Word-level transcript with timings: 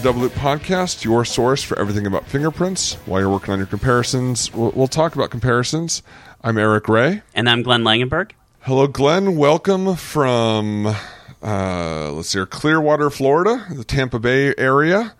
the 0.00 0.08
Double 0.08 0.22
Loop 0.22 0.32
Podcast, 0.32 1.04
your 1.04 1.26
source 1.26 1.62
for 1.62 1.78
everything 1.78 2.06
about 2.06 2.26
fingerprints. 2.26 2.94
While 3.04 3.20
you're 3.20 3.28
working 3.30 3.52
on 3.52 3.58
your 3.58 3.66
comparisons, 3.66 4.50
we'll, 4.54 4.70
we'll 4.70 4.88
talk 4.88 5.14
about 5.14 5.30
comparisons. 5.30 6.02
I'm 6.42 6.56
Eric 6.56 6.88
Ray. 6.88 7.20
And 7.34 7.50
I'm 7.50 7.62
Glenn 7.62 7.82
Langenberg. 7.82 8.30
Hello, 8.60 8.86
Glenn. 8.86 9.36
Welcome 9.36 9.96
from, 9.96 10.86
uh, 11.42 12.12
let's 12.12 12.30
see 12.30 12.38
here, 12.38 12.46
Clearwater, 12.46 13.10
Florida, 13.10 13.66
the 13.70 13.84
Tampa 13.84 14.18
Bay 14.18 14.54
area. 14.56 15.14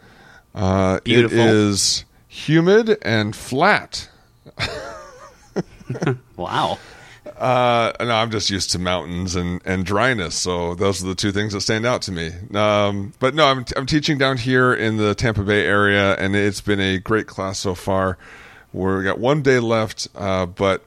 Uh, 0.55 1.01
Beautiful. 1.01 1.39
It 1.39 1.47
is 1.47 2.07
humid 2.27 2.97
and 3.03 3.37
flat. 3.37 4.09
Wow. 6.37 6.79
Uh, 7.41 7.93
no, 8.01 8.15
I'm 8.15 8.31
just 8.31 8.51
used 8.51 8.71
to 8.73 8.79
mountains 8.79 9.35
and, 9.35 9.63
and 9.65 9.87
dryness, 9.87 10.35
so 10.35 10.75
those 10.75 11.03
are 11.03 11.07
the 11.07 11.15
two 11.15 11.33
things 11.33 11.55
that 11.55 11.63
stand 11.63 11.87
out 11.87 12.03
to 12.03 12.13
me. 12.13 12.33
Um, 12.55 13.15
but 13.19 13.35
no, 13.35 13.47
I'm 13.47 13.65
I'm 13.79 13.87
teaching 13.87 14.19
down 14.19 14.37
here 14.37 14.75
in 14.75 14.99
the 14.99 15.15
Tampa 15.15 15.43
Bay 15.43 15.65
area, 15.65 16.15
and 16.17 16.37
it's 16.37 16.61
been 16.61 16.81
a 16.81 16.99
great 16.99 17.27
class 17.27 17.59
so 17.59 17.75
far. 17.75 18.19
We've 18.75 19.03
got 19.03 19.19
one 19.19 19.41
day 19.41 19.59
left, 19.59 20.09
uh, 20.15 20.45
but 20.45 20.85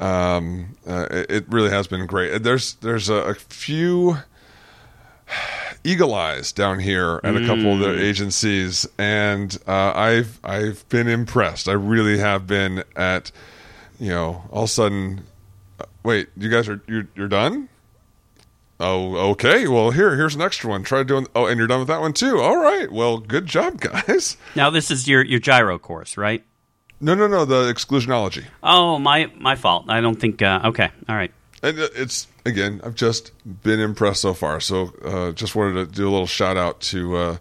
um, 0.00 0.76
uh, 0.88 1.06
it, 1.08 1.30
it 1.30 1.44
really 1.48 1.70
has 1.70 1.86
been 1.86 2.04
great. 2.06 2.42
There's 2.42 2.74
there's 2.74 3.08
a, 3.08 3.14
a 3.14 3.34
few 3.34 4.16
eagle 5.84 6.14
eyes 6.14 6.50
down 6.50 6.80
here 6.80 7.20
at 7.22 7.36
a 7.36 7.46
couple 7.46 7.74
of 7.74 7.78
the 7.78 8.02
agencies, 8.04 8.88
and 8.98 9.56
uh, 9.68 9.92
I've 9.94 10.40
I've 10.42 10.86
been 10.88 11.06
impressed. 11.06 11.68
I 11.68 11.74
really 11.74 12.18
have 12.18 12.48
been 12.48 12.82
at 12.96 13.30
you 14.00 14.08
know 14.08 14.42
all 14.50 14.64
of 14.64 14.68
a 14.70 14.72
sudden. 14.72 15.20
Wait, 16.06 16.28
you 16.36 16.48
guys 16.48 16.68
are 16.68 16.80
you're, 16.86 17.08
you're 17.16 17.26
done? 17.26 17.68
Oh, 18.78 19.16
okay. 19.30 19.66
Well, 19.66 19.90
here 19.90 20.14
here's 20.14 20.36
an 20.36 20.40
extra 20.40 20.70
one. 20.70 20.84
Try 20.84 21.02
doing. 21.02 21.26
Oh, 21.34 21.46
and 21.46 21.58
you're 21.58 21.66
done 21.66 21.80
with 21.80 21.88
that 21.88 22.00
one 22.00 22.12
too. 22.12 22.38
All 22.38 22.58
right. 22.58 22.92
Well, 22.92 23.18
good 23.18 23.46
job, 23.46 23.80
guys. 24.06 24.36
Now 24.54 24.70
this 24.70 24.92
is 24.92 25.08
your 25.08 25.24
your 25.24 25.40
gyro 25.40 25.80
course, 25.80 26.16
right? 26.16 26.44
No, 27.00 27.16
no, 27.16 27.26
no. 27.26 27.44
The 27.44 27.72
exclusionology. 27.72 28.44
Oh, 28.62 29.00
my 29.00 29.32
my 29.36 29.56
fault. 29.56 29.86
I 29.88 30.00
don't 30.00 30.14
think. 30.14 30.40
Uh, 30.40 30.60
okay. 30.66 30.90
All 31.08 31.16
right. 31.16 31.32
And 31.64 31.76
uh, 31.76 31.88
it's 31.96 32.28
again, 32.44 32.80
I've 32.84 32.94
just 32.94 33.32
been 33.64 33.80
impressed 33.80 34.22
so 34.22 34.32
far. 34.32 34.60
So, 34.60 34.92
uh, 35.04 35.32
just 35.32 35.56
wanted 35.56 35.74
to 35.74 35.86
do 35.92 36.08
a 36.08 36.12
little 36.12 36.28
shout 36.28 36.56
out 36.56 36.80
to 36.82 37.16
uh, 37.16 37.36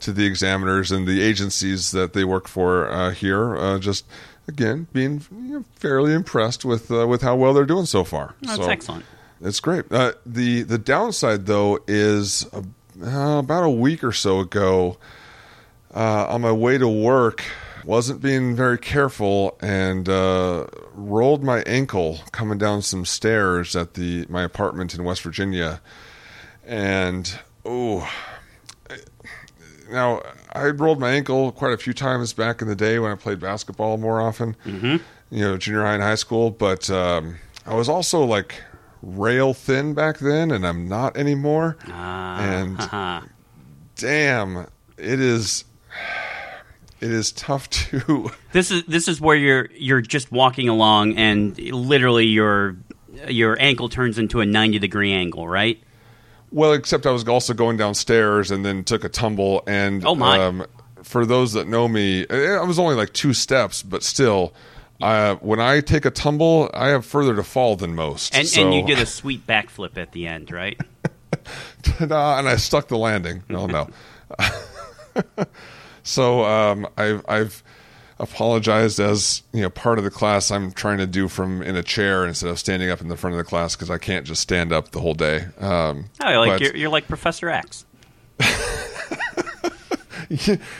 to 0.00 0.12
the 0.12 0.26
examiners 0.26 0.92
and 0.92 1.08
the 1.08 1.22
agencies 1.22 1.92
that 1.92 2.12
they 2.12 2.24
work 2.24 2.48
for 2.48 2.86
uh, 2.90 3.12
here. 3.12 3.56
Uh, 3.56 3.78
just 3.78 4.04
again, 4.50 4.86
being 4.92 5.22
you 5.30 5.58
know, 5.58 5.64
fairly 5.76 6.12
impressed 6.12 6.64
with 6.64 6.90
uh, 6.90 7.06
with 7.06 7.22
how 7.22 7.36
well 7.36 7.54
they're 7.54 7.64
doing 7.64 7.86
so 7.86 8.04
far. 8.04 8.34
That's 8.42 8.56
so, 8.56 8.68
excellent. 8.68 9.04
It's 9.40 9.60
great. 9.60 9.90
Uh, 9.90 10.12
the 10.26 10.62
the 10.62 10.76
downside 10.76 11.46
though 11.46 11.78
is 11.88 12.46
uh, 12.52 13.38
about 13.38 13.64
a 13.64 13.70
week 13.70 14.04
or 14.04 14.12
so 14.12 14.40
ago, 14.40 14.98
uh, 15.94 16.26
on 16.28 16.42
my 16.42 16.52
way 16.52 16.76
to 16.76 16.88
work, 16.88 17.42
wasn't 17.84 18.20
being 18.20 18.54
very 18.54 18.76
careful 18.76 19.56
and 19.62 20.08
uh, 20.08 20.66
rolled 20.92 21.42
my 21.42 21.62
ankle 21.62 22.20
coming 22.32 22.58
down 22.58 22.82
some 22.82 23.06
stairs 23.06 23.74
at 23.74 23.94
the 23.94 24.26
my 24.28 24.42
apartment 24.42 24.94
in 24.94 25.04
West 25.04 25.22
Virginia, 25.22 25.80
and 26.66 27.38
oh. 27.64 28.08
Now 29.90 30.22
I 30.52 30.66
rolled 30.66 30.98
my 30.98 31.10
ankle 31.12 31.52
quite 31.52 31.72
a 31.72 31.76
few 31.76 31.92
times 31.92 32.32
back 32.32 32.60
in 32.60 32.68
the 32.68 32.74
day 32.76 32.98
when 32.98 33.12
I 33.12 33.14
played 33.14 33.38
basketball 33.40 33.96
more 33.98 34.20
often, 34.20 34.56
mm-hmm. 34.64 34.96
you 35.30 35.40
know, 35.44 35.56
junior 35.56 35.82
high 35.82 35.94
and 35.94 36.02
high 36.02 36.16
school. 36.16 36.50
But 36.50 36.90
um, 36.90 37.36
I 37.66 37.74
was 37.74 37.88
also 37.88 38.24
like 38.24 38.62
rail 39.02 39.54
thin 39.54 39.94
back 39.94 40.18
then, 40.18 40.50
and 40.50 40.66
I'm 40.66 40.88
not 40.88 41.16
anymore. 41.16 41.76
Ah, 41.88 42.40
And- 42.42 42.76
haha. 42.78 43.20
Damn, 43.96 44.66
it 44.96 45.20
is. 45.20 45.64
It 47.02 47.10
is 47.10 47.32
tough 47.32 47.68
to. 47.90 48.30
this 48.52 48.70
is 48.70 48.84
this 48.84 49.08
is 49.08 49.20
where 49.20 49.36
you're 49.36 49.68
you're 49.74 50.00
just 50.00 50.32
walking 50.32 50.68
along 50.68 51.16
and 51.16 51.58
literally 51.58 52.26
your 52.26 52.76
your 53.28 53.60
ankle 53.60 53.88
turns 53.90 54.18
into 54.18 54.40
a 54.40 54.46
ninety 54.46 54.78
degree 54.78 55.12
angle, 55.12 55.46
right? 55.48 55.82
Well, 56.52 56.72
except 56.72 57.06
I 57.06 57.10
was 57.10 57.26
also 57.28 57.54
going 57.54 57.76
downstairs 57.76 58.50
and 58.50 58.64
then 58.64 58.84
took 58.84 59.04
a 59.04 59.08
tumble. 59.08 59.62
And 59.66 60.04
Oh, 60.04 60.14
my. 60.14 60.38
Um, 60.38 60.66
for 61.02 61.24
those 61.24 61.52
that 61.54 61.66
know 61.66 61.88
me, 61.88 62.26
eh, 62.28 62.56
I 62.56 62.64
was 62.64 62.78
only 62.78 62.94
like 62.94 63.12
two 63.12 63.32
steps, 63.32 63.82
but 63.82 64.02
still, 64.02 64.52
uh, 65.00 65.36
when 65.36 65.60
I 65.60 65.80
take 65.80 66.04
a 66.04 66.10
tumble, 66.10 66.70
I 66.74 66.88
have 66.88 67.06
further 67.06 67.34
to 67.36 67.42
fall 67.42 67.76
than 67.76 67.94
most. 67.94 68.34
And 68.34 68.46
so, 68.46 68.62
and 68.62 68.74
you 68.74 68.84
did 68.84 68.98
a 68.98 69.06
sweet 69.06 69.46
backflip 69.46 69.96
at 69.96 70.12
the 70.12 70.26
end, 70.26 70.50
right? 70.50 70.78
and 71.98 72.12
I 72.12 72.56
stuck 72.56 72.88
the 72.88 72.98
landing. 72.98 73.42
No, 73.48 73.66
no. 73.66 73.88
so 76.02 76.44
um, 76.44 76.86
I've, 76.96 77.24
I've 77.28 77.62
apologized 78.20 79.00
as 79.00 79.42
you 79.52 79.62
know 79.62 79.70
part 79.70 79.98
of 79.98 80.04
the 80.04 80.10
class 80.10 80.50
I'm 80.50 80.70
trying 80.72 80.98
to 80.98 81.06
do 81.06 81.26
from 81.26 81.62
in 81.62 81.74
a 81.74 81.82
chair 81.82 82.26
instead 82.26 82.50
of 82.50 82.58
standing 82.58 82.90
up 82.90 83.00
in 83.00 83.08
the 83.08 83.16
front 83.16 83.32
of 83.34 83.38
the 83.38 83.44
class 83.44 83.74
because 83.74 83.90
I 83.90 83.98
can't 83.98 84.26
just 84.26 84.42
stand 84.42 84.72
up 84.72 84.90
the 84.92 85.00
whole 85.00 85.14
day. 85.14 85.46
Um, 85.58 86.04
Oh, 86.22 86.28
you're 86.28 86.38
like 86.38 86.50
but- 86.52 86.60
you're, 86.60 86.76
you're 86.76 86.90
like 86.90 87.08
Professor 87.08 87.48
X, 87.48 87.84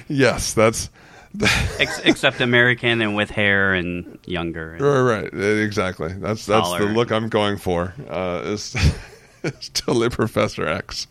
yes, 0.08 0.52
that's 0.54 0.90
Ex- 1.78 2.00
except 2.04 2.40
American 2.40 3.00
and 3.00 3.14
with 3.14 3.30
hair 3.30 3.72
and 3.74 4.18
younger. 4.26 4.72
and- 4.74 4.80
right, 4.82 5.32
right, 5.32 5.58
exactly. 5.62 6.12
That's 6.12 6.44
that's 6.46 6.70
the 6.76 6.86
look 6.86 7.12
I'm 7.12 7.28
going 7.28 7.56
for. 7.56 7.94
Uh, 8.08 8.42
is 8.44 8.76
is 9.44 9.68
totally 9.70 10.08
Professor 10.10 10.66
X. 10.66 11.06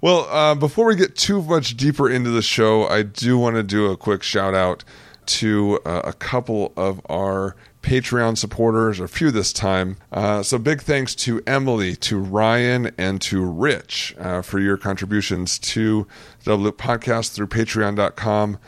Well, 0.00 0.26
uh, 0.30 0.56
before 0.56 0.86
we 0.86 0.96
get 0.96 1.14
too 1.14 1.42
much 1.42 1.76
deeper 1.76 2.10
into 2.10 2.30
the 2.30 2.42
show, 2.42 2.88
I 2.88 3.02
do 3.02 3.38
want 3.38 3.54
to 3.54 3.62
do 3.62 3.86
a 3.86 3.96
quick 3.96 4.24
shout 4.24 4.52
out 4.52 4.82
to 5.26 5.80
uh, 5.84 6.02
a 6.04 6.12
couple 6.12 6.72
of 6.76 7.00
our 7.08 7.56
Patreon 7.82 8.38
supporters, 8.38 9.00
or 9.00 9.04
a 9.04 9.08
few 9.08 9.30
this 9.30 9.52
time. 9.52 9.96
Uh, 10.12 10.42
so 10.42 10.56
big 10.58 10.80
thanks 10.80 11.14
to 11.16 11.42
Emily, 11.46 11.96
to 11.96 12.18
Ryan, 12.18 12.92
and 12.96 13.20
to 13.22 13.44
Rich 13.44 14.14
uh, 14.18 14.42
for 14.42 14.60
your 14.60 14.76
contributions 14.76 15.58
to 15.58 16.06
the 16.44 16.54
Loop 16.54 16.78
Podcast 16.78 17.32
through 17.32 17.48
Patreon.com 17.48 18.58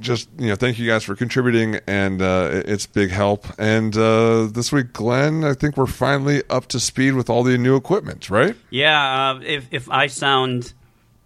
just 0.00 0.28
you 0.38 0.48
know 0.48 0.54
thank 0.54 0.78
you 0.78 0.86
guys 0.86 1.02
for 1.02 1.14
contributing 1.16 1.80
and 1.86 2.20
uh, 2.20 2.62
it's 2.66 2.84
big 2.86 3.10
help. 3.10 3.46
And 3.58 3.96
uh, 3.96 4.46
this 4.46 4.70
week 4.70 4.92
glenn 4.92 5.44
i 5.44 5.54
think 5.54 5.76
we're 5.76 5.86
finally 5.86 6.42
up 6.50 6.66
to 6.66 6.80
speed 6.80 7.14
with 7.14 7.30
all 7.30 7.42
the 7.42 7.56
new 7.56 7.74
equipment 7.76 8.28
right? 8.28 8.54
Yeah, 8.70 9.30
uh, 9.30 9.40
if 9.42 9.68
if 9.70 9.90
I 9.90 10.08
sound 10.08 10.74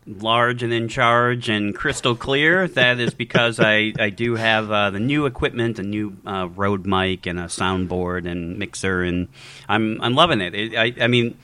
large 0.06 0.62
and 0.62 0.72
in 0.72 0.88
charge 0.88 1.48
and 1.48 1.74
crystal 1.74 2.16
clear, 2.16 2.66
that 2.68 2.98
is 2.98 3.14
because 3.14 3.60
I, 3.60 3.92
I 3.98 4.10
do 4.10 4.34
have 4.34 4.70
uh, 4.70 4.90
the 4.90 5.00
new 5.00 5.26
equipment, 5.26 5.78
a 5.78 5.82
new 5.82 6.16
uh, 6.26 6.48
Rode 6.54 6.86
mic 6.86 7.26
and 7.26 7.38
a 7.38 7.44
soundboard 7.44 8.30
and 8.30 8.58
mixer, 8.58 9.02
and 9.02 9.28
I'm 9.68 10.00
I'm 10.00 10.14
loving 10.14 10.40
it. 10.40 10.54
it 10.54 10.76
I 10.76 11.04
I 11.04 11.06
mean, 11.08 11.36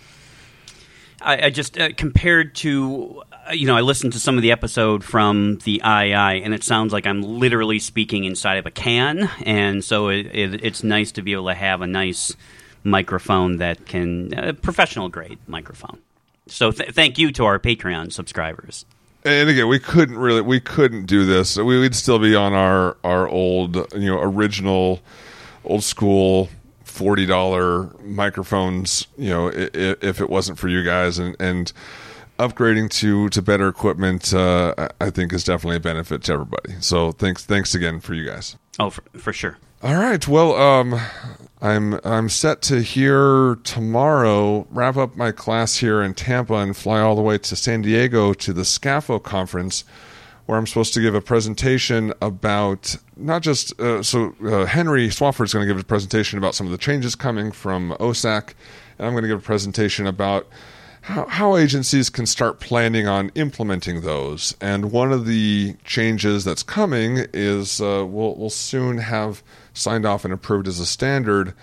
I, 1.20 1.46
I 1.46 1.50
just 1.50 1.78
uh, 1.78 1.90
compared 1.96 2.54
to 2.56 3.22
uh, 3.48 3.52
you 3.52 3.66
know 3.66 3.76
I 3.76 3.80
listened 3.80 4.12
to 4.14 4.20
some 4.20 4.36
of 4.36 4.42
the 4.42 4.52
episode 4.52 5.04
from 5.04 5.58
the 5.64 5.80
II, 5.84 6.12
and 6.42 6.52
it 6.52 6.64
sounds 6.64 6.92
like 6.92 7.06
I'm 7.06 7.22
literally 7.22 7.78
speaking 7.78 8.24
inside 8.24 8.56
of 8.56 8.66
a 8.66 8.70
can, 8.70 9.30
and 9.42 9.84
so 9.84 10.08
it, 10.08 10.26
it, 10.26 10.64
it's 10.64 10.82
nice 10.82 11.12
to 11.12 11.22
be 11.22 11.32
able 11.32 11.46
to 11.46 11.54
have 11.54 11.80
a 11.80 11.86
nice 11.86 12.34
microphone 12.84 13.58
that 13.58 13.86
can 13.86 14.34
uh, 14.34 14.52
professional 14.52 15.08
grade 15.08 15.38
microphone. 15.46 16.00
So 16.48 16.72
th- 16.72 16.90
thank 16.92 17.18
you 17.18 17.30
to 17.32 17.44
our 17.44 17.58
Patreon 17.58 18.12
subscribers. 18.12 18.84
and 19.24 19.48
again 19.48 19.68
we 19.68 19.78
couldn't 19.78 20.16
really 20.18 20.40
we 20.40 20.60
couldn't 20.60 21.06
do 21.06 21.24
this 21.26 21.56
we 21.56 21.78
would 21.78 21.94
still 21.94 22.18
be 22.20 22.34
on 22.36 22.52
our 22.54 22.96
our 23.04 23.28
old 23.28 23.74
you 23.94 24.06
know 24.08 24.20
original 24.20 25.00
old 25.64 25.82
school 25.82 26.48
$40 26.86 28.00
microphones 28.04 29.06
you 29.16 29.30
know 29.30 29.48
i- 29.50 29.70
i- 29.74 29.96
if 30.02 30.20
it 30.20 30.28
wasn't 30.30 30.58
for 30.58 30.68
you 30.68 30.82
guys 30.84 31.18
and 31.18 31.36
and 31.40 31.72
upgrading 32.38 32.90
to 32.90 33.28
to 33.30 33.42
better 33.42 33.68
equipment 33.68 34.32
uh, 34.34 34.74
I- 34.78 35.06
i 35.06 35.10
think 35.10 35.32
is 35.32 35.44
definitely 35.44 35.76
a 35.76 35.80
benefit 35.80 36.22
to 36.24 36.32
everybody 36.34 36.74
so 36.80 37.12
thanks 37.12 37.44
thanks 37.44 37.74
again 37.74 38.00
for 38.00 38.14
you 38.14 38.24
guys 38.26 38.56
Oh, 38.80 38.90
for, 38.90 39.02
for 39.18 39.32
sure. 39.32 39.58
All 39.82 39.96
right. 39.96 40.26
Well, 40.28 40.54
um, 40.54 41.00
I'm 41.60 41.98
I'm 42.04 42.28
set 42.28 42.62
to 42.62 42.82
here 42.82 43.56
tomorrow. 43.64 44.66
Wrap 44.70 44.96
up 44.96 45.16
my 45.16 45.32
class 45.32 45.76
here 45.76 46.02
in 46.02 46.14
Tampa 46.14 46.54
and 46.54 46.76
fly 46.76 47.00
all 47.00 47.16
the 47.16 47.22
way 47.22 47.38
to 47.38 47.56
San 47.56 47.82
Diego 47.82 48.32
to 48.34 48.52
the 48.52 48.62
SCAFO 48.62 49.22
conference, 49.22 49.84
where 50.46 50.56
I'm 50.56 50.68
supposed 50.68 50.94
to 50.94 51.00
give 51.00 51.16
a 51.16 51.20
presentation 51.20 52.12
about 52.22 52.96
not 53.16 53.42
just 53.42 53.78
uh, 53.80 54.04
so 54.04 54.34
uh, 54.44 54.66
Henry 54.66 55.06
is 55.06 55.18
going 55.18 55.46
to 55.48 55.66
give 55.66 55.78
a 55.78 55.84
presentation 55.84 56.38
about 56.38 56.54
some 56.54 56.66
of 56.66 56.70
the 56.70 56.78
changes 56.78 57.16
coming 57.16 57.50
from 57.50 57.90
OSAC, 57.98 58.54
and 58.98 59.06
I'm 59.06 59.12
going 59.12 59.22
to 59.22 59.28
give 59.28 59.40
a 59.40 59.42
presentation 59.42 60.06
about 60.06 60.46
how, 61.08 61.26
how 61.26 61.56
agencies 61.56 62.10
can 62.10 62.26
start 62.26 62.60
planning 62.60 63.08
on 63.08 63.30
implementing 63.34 64.02
those. 64.02 64.54
And 64.60 64.92
one 64.92 65.10
of 65.10 65.26
the 65.26 65.74
changes 65.84 66.44
that's 66.44 66.62
coming 66.62 67.26
is 67.32 67.80
uh, 67.80 68.04
we'll, 68.06 68.34
we'll 68.36 68.50
soon 68.50 68.98
have 68.98 69.42
signed 69.78 70.04
off 70.04 70.24
and 70.24 70.34
approved 70.34 70.68
as 70.68 70.80
a 70.80 70.86
standard 70.86 71.54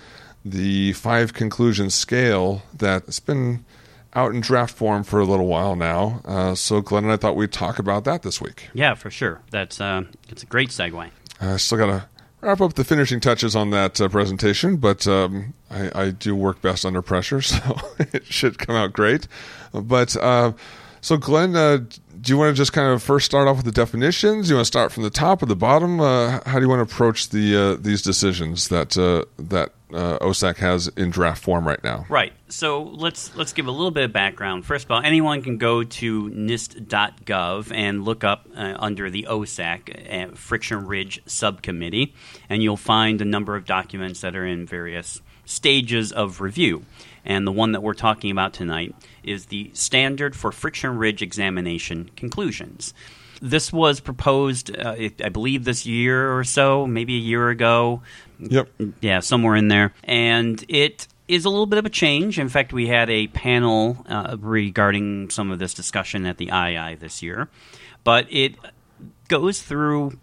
the 0.44 0.94
five 0.94 1.34
conclusion 1.34 1.90
scale 1.90 2.62
that's 2.74 3.20
been 3.20 3.66
out 4.14 4.34
in 4.34 4.40
draft 4.40 4.76
form 4.76 5.04
for 5.04 5.20
a 5.20 5.26
little 5.26 5.48
while 5.48 5.76
now. 5.76 6.22
Uh, 6.24 6.56
so 6.56 6.82
Glenn 6.82 7.04
and 7.04 7.12
I 7.12 7.18
thought 7.18 7.36
we'd 7.36 7.52
talk 7.52 7.80
about 7.80 8.06
that 8.06 8.22
this 8.22 8.40
week. 8.40 8.70
Yeah, 8.74 8.94
for 8.94 9.10
sure. 9.10 9.42
That's 9.50 9.82
uh, 9.82 10.04
it's 10.30 10.44
a 10.44 10.46
great 10.46 10.70
segue. 10.70 11.10
I 11.42 11.58
still 11.58 11.78
got 11.78 11.88
to 11.88 12.08
wrap 12.42 12.62
up 12.62 12.74
the 12.76 12.84
finishing 12.84 13.20
touches 13.20 13.56
on 13.56 13.72
that 13.72 14.00
uh, 14.00 14.08
presentation, 14.08 14.78
but 14.78 15.08
um, 15.08 15.54
I, 15.70 16.04
I, 16.04 16.10
do 16.12 16.36
work 16.36 16.62
best 16.62 16.86
under 16.86 17.02
pressure, 17.02 17.42
so 17.42 17.78
it 18.00 18.26
should 18.26 18.60
come 18.60 18.76
out 18.76 18.94
great. 18.94 19.28
But 19.74 20.16
uh, 20.16 20.54
so, 21.02 21.18
Glenn, 21.18 21.56
uh, 21.56 21.80
do 22.26 22.34
you 22.34 22.38
want 22.40 22.56
to 22.56 22.60
just 22.60 22.74
kind 22.74 22.92
of 22.92 23.04
first 23.04 23.28
start 23.28 23.48
off 23.48 23.58
with 23.58 23.66
the 23.66 23.72
definitions? 23.72 24.48
Do 24.48 24.54
you 24.54 24.56
want 24.56 24.66
to 24.66 24.68
start 24.68 24.92
from 24.92 25.04
the 25.04 25.12
top 25.12 25.44
or 25.44 25.46
the 25.46 25.56
bottom? 25.56 26.00
Uh, 26.00 26.40
how 26.46 26.56
do 26.58 26.62
you 26.62 26.70
want 26.70 26.80
to 26.80 26.94
approach 26.94 27.30
the 27.30 27.56
uh, 27.56 27.76
these 27.80 28.02
decisions 28.02 28.70
that 28.70 28.98
uh, 28.98 29.26
that 29.38 29.74
uh, 29.94 30.18
OSAC 30.20 30.58
has 30.58 30.88
in 30.88 31.12
draft 31.12 31.44
form 31.44 31.68
right 31.68 31.82
now? 31.84 32.08
Right. 32.10 32.34
So 32.50 32.82
let's 32.82 33.36
let's 33.36 33.54
give 33.54 33.68
a 33.68 33.72
little 33.72 33.92
bit 33.92 34.06
of 34.06 34.12
background. 34.12 34.66
First 34.66 34.86
of 34.86 34.92
all, 34.92 35.02
anyone 35.04 35.44
can 35.44 35.60
go 35.60 35.84
to 35.84 36.30
NIST.gov 36.32 37.72
and 37.72 38.04
look 38.04 38.24
up 38.24 38.48
uh, 38.56 38.76
under 38.80 39.12
the 39.12 39.28
OSAC 39.30 40.32
uh, 40.32 40.36
Friction 40.36 40.88
Ridge 40.88 41.22
Subcommittee, 41.28 42.16
and 42.50 42.64
you'll 42.64 42.76
find 42.76 43.22
a 43.22 43.26
number 43.26 43.56
of 43.56 43.66
documents 43.66 44.22
that 44.22 44.36
are 44.36 44.48
in 44.48 44.66
various 44.66 45.22
stages 45.46 46.12
of 46.12 46.42
review. 46.42 46.86
And 47.24 47.46
the 47.46 47.52
one 47.52 47.72
that 47.72 47.82
we're 47.82 47.96
talking 47.96 48.30
about 48.32 48.54
tonight 48.54 48.96
is 49.26 49.48
the 49.48 49.72
Standard 49.74 50.36
for 50.36 50.52
Friction 50.52 50.98
Ridge 50.98 51.22
Examination 51.22 52.10
Conclusions. 52.16 52.94
This 53.42 53.72
was 53.74 54.00
proposed, 54.00 54.76
uh, 54.76 54.96
I 55.24 55.30
believe, 55.30 55.66
this 55.66 55.86
year 55.86 56.38
or 56.38 56.44
so, 56.44 56.88
maybe 56.88 57.16
a 57.16 57.20
year 57.20 57.50
ago. 57.50 58.02
Yep. 58.40 58.70
Yeah, 59.02 59.20
somewhere 59.20 59.56
in 59.56 59.68
there. 59.68 59.94
And 60.04 60.64
it 60.70 61.08
is 61.28 61.46
a 61.46 61.50
little 61.50 61.66
bit 61.66 61.80
of 61.80 61.86
a 61.86 61.90
change. 61.90 62.40
In 62.40 62.50
fact, 62.50 62.72
we 62.72 62.88
had 62.88 63.10
a 63.10 63.28
panel 63.28 64.06
uh, 64.08 64.38
regarding 64.40 65.30
some 65.30 65.52
of 65.52 65.60
this 65.60 65.74
discussion 65.74 66.26
at 66.26 66.38
the 66.38 66.46
II 66.46 66.96
this 66.96 67.22
year. 67.22 67.50
But 68.04 68.28
it 68.30 68.56
goes 69.28 69.62
through 69.62 70.18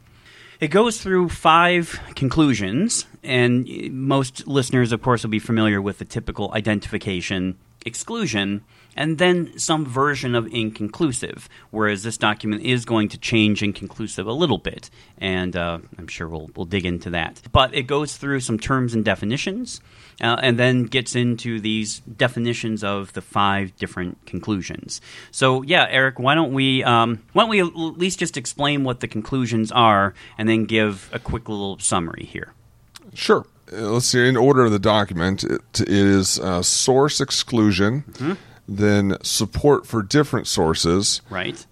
it 0.61 0.69
goes 0.69 1.03
through 1.03 1.29
five 1.29 2.01
conclusions, 2.15 3.07
and 3.25 3.67
most 3.91 4.47
listeners, 4.47 4.93
of 4.93 5.03
course, 5.03 5.25
will 5.25 5.31
be 5.31 5.41
familiar 5.41 5.83
with 5.83 5.99
the 5.99 6.05
typical 6.05 6.53
identification 6.55 7.59
exclusion 7.85 8.63
and 8.97 9.19
then 9.19 9.59
some 9.59 9.87
version 9.87 10.35
of 10.35 10.47
inconclusive, 10.53 11.49
whereas 11.71 12.03
this 12.03 12.17
document 12.17 12.63
is 12.63 12.85
going 12.85 13.09
to 13.09 13.19
change 13.19 13.63
inconclusive 13.63 14.27
a 14.27 14.33
little 14.33 14.59
bit, 14.59 14.91
and 15.19 15.57
uh, 15.57 15.79
I'm 15.99 16.09
sure 16.09 16.29
we'll, 16.29 16.51
we'll 16.55 16.67
dig 16.67 16.85
into 16.85 17.11
that. 17.11 17.41
But 17.53 17.75
it 17.75 17.85
goes 17.85 18.17
through 18.17 18.41
some 18.41 18.59
terms 18.59 18.95
and 18.95 19.05
definitions, 19.05 19.81
uh, 20.21 20.37
and 20.43 20.59
then 20.59 20.85
gets 20.85 21.17
into 21.17 21.61
these 21.61 22.01
definitions 22.01 22.85
of 22.85 23.13
the 23.15 23.23
five 23.23 23.77
different 23.77 24.25
conclusions. 24.27 25.01
So, 25.31 25.63
yeah, 25.63 25.87
Eric, 25.89 26.19
why 26.19 26.35
don't 26.35 26.53
we 26.53 26.85
um, 26.85 27.23
why 27.33 27.43
don't 27.43 27.51
we 27.51 27.61
at 27.61 27.75
least 27.75 28.19
just 28.19 28.37
explain 28.37 28.85
what 28.85 29.01
the 29.01 29.09
conclusions 29.09 29.73
are, 29.73 30.15
and 30.37 30.49
then 30.49 30.65
give 30.65 31.11
a 31.13 31.19
quick 31.19 31.49
little 31.49 31.79
summary 31.79 32.25
here? 32.25 32.53
Sure. 33.15 33.47
Uh, 33.73 33.93
let's 33.93 34.07
see. 34.07 34.29
In 34.29 34.37
order 34.37 34.65
of 34.65 34.73
the 34.73 34.79
document, 34.79 35.45
it 35.45 35.81
is 35.81 36.39
uh, 36.39 36.63
source 36.63 37.21
exclusion. 37.21 38.05
Mm-hmm 38.13 38.33
then 38.77 39.17
support 39.23 39.87
for 39.87 40.03
different 40.03 40.47
sources. 40.47 41.21
Right. 41.31 41.65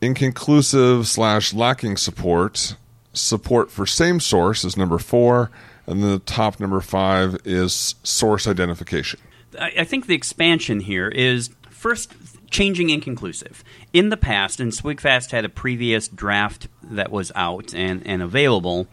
Inconclusive 0.00 1.06
slash 1.06 1.54
lacking 1.54 1.96
support. 1.96 2.76
Support 3.12 3.70
for 3.70 3.86
same 3.86 4.20
source 4.20 4.64
is 4.64 4.76
number 4.76 4.98
four. 4.98 5.50
And 5.86 6.02
then 6.02 6.10
the 6.10 6.18
top 6.20 6.60
number 6.60 6.80
five 6.80 7.36
is 7.44 7.94
source 8.02 8.46
identification. 8.46 9.20
I 9.58 9.84
think 9.84 10.06
the 10.06 10.14
expansion 10.14 10.80
here 10.80 11.08
is 11.08 11.50
first 11.70 12.12
changing 12.50 12.90
inconclusive. 12.90 13.64
In 13.92 14.08
the 14.10 14.16
past, 14.16 14.60
and 14.60 14.72
SWGFAST 14.72 15.30
had 15.32 15.44
a 15.44 15.48
previous 15.48 16.06
draft 16.08 16.68
that 16.82 17.10
was 17.10 17.32
out 17.34 17.74
and, 17.74 18.06
and 18.06 18.22
available, 18.22 18.86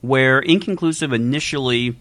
where 0.00 0.40
inconclusive 0.40 1.12
initially 1.12 1.96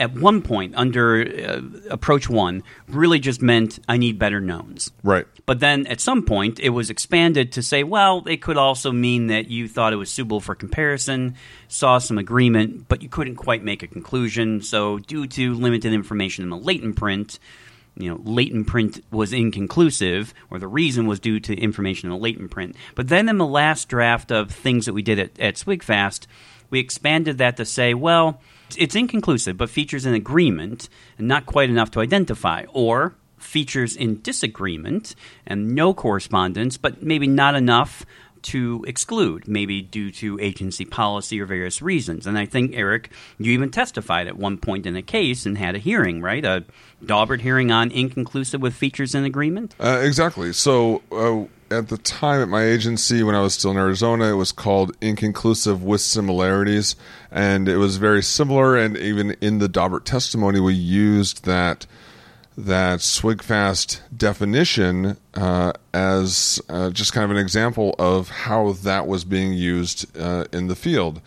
at 0.00 0.14
one 0.14 0.40
point 0.40 0.74
under 0.74 1.20
uh, 1.20 1.60
approach 1.90 2.28
one 2.28 2.64
really 2.88 3.20
just 3.20 3.42
meant 3.42 3.78
I 3.86 3.98
need 3.98 4.18
better 4.18 4.40
knowns. 4.40 4.90
Right. 5.04 5.26
But 5.46 5.60
then 5.60 5.86
at 5.86 6.00
some 6.00 6.24
point 6.24 6.58
it 6.58 6.70
was 6.70 6.90
expanded 6.90 7.52
to 7.52 7.62
say, 7.62 7.84
well, 7.84 8.24
it 8.26 8.40
could 8.40 8.56
also 8.56 8.90
mean 8.90 9.28
that 9.28 9.48
you 9.48 9.68
thought 9.68 9.92
it 9.92 9.96
was 9.96 10.10
suitable 10.10 10.40
for 10.40 10.54
comparison, 10.54 11.36
saw 11.68 11.98
some 11.98 12.18
agreement, 12.18 12.88
but 12.88 13.02
you 13.02 13.08
couldn't 13.08 13.36
quite 13.36 13.62
make 13.62 13.82
a 13.82 13.86
conclusion. 13.86 14.62
So 14.62 14.98
due 14.98 15.26
to 15.26 15.54
limited 15.54 15.92
information 15.92 16.44
in 16.44 16.50
the 16.50 16.56
latent 16.56 16.96
print, 16.96 17.38
you 17.96 18.08
know, 18.08 18.20
latent 18.24 18.66
print 18.66 19.04
was 19.10 19.32
inconclusive, 19.32 20.32
or 20.50 20.58
the 20.58 20.68
reason 20.68 21.06
was 21.06 21.20
due 21.20 21.40
to 21.40 21.54
information 21.54 22.10
in 22.10 22.16
the 22.16 22.22
latent 22.22 22.50
print. 22.50 22.74
But 22.94 23.08
then 23.08 23.28
in 23.28 23.36
the 23.36 23.46
last 23.46 23.88
draft 23.88 24.32
of 24.32 24.50
things 24.50 24.86
that 24.86 24.94
we 24.94 25.02
did 25.02 25.18
at, 25.18 25.38
at 25.38 25.56
SWGFAST, 25.56 26.26
we 26.70 26.78
expanded 26.78 27.38
that 27.38 27.56
to 27.58 27.64
say, 27.64 27.92
well, 27.92 28.40
it's 28.78 28.94
inconclusive, 28.94 29.56
but 29.56 29.70
features 29.70 30.06
an 30.06 30.14
agreement 30.14 30.88
and 31.18 31.28
not 31.28 31.46
quite 31.46 31.70
enough 31.70 31.90
to 31.92 32.00
identify, 32.00 32.64
or 32.72 33.14
features 33.38 33.96
in 33.96 34.20
disagreement 34.20 35.14
and 35.46 35.74
no 35.74 35.94
correspondence, 35.94 36.76
but 36.76 37.02
maybe 37.02 37.26
not 37.26 37.54
enough 37.54 38.04
to 38.42 38.84
exclude, 38.88 39.46
maybe 39.46 39.82
due 39.82 40.10
to 40.10 40.38
agency 40.40 40.84
policy 40.84 41.40
or 41.40 41.46
various 41.46 41.82
reasons. 41.82 42.26
And 42.26 42.38
I 42.38 42.46
think, 42.46 42.72
Eric, 42.74 43.10
you 43.38 43.52
even 43.52 43.70
testified 43.70 44.26
at 44.26 44.36
one 44.36 44.56
point 44.56 44.86
in 44.86 44.96
a 44.96 45.02
case 45.02 45.46
and 45.46 45.58
had 45.58 45.74
a 45.74 45.78
hearing, 45.78 46.22
right? 46.22 46.44
A 46.44 46.64
Daubert 47.04 47.40
hearing 47.40 47.70
on 47.70 47.90
inconclusive 47.90 48.60
with 48.60 48.74
features 48.74 49.14
in 49.14 49.24
agreement? 49.24 49.74
Uh, 49.78 50.00
exactly. 50.02 50.52
So, 50.52 51.02
uh, 51.12 51.44
at 51.70 51.88
the 51.88 51.98
time 51.98 52.42
at 52.42 52.48
my 52.48 52.64
agency 52.64 53.22
when 53.22 53.34
I 53.34 53.40
was 53.40 53.54
still 53.54 53.70
in 53.70 53.76
Arizona, 53.76 54.32
it 54.32 54.36
was 54.36 54.52
called 54.52 54.96
Inconclusive 55.00 55.82
with 55.82 56.00
Similarities, 56.00 56.96
and 57.30 57.68
it 57.68 57.76
was 57.76 57.96
very 57.96 58.22
similar. 58.22 58.76
And 58.76 58.96
even 58.96 59.36
in 59.40 59.58
the 59.58 59.68
Daubert 59.68 60.04
testimony, 60.04 60.60
we 60.60 60.74
used 60.74 61.44
that 61.44 61.86
that 62.58 62.98
SWGFAST 62.98 64.00
definition 64.14 65.16
uh, 65.34 65.72
as 65.94 66.60
uh, 66.68 66.90
just 66.90 67.12
kind 67.12 67.24
of 67.24 67.30
an 67.30 67.38
example 67.38 67.94
of 67.98 68.28
how 68.28 68.72
that 68.72 69.06
was 69.06 69.24
being 69.24 69.52
used 69.52 70.14
uh, 70.18 70.44
in 70.52 70.66
the 70.66 70.76
field, 70.76 71.22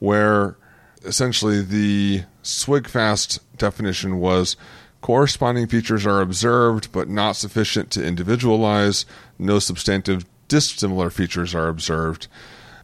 where 0.00 0.56
essentially 1.04 1.62
the 1.62 2.24
SWGFAST 2.42 3.38
definition 3.56 4.18
was 4.18 4.56
Corresponding 5.04 5.66
features 5.66 6.06
are 6.06 6.22
observed, 6.22 6.90
but 6.90 7.10
not 7.10 7.36
sufficient 7.36 7.90
to 7.90 8.02
individualize. 8.02 9.04
No 9.38 9.58
substantive 9.58 10.24
dissimilar 10.48 11.10
features 11.10 11.54
are 11.54 11.68
observed. 11.68 12.26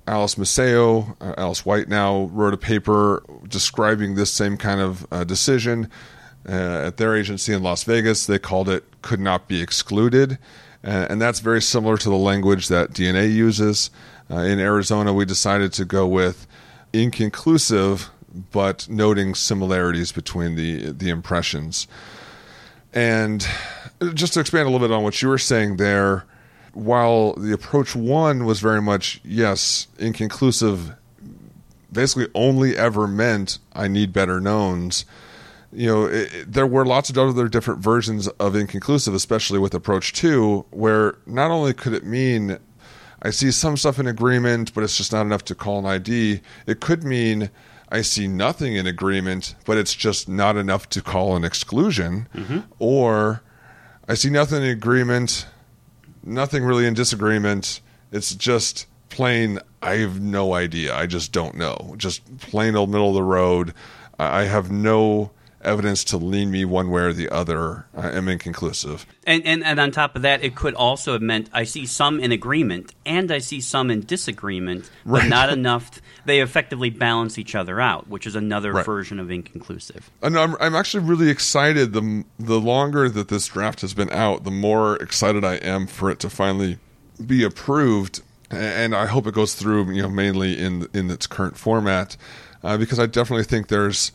Alice 0.07 0.37
Maceo, 0.37 1.17
uh, 1.23 1.33
Alice 1.39 1.65
White 1.65 1.89
now 1.89 2.25
wrote 2.25 2.53
a 2.53 2.59
paper 2.59 3.23
describing 3.49 4.17
this 4.17 4.31
same 4.31 4.59
kind 4.59 4.83
of 4.83 5.07
uh, 5.11 5.25
decision 5.25 5.89
uh, 6.47 6.89
at 6.89 6.99
their 6.99 7.17
agency 7.17 7.55
in 7.55 7.63
Las 7.63 7.85
Vegas. 7.85 8.27
They 8.27 8.39
called 8.39 8.69
it 8.69 8.85
could 9.01 9.21
not 9.21 9.49
be 9.49 9.63
excluded. 9.63 10.33
Uh, 10.85 11.07
and 11.09 11.23
that's 11.23 11.41
very 11.41 11.63
similar 11.63 11.97
to 11.97 12.11
the 12.11 12.17
language 12.17 12.69
that 12.69 12.91
DNA 12.91 13.33
uses. 13.33 13.91
Uh, 14.31 14.41
in 14.41 14.61
Arizona, 14.61 15.15
we 15.15 15.25
decided 15.25 15.73
to 15.73 15.87
go 15.87 16.07
with 16.07 16.47
inconclusive 16.93 18.11
but 18.51 18.89
noting 18.89 19.35
similarities 19.35 20.13
between 20.13 20.57
the 20.57 20.93
the 20.93 21.11
impressions. 21.11 21.87
And 22.93 23.47
just 24.15 24.35
to 24.35 24.41
expand 24.41 24.67
a 24.67 24.71
little 24.71 24.87
bit 24.87 24.95
on 24.95 25.03
what 25.03 25.21
you 25.23 25.29
were 25.29 25.39
saying 25.39 25.77
there, 25.77 26.25
while 26.73 27.35
the 27.35 27.53
approach 27.53 27.95
one 27.95 28.45
was 28.45 28.61
very 28.61 28.83
much 28.83 29.21
yes 29.25 29.87
inconclusive, 29.99 30.93
basically 31.93 32.29
only 32.35 32.77
ever 32.77 33.07
meant 33.07 33.59
I 33.73 33.89
need 33.89 34.13
better 34.13 34.41
knowns. 34.41 35.05
You 35.73 35.87
know, 35.87 36.05
it, 36.07 36.53
there 36.53 36.67
were 36.67 36.85
lots 36.85 37.11
of 37.11 37.19
other 37.19 37.47
different 37.47 37.81
versions 37.81 38.27
of 38.27 38.57
inconclusive, 38.57 39.15
especially 39.15 39.61
with 39.61 39.73
approach 39.73 40.13
two, 40.13 40.65
where 40.71 41.17
not 41.27 41.53
only 41.53 41.73
could 41.73 41.93
it 41.93 42.05
mean 42.05 42.59
I 43.23 43.31
see 43.31 43.51
some 43.51 43.77
stuff 43.77 43.99
in 43.99 44.07
agreement, 44.07 44.73
but 44.75 44.83
it's 44.83 44.97
just 44.97 45.13
not 45.13 45.23
enough 45.23 45.45
to 45.47 45.55
call 45.55 45.79
an 45.79 45.87
ID. 45.87 46.41
It 46.67 46.81
could 46.81 47.05
mean 47.05 47.51
I 47.91 48.03
see 48.03 48.29
nothing 48.29 48.75
in 48.75 48.87
agreement, 48.87 49.57
but 49.65 49.77
it's 49.77 49.95
just 49.95 50.29
not 50.29 50.57
enough 50.57 50.89
to 50.91 51.03
call 51.03 51.35
an 51.35 51.45
exclusion, 51.45 52.29
mm-hmm. 52.35 52.61
or 52.79 53.43
I 54.09 54.15
see 54.15 54.31
nothing 54.31 54.63
in 54.63 54.71
agreement, 54.71 55.47
nothing 56.23 56.65
really 56.65 56.87
in 56.87 56.95
disagreement. 56.95 57.81
It's 58.13 58.35
just 58.35 58.87
plain, 59.09 59.59
I 59.83 59.97
have 59.97 60.21
no 60.21 60.55
idea. 60.55 60.95
I 60.95 61.07
just 61.07 61.33
don't 61.33 61.57
know. 61.57 61.95
Just 61.97 62.39
plain 62.39 62.77
old 62.77 62.91
middle 62.91 63.09
of 63.09 63.15
the 63.15 63.23
road. 63.23 63.75
I 64.19 64.45
have 64.45 64.71
no 64.71 65.33
evidence 65.63 66.05
to 66.05 66.17
lean 66.17 66.51
me 66.51 66.65
one 66.65 66.91
way 66.91 67.03
or 67.03 67.13
the 67.13 67.29
other, 67.29 67.87
I 67.97 68.11
am 68.11 68.29
inconclusive. 68.29 69.05
And, 69.27 69.45
and 69.45 69.63
and 69.63 69.79
on 69.79 69.91
top 69.91 70.17
of 70.17 70.23
that, 70.23 70.43
it 70.43 70.55
could 70.55 70.75
also 70.75 71.13
have 71.13 71.23
meant 71.23 71.51
I 71.53 71.65
see 71.65 71.87
some 71.87 72.19
in 72.21 72.33
agreement 72.33 72.95
and 73.05 73.31
I 73.31 73.39
see 73.39 73.61
some 73.61 73.91
in 73.91 74.01
disagreement, 74.01 74.91
but 75.05 75.21
Right. 75.23 75.29
not 75.29 75.51
enough. 75.59 76.01
They 76.25 76.41
effectively 76.41 76.91
balance 76.91 77.39
each 77.39 77.55
other 77.55 77.81
out, 77.81 78.09
which 78.09 78.27
is 78.27 78.35
another 78.37 78.73
Right. 78.73 78.87
version 78.87 79.19
of 79.21 79.31
inconclusive. 79.31 80.11
And 80.23 80.39
I'm, 80.39 80.57
I'm 80.61 80.75
actually 80.75 81.05
really 81.05 81.29
excited. 81.31 81.93
The 81.93 82.25
the 82.39 82.61
longer 82.61 83.09
that 83.09 83.29
this 83.29 83.47
draft 83.49 83.81
has 83.83 83.95
been 83.95 84.11
out, 84.11 84.45
the 84.45 84.51
more 84.51 84.97
excited 84.97 85.45
I 85.45 85.55
am 85.57 85.87
for 85.87 86.11
it 86.11 86.19
to 86.21 86.31
finally 86.31 86.79
be 87.25 87.43
approved. 87.45 88.23
And 88.51 88.97
I 88.97 89.07
hope 89.07 89.27
it 89.29 89.35
goes 89.35 89.55
through, 89.55 89.93
you 89.93 90.03
know, 90.03 90.09
mainly 90.09 90.59
in 90.59 90.89
in 90.93 91.11
its 91.11 91.27
current 91.29 91.57
format, 91.57 92.17
uh, 92.65 92.77
because 92.79 92.99
I 92.99 93.07
definitely 93.07 93.45
think 93.45 93.69
there's 93.69 94.11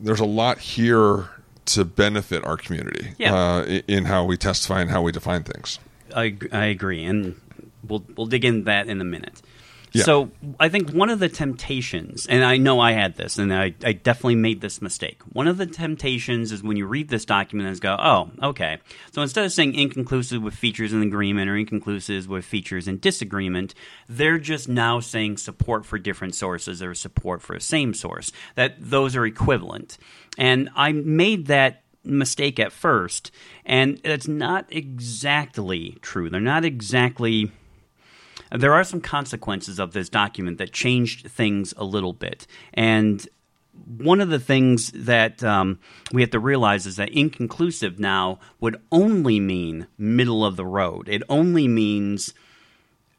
there's 0.00 0.20
a 0.20 0.24
lot 0.26 0.58
here 0.58 1.28
to 1.66 1.84
benefit 1.84 2.44
our 2.44 2.56
community 2.56 3.14
Yeah. 3.18 3.34
uh, 3.34 3.64
in 3.86 4.04
how 4.06 4.24
we 4.24 4.36
testify 4.36 4.80
and 4.80 4.90
how 4.90 5.02
we 5.02 5.12
define 5.12 5.42
things. 5.42 5.78
I, 6.16 6.36
I 6.52 6.64
agree, 6.66 7.04
and 7.04 7.38
we'll 7.86 8.04
we'll 8.16 8.26
dig 8.26 8.44
into 8.44 8.64
that 8.64 8.88
in 8.88 9.00
a 9.00 9.04
minute. 9.04 9.42
Yeah. 9.98 10.04
So 10.04 10.30
I 10.58 10.68
think 10.68 10.90
one 10.90 11.10
of 11.10 11.18
the 11.18 11.28
temptations, 11.28 12.26
and 12.26 12.44
I 12.44 12.56
know 12.56 12.80
I 12.80 12.92
had 12.92 13.16
this, 13.16 13.38
and 13.38 13.52
I, 13.52 13.74
I 13.84 13.92
definitely 13.92 14.36
made 14.36 14.60
this 14.60 14.80
mistake. 14.80 15.20
One 15.32 15.48
of 15.48 15.58
the 15.58 15.66
temptations 15.66 16.52
is 16.52 16.62
when 16.62 16.76
you 16.76 16.86
read 16.86 17.08
this 17.08 17.24
document 17.24 17.68
and 17.68 17.80
go, 17.80 17.96
oh, 17.98 18.30
okay. 18.42 18.78
So 19.12 19.22
instead 19.22 19.44
of 19.44 19.52
saying 19.52 19.74
inconclusive 19.74 20.42
with 20.42 20.54
features 20.54 20.92
in 20.92 21.02
agreement 21.02 21.50
or 21.50 21.56
inconclusive 21.56 22.28
with 22.28 22.44
features 22.44 22.88
in 22.88 22.98
disagreement, 22.98 23.74
they're 24.08 24.38
just 24.38 24.68
now 24.68 25.00
saying 25.00 25.38
support 25.38 25.84
for 25.84 25.98
different 25.98 26.34
sources 26.34 26.82
or 26.82 26.94
support 26.94 27.42
for 27.42 27.54
a 27.54 27.60
same 27.60 27.94
source. 27.94 28.32
That 28.54 28.76
those 28.78 29.16
are 29.16 29.26
equivalent. 29.26 29.98
And 30.36 30.70
I 30.76 30.92
made 30.92 31.46
that 31.46 31.82
mistake 32.04 32.58
at 32.58 32.72
first, 32.72 33.30
and 33.64 34.00
it's 34.04 34.28
not 34.28 34.66
exactly 34.70 35.98
true. 36.00 36.30
They're 36.30 36.40
not 36.40 36.64
exactly. 36.64 37.50
There 38.50 38.74
are 38.74 38.84
some 38.84 39.00
consequences 39.00 39.78
of 39.78 39.92
this 39.92 40.08
document 40.08 40.58
that 40.58 40.72
changed 40.72 41.30
things 41.30 41.74
a 41.76 41.84
little 41.84 42.12
bit, 42.12 42.46
and 42.74 43.26
one 43.86 44.20
of 44.20 44.28
the 44.28 44.40
things 44.40 44.90
that 44.92 45.42
um, 45.44 45.78
we 46.12 46.22
have 46.22 46.30
to 46.30 46.40
realize 46.40 46.86
is 46.86 46.96
that 46.96 47.10
inconclusive 47.10 47.98
now 47.98 48.38
would 48.60 48.80
only 48.90 49.38
mean 49.38 49.86
middle 49.96 50.44
of 50.44 50.56
the 50.56 50.66
road. 50.66 51.08
It 51.08 51.22
only 51.28 51.68
means 51.68 52.34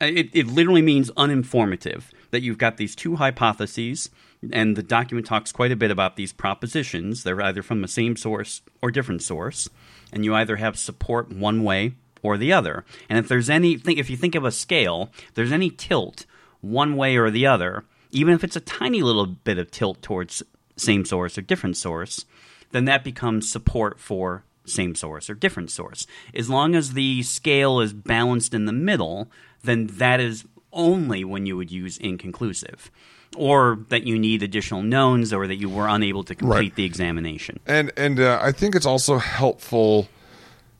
it, 0.02 0.30
it 0.34 0.48
literally 0.48 0.82
means 0.82 1.12
uninformative 1.12 2.06
that 2.32 2.42
you've 2.42 2.58
got 2.58 2.78
these 2.78 2.96
two 2.96 3.16
hypotheses 3.16 4.10
and 4.52 4.76
the 4.76 4.84
document 4.84 5.28
talks 5.28 5.52
quite 5.52 5.72
a 5.72 5.76
bit 5.76 5.92
about 5.92 6.16
these 6.16 6.32
propositions. 6.32 7.24
They're 7.24 7.42
either 7.42 7.62
from 7.62 7.82
the 7.82 7.88
same 7.88 8.16
source 8.16 8.62
or 8.82 8.92
different 8.92 9.22
source. 9.22 9.70
And 10.14 10.24
you 10.24 10.34
either 10.34 10.56
have 10.56 10.78
support 10.78 11.32
one 11.32 11.64
way 11.64 11.96
or 12.22 12.38
the 12.38 12.52
other 12.54 12.84
and 13.10 13.18
if 13.20 13.28
there's 13.28 13.50
any 13.50 13.78
think 13.78 14.00
if 14.00 14.10
you 14.10 14.18
think 14.18 14.36
of 14.36 14.46
a 14.46 14.52
scale 14.52 15.10
there's 15.36 15.52
any 15.52 15.70
tilt 15.70 16.26
one 16.62 16.96
way 16.96 17.16
or 17.18 17.30
the 17.32 17.46
other 17.46 17.84
even 18.12 18.34
if 18.34 18.44
it's 18.44 18.56
a 18.56 18.62
tiny 18.62 19.02
little 19.02 19.26
bit 19.26 19.58
of 19.58 19.70
tilt 19.72 20.02
towards 20.02 20.44
same 20.76 21.06
source 21.06 21.38
or 21.38 21.42
different 21.42 21.78
source 21.78 22.26
then 22.72 22.86
that 22.86 23.04
becomes 23.04 23.50
support 23.52 24.00
for 24.00 24.44
same 24.66 24.94
source 24.94 25.28
or 25.32 25.34
different 25.34 25.72
source. 25.72 26.06
As 26.36 26.48
long 26.48 26.76
as 26.76 26.94
the 26.94 27.24
scale 27.24 27.80
is 27.80 27.92
balanced 27.92 28.54
in 28.54 28.66
the 28.66 28.72
middle, 28.72 29.28
then 29.64 29.88
that 29.94 30.20
is 30.20 30.46
only 30.72 31.24
when 31.24 31.48
you 31.48 31.58
would 31.58 31.72
use 31.72 31.98
inconclusive. 31.98 32.92
Or 33.36 33.80
that 33.90 34.04
you 34.04 34.20
need 34.20 34.44
additional 34.44 34.84
knowns 34.84 35.34
or 35.34 35.48
that 35.48 35.56
you 35.56 35.70
were 35.70 35.88
unable 35.88 36.24
to 36.26 36.36
complete 36.36 36.56
Right. 36.60 36.76
the 36.76 36.84
examination. 36.86 37.60
And 37.66 37.92
and 37.98 38.20
uh, 38.20 38.38
I 38.40 38.52
think 38.52 38.76
it's 38.76 38.86
also 38.86 39.18
helpful 39.18 40.08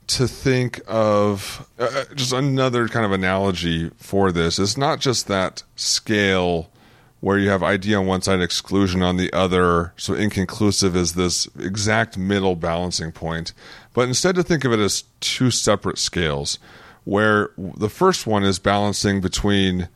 to 0.10 0.28
think 0.28 0.82
of 0.88 1.70
uh, 1.80 1.84
uh, 1.84 2.04
just 2.16 2.34
another 2.34 2.88
kind 2.88 3.06
of 3.06 3.12
analogy 3.12 3.92
for 3.98 4.32
this. 4.32 4.58
It's 4.58 4.78
not 4.78 5.00
just 5.00 5.28
that 5.28 5.64
scale 5.76 6.72
where 7.22 7.38
you 7.38 7.50
have 7.50 7.62
ID 7.62 7.94
on 7.94 8.08
one 8.08 8.22
side, 8.22 8.42
exclusion 8.42 9.04
on 9.04 9.18
the 9.18 9.32
other. 9.34 9.94
So 9.98 10.16
inconclusive 10.16 10.96
is 10.96 11.14
this 11.14 11.48
exact 11.60 12.18
middle 12.18 12.56
balancing 12.56 13.12
point. 13.12 13.54
But 13.94 14.08
instead, 14.08 14.36
to 14.36 14.44
think 14.44 14.66
of 14.66 14.72
it 14.72 14.80
as 14.80 15.04
two 15.20 15.52
separate 15.52 15.98
scales, 15.98 16.58
where 17.04 17.52
the 17.58 17.90
first 17.90 18.26
one 18.26 18.44
is 18.44 18.58
balancing 18.58 19.22
between 19.22 19.90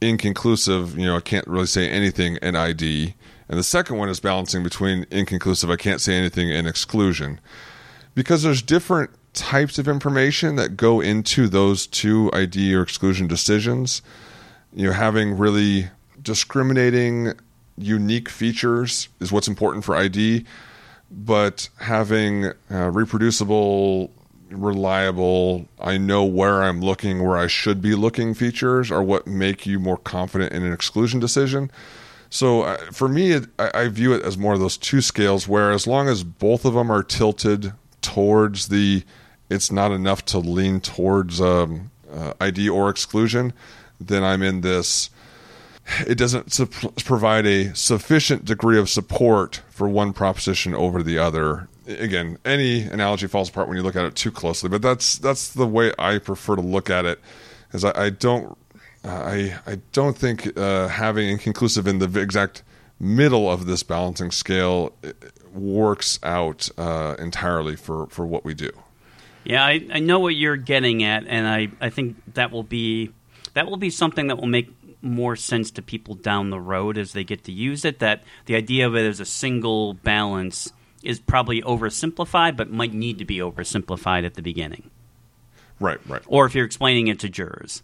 inconclusive, 0.00 0.98
you 0.98 1.06
know, 1.06 1.16
I 1.16 1.20
can't 1.20 1.46
really 1.46 1.66
say 1.66 1.88
anything 1.88 2.38
and 2.42 2.56
ID. 2.56 3.14
And 3.48 3.58
the 3.58 3.64
second 3.64 3.96
one 3.96 4.08
is 4.08 4.20
balancing 4.20 4.62
between 4.62 5.06
inconclusive, 5.10 5.70
I 5.70 5.76
can't 5.76 6.00
say 6.00 6.14
anything 6.14 6.50
and 6.50 6.66
exclusion. 6.66 7.40
Because 8.16 8.42
there's 8.42 8.62
different 8.62 9.10
types 9.34 9.78
of 9.78 9.86
information 9.86 10.56
that 10.56 10.76
go 10.76 11.00
into 11.00 11.46
those 11.46 11.86
two 11.86 12.30
ID 12.32 12.74
or 12.74 12.82
exclusion 12.82 13.28
decisions. 13.28 14.02
You 14.72 14.86
know, 14.86 14.92
having 14.92 15.38
really 15.38 15.90
discriminating, 16.20 17.34
unique 17.76 18.28
features 18.28 19.08
is 19.20 19.30
what's 19.30 19.46
important 19.46 19.84
for 19.84 19.94
ID, 19.94 20.44
but 21.10 21.68
having 21.78 22.46
uh, 22.70 22.90
reproducible, 22.90 24.10
reliable, 24.50 25.68
I 25.78 25.98
know 25.98 26.24
where 26.24 26.62
I'm 26.62 26.80
looking, 26.80 27.22
where 27.22 27.36
I 27.36 27.46
should 27.46 27.80
be 27.80 27.94
looking 27.94 28.34
features 28.34 28.90
are 28.90 29.02
what 29.02 29.26
make 29.26 29.66
you 29.66 29.78
more 29.78 29.98
confident 29.98 30.52
in 30.52 30.64
an 30.64 30.72
exclusion 30.72 31.20
decision. 31.20 31.70
So 32.30 32.62
uh, 32.62 32.76
for 32.92 33.08
me, 33.08 33.32
it, 33.32 33.46
I, 33.58 33.70
I 33.74 33.88
view 33.88 34.12
it 34.12 34.22
as 34.22 34.36
more 34.36 34.54
of 34.54 34.60
those 34.60 34.76
two 34.76 35.00
scales 35.00 35.46
where 35.46 35.70
as 35.70 35.86
long 35.86 36.08
as 36.08 36.24
both 36.24 36.64
of 36.64 36.74
them 36.74 36.90
are 36.90 37.02
tilted 37.02 37.72
towards 38.06 38.68
the, 38.68 39.04
it's 39.50 39.70
not 39.70 39.92
enough 39.92 40.24
to 40.26 40.38
lean 40.38 40.80
towards 40.80 41.40
um, 41.40 41.90
uh, 42.12 42.32
ID 42.40 42.68
or 42.68 42.88
exclusion, 42.88 43.52
then 44.00 44.22
I'm 44.22 44.42
in 44.42 44.60
this 44.60 45.10
it 46.06 46.18
doesn't 46.18 46.52
su- 46.52 46.66
provide 46.66 47.46
a 47.46 47.74
sufficient 47.74 48.44
degree 48.44 48.78
of 48.78 48.88
support 48.88 49.62
for 49.70 49.88
one 49.88 50.12
proposition 50.12 50.74
over 50.74 51.02
the 51.02 51.18
other. 51.18 51.68
Again, 51.86 52.38
any 52.44 52.82
analogy 52.82 53.28
falls 53.28 53.48
apart 53.48 53.68
when 53.68 53.76
you 53.76 53.82
look 53.82 53.96
at 53.96 54.04
it 54.04 54.16
too 54.16 54.32
closely, 54.32 54.68
but 54.68 54.82
that's 54.82 55.18
that's 55.18 55.52
the 55.52 55.66
way 55.66 55.92
I 55.98 56.18
prefer 56.18 56.56
to 56.56 56.62
look 56.62 56.90
at 56.90 57.04
it. 57.04 57.20
Is 57.72 57.84
I, 57.84 58.06
I 58.06 58.10
don't 58.10 58.58
I 59.04 59.58
I 59.66 59.78
don't 59.92 60.18
think 60.18 60.58
uh, 60.58 60.88
having 60.88 61.28
inconclusive 61.28 61.86
in 61.86 62.00
the 62.00 62.20
exact 62.20 62.62
middle 62.98 63.50
of 63.50 63.66
this 63.66 63.82
balancing 63.82 64.30
scale 64.30 64.92
works 65.56 66.18
out 66.22 66.68
uh, 66.78 67.16
entirely 67.18 67.76
for 67.76 68.06
for 68.08 68.26
what 68.26 68.44
we 68.44 68.54
do. 68.54 68.70
Yeah, 69.44 69.64
I, 69.64 69.86
I 69.92 70.00
know 70.00 70.18
what 70.18 70.34
you're 70.34 70.56
getting 70.56 71.04
at, 71.04 71.24
and 71.26 71.46
I, 71.46 71.68
I 71.80 71.88
think 71.90 72.16
that 72.34 72.50
will 72.50 72.64
be 72.64 73.12
that 73.54 73.66
will 73.68 73.76
be 73.76 73.90
something 73.90 74.26
that 74.26 74.36
will 74.38 74.48
make 74.48 74.68
more 75.02 75.36
sense 75.36 75.70
to 75.72 75.82
people 75.82 76.14
down 76.16 76.50
the 76.50 76.58
road 76.58 76.98
as 76.98 77.12
they 77.12 77.22
get 77.22 77.44
to 77.44 77.52
use 77.52 77.84
it. 77.84 78.00
That 78.00 78.22
the 78.46 78.56
idea 78.56 78.86
of 78.86 78.96
it 78.96 79.06
as 79.06 79.20
a 79.20 79.24
single 79.24 79.94
balance 79.94 80.72
is 81.04 81.20
probably 81.20 81.62
oversimplified, 81.62 82.56
but 82.56 82.70
might 82.70 82.92
need 82.92 83.18
to 83.18 83.24
be 83.24 83.36
oversimplified 83.38 84.26
at 84.26 84.34
the 84.34 84.42
beginning, 84.42 84.90
Right, 85.78 86.00
right. 86.08 86.22
or 86.26 86.46
if 86.46 86.54
you're 86.56 86.64
explaining 86.64 87.06
it 87.06 87.20
to 87.20 87.28
jurors. 87.28 87.82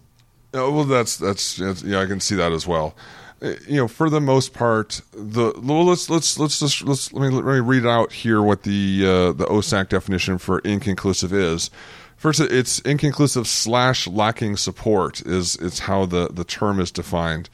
Oh, 0.54 0.72
well, 0.72 0.84
that's, 0.84 1.16
that's 1.16 1.56
that's 1.56 1.82
yeah, 1.84 2.00
I 2.00 2.06
can 2.06 2.18
see 2.18 2.34
that 2.34 2.50
as 2.50 2.66
well. 2.66 2.96
You 3.42 3.76
know, 3.76 3.88
for 3.88 4.08
the 4.08 4.20
most 4.20 4.52
part, 4.52 5.00
the 5.12 5.52
well, 5.60 5.84
let's 5.84 6.08
let's 6.08 6.38
let's 6.38 6.60
just 6.60 6.82
let's 6.84 7.12
let 7.12 7.28
me 7.28 7.34
let 7.34 7.44
me 7.44 7.58
read 7.58 7.84
out 7.84 8.12
here 8.12 8.40
what 8.40 8.62
the 8.62 9.02
uh, 9.04 9.32
the 9.32 9.46
OSAC 9.46 9.88
definition 9.88 10.38
for 10.38 10.60
inconclusive 10.60 11.32
is. 11.32 11.68
First, 12.16 12.38
it's 12.38 12.78
inconclusive 12.80 13.48
slash 13.48 14.06
lacking 14.06 14.58
support 14.58 15.22
is 15.22 15.56
it's 15.56 15.80
how 15.80 16.06
the 16.06 16.28
the 16.28 16.44
term 16.44 16.78
is 16.78 16.92
defined, 16.92 17.50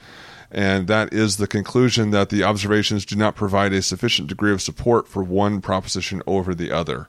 and 0.50 0.88
that 0.88 1.11
is 1.14 1.38
the 1.38 1.47
conclusion 1.47 2.11
that 2.11 2.28
the 2.28 2.45
observations 2.45 3.07
do 3.07 3.16
not 3.16 3.35
provide 3.35 3.73
a 3.73 3.80
sufficient 3.80 4.28
degree 4.28 4.52
of 4.52 4.61
support 4.61 5.09
for 5.09 5.23
one 5.23 5.62
proposition 5.62 6.23
over 6.26 6.54
the 6.54 6.71
other. 6.71 7.09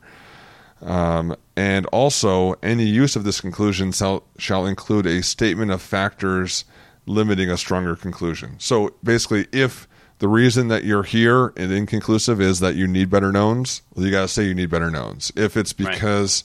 Um, 0.81 1.35
and 1.57 1.85
also, 1.87 2.55
any 2.63 2.85
use 2.85 3.17
of 3.17 3.25
this 3.25 3.41
conclusion 3.41 3.91
shall, 3.91 4.23
shall 4.37 4.65
include 4.65 5.05
a 5.05 5.21
statement 5.21 5.71
of 5.71 5.81
factors 5.81 6.63
limiting 7.09 7.49
a 7.49 7.57
stronger 7.57 7.95
conclusion. 7.95 8.55
So 8.59 8.93
basically, 9.03 9.47
if 9.51 9.87
the 10.19 10.27
reason 10.27 10.67
that 10.67 10.83
you're 10.83 11.03
here 11.03 11.47
and 11.57 11.71
inconclusive 11.71 12.39
is 12.39 12.59
that 12.59 12.75
you 12.75 12.87
need 12.87 13.09
better 13.09 13.31
knowns, 13.31 13.81
well, 13.95 14.05
you 14.05 14.11
got 14.11 14.21
to 14.21 14.27
say 14.27 14.43
you 14.45 14.53
need 14.53 14.69
better 14.69 14.91
knowns. 14.91 15.31
If 15.35 15.57
it's 15.57 15.73
Right. 15.79 15.93
because 15.93 16.43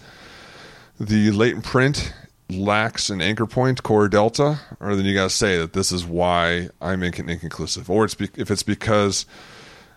the 0.99 1.31
latent 1.33 1.65
print 1.65 2.13
lacks 2.51 3.11
an 3.11 3.21
anchor 3.21 3.47
point 3.47 3.83
core 3.83 4.09
delta, 4.09 4.61
or 4.81 4.95
then 4.97 5.05
you 5.05 5.15
got 5.15 5.25
to 5.25 5.37
say 5.37 5.59
that 5.59 5.73
this 5.73 5.91
is 5.93 6.05
why 6.05 6.69
I'm 6.81 7.01
inc- 7.01 7.29
inconclusive. 7.29 7.91
Or 7.91 8.05
it's 8.05 8.15
be- 8.15 8.31
if 8.37 8.51
it's 8.51 8.63
because 8.63 9.27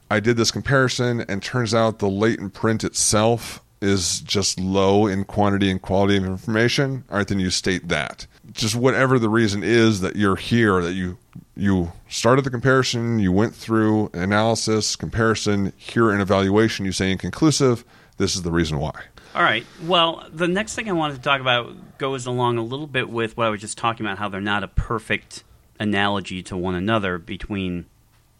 I 0.09 0.19
did 0.19 0.37
this 0.37 0.51
comparison 0.51 1.21
and 1.29 1.41
turns 1.43 1.73
out 1.73 1.99
the 1.99 2.09
latent 2.09 2.53
print 2.53 2.83
itself 2.83 3.61
is 3.79 4.21
just 4.21 4.59
low 4.59 5.05
in 5.05 5.23
quantity 5.23 5.69
and 5.69 5.81
quality 5.81 6.17
of 6.17 6.25
information, 6.25 7.03
all 7.11 7.17
right, 7.17 7.27
then 7.27 7.39
you 7.39 7.51
state 7.51 7.89
that. 7.89 8.25
Just 8.53 8.75
whatever 8.75 9.19
the 9.19 9.29
reason 9.29 9.63
is 9.63 10.01
that 10.01 10.15
you're 10.15 10.35
here, 10.35 10.81
that 10.81 10.93
you 10.93 11.17
you 11.55 11.91
started 12.07 12.45
the 12.45 12.49
comparison, 12.49 13.19
you 13.19 13.31
went 13.31 13.53
through 13.55 14.09
analysis, 14.13 14.95
comparison, 14.95 15.73
here 15.77 16.11
an 16.11 16.21
evaluation, 16.21 16.85
you 16.85 16.91
say 16.91 17.11
inconclusive. 17.11 17.83
This 18.17 18.35
is 18.35 18.43
the 18.43 18.51
reason 18.51 18.79
why. 18.79 19.03
All 19.35 19.43
right. 19.43 19.65
Well, 19.83 20.27
the 20.31 20.47
next 20.47 20.75
thing 20.75 20.89
I 20.89 20.93
wanted 20.93 21.15
to 21.15 21.21
talk 21.21 21.41
about 21.41 21.97
goes 21.97 22.25
along 22.25 22.57
a 22.57 22.63
little 22.63 22.87
bit 22.87 23.09
with 23.09 23.37
what 23.37 23.47
I 23.47 23.49
was 23.49 23.61
just 23.61 23.77
talking 23.77 24.05
about, 24.05 24.17
how 24.17 24.29
they're 24.29 24.41
not 24.41 24.63
a 24.63 24.67
perfect 24.67 25.43
analogy 25.79 26.41
to 26.43 26.57
one 26.57 26.73
another 26.73 27.17
between 27.19 27.85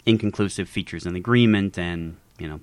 inconclusive 0.06 0.68
features 0.68 1.06
in 1.06 1.16
agreement 1.16 1.78
and, 1.78 2.18
you 2.40 2.48
know, 2.48 2.60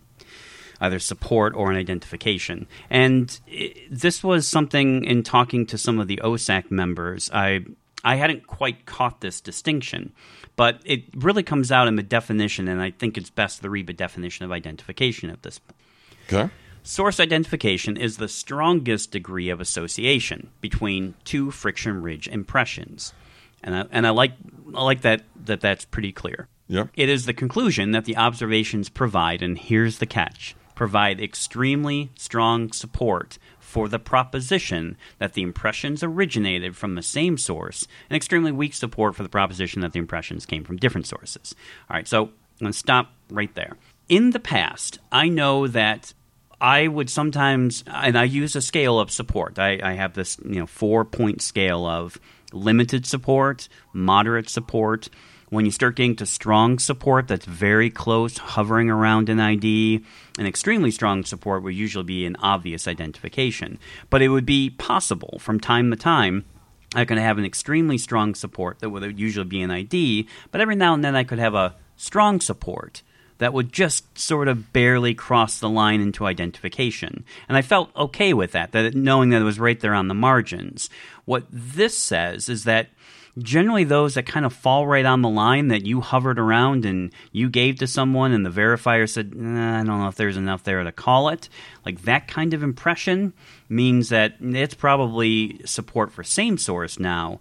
either 0.85 0.99
support 0.99 1.55
or 1.55 1.71
an 1.71 1.77
identification. 1.77 2.67
And 2.91 3.39
it, 3.47 3.77
this 3.91 4.23
was 4.23 4.47
something 4.47 5.05
in 5.05 5.23
talking 5.23 5.67
to 5.67 5.79
some 5.79 5.99
of 5.99 6.09
the 6.09 6.21
OSAC 6.23 6.71
members, 6.71 7.31
I 7.33 7.65
I 8.05 8.17
hadn't 8.17 8.47
quite 8.47 8.85
caught 8.85 9.23
this 9.23 9.41
distinction, 9.41 10.13
but 10.57 10.81
it 10.85 11.05
really 11.15 11.43
comes 11.43 11.73
out 11.73 11.89
in 11.89 11.97
the 11.97 12.03
definition, 12.03 12.69
and 12.69 12.81
I 12.83 12.91
think 12.91 13.17
it's 13.17 13.31
best 13.31 13.63
to 13.63 13.71
read 13.71 13.87
the 13.87 13.95
definition 13.95 14.45
of 14.45 14.53
identification 14.53 15.31
at 15.31 15.43
this 15.43 15.59
point. 15.59 15.81
Okay. 16.29 16.53
Source 16.83 17.19
identification 17.19 17.97
is 17.97 18.19
the 18.19 18.29
strongest 18.29 19.11
degree 19.11 19.49
of 19.49 19.59
association 19.59 20.51
between 20.61 21.15
two 21.25 21.51
friction 21.51 22.03
ridge 22.03 22.29
impressions. 22.29 23.15
And 23.63 23.75
I, 23.75 23.85
and 23.91 24.07
I 24.07 24.11
like 24.11 24.33
I 24.75 24.83
like 24.85 25.01
that, 25.01 25.23
that 25.47 25.63
that's 25.63 25.87
pretty 25.87 26.13
clear. 26.13 26.47
Yep. 26.69 26.91
It 26.95 27.09
is 27.09 27.25
the 27.25 27.33
conclusion 27.33 27.93
that 27.93 28.05
the 28.05 28.19
observations 28.19 28.91
provide, 28.91 29.41
and 29.41 29.57
here's 29.57 29.99
the 29.99 30.07
catch 30.07 30.55
provide 30.75 31.21
extremely 31.21 32.11
strong 32.17 32.73
support 32.73 33.39
for 33.59 33.89
the 33.89 33.99
proposition 33.99 34.97
that 35.19 35.33
the 35.33 35.43
impressions 35.43 36.03
originated 36.03 36.77
from 36.77 36.95
the 36.95 37.03
same 37.03 37.37
source, 37.37 37.89
and 38.09 38.17
extremely 38.17 38.53
weak 38.53 38.75
support 38.75 39.17
for 39.17 39.23
the 39.23 39.29
proposition 39.29 39.81
that 39.81 39.93
the 39.93 39.99
impressions 39.99 40.47
came 40.47 40.65
from 40.65 40.77
different 40.77 41.07
sources. 41.07 41.55
All 41.91 41.97
right, 41.97 42.07
so 42.07 42.25
I'm 42.25 42.31
going 42.61 42.73
to 42.73 42.79
stop 42.79 43.13
right 43.31 43.53
there. 43.55 43.77
In 44.09 44.31
the 44.31 44.41
past, 44.41 44.99
I 45.11 45.29
know 45.29 45.67
that 45.67 46.13
I 46.61 46.89
would 46.89 47.11
sometimes, 47.11 47.83
and 47.87 48.17
I 48.17 48.25
use 48.25 48.55
a 48.55 48.63
scale 48.63 49.01
of 49.01 49.11
support. 49.11 49.59
I, 49.59 49.81
I 49.83 49.95
have 49.95 50.15
this, 50.15 50.39
you 50.45 50.61
know, 50.61 50.67
four 50.67 51.05
point 51.05 51.43
scale 51.43 51.85
of 51.85 52.19
limited 52.53 53.07
support, 53.07 53.69
moderate 53.93 54.49
support. 54.49 55.09
When 55.55 55.67
you 55.67 55.71
start 55.71 55.95
getting 55.95 56.17
to 56.17 56.27
strong 56.27 56.81
support 56.81 57.29
that's 57.29 57.47
very 57.47 57.89
close, 57.89 58.39
hovering 58.39 58.91
around 58.91 59.29
an 59.29 59.39
ID, 59.39 60.05
an 60.37 60.47
extremely 60.47 60.91
strong 60.91 61.23
support 61.23 61.63
would 61.63 61.77
usually 61.77 62.03
be 62.03 62.27
an 62.27 62.35
obvious 62.41 62.89
identification. 62.89 63.79
But 64.11 64.21
it 64.21 64.31
would 64.31 64.47
be 64.47 64.71
possible 64.71 65.39
from 65.39 65.61
time 65.61 65.93
to 65.93 65.97
time 65.97 66.45
I 66.93 67.05
could 67.05 67.19
have 67.19 67.39
an 67.39 67.45
extremely 67.45 67.99
strong 67.99 68.35
support 68.35 68.81
that 68.81 68.91
would 68.91 69.17
usually 69.17 69.47
be 69.47 69.63
an 69.63 69.71
ID, 69.71 70.27
but 70.51 70.61
every 70.61 70.75
now 70.75 70.93
and 70.93 71.05
then 71.05 71.15
I 71.15 71.23
could 71.23 71.39
have 71.39 71.55
a 71.55 71.77
strong 71.97 72.41
support 72.41 73.05
that 73.39 73.53
would 73.53 73.73
just 73.73 74.19
sort 74.19 74.49
of 74.49 74.73
barely 74.73 75.15
cross 75.15 75.61
the 75.61 75.69
line 75.69 76.01
into 76.01 76.27
identification. 76.27 77.25
And 77.49 77.57
I 77.57 77.63
felt 77.63 77.95
okay 77.95 78.35
with 78.35 78.51
that, 78.53 78.73
that 78.73 78.97
knowing 78.97 79.31
that 79.31 79.41
it 79.41 79.45
was 79.45 79.61
right 79.61 79.79
there 79.79 79.95
on 79.95 80.09
the 80.09 80.15
margins. 80.15 80.91
What 81.27 81.47
this 81.49 81.97
says 81.97 82.49
is 82.49 82.65
that 82.65 82.89
generally 83.39 83.85
those 83.85 84.15
that 84.15 84.27
kind 84.27 84.47
of 84.47 84.53
fall 84.53 84.87
right 84.87 85.05
on 85.05 85.23
the 85.23 85.29
line 85.29 85.69
that 85.69 85.85
you 85.85 86.01
hovered 86.01 86.39
around 86.39 86.85
and 86.85 87.13
you 87.33 87.49
gave 87.49 87.77
to 87.77 87.87
someone 87.87 88.33
and 88.33 88.47
the 88.47 88.51
verifier 88.51 89.09
said, 89.09 89.35
nah, 89.35 89.81
I 89.81 89.85
don't 89.85 90.01
know 90.01 90.09
if 90.09 90.15
there's 90.15 90.37
enough 90.37 90.63
there 90.63 90.83
to 90.83 90.93
call 90.93 91.29
it. 91.29 91.49
Like 91.85 92.03
that 92.03 92.29
kind 92.29 92.55
of 92.55 92.63
impression 92.63 93.33
means 93.69 94.09
that 94.11 94.37
it's 94.41 94.75
probably 94.75 95.61
support 95.65 96.13
for 96.13 96.23
same 96.23 96.59
source 96.59 96.99
now 96.99 97.41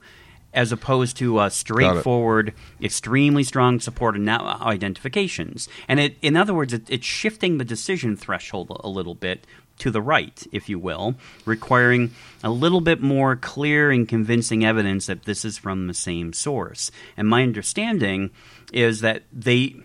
as 0.53 0.71
opposed 0.71 1.17
to 1.17 1.39
a 1.39 1.49
straightforward, 1.49 2.53
extremely 2.81 3.43
strong 3.43 3.79
support 3.79 4.15
and 4.15 4.25
now 4.25 4.45
uh, 4.45 4.63
identifications. 4.63 5.67
And 5.87 5.99
it, 5.99 6.15
in 6.21 6.37
other 6.37 6.53
words, 6.53 6.73
it, 6.73 6.89
it's 6.89 7.05
shifting 7.05 7.57
the 7.57 7.65
decision 7.65 8.15
threshold 8.15 8.71
a 8.83 8.87
little 8.87 9.15
bit 9.15 9.47
to 9.79 9.91
the 9.91 10.01
right, 10.01 10.45
if 10.51 10.69
you 10.69 10.79
will, 10.79 11.15
requiring 11.45 12.11
a 12.43 12.49
little 12.49 12.81
bit 12.81 13.01
more 13.01 13.35
clear 13.35 13.91
and 13.91 14.07
convincing 14.07 14.63
evidence 14.63 15.07
that 15.07 15.23
this 15.23 15.43
is 15.43 15.57
from 15.57 15.87
the 15.87 15.93
same 15.93 16.33
source. 16.33 16.91
And 17.17 17.27
my 17.27 17.43
understanding 17.43 18.31
is 18.71 19.01
that 19.01 19.23
they 19.31 19.75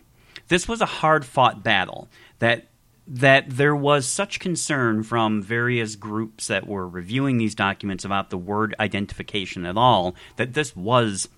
this 0.48 0.66
was 0.66 0.80
a 0.80 0.86
hard 0.86 1.24
fought 1.24 1.62
battle 1.62 2.08
that 2.38 2.68
that 3.10 3.48
there 3.48 3.74
was 3.74 4.06
such 4.06 4.38
concern 4.38 5.02
from 5.02 5.42
various 5.42 5.96
groups 5.96 6.48
that 6.48 6.66
were 6.66 6.86
reviewing 6.86 7.38
these 7.38 7.54
documents 7.54 8.04
about 8.04 8.28
the 8.28 8.36
word 8.36 8.74
identification 8.78 9.64
at 9.64 9.78
all 9.78 10.14
that 10.36 10.52
this 10.52 10.76
was 10.76 11.28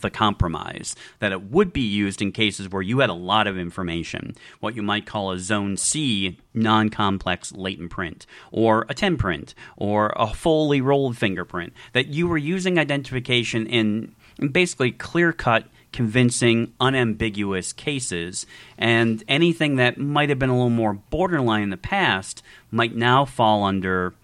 the 0.00 0.10
compromise, 0.10 0.94
that 1.18 1.32
it 1.32 1.50
would 1.50 1.72
be 1.72 1.80
used 1.80 2.22
in 2.22 2.32
cases 2.32 2.68
where 2.68 2.82
you 2.82 3.00
had 3.00 3.10
a 3.10 3.14
lot 3.14 3.46
of 3.46 3.58
information, 3.58 4.34
what 4.60 4.74
you 4.74 4.82
might 4.82 5.06
call 5.06 5.30
a 5.30 5.38
zone 5.38 5.76
C 5.76 6.38
non 6.54 6.88
complex 6.88 7.52
latent 7.52 7.90
print, 7.90 8.26
or 8.50 8.86
a 8.88 8.94
10 8.94 9.16
print, 9.16 9.54
or 9.76 10.12
a 10.16 10.32
fully 10.32 10.80
rolled 10.80 11.16
fingerprint, 11.16 11.72
that 11.92 12.08
you 12.08 12.28
were 12.28 12.38
using 12.38 12.78
identification 12.78 13.66
in 13.66 14.14
basically 14.52 14.92
clear 14.92 15.32
cut 15.32 15.66
convincing, 15.92 16.72
unambiguous 16.80 17.72
cases, 17.72 18.46
and 18.76 19.24
anything 19.26 19.76
that 19.76 19.98
might 19.98 20.28
have 20.28 20.38
been 20.38 20.50
a 20.50 20.54
little 20.54 20.70
more 20.70 20.94
borderline 20.94 21.62
in 21.62 21.70
the 21.70 21.76
past 21.76 22.42
might 22.70 22.94
now 22.94 23.24
fall 23.24 23.64
under 23.64 24.14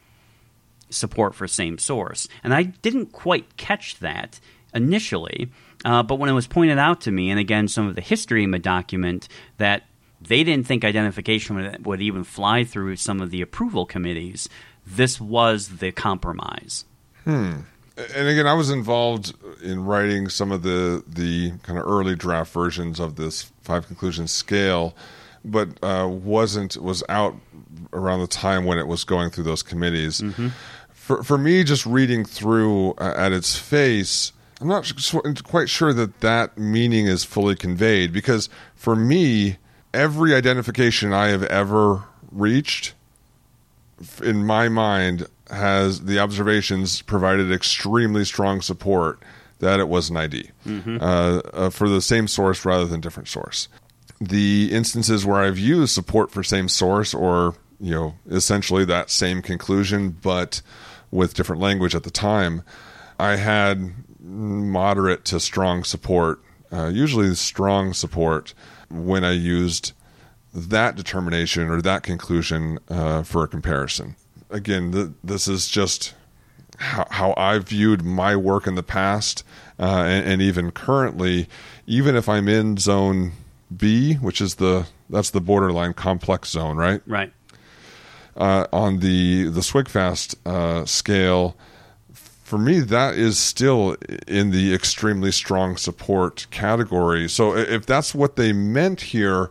support 0.91 1.35
for 1.35 1.49
same 1.49 1.79
source. 1.79 2.29
And 2.43 2.55
I 2.55 2.65
didn't 2.65 3.13
quite 3.13 3.57
catch 3.57 3.99
that 3.99 4.41
initially, 4.75 5.51
uh, 5.85 6.03
but 6.03 6.17
when 6.17 6.31
it 6.31 6.35
was 6.35 6.47
pointed 6.47 6.79
out 6.79 7.01
to 7.03 7.11
me, 7.11 7.31
and 7.31 7.39
again, 7.39 7.69
some 7.69 7.87
of 7.87 7.95
the 7.95 8.01
history 8.01 8.43
in 8.45 8.51
the 8.51 8.59
document, 8.59 9.29
that 9.59 9.85
they 10.21 10.43
didn't 10.45 10.67
think 10.67 10.85
identification 10.85 11.57
would, 11.57 11.87
would 11.87 12.03
even 12.03 12.25
fly 12.25 12.65
through 12.65 12.97
some 12.97 13.21
of 13.21 13.31
the 13.31 13.41
approval 13.41 13.87
committees, 13.87 14.49
this 14.87 15.21
was 15.21 15.79
the 15.79 15.93
compromise. 15.93 16.85
Hmm 17.25 17.61
and 17.97 18.29
again, 18.29 18.47
I 18.47 18.55
was 18.55 18.71
involved 18.71 19.35
in 19.63 19.85
writing 19.85 20.29
some 20.29 20.51
of 20.51 20.63
the 20.63 21.05
the 21.07 21.53
kind 21.63 21.79
of 21.79 21.87
early 21.87 22.17
draft 22.17 22.53
versions 22.53 22.99
of 22.99 23.17
this 23.17 23.53
five 23.63 23.87
conclusion 23.87 24.27
scale, 24.27 24.97
but 25.45 25.69
uh, 25.83 26.09
wasn't 26.09 26.77
was 26.77 27.05
out 27.09 27.37
around 27.93 28.21
the 28.21 28.27
time 28.27 28.65
when 28.65 28.79
it 28.79 28.87
was 28.87 29.05
going 29.05 29.31
through 29.31 29.45
those 29.45 29.63
committees. 29.63 30.21
Mm-hmm. 30.21 30.49
For 30.93 31.23
for 31.23 31.39
me, 31.39 31.63
just 31.63 31.87
reading 31.87 32.25
through 32.25 32.95
uh, 32.95 33.15
at 33.17 33.33
its 33.33 33.57
face, 33.57 34.33
I'm 34.65 34.71
not 34.71 35.45
quite 35.45 35.69
sure 35.69 35.93
that 35.93 36.21
that 36.21 36.57
meaning 36.57 37.07
is 37.07 37.23
fully 37.23 37.55
conveyed 37.55 38.15
because 38.15 38.49
for 38.75 38.97
me, 38.97 39.59
every 39.93 40.35
identification 40.35 41.13
I 41.13 41.29
have 41.29 41.43
ever 41.43 42.05
reached, 42.33 42.95
in 44.23 44.47
my 44.47 44.71
mind, 44.71 45.27
has 45.51 46.07
the 46.07 46.19
observations 46.19 47.03
provided 47.03 47.53
extremely 47.53 48.25
strong 48.25 48.63
support 48.63 49.23
that 49.59 49.81
it 49.81 49.89
was 49.89 50.09
an 50.09 50.17
ID 50.17 50.51
mm-hmm. 50.67 50.97
uh, 50.99 51.41
uh, 51.53 51.71
for 51.71 51.91
the 51.91 52.01
same 52.01 52.27
source 52.27 52.65
rather 52.65 52.87
than 52.87 53.03
different 53.03 53.29
source. 53.29 53.69
The 54.19 54.71
instances 54.73 55.27
where 55.27 55.43
I've 55.43 55.59
used 55.59 55.93
support 55.93 56.31
for 56.31 56.43
same 56.43 56.71
source 56.71 57.13
or 57.13 57.55
you 57.79 57.91
know 57.91 58.15
essentially 58.31 58.87
that 58.87 59.11
same 59.11 59.43
conclusion 59.43 60.17
but 60.23 60.63
with 61.11 61.35
different 61.35 61.61
language 61.61 61.95
at 61.95 62.05
the 62.05 62.11
time, 62.11 62.63
I 63.19 63.37
had 63.37 63.93
moderate 64.35 65.25
to 65.27 65.41
strong 65.41 65.85
support, 65.85 66.41
uh, 66.73 66.87
usually 66.87 67.35
strong 67.35 67.93
support 67.93 68.55
when 68.91 69.25
I 69.25 69.33
used 69.33 69.93
that 70.53 70.97
determination 70.97 71.69
or 71.69 71.81
that 71.83 72.03
conclusion 72.03 72.79
uh, 72.89 73.23
for 73.23 73.45
a 73.45 73.49
comparison 73.49 74.17
again, 74.55 74.93
the, 74.93 75.13
this 75.23 75.49
is 75.49 75.69
just 75.69 76.15
how, 76.79 77.07
how 77.11 77.35
I've 77.37 77.69
viewed 77.69 78.03
my 78.03 78.37
work 78.37 78.67
in 78.67 78.77
the 78.77 78.83
past, 78.83 79.45
uh, 79.79 80.05
and, 80.07 80.27
and, 80.27 80.43
even 80.43 80.71
currently, 80.71 81.49
even 81.87 82.17
if 82.17 82.29
I'm 82.29 82.49
in 82.49 82.77
zone 82.79 83.33
B, 83.77 84.15
which 84.15 84.41
is 84.41 84.57
the 84.57 84.87
that's 85.11 85.31
the 85.31 85.41
borderline 85.41 85.93
complex 85.93 86.51
zone, 86.51 86.77
right? 86.77 87.03
Right. 87.07 87.33
Uh, 88.37 88.67
on 88.73 89.01
the 89.01 89.45
the 89.45 89.61
SWGFAST 89.61 90.37
uh, 90.47 90.85
scale, 90.87 91.57
for 92.55 92.59
me, 92.59 92.79
that 92.79 93.17
is 93.17 93.37
still 93.37 93.97
in 94.29 94.53
the 94.53 94.73
extremely 94.73 95.33
strong 95.33 95.77
support 95.77 96.47
category. 96.53 97.29
So 97.29 97.57
if 97.57 97.85
that's 97.85 98.15
what 98.15 98.37
they 98.37 98.53
meant 98.53 99.01
here, 99.01 99.51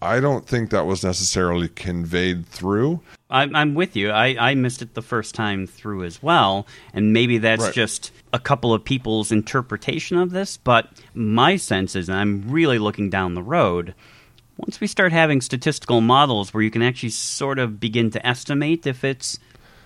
I 0.00 0.20
don't 0.20 0.46
think 0.46 0.70
that 0.70 0.86
was 0.86 1.02
necessarily 1.02 1.68
conveyed 1.68 2.46
through. 2.46 3.00
I'm, 3.28 3.56
I'm 3.56 3.74
with 3.74 3.96
you. 3.96 4.12
I, 4.12 4.36
I 4.38 4.54
missed 4.54 4.82
it 4.82 4.94
the 4.94 5.02
first 5.02 5.34
time 5.34 5.66
through 5.66 6.04
as 6.04 6.22
well, 6.22 6.68
and 6.94 7.12
maybe 7.12 7.38
that's 7.38 7.64
right. 7.64 7.74
just 7.74 8.12
a 8.32 8.38
couple 8.38 8.72
of 8.72 8.84
people's 8.84 9.32
interpretation 9.32 10.16
of 10.16 10.30
this. 10.30 10.58
But 10.58 10.90
my 11.14 11.56
sense 11.56 11.96
is, 11.96 12.08
and 12.08 12.16
I'm 12.16 12.48
really 12.48 12.78
looking 12.78 13.10
down 13.10 13.34
the 13.34 13.42
road, 13.42 13.96
once 14.58 14.80
we 14.80 14.86
start 14.86 15.10
having 15.10 15.40
statistical 15.40 16.00
models 16.00 16.54
where 16.54 16.62
you 16.62 16.70
can 16.70 16.82
actually 16.82 17.08
sort 17.08 17.58
of 17.58 17.80
begin 17.80 18.12
to 18.12 18.24
estimate 18.24 18.86
if 18.86 19.02
it's 19.02 19.40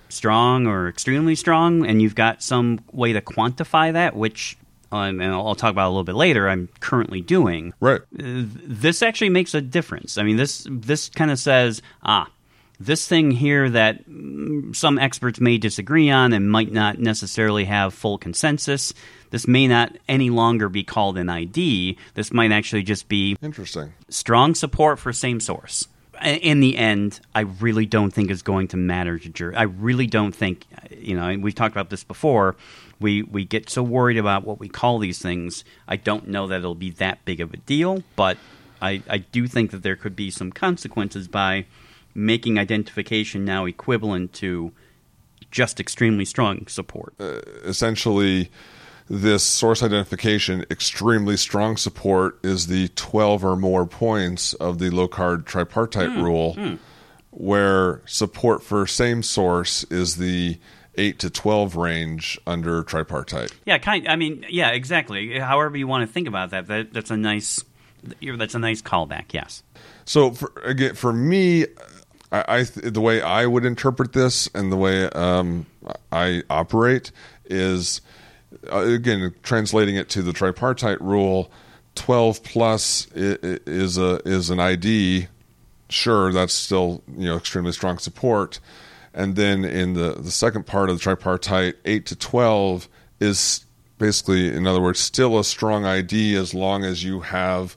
strong 0.09 0.67
or 0.67 0.89
extremely 0.89 1.35
strong, 1.35 1.87
and 1.87 2.01
you've 2.01 2.15
got 2.15 2.43
some 2.43 2.81
way 2.93 3.13
to 3.13 3.21
quantify 3.21 3.93
that, 3.93 4.17
which 4.17 4.57
um, 4.93 5.21
and 5.21 5.33
I'll 5.33 5.55
talk 5.55 5.71
about 5.71 5.89
a 5.89 5.91
little 5.91 6.05
bit 6.05 6.15
later. 6.15 6.49
I'm 6.49 6.69
currently 6.81 7.21
doing 7.21 7.75
right. 7.81 8.01
Uh, 8.01 8.45
this 8.65 9.03
actually 9.03 9.31
makes 9.31 9.55
a 9.55 9.61
difference. 9.61 10.19
I 10.19 10.23
mean, 10.23 10.37
this 10.37 10.67
this 10.71 11.09
kind 11.09 11.31
of 11.31 11.39
says, 11.39 11.83
ah, 12.03 12.29
this 12.79 13.07
thing 13.07 13.31
here 13.31 13.69
that 13.71 14.09
mm, 14.09 14.75
some 14.75 14.99
experts 14.99 15.41
may 15.41 15.59
disagree 15.59 16.11
on 16.11 16.33
and 16.33 16.51
might 16.51 16.73
not 16.73 16.99
necessarily 16.99 17.65
have 17.65 17.95
full 17.95 18.19
consensus. 18.19 18.93
This 19.31 19.49
may 19.49 19.67
not 19.67 19.97
any 20.09 20.31
longer 20.31 20.69
be 20.69 20.85
called 20.85 21.19
an 21.19 21.29
ID. 21.29 21.99
This 22.15 22.33
might 22.33 22.53
actually 22.53 22.83
just 22.83 23.09
be 23.09 23.37
interesting. 23.43 23.93
Strong 24.09 24.55
support 24.55 24.99
for 24.99 25.13
same 25.13 25.41
source. 25.41 25.89
In 26.23 26.61
the 26.61 26.77
end, 26.77 27.21
I 27.35 27.41
really 27.41 27.87
don't 27.87 28.11
think 28.11 28.31
is 28.31 28.43
going 28.43 28.69
to 28.69 28.77
matter 28.77 29.19
to 29.19 29.29
jury. 29.29 29.55
I 29.55 29.63
really 29.63 30.07
don't 30.07 30.35
think, 30.35 30.65
you 30.91 31.17
know, 31.17 31.37
we've 31.39 31.55
talked 31.55 31.75
about 31.75 31.91
this 31.91 32.05
before. 32.05 32.57
We 33.01 33.23
we 33.23 33.45
get 33.45 33.69
so 33.69 33.83
worried 33.83 34.17
about 34.17 34.45
what 34.45 34.59
we 34.59 34.69
call 34.69 34.99
these 34.99 35.21
things. 35.21 35.65
I 35.87 35.97
don't 35.97 36.29
know 36.29 36.47
that 36.47 36.59
it'll 36.59 36.75
be 36.75 36.91
that 36.93 37.25
big 37.25 37.41
of 37.41 37.53
a 37.53 37.59
deal, 37.59 38.03
but 38.17 38.39
I, 38.81 39.03
I 39.09 39.19
do 39.19 39.47
think 39.47 39.71
that 39.73 39.83
there 39.83 39.97
could 39.97 40.17
be 40.17 40.31
some 40.31 40.51
consequences 40.51 41.29
by 41.29 41.67
making 42.15 42.59
identification 42.59 43.45
now 43.45 43.67
equivalent 43.67 44.33
to 44.35 44.73
just 45.51 45.79
extremely 45.79 46.25
strong 46.25 46.67
support. 46.67 47.15
Uh, 47.21 47.41
essentially, 47.65 48.51
this 49.09 49.43
source 49.43 49.83
identification, 49.83 50.65
extremely 50.71 51.37
strong 51.37 51.77
support, 51.77 52.39
is 52.43 52.67
the 52.67 52.89
12 52.89 53.45
or 53.45 53.57
more 53.57 53.87
points 53.87 54.53
of 54.55 54.79
the 54.79 54.91
Locard 54.91 55.45
tripartite 55.45 56.11
mm, 56.11 56.23
rule, 56.23 56.55
mm. 56.55 56.79
where 57.31 58.03
support 58.07 58.63
for 58.63 58.87
same 58.87 59.23
source 59.23 59.85
is 59.85 60.17
the 60.17 60.59
8 60.97 61.19
to 61.21 61.31
12 61.31 61.77
range 61.77 62.39
under 62.47 62.83
tripartite. 62.83 63.53
Yeah, 63.65 63.79
kind 63.79 64.09
I 64.09 64.17
mean, 64.17 64.45
yeah, 64.49 64.71
exactly. 64.71 65.39
However 65.39 65.77
you 65.77 65.87
want 65.87 66.07
to 66.07 66.13
think 66.13 66.27
about 66.27 66.51
that, 66.51 66.67
that 66.67 66.93
that's 66.93 67.11
a 67.11 67.17
nice 67.17 67.63
that's 68.39 68.55
a 68.55 68.59
nice 68.59 68.83
callback, 68.83 69.33
yes. 69.33 69.63
So 70.05 70.33
for, 70.33 70.53
again 70.65 70.95
for 70.95 71.13
me 71.13 71.67
I, 72.33 72.45
I 72.49 72.63
the 72.63 73.01
way 73.01 73.23
I 73.23 73.47
would 73.47 73.65
interpret 73.65 74.13
this 74.13 74.49
and 74.55 74.73
the 74.73 74.77
way 74.77 75.05
um, 75.11 75.67
I 76.11 76.43
operate 76.51 77.13
is 77.45 78.01
Uh, 78.71 78.79
again 78.79 79.35
translating 79.43 79.97
it 79.97 80.09
to 80.11 80.23
the 80.23 80.33
tripartite 80.33 81.01
rule. 81.01 81.51
Twelve 81.95 82.43
plus 82.43 83.09
is 83.15 83.99
a 83.99 84.21
is 84.25 84.51
an 84.51 84.61
ID. 84.61 85.29
Sure, 85.89 86.33
that's 86.33 86.53
still 86.53 87.03
you 87.17 87.27
know 87.27 87.37
extremely 87.37 87.73
strong 87.73 87.99
support. 87.99 88.61
And 89.15 89.35
then 89.35 89.65
in 89.65 89.95
the 89.95 90.13
the 90.13 90.31
second 90.31 90.67
part 90.67 90.91
of 90.91 90.97
the 90.97 91.03
tripartite, 91.03 91.77
eight 91.85 92.07
to 92.07 92.17
twelve 92.17 92.89
is 93.19 93.65
basically, 93.99 94.55
in 94.55 94.67
other 94.67 94.81
words, 94.81 95.01
still 95.01 95.39
a 95.39 95.45
strong 95.45 95.85
ID 95.85 96.35
as 96.35 96.53
long 96.53 96.85
as 96.85 97.03
you 97.03 97.21
have 97.21 97.77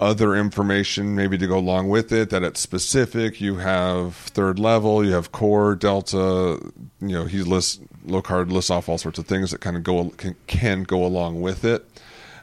other 0.00 0.36
information 0.36 1.14
maybe 1.16 1.36
to 1.36 1.46
go 1.46 1.58
along 1.58 1.88
with 1.88 2.12
it 2.12 2.30
that 2.30 2.44
it's 2.44 2.60
specific 2.60 3.40
you 3.40 3.56
have 3.56 4.14
third 4.14 4.56
level 4.58 5.04
you 5.04 5.12
have 5.12 5.32
core 5.32 5.74
delta 5.74 6.56
you 7.00 7.08
know 7.08 7.24
he 7.24 7.42
lists 7.42 7.80
Locard 8.08 8.50
lists 8.50 8.70
off 8.70 8.88
all 8.88 8.98
sorts 8.98 9.18
of 9.18 9.26
things 9.26 9.50
that 9.50 9.60
kind 9.60 9.76
of 9.76 9.82
go 9.82 10.10
can, 10.10 10.36
can 10.46 10.82
go 10.82 11.04
along 11.04 11.40
with 11.40 11.64
it 11.64 11.86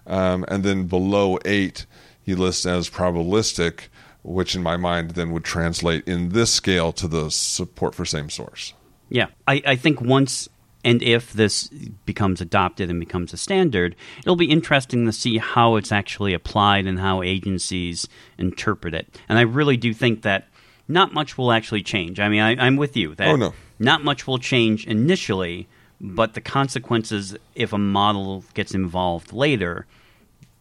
um, 0.08 0.46
and 0.48 0.64
then 0.64 0.88
below 0.88 1.38
eight 1.46 1.86
he 2.22 2.36
lists 2.36 2.66
as 2.66 2.90
probabilistic 2.90 3.88
which 4.24 4.56
in 4.56 4.64
my 4.64 4.78
mind 4.78 5.12
then 5.12 5.32
would 5.32 5.44
translate 5.44 6.08
in 6.08 6.30
this 6.30 6.52
scale 6.52 6.92
to 6.92 7.08
the 7.08 7.30
support 7.30 7.94
for 7.94 8.06
same 8.06 8.30
source 8.30 8.74
yeah 9.10 9.28
i, 9.48 9.62
I 9.66 9.76
think 9.76 10.02
once 10.02 10.50
and 10.86 11.02
if 11.02 11.34
this 11.34 11.68
becomes 12.06 12.42
adopted 12.42 12.92
and 12.92 13.00
becomes 13.00 13.34
a 13.34 13.38
standard, 13.38 13.96
it'll 14.20 14.36
be 14.36 14.52
interesting 14.52 15.08
to 15.08 15.12
see 15.12 15.40
how 15.40 15.78
it's 15.78 15.92
actually 15.92 16.36
applied 16.36 16.86
and 16.86 17.00
how 17.00 17.24
agencies 17.24 18.08
interpret 18.38 18.94
it. 18.94 19.20
And 19.28 19.40
I 19.40 19.42
really 19.42 19.78
do 19.78 19.96
think 19.96 20.22
that 20.22 20.48
not 20.88 21.12
much 21.12 21.40
will 21.40 21.52
actually 21.52 21.82
change. 21.82 22.20
I 22.20 22.30
mean, 22.30 22.42
I, 22.42 22.68
am 22.68 22.76
with 22.76 22.96
you 22.96 23.16
that 23.16 23.30
oh, 23.30 23.36
no. 23.36 23.54
Not 23.80 24.04
much 24.04 24.28
will 24.28 24.40
change 24.40 24.86
initially, 24.88 25.68
but 26.00 26.34
the 26.34 26.42
consequences 26.42 27.36
if 27.56 27.74
a 27.74 27.78
model 27.78 28.44
gets 28.54 28.74
involved 28.74 29.34
later 29.34 29.86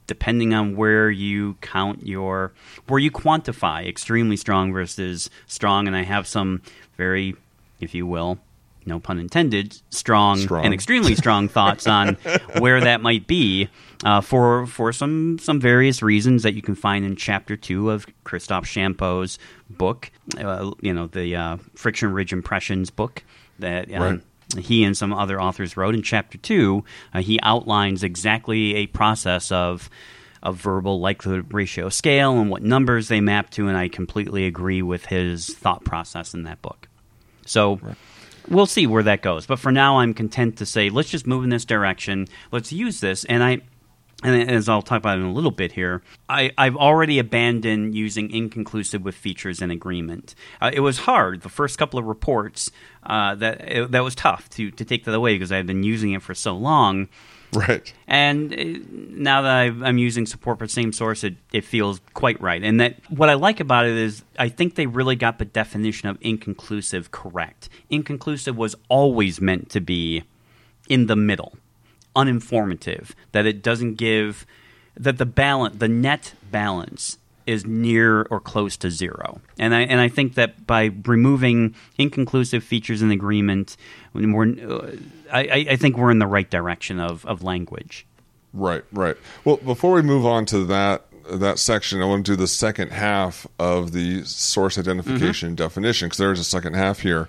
depending 0.06 0.52
on 0.52 0.76
where 0.76 1.10
you 1.10 1.56
count 1.60 2.06
your 2.06 2.52
where 2.88 3.00
you 3.00 3.10
quantify 3.10 3.86
extremely 3.88 4.36
strong 4.36 4.72
versus 4.72 5.30
strong. 5.46 5.86
And 5.86 5.96
i 5.96 6.02
have 6.02 6.26
some 6.26 6.62
very 6.96 7.34
if 7.80 7.94
you 7.94 8.06
will 8.06 8.38
no 8.86 9.00
pun 9.00 9.18
intended, 9.18 9.80
strong, 9.90 10.38
strong. 10.38 10.64
and 10.64 10.74
extremely 10.74 11.14
strong 11.14 11.48
thoughts 11.48 11.86
on 11.86 12.14
where 12.58 12.80
that 12.80 13.00
might 13.00 13.26
be 13.26 13.68
uh, 14.04 14.20
for 14.20 14.66
for 14.66 14.92
some 14.92 15.38
some 15.38 15.60
various 15.60 16.02
reasons 16.02 16.42
that 16.42 16.54
you 16.54 16.62
can 16.62 16.74
find 16.74 17.04
in 17.04 17.16
chapter 17.16 17.56
two 17.56 17.90
of 17.90 18.06
Christophe 18.24 18.66
Champod's 18.66 19.38
book, 19.70 20.10
uh, 20.38 20.70
you 20.80 20.92
know, 20.92 21.06
the 21.06 21.34
uh, 21.34 21.56
Friction 21.74 22.12
Ridge 22.12 22.32
Impressions 22.32 22.90
book 22.90 23.24
that. 23.58 23.92
Um, 23.92 24.02
right. 24.02 24.20
He 24.58 24.84
and 24.84 24.96
some 24.96 25.12
other 25.12 25.40
authors 25.40 25.76
wrote 25.76 25.94
in 25.94 26.02
chapter 26.02 26.38
two. 26.38 26.84
Uh, 27.12 27.22
he 27.22 27.40
outlines 27.42 28.04
exactly 28.04 28.76
a 28.76 28.86
process 28.86 29.50
of 29.50 29.90
a 30.44 30.52
verbal 30.52 31.00
likelihood 31.00 31.52
ratio 31.52 31.88
scale 31.88 32.38
and 32.38 32.50
what 32.50 32.62
numbers 32.62 33.08
they 33.08 33.20
map 33.20 33.50
to, 33.50 33.66
and 33.66 33.76
I 33.76 33.88
completely 33.88 34.46
agree 34.46 34.82
with 34.82 35.06
his 35.06 35.46
thought 35.46 35.82
process 35.84 36.34
in 36.34 36.44
that 36.44 36.60
book. 36.62 36.88
So, 37.46 37.76
right 37.76 37.96
we'll 38.48 38.66
see 38.66 38.86
where 38.86 39.02
that 39.02 39.22
goes. 39.22 39.46
But 39.46 39.58
for 39.58 39.72
now, 39.72 39.98
I'm 39.98 40.14
content 40.14 40.56
to 40.58 40.66
say 40.66 40.90
let's 40.90 41.10
just 41.10 41.26
move 41.26 41.44
in 41.44 41.50
this 41.50 41.64
direction. 41.64 42.26
Let's 42.52 42.72
use 42.72 43.00
this, 43.00 43.24
and 43.24 43.42
I. 43.42 43.60
And 44.22 44.50
as 44.50 44.70
I'll 44.70 44.80
talk 44.80 44.96
about 44.98 45.18
in 45.18 45.24
a 45.24 45.32
little 45.32 45.50
bit 45.50 45.72
here, 45.72 46.00
I, 46.30 46.50
have 46.56 46.76
already 46.76 47.18
abandoned 47.18 47.94
using 47.94 48.30
inconclusive 48.30 49.02
with 49.02 49.14
features 49.14 49.60
and 49.60 49.70
agreement. 49.70 50.34
Uh, 50.62 50.70
it 50.72 50.80
was 50.80 51.00
hard 51.00 51.42
the 51.42 51.50
first 51.50 51.76
couple 51.76 51.98
of 51.98 52.06
reports. 52.06 52.70
Uh, 53.02 53.34
that 53.34 53.60
it, 53.60 53.90
that 53.90 54.02
was 54.02 54.14
tough 54.14 54.48
to 54.50 54.70
to 54.70 54.84
take 54.84 55.04
that 55.04 55.14
away 55.14 55.34
because 55.34 55.52
I've 55.52 55.66
been 55.66 55.82
using 55.82 56.12
it 56.12 56.22
for 56.22 56.34
so 56.34 56.56
long. 56.56 57.08
Right. 57.68 57.92
And 58.06 58.52
uh, 58.52 58.64
now 58.90 59.42
that 59.42 59.50
i 59.50 59.64
am 59.88 59.98
using 59.98 60.26
support 60.26 60.58
for 60.58 60.66
same 60.66 60.92
source, 60.92 61.24
it, 61.24 61.36
it 61.52 61.64
feels 61.64 62.00
quite 62.12 62.40
right. 62.40 62.62
And 62.62 62.80
that 62.80 62.96
what 63.10 63.28
I 63.28 63.34
like 63.34 63.60
about 63.60 63.86
it 63.86 63.96
is 63.96 64.24
I 64.38 64.48
think 64.48 64.74
they 64.74 64.86
really 64.86 65.16
got 65.16 65.38
the 65.38 65.44
definition 65.44 66.08
of 66.08 66.18
inconclusive 66.20 67.10
correct. 67.10 67.68
Inconclusive 67.90 68.56
was 68.56 68.74
always 68.88 69.40
meant 69.40 69.70
to 69.70 69.80
be 69.80 70.24
in 70.88 71.06
the 71.06 71.16
middle, 71.16 71.56
uninformative, 72.16 73.12
that 73.32 73.46
it 73.46 73.62
doesn't 73.62 73.94
give 73.94 74.46
that 74.96 75.18
the 75.18 75.26
balance, 75.26 75.76
the 75.78 75.88
net 75.88 76.34
balance 76.50 77.18
is 77.46 77.66
near 77.66 78.22
or 78.30 78.40
close 78.40 78.76
to 78.78 78.90
zero. 78.90 79.40
And 79.58 79.74
I 79.74 79.80
and 79.82 80.00
I 80.00 80.08
think 80.08 80.34
that 80.34 80.66
by 80.66 80.90
removing 81.04 81.74
inconclusive 81.98 82.64
features 82.64 83.02
in 83.02 83.08
the 83.08 83.14
agreement, 83.14 83.76
we're, 84.12 84.46
uh, 84.46 84.96
I, 85.32 85.66
I 85.70 85.76
think 85.76 85.96
we're 85.96 86.10
in 86.10 86.18
the 86.18 86.26
right 86.26 86.48
direction 86.48 87.00
of, 87.00 87.24
of 87.26 87.42
language. 87.42 88.06
Right, 88.52 88.84
right. 88.92 89.16
Well, 89.44 89.56
before 89.56 89.94
we 89.94 90.02
move 90.02 90.24
on 90.24 90.46
to 90.46 90.64
that 90.66 91.04
that 91.30 91.58
section, 91.58 92.02
I 92.02 92.04
want 92.04 92.26
to 92.26 92.32
do 92.32 92.36
the 92.36 92.46
second 92.46 92.92
half 92.92 93.46
of 93.58 93.92
the 93.92 94.24
source 94.24 94.78
identification 94.78 95.50
mm-hmm. 95.50 95.56
definition 95.56 96.06
because 96.06 96.18
there 96.18 96.32
is 96.32 96.40
a 96.40 96.44
second 96.44 96.74
half 96.74 97.00
here 97.00 97.28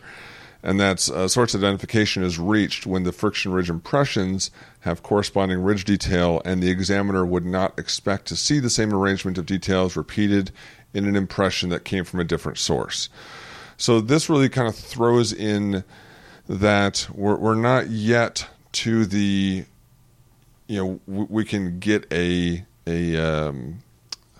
and 0.65 0.79
that's 0.79 1.11
uh, 1.11 1.27
source 1.27 1.53
identification 1.53 2.23
is 2.23 2.39
reached 2.39 2.87
when 2.87 3.03
the 3.03 3.11
friction 3.11 3.51
ridge 3.51 3.69
impressions 3.69 4.49
have 4.79 5.03
corresponding 5.03 5.59
ridge 5.59 5.85
detail 5.85 6.41
and 6.43 6.61
the 6.61 6.71
examiner 6.71 7.23
would 7.23 7.45
not 7.45 7.77
expect 7.77 8.25
to 8.25 8.35
see 8.35 8.59
the 8.59 8.69
same 8.69 8.91
arrangement 8.91 9.37
of 9.37 9.45
details 9.45 9.95
repeated 9.95 10.51
in 10.93 11.05
an 11.05 11.15
impression 11.15 11.69
that 11.69 11.85
came 11.85 12.03
from 12.03 12.19
a 12.19 12.23
different 12.23 12.57
source. 12.57 13.09
So 13.77 14.01
this 14.01 14.27
really 14.27 14.49
kind 14.49 14.67
of 14.67 14.75
throws 14.75 15.31
in 15.31 15.83
that 16.49 17.07
we're, 17.13 17.37
we're 17.37 17.55
not 17.55 17.89
yet 17.89 18.47
to 18.71 19.05
the 19.05 19.65
you 20.67 20.99
know 21.07 21.27
we 21.27 21.45
can 21.45 21.79
get 21.79 22.11
a 22.11 22.65
a 22.87 23.17
um, 23.17 23.83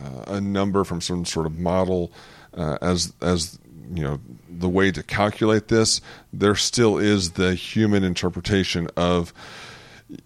uh, 0.03 0.23
a 0.27 0.41
number 0.41 0.83
from 0.83 1.01
some 1.01 1.23
sort 1.23 1.45
of 1.45 1.59
model 1.59 2.11
uh, 2.55 2.77
as 2.81 3.13
as 3.21 3.59
you 3.93 4.03
know 4.03 4.19
the 4.49 4.69
way 4.69 4.91
to 4.91 5.03
calculate 5.03 5.67
this, 5.67 6.01
there 6.31 6.55
still 6.55 6.97
is 6.97 7.31
the 7.31 7.55
human 7.55 8.03
interpretation 8.03 8.87
of 8.95 9.33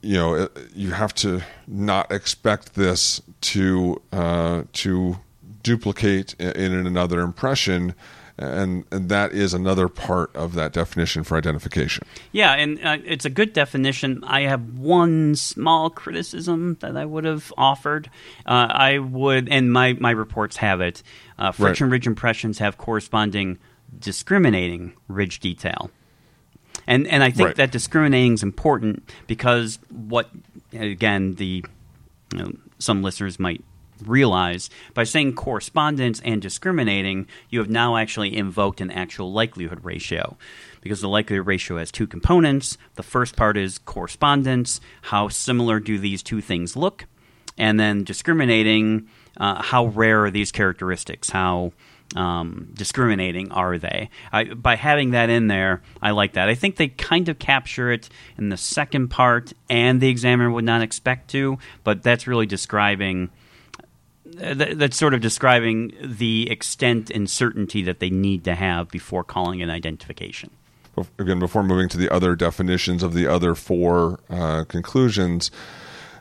you 0.02 0.15
know 0.15 0.50
you 0.74 0.91
have 0.91 1.13
to 1.15 1.41
not 1.67 2.12
expect 2.12 2.76
this 2.76 3.22
to 3.41 4.02
uh, 4.12 4.63
to 4.74 5.19
duplicate 5.63 6.34
in 6.39 6.74
another 6.74 7.22
impression 7.22 7.93
and, 8.39 8.86
and 8.91 9.10
that 9.10 9.34
is 9.34 9.54
another 9.54 9.88
part 9.88 10.36
of 10.36 10.56
that 10.56 10.73
definition 10.73 11.23
for 11.23 11.38
identification. 11.38 12.06
Yeah, 12.32 12.54
and 12.54 12.84
uh, 12.84 12.97
it's 13.06 13.25
a 13.25 13.30
good 13.30 13.54
definition. 13.54 14.23
I 14.23 14.41
have 14.41 14.80
one 14.80 15.36
small 15.36 15.89
criticism 15.89 16.78
that 16.80 16.97
I 16.97 17.06
would 17.06 17.25
have 17.25 17.54
offered. 17.58 18.10
Uh, 18.45 18.67
I 18.69 18.99
would, 18.99 19.49
and 19.49 19.71
my, 19.71 19.93
my 19.93 20.12
reports 20.12 20.58
have 20.58 20.82
it. 20.82 21.04
Uh, 21.38 21.52
friction 21.52 21.88
right. 21.88 21.93
ridge 21.93 22.08
impressions 22.08 22.60
have 22.60 22.78
corresponding 22.78 23.60
discriminating 23.97 24.93
ridge 25.08 25.39
detail. 25.39 25.89
And 26.88 27.08
and 27.08 27.23
I 27.23 27.32
think 27.32 27.47
Right. 27.47 27.56
that 27.58 27.71
discriminating 27.71 28.34
is 28.34 28.43
important 28.43 29.12
because 29.28 29.80
what 29.89 30.30
again 30.73 31.36
the 31.36 31.63
you 32.34 32.39
know, 32.39 32.52
some 32.78 33.02
listeners 33.02 33.39
might 33.39 33.63
realize 34.05 34.69
by 34.93 35.03
saying 35.03 35.35
correspondence 35.35 36.21
and 36.23 36.41
discriminating, 36.41 37.27
you 37.49 37.59
have 37.59 37.69
now 37.69 37.97
actually 37.97 38.35
invoked 38.35 38.81
an 38.81 38.91
actual 38.91 39.31
likelihood 39.31 39.83
ratio. 39.83 40.38
Because 40.81 41.01
the 41.01 41.09
likelihood 41.09 41.47
ratio 41.47 41.77
has 41.77 41.91
two 41.91 42.07
components. 42.07 42.77
The 42.95 43.03
first 43.03 43.35
part 43.35 43.57
is 43.57 43.79
correspondence. 43.79 44.79
How 45.03 45.27
similar 45.27 45.79
do 45.79 45.99
these 45.99 46.23
two 46.23 46.41
things 46.41 46.75
look? 46.75 47.05
And 47.57 47.79
then 47.79 48.05
discriminating, 48.05 49.09
uh, 49.38 49.62
how 49.62 49.88
rare 49.88 50.25
are 50.25 50.31
these 50.31 50.51
characteristics? 50.51 51.29
How 51.29 51.73
um, 52.15 52.69
discriminating 52.73 53.51
are 53.51 53.77
they? 53.77 54.09
I, 54.31 54.45
by 54.45 54.75
having 54.75 55.12
that 55.12 55.29
in 55.29 55.47
there, 55.47 55.81
I 56.01 56.12
like 56.12 56.33
that. 56.33 56.49
I 56.49 56.55
think 56.55 56.75
they 56.75 56.88
kind 56.88 57.29
of 57.29 57.39
capture 57.39 57.91
it 57.91 58.09
in 58.38 58.49
the 58.49 58.57
second 58.57 59.09
part, 59.09 59.53
and 59.69 60.01
the 60.01 60.09
examiner 60.09 60.49
would 60.49 60.65
not 60.65 60.81
expect 60.81 61.29
to, 61.31 61.57
but 61.83 62.01
that's 62.03 62.27
really 62.27 62.45
describing. 62.45 63.29
Th- 64.39 64.78
That's 64.78 64.97
sort 64.97 65.13
of 65.13 65.21
describing 65.21 65.93
the 66.02 66.49
extent 66.49 67.10
and 67.10 67.30
certainty 67.30 67.84
that 67.84 67.99
they 67.99 68.10
need 68.10 68.43
to 68.45 68.56
have 68.56 68.89
before 68.89 69.23
calling 69.23 69.62
an 69.62 69.69
identification. 69.69 70.49
Again 71.17 71.39
before 71.39 71.63
moving 71.63 71.88
to 71.89 71.97
the 71.97 72.10
other 72.10 72.36
definitions 72.36 73.04
of 73.04 73.13
the 73.13 73.25
other 73.28 73.56
four 73.56 74.19
uh, 74.30 74.65
conclusions 74.65 75.49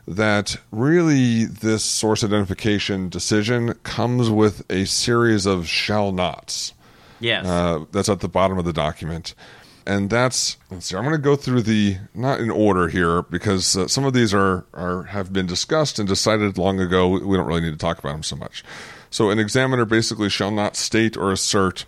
that 0.07 0.55
really 0.71 1.43
this 1.45 1.83
source 1.83 2.23
identification 2.23 3.09
decision 3.09 3.73
comes 3.83 4.29
with 4.29 4.63
a 4.71 4.85
series 4.85 5.45
of 5.45 5.67
shall 5.67 6.11
nots 6.13 6.73
Yes. 7.19 7.45
uh, 7.45 7.83
that's 7.91 8.07
at 8.07 8.21
the 8.21 8.29
bottom 8.29 8.57
of 8.57 8.63
the 8.63 8.71
document 8.71 9.35
and 9.85 10.09
that's 10.09 10.57
let's 10.69 10.87
see 10.87 10.95
i'm 10.95 11.03
going 11.03 11.15
to 11.15 11.21
go 11.21 11.35
through 11.35 11.61
the 11.61 11.97
not 12.13 12.39
in 12.39 12.49
order 12.49 12.87
here 12.87 13.21
because 13.23 13.77
uh, 13.77 13.87
some 13.87 14.05
of 14.05 14.13
these 14.13 14.33
are, 14.33 14.65
are 14.73 15.03
have 15.03 15.33
been 15.33 15.45
discussed 15.45 15.99
and 15.99 16.07
decided 16.07 16.57
long 16.57 16.79
ago. 16.79 17.07
We 17.07 17.37
don't 17.37 17.47
really 17.47 17.61
need 17.61 17.71
to 17.71 17.77
talk 17.77 17.99
about 17.99 18.11
them 18.11 18.23
so 18.23 18.35
much. 18.35 18.63
So 19.09 19.29
an 19.29 19.39
examiner 19.39 19.85
basically 19.85 20.29
shall 20.29 20.51
not 20.51 20.75
state 20.75 21.17
or 21.17 21.31
assert 21.31 21.85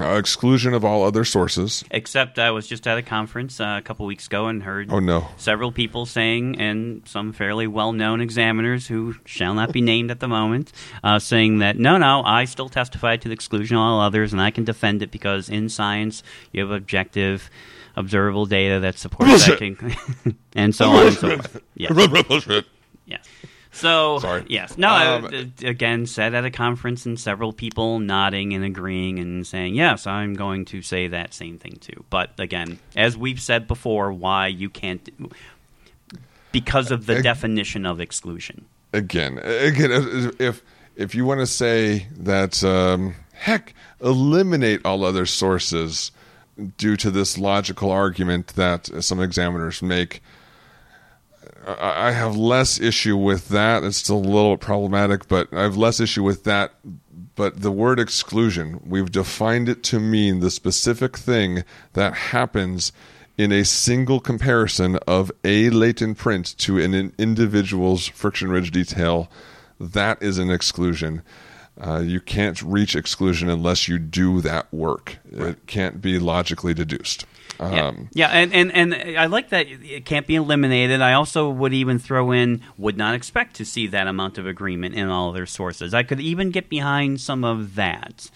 uh, 0.00 0.14
exclusion 0.16 0.72
of 0.74 0.84
all 0.84 1.04
other 1.04 1.24
sources 1.24 1.84
Except 1.90 2.38
I 2.38 2.50
was 2.50 2.66
just 2.66 2.86
at 2.86 2.96
a 2.96 3.02
conference 3.02 3.60
uh, 3.60 3.76
a 3.78 3.82
couple 3.82 4.06
weeks 4.06 4.26
ago 4.26 4.46
and 4.46 4.62
heard 4.62 4.90
Oh, 4.90 5.00
no. 5.00 5.26
several 5.36 5.70
people 5.70 6.06
saying, 6.06 6.58
and 6.60 7.02
some 7.06 7.32
fairly 7.32 7.66
well 7.66 7.92
known 7.92 8.20
examiners 8.20 8.86
who 8.88 9.14
shall 9.26 9.52
not 9.54 9.72
be 9.72 9.80
named 9.82 10.10
at 10.10 10.20
the 10.20 10.28
moment, 10.28 10.72
uh, 11.04 11.18
saying 11.18 11.58
that 11.58 11.78
no, 11.78 11.98
no, 11.98 12.22
I 12.24 12.46
still 12.46 12.68
testify 12.70 13.16
to 13.18 13.28
the 13.28 13.34
exclusion 13.34 13.76
of 13.76 13.82
all 13.82 14.00
others 14.00 14.32
and 14.32 14.40
I 14.40 14.50
can 14.50 14.64
defend 14.64 15.02
it 15.02 15.10
because 15.10 15.48
in 15.50 15.68
science 15.68 16.22
you 16.52 16.62
have 16.62 16.70
objective, 16.70 17.50
observable 17.96 18.46
data 18.46 18.80
that 18.80 18.96
supports 18.98 19.46
that. 19.46 20.34
And 20.54 20.74
so 20.74 20.90
on 20.90 21.06
and 21.06 21.16
so 21.16 21.28
forth. 21.36 21.60
Yes. 23.06 23.26
So, 23.74 24.18
Sorry. 24.18 24.44
yes. 24.48 24.76
No, 24.76 24.88
Um, 24.90 25.28
I, 25.32 25.66
again, 25.66 26.04
said 26.06 26.34
at 26.34 26.44
a 26.44 26.50
conference 26.50 27.06
and 27.06 27.18
several 27.18 27.52
people 27.54 27.98
nodding 27.98 28.52
and 28.52 28.62
agreeing 28.64 29.18
and 29.18 29.46
saying, 29.46 29.74
yes, 29.74 30.06
I'm 30.06 30.34
going 30.34 30.66
to 30.66 30.82
say 30.82 31.08
that 31.08 31.32
same 31.32 31.58
thing 31.58 31.78
too. 31.80 32.04
But 32.10 32.30
again, 32.38 32.78
as 32.94 33.16
we've 33.16 33.40
said 33.40 33.66
before, 33.66 34.12
why 34.12 34.48
you 34.48 34.68
can't, 34.68 35.08
because 36.52 36.90
of 36.90 37.06
the 37.06 37.16
Eg- 37.16 37.22
definition 37.22 37.86
of 37.86 38.00
exclusion. 38.00 38.66
again 38.92 39.38
again 39.38 39.90
if- 39.90 40.40
if 40.40 40.62
if 40.96 41.14
you 41.14 41.24
want 41.24 41.40
to 41.40 41.46
say 41.46 42.06
that 42.14 42.62
um, 42.62 43.14
heck 43.32 43.72
eliminate 44.02 44.84
all 44.84 45.02
other 45.04 45.24
sources 45.24 46.12
due 46.76 46.96
to 46.98 47.10
this 47.10 47.38
logical 47.38 47.90
argument 47.90 48.48
that 48.48 48.90
some 49.02 49.18
examiners 49.18 49.80
make 49.80 50.22
I 51.66 52.12
have 52.12 52.36
less 52.36 52.80
issue 52.80 53.16
with 53.16 53.48
that. 53.48 53.84
It's 53.84 53.98
still 53.98 54.16
a 54.16 54.18
little 54.18 54.56
problematic, 54.56 55.28
but 55.28 55.52
I 55.52 55.62
have 55.62 55.76
less 55.76 56.00
issue 56.00 56.22
with 56.22 56.44
that. 56.44 56.72
But 57.34 57.62
the 57.62 57.72
word 57.72 57.98
exclusion, 57.98 58.80
we've 58.84 59.10
defined 59.10 59.68
it 59.68 59.82
to 59.84 59.98
mean 59.98 60.40
the 60.40 60.50
specific 60.50 61.16
thing 61.16 61.64
that 61.94 62.14
happens 62.14 62.92
in 63.38 63.50
a 63.52 63.64
single 63.64 64.20
comparison 64.20 64.96
of 65.06 65.32
a 65.44 65.70
latent 65.70 66.18
print 66.18 66.56
to 66.58 66.78
an 66.78 67.12
individual's 67.18 68.06
friction 68.06 68.50
ridge 68.50 68.70
detail. 68.70 69.30
That 69.80 70.22
is 70.22 70.38
an 70.38 70.50
exclusion. 70.50 71.22
Uh, 71.80 72.00
you 72.00 72.20
can't 72.20 72.60
reach 72.60 72.94
exclusion 72.94 73.48
unless 73.48 73.88
you 73.88 73.98
do 73.98 74.40
that 74.42 74.72
work. 74.72 75.18
It 75.30 75.66
can't 75.66 76.02
be 76.02 76.18
logically 76.18 76.74
deduced. 76.74 77.24
Yeah, 77.60 77.88
Um, 77.88 78.08
yeah, 78.12 78.28
and, 78.28 78.52
and 78.52 78.72
and 78.72 79.18
I 79.18 79.26
like 79.26 79.50
that 79.50 79.66
it 79.68 80.04
can't 80.04 80.26
be 80.26 80.34
eliminated. 80.34 81.00
I 81.00 81.12
also 81.12 81.48
would 81.48 81.72
even 81.72 81.98
throw 81.98 82.32
in 82.32 82.62
would 82.76 82.96
not 82.96 83.14
expect 83.14 83.56
to 83.56 83.64
see 83.64 83.86
that 83.88 84.06
amount 84.06 84.38
of 84.38 84.46
agreement 84.46 84.94
in 84.94 85.08
all 85.08 85.32
their 85.32 85.46
sources. 85.46 85.94
I 85.94 86.02
could 86.02 86.20
even 86.20 86.50
get 86.50 86.68
behind 86.68 87.20
some 87.20 87.44
of 87.44 87.74
that, 87.76 88.30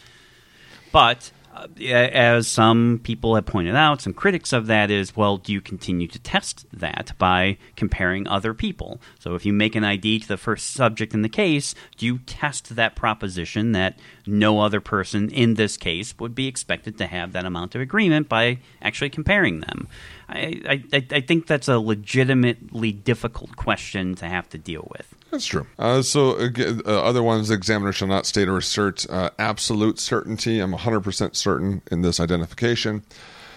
but 0.93 1.33
uh, 1.57 1.69
as 1.81 2.47
some 2.47 3.01
people 3.03 3.35
have 3.35 3.47
pointed 3.47 3.75
out, 3.75 4.03
some 4.03 4.13
critics 4.13 4.53
of 4.53 4.67
that 4.67 4.91
is, 4.91 5.17
well, 5.17 5.39
do 5.39 5.53
you 5.53 5.61
continue 5.61 6.07
to 6.07 6.19
test 6.19 6.67
that 6.73 7.13
by 7.17 7.57
comparing 7.77 8.27
other 8.27 8.53
people? 8.53 9.01
So 9.19 9.35
if 9.35 9.47
you 9.47 9.55
make 9.55 9.75
an 9.75 9.85
ID 9.85 10.21
to 10.21 10.29
the 10.29 10.37
first 10.37 10.73
subject 10.73 11.15
in 11.15 11.23
the 11.23 11.31
case, 11.31 11.75
do 11.97 12.05
you 12.05 12.19
test 12.19 12.77
that 12.77 12.95
proposition 12.95 13.73
that 13.73 13.99
no 14.27 14.61
other 14.61 14.81
person 14.81 15.31
in 15.31 15.55
this 15.55 15.77
case 15.77 16.15
would 16.19 16.35
be 16.35 16.47
expected 16.47 16.99
to 16.99 17.07
have 17.07 17.33
that 17.33 17.45
amount 17.45 17.75
of 17.75 17.81
agreement 17.81 18.29
by 18.29 18.59
actually 18.83 19.11
comparing 19.11 19.61
them? 19.61 19.89
I, 20.29 20.83
I, 20.93 21.07
I 21.11 21.21
think 21.21 21.47
that's 21.47 21.69
a 21.69 21.79
legitimately 21.79 22.93
difficult 22.93 23.57
question 23.57 24.15
to 24.17 24.27
have 24.27 24.49
to 24.51 24.59
deal 24.59 24.89
with. 24.91 25.15
That's 25.31 25.47
true. 25.47 25.67
Uh, 25.79 26.03
so 26.03 26.37
again, 26.37 26.83
uh, 26.87 27.03
other 27.03 27.23
ones, 27.23 27.49
the 27.49 27.55
examiner 27.55 27.93
shall 27.93 28.09
not 28.09 28.27
state 28.27 28.49
or 28.49 28.59
assert 28.59 29.09
uh, 29.11 29.31
absolute 29.39 29.99
certainty. 29.99 30.61
I'm 30.61 30.73
100% 30.73 31.37
certain 31.37 31.83
in 31.91 32.03
this 32.03 32.21
identification. 32.21 33.03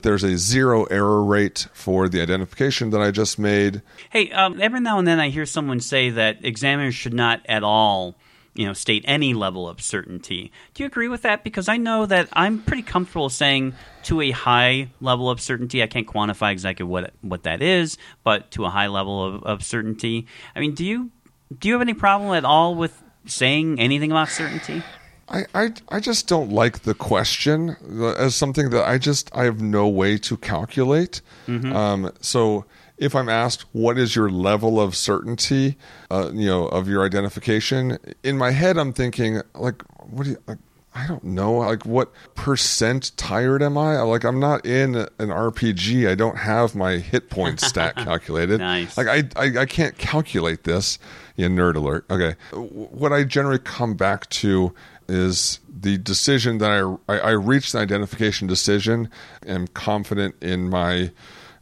There's 0.02 0.24
a 0.24 0.38
zero 0.38 0.86
error 0.86 1.24
rate 1.24 1.68
for 1.74 2.08
the 2.08 2.22
identification 2.22 2.90
that 2.92 3.02
I 3.02 3.12
just 3.12 3.38
made. 3.38 3.82
Hey, 4.10 4.32
um, 4.32 4.62
every 4.62 4.80
now 4.80 4.98
and 4.98 5.08
then 5.08 5.20
I 5.20 5.30
hear 5.30 5.46
someone 5.46 5.80
say 5.80 6.10
that 6.12 6.44
examiners 6.44 6.96
should 6.96 7.14
not 7.14 7.42
at 7.48 7.64
all, 7.64 8.16
you 8.54 8.66
know, 8.66 8.74
state 8.74 9.04
any 9.08 9.34
level 9.34 9.68
of 9.68 9.82
certainty. 9.82 10.52
Do 10.74 10.84
you 10.84 10.88
agree 10.88 11.08
with 11.08 11.22
that? 11.22 11.44
Because 11.44 11.70
I 11.70 11.78
know 11.78 12.06
that 12.06 12.30
I'm 12.34 12.62
pretty 12.62 12.84
comfortable 12.84 13.30
saying 13.30 13.74
to 14.04 14.22
a 14.22 14.32
high 14.32 14.90
level 15.02 15.30
of 15.30 15.40
certainty. 15.40 15.84
I 15.84 15.88
can't 15.88 16.08
quantify 16.08 16.52
exactly 16.52 16.86
what 16.86 17.14
what 17.22 17.44
that 17.44 17.62
is, 17.62 17.98
but 18.24 18.52
to 18.52 18.66
a 18.66 18.70
high 18.70 18.88
level 18.88 19.24
of, 19.24 19.44
of 19.44 19.64
certainty. 19.64 20.28
I 20.56 20.60
mean, 20.60 20.74
do 20.74 20.86
you 20.86 21.12
do 21.58 21.68
you 21.68 21.74
have 21.74 21.82
any 21.82 21.94
problem 21.94 22.34
at 22.34 22.46
all 22.46 22.76
with 22.76 23.02
saying 23.26 23.80
anything 23.80 24.12
about 24.12 24.30
certainty? 24.30 24.84
I, 25.32 25.46
I, 25.54 25.74
I 25.90 26.00
just 26.00 26.28
don't 26.28 26.52
like 26.52 26.80
the 26.80 26.96
question 26.96 27.76
as 28.18 28.36
something 28.36 28.72
that 28.72 28.88
I 28.88 28.98
just 28.98 29.30
I 29.36 29.44
have 29.44 29.62
no 29.62 29.88
way 29.88 30.18
to 30.18 30.38
calculate. 30.38 31.22
Um, 31.48 32.12
so 32.20 32.66
if 33.00 33.16
I'm 33.16 33.30
asked 33.30 33.66
what 33.72 33.98
is 33.98 34.16
your 34.16 34.30
level 34.30 34.80
of 34.80 34.96
certainty, 34.96 35.78
uh, 36.12 36.30
you 36.34 36.48
know, 36.48 36.68
of 36.68 36.88
your 36.88 37.04
identification, 37.06 37.98
in 38.24 38.38
my 38.38 38.52
head 38.52 38.78
I'm 38.78 38.94
thinking 38.94 39.42
like, 39.56 39.82
what 40.10 40.26
do 40.26 40.32
you 40.32 40.38
like? 40.46 40.60
I 40.96 41.06
don't 41.08 41.24
know. 41.24 41.54
Like, 41.54 41.86
what 41.86 42.12
percent 42.34 43.16
tired 43.16 43.62
am 43.62 43.78
I? 43.78 44.02
Like, 44.02 44.24
I'm 44.24 44.40
not 44.40 44.66
in 44.66 44.96
an 44.96 45.30
RPG. 45.30 46.10
I 46.10 46.16
don't 46.16 46.38
have 46.38 46.76
my 46.76 46.98
hit 46.98 47.30
point 47.30 47.60
stat 47.62 47.96
calculated. 47.96 48.60
Nice. 48.60 48.98
Like, 48.98 49.08
I, 49.08 49.24
I, 49.36 49.62
I 49.62 49.66
can't 49.66 49.98
calculate 49.98 50.64
this. 50.64 50.98
Yeah, 51.36 51.48
nerd 51.48 51.76
alert. 51.76 52.06
Okay. 52.10 52.36
What 52.52 53.14
I 53.14 53.24
generally 53.24 53.60
come 53.60 53.94
back 53.94 54.28
to 54.30 54.74
is 55.08 55.60
the 55.70 55.98
decision 56.00 56.58
that 56.58 56.72
I, 56.72 57.14
I, 57.14 57.20
I 57.20 57.32
reached 57.32 57.74
the 57.74 57.80
identification 57.80 58.48
decision. 58.48 59.10
Am 59.46 59.68
confident 59.68 60.36
in 60.42 60.70
my 60.70 61.12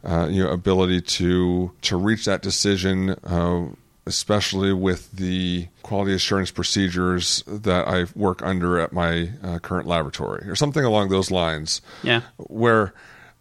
uh, 0.04 0.28
you 0.30 0.42
know 0.42 0.50
ability 0.50 1.00
to 1.00 1.72
to 1.82 1.96
reach 1.96 2.24
that 2.24 2.42
decision. 2.42 3.10
Uh, 3.24 3.68
especially 4.06 4.72
with 4.72 5.12
the 5.12 5.68
quality 5.82 6.14
assurance 6.14 6.50
procedures 6.50 7.44
that 7.46 7.86
I 7.86 8.06
work 8.16 8.40
under 8.42 8.78
at 8.80 8.90
my 8.90 9.32
uh, 9.42 9.58
current 9.58 9.86
laboratory, 9.86 10.48
or 10.48 10.56
something 10.56 10.82
along 10.82 11.10
those 11.10 11.30
lines. 11.30 11.82
Yeah. 12.02 12.22
Where 12.38 12.94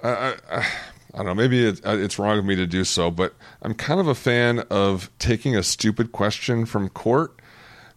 uh, 0.03 0.33
I, 0.51 0.67
I 1.17 1.17
don't 1.17 1.25
know, 1.27 1.35
maybe 1.35 1.65
it, 1.65 1.85
uh, 1.85 1.97
it's 1.97 2.19
wrong 2.19 2.37
of 2.37 2.45
me 2.45 2.55
to 2.55 2.67
do 2.67 2.83
so, 2.83 3.09
but 3.09 3.33
I'm 3.61 3.73
kind 3.73 3.99
of 3.99 4.07
a 4.07 4.13
fan 4.13 4.59
of 4.69 5.09
taking 5.17 5.55
a 5.55 5.63
stupid 5.63 6.11
question 6.11 6.65
from 6.65 6.89
court, 6.89 7.39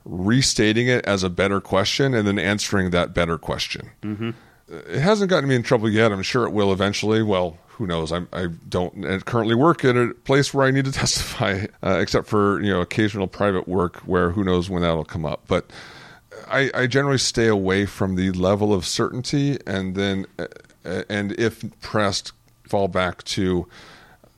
restating 0.05 0.87
it 0.87 1.05
as 1.05 1.23
a 1.23 1.29
better 1.29 1.61
question, 1.61 2.14
and 2.14 2.27
then 2.27 2.38
answering 2.38 2.90
that 2.90 3.12
better 3.12 3.37
question. 3.37 3.90
Mm-hmm. 4.03 4.31
It 4.70 5.00
hasn't 5.00 5.30
gotten 5.30 5.48
me 5.48 5.56
in 5.56 5.62
trouble 5.62 5.88
yet. 5.88 6.12
I'm 6.12 6.22
sure 6.22 6.46
it 6.46 6.52
will 6.52 6.72
eventually. 6.72 7.22
Well, 7.22 7.59
who 7.68 7.87
knows? 7.87 8.12
I, 8.12 8.22
I 8.33 8.46
don't 8.68 9.24
currently 9.26 9.54
work 9.54 9.85
at 9.85 9.96
a 9.96 10.14
place 10.24 10.54
where 10.54 10.66
I 10.66 10.70
need 10.70 10.85
to 10.85 10.92
testify, 11.02 11.66
uh, 11.83 11.98
except 12.00 12.28
for 12.28 12.61
you 12.62 12.70
know 12.70 12.80
occasional 12.80 13.26
private 13.26 13.66
work 13.66 13.96
where 13.98 14.30
who 14.30 14.44
knows 14.44 14.70
when 14.70 14.83
that'll 14.83 15.04
come 15.04 15.24
up. 15.24 15.42
But 15.48 15.70
I, 16.46 16.70
I 16.74 16.87
generally 16.87 17.18
stay 17.18 17.46
away 17.48 17.87
from 17.87 18.14
the 18.16 18.30
level 18.33 18.72
of 18.72 18.87
certainty, 18.87 19.59
and 19.66 19.94
then 19.96 20.26
uh, 20.38 21.02
and 21.09 21.33
if 21.33 21.64
pressed, 21.80 22.33
fall 22.64 22.87
back 22.88 23.24
to 23.24 23.66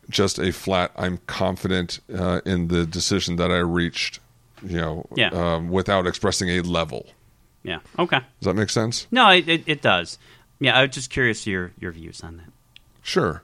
just 0.09 0.38
a 0.38 0.53
flat. 0.53 0.92
I'm 0.97 1.18
confident 1.27 2.01
uh, 2.16 2.40
in 2.47 2.68
the 2.68 2.87
decision 2.87 3.37
that 3.37 3.51
I 3.51 3.59
reached. 3.59 4.21
You 4.64 4.77
know, 4.81 5.07
Yeah. 5.16 5.31
um, 5.31 5.71
without 5.71 6.07
expressing 6.07 6.49
a 6.49 6.61
level. 6.61 7.07
Yeah. 7.62 7.79
Okay. 7.98 8.18
Does 8.18 8.46
that 8.46 8.55
make 8.55 8.70
sense? 8.70 9.07
No, 9.11 9.31
it, 9.31 9.48
it, 9.48 9.62
it 9.66 9.83
does. 9.83 10.18
Yeah, 10.61 10.77
I 10.77 10.83
was 10.83 10.90
just 10.90 11.11
curious 11.11 11.46
your 11.46 11.72
your 11.79 11.92
views 11.92 12.22
on 12.22 12.37
that. 12.38 12.46
Sure. 13.03 13.42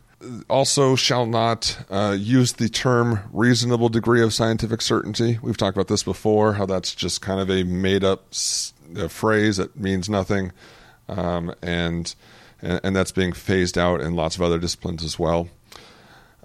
Also, 0.49 0.97
shall 0.97 1.27
not 1.27 1.79
uh, 1.91 2.17
use 2.19 2.55
the 2.55 2.69
term 2.69 3.21
reasonable 3.33 3.89
degree 3.89 4.21
of 4.23 4.35
scientific 4.35 4.81
certainty. 4.81 5.39
We've 5.43 5.57
talked 5.57 5.77
about 5.77 5.87
this 5.87 6.03
before, 6.03 6.55
how 6.55 6.67
that's 6.67 6.93
just 6.95 7.21
kind 7.23 7.41
of 7.41 7.49
a 7.51 7.63
made 7.63 8.03
up 8.03 8.25
s- 8.33 8.73
phrase 9.09 9.59
that 9.59 9.79
means 9.79 10.09
nothing. 10.09 10.51
Um, 11.09 11.55
and, 11.63 12.13
and 12.61 12.81
and 12.83 12.97
that's 12.97 13.13
being 13.13 13.33
phased 13.33 13.79
out 13.79 14.01
in 14.01 14.15
lots 14.15 14.35
of 14.35 14.43
other 14.43 14.59
disciplines 14.59 15.05
as 15.05 15.19
well. 15.19 15.49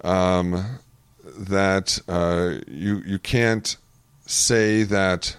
Um, 0.04 0.78
that 1.24 1.98
uh, 2.08 2.60
you 2.68 3.02
you 3.04 3.18
can't 3.18 3.76
say 4.26 4.84
that 4.84 5.36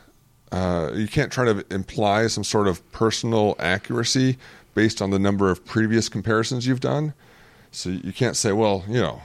uh, 0.52 0.92
you 0.94 1.08
can't 1.08 1.32
try 1.32 1.46
to 1.46 1.66
imply 1.70 2.28
some 2.28 2.44
sort 2.44 2.68
of 2.68 2.90
personal 2.92 3.56
accuracy 3.60 4.38
based 4.74 5.02
on 5.02 5.10
the 5.10 5.20
number 5.20 5.50
of 5.50 5.66
previous 5.66 6.10
comparisons 6.10 6.68
you've 6.68 6.80
done. 6.80 7.14
So 7.72 7.90
you 7.90 8.14
can't 8.14 8.38
say, 8.38 8.52
well, 8.52 8.84
you 8.88 9.02
know, 9.02 9.22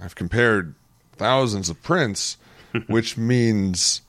I've 0.00 0.14
compared 0.14 0.74
thousands 1.12 1.68
of 1.68 1.82
prints, 1.82 2.36
which 2.86 3.16
means, 3.16 4.02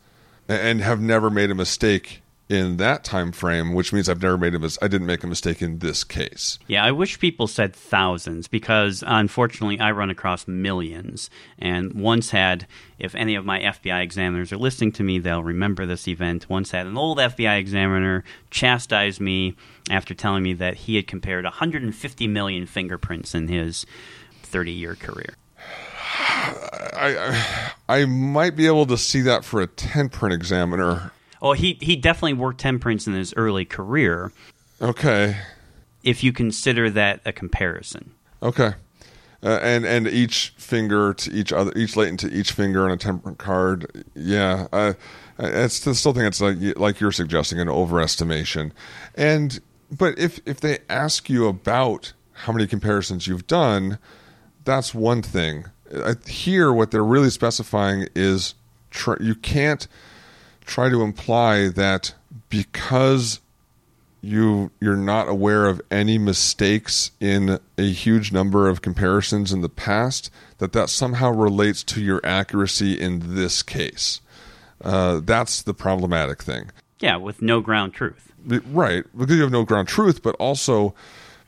and 0.48 0.82
have 0.82 1.00
never 1.00 1.30
made 1.30 1.52
a 1.52 1.56
mistake 1.56 2.23
in 2.50 2.78
that 2.78 3.04
time 3.04 3.32
frame, 3.32 3.74
which 3.74 3.94
means 3.94 4.10
I've 4.10 4.22
never 4.22 4.38
made 4.38 4.54
a 4.54 4.60
mis- 4.60 4.78
I 4.82 4.88
didn't 4.88 5.08
make 5.08 5.24
a 5.24 5.28
mistake 5.28 5.62
in 5.62 5.80
this 5.80 6.04
case. 6.04 6.60
Yeah, 6.68 6.84
I 6.84 6.92
wish 6.92 7.20
people 7.20 7.48
said 7.48 7.76
thousands 7.76 8.48
because 8.48 9.04
unfortunately 9.06 9.80
I 9.80 9.92
run 9.92 10.10
across 10.10 10.48
millions. 10.48 11.30
And 11.58 11.94
once 11.94 12.32
had, 12.32 12.68
if 13.00 13.16
any 13.16 13.36
of 13.36 13.46
my 13.46 13.60
FBI 13.60 14.04
examiners 14.04 14.52
are 14.52 14.58
listening 14.58 14.92
to 14.94 15.04
me, 15.04 15.20
they'll 15.20 15.44
remember 15.44 15.86
this 15.86 16.08
event. 16.08 16.50
Once 16.50 16.72
had 16.72 16.86
an 16.86 16.98
old 16.98 17.18
FBI 17.18 17.58
examiner 17.58 18.24
chastise 18.52 19.20
me 19.20 19.56
after 19.90 20.14
telling 20.14 20.44
me 20.44 20.54
that 20.54 20.76
he 20.76 20.98
had 20.98 21.08
compared 21.08 21.46
150 21.46 22.28
million 22.28 22.66
fingerprints 22.66 23.34
in 23.34 23.48
his 23.48 23.86
30 24.44 24.72
year 24.72 24.96
career. 24.96 25.36
I, 26.96 27.72
I 27.88 28.02
I 28.02 28.06
might 28.06 28.56
be 28.56 28.68
able 28.68 28.86
to 28.88 28.98
see 28.98 29.22
that 29.22 29.44
for 29.44 29.62
a 29.62 29.68
ten 29.68 30.10
print 30.10 30.34
examiner. 30.34 31.12
Oh, 31.46 31.52
he, 31.52 31.78
he 31.82 31.98
definitely 31.98 32.34
worked 32.34 32.62
ten 32.62 32.80
prints 32.80 33.06
in 33.06 33.14
his 33.14 33.34
early 33.36 33.66
career 33.66 34.32
Okay, 34.82 35.36
if 36.04 36.24
you 36.24 36.32
consider 36.34 36.90
that 36.90 37.20
a 37.26 37.32
comparison. 37.34 38.12
okay, 38.42 38.72
uh, 39.44 39.60
and 39.62 39.86
and 39.86 40.08
each 40.08 40.54
finger 40.58 41.14
to 41.14 41.32
each 41.34 41.52
other, 41.52 41.72
each 41.76 41.96
latent 41.98 42.22
to 42.22 42.32
each 42.32 42.54
finger 42.54 42.86
on 42.86 42.92
a 42.92 42.98
ten 42.98 43.20
print 43.20 43.38
card. 43.38 44.06
Yeah, 44.16 44.68
I, 44.72 44.96
I 45.38 45.68
still 45.68 45.94
still 45.94 46.14
think 46.14 46.28
it's 46.28 46.40
like 46.42 46.58
like 46.78 47.00
you're 47.02 47.12
suggesting 47.12 47.60
an 47.60 47.68
overestimation, 47.68 48.72
and 49.16 49.60
but 49.92 50.18
if 50.18 50.40
if 50.46 50.62
they 50.62 50.80
ask 50.90 51.30
you 51.30 51.48
about 51.48 52.14
how 52.32 52.54
many 52.54 52.68
comparisons 52.68 53.28
you've 53.28 53.48
done, 53.48 54.00
that's 54.64 54.94
one 54.96 55.22
thing. 55.22 55.66
I, 55.94 56.16
here, 56.26 56.72
what 56.74 56.92
they're 56.92 57.04
really 57.04 57.30
specifying 57.30 58.08
is 58.16 58.56
tr- 58.92 59.22
you 59.22 59.36
can't 59.36 59.88
try 60.66 60.90
to 60.90 61.02
imply 61.02 61.68
that 61.70 62.14
because 62.50 63.40
you 64.22 64.72
you're 64.80 64.96
not 64.96 65.28
aware 65.28 65.66
of 65.66 65.82
any 65.92 66.18
mistakes 66.18 67.12
in 67.20 67.60
a 67.78 67.92
huge 67.92 68.32
number 68.32 68.70
of 68.70 68.82
comparisons 68.82 69.52
in 69.52 69.62
the 69.62 69.70
past 69.70 70.32
that 70.60 70.72
that 70.72 70.90
somehow 70.90 71.30
relates 71.30 71.84
to 71.84 72.02
your 72.02 72.22
accuracy 72.24 73.00
in 73.00 73.36
this 73.36 73.62
case. 73.62 74.22
Uh, 74.82 75.20
that's 75.24 75.62
the 75.62 75.74
problematic 75.74 76.42
thing. 76.42 76.72
Yeah, 77.00 77.18
with 77.18 77.42
no 77.42 77.60
ground 77.60 77.94
truth. 77.94 78.32
Right, 78.46 79.04
because 79.18 79.36
you 79.36 79.42
have 79.42 79.52
no 79.52 79.64
ground 79.64 79.90
truth, 79.90 80.24
but 80.24 80.36
also 80.36 80.94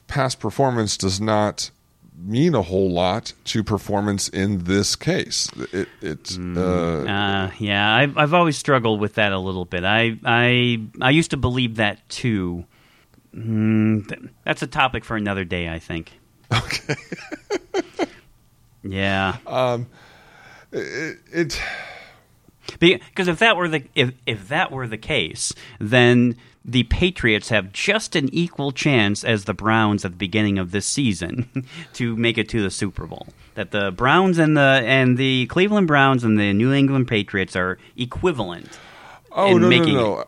past 0.07 0.39
performance 0.39 0.97
does 0.97 1.19
not 1.19 1.71
mean 2.17 2.55
a 2.55 2.61
whole 2.61 2.89
lot 2.91 3.33
to 3.45 3.63
performance 3.63 4.27
in 4.29 4.63
this 4.65 4.95
case. 4.95 5.49
It, 5.73 5.87
it 6.01 6.37
uh, 6.57 6.59
Uh, 6.61 7.51
yeah, 7.59 7.93
I've 7.93 8.17
I've 8.17 8.33
always 8.33 8.57
struggled 8.57 8.99
with 8.99 9.15
that 9.15 9.31
a 9.31 9.39
little 9.39 9.65
bit. 9.65 9.83
I 9.83 10.17
I 10.25 10.81
I 11.01 11.09
used 11.11 11.31
to 11.31 11.37
believe 11.37 11.75
that 11.75 12.07
too. 12.09 12.65
Mm, 13.35 14.29
that's 14.45 14.61
a 14.61 14.67
topic 14.67 15.03
for 15.03 15.17
another 15.17 15.43
day, 15.43 15.69
I 15.69 15.79
think. 15.79 16.11
okay. 16.53 16.95
Yeah, 18.87 19.37
It, 20.71 21.17
it 21.31 21.59
because 22.79 23.27
if 23.27 23.39
that 23.39 23.57
were 23.57 23.67
the 23.67 23.83
if 23.95 24.11
if 24.25 24.47
that 24.49 24.71
were 24.71 24.87
the 24.87 24.97
case, 24.97 25.53
then 25.79 26.35
the 26.67 26.83
Patriots 26.83 27.49
have 27.49 27.71
just 27.71 28.15
an 28.15 28.27
equal 28.33 28.71
chance 28.71 29.23
as 29.23 29.45
the 29.45 29.53
Browns 29.53 30.03
at 30.03 30.11
the 30.11 30.17
beginning 30.17 30.57
of 30.57 30.71
this 30.71 30.85
season 30.87 31.65
to 31.93 32.15
make 32.15 32.37
it 32.39 32.49
to 32.49 32.61
the 32.63 32.71
Super 32.71 33.05
Bowl. 33.05 33.27
That 33.53 33.69
the 33.71 33.91
Browns 33.91 34.37
and 34.39 34.57
the 34.57 34.81
and 34.85 35.17
the 35.17 35.45
Cleveland 35.47 35.87
Browns 35.87 36.23
and 36.23 36.39
the 36.39 36.53
New 36.53 36.73
England 36.73 37.07
Patriots 37.07 37.55
are 37.55 37.77
equivalent. 37.95 38.79
Oh 39.31 39.55
in 39.55 39.61
no, 39.61 39.69
no, 39.69 39.69
making 39.69 39.93
no. 39.95 40.25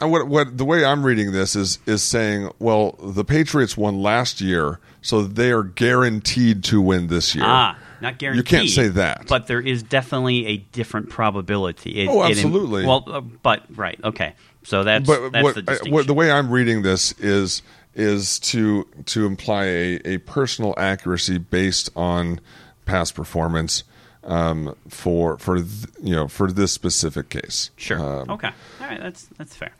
Uh, 0.00 0.08
What 0.08 0.28
what 0.28 0.58
the 0.58 0.64
way 0.64 0.84
I'm 0.84 1.04
reading 1.04 1.32
this 1.32 1.56
is 1.56 1.78
is 1.86 2.02
saying, 2.02 2.50
well, 2.58 2.92
the 3.02 3.24
Patriots 3.24 3.76
won 3.76 4.00
last 4.02 4.40
year, 4.40 4.78
so 5.02 5.22
they 5.22 5.50
are 5.50 5.62
guaranteed 5.62 6.62
to 6.64 6.80
win 6.80 7.06
this 7.08 7.34
year. 7.34 7.44
Ah, 7.46 7.76
not 8.00 8.18
guaranteed. 8.18 8.50
You 8.52 8.58
can't 8.58 8.68
say 8.70 8.88
that. 8.88 9.26
But 9.28 9.46
there 9.46 9.60
is 9.60 9.82
definitely 9.82 10.46
a 10.46 10.56
different 10.72 11.10
probability. 11.10 12.02
It- 12.02 12.08
Oh, 12.08 12.22
it- 12.22 12.30
absolutely. 12.32 12.84
well, 12.86 13.04
uh, 13.06 13.20
but 13.20 13.62
right, 13.76 13.98
okay. 14.04 14.34
So 14.64 14.82
that's 14.82 15.06
but 15.06 15.30
that's 15.30 15.44
what, 15.44 15.54
the 15.54 15.62
distinction. 15.62 15.94
what 15.94 16.06
the 16.06 16.14
way 16.14 16.30
I'm 16.30 16.50
reading 16.50 16.82
this 16.82 17.12
is 17.12 17.62
is 17.94 18.38
to 18.40 18.86
to 19.06 19.26
imply 19.26 19.64
a, 19.64 20.00
a 20.04 20.18
personal 20.18 20.74
accuracy 20.76 21.38
based 21.38 21.90
on 21.94 22.40
past 22.86 23.14
performance 23.14 23.84
um, 24.24 24.74
for 24.88 25.38
for 25.38 25.56
th- 25.56 25.86
you 26.02 26.14
know 26.14 26.28
for 26.28 26.50
this 26.50 26.72
specific 26.72 27.28
case. 27.28 27.70
sure. 27.76 28.00
Um, 28.00 28.30
okay. 28.30 28.50
All 28.80 28.86
right. 28.86 29.00
That's 29.00 29.26
that's 29.38 29.54
fair. 29.54 29.72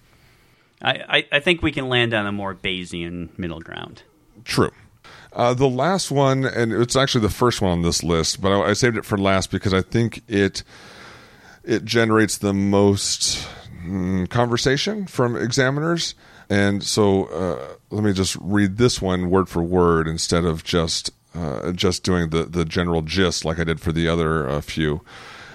I, 0.82 0.92
I, 1.08 1.26
I 1.32 1.40
think 1.40 1.62
we 1.62 1.72
can 1.72 1.88
land 1.88 2.12
on 2.12 2.26
a 2.26 2.32
more 2.32 2.54
Bayesian 2.54 3.36
middle 3.38 3.60
ground. 3.60 4.02
True. 4.44 4.72
Uh, 5.32 5.54
the 5.54 5.68
last 5.68 6.10
one, 6.10 6.44
and 6.44 6.72
it's 6.72 6.94
actually 6.94 7.22
the 7.22 7.30
first 7.30 7.62
one 7.62 7.72
on 7.72 7.82
this 7.82 8.04
list, 8.04 8.40
but 8.40 8.52
I, 8.52 8.70
I 8.70 8.72
saved 8.74 8.96
it 8.96 9.04
for 9.04 9.16
last 9.16 9.50
because 9.50 9.72
I 9.72 9.80
think 9.80 10.22
it 10.28 10.62
it 11.64 11.84
generates 11.84 12.38
the 12.38 12.52
most 12.52 13.48
conversation 14.28 15.06
from 15.06 15.36
examiners. 15.36 16.14
And 16.50 16.82
so, 16.82 17.24
uh, 17.26 17.74
let 17.90 18.04
me 18.04 18.12
just 18.12 18.36
read 18.40 18.76
this 18.76 19.00
one 19.00 19.30
word 19.30 19.48
for 19.48 19.62
word 19.62 20.06
instead 20.06 20.44
of 20.44 20.62
just 20.64 21.10
uh, 21.34 21.72
just 21.72 22.02
doing 22.02 22.30
the 22.30 22.44
the 22.44 22.64
general 22.64 23.02
gist 23.02 23.44
like 23.44 23.58
I 23.58 23.64
did 23.64 23.80
for 23.80 23.92
the 23.92 24.08
other 24.08 24.48
uh, 24.48 24.60
few. 24.60 25.02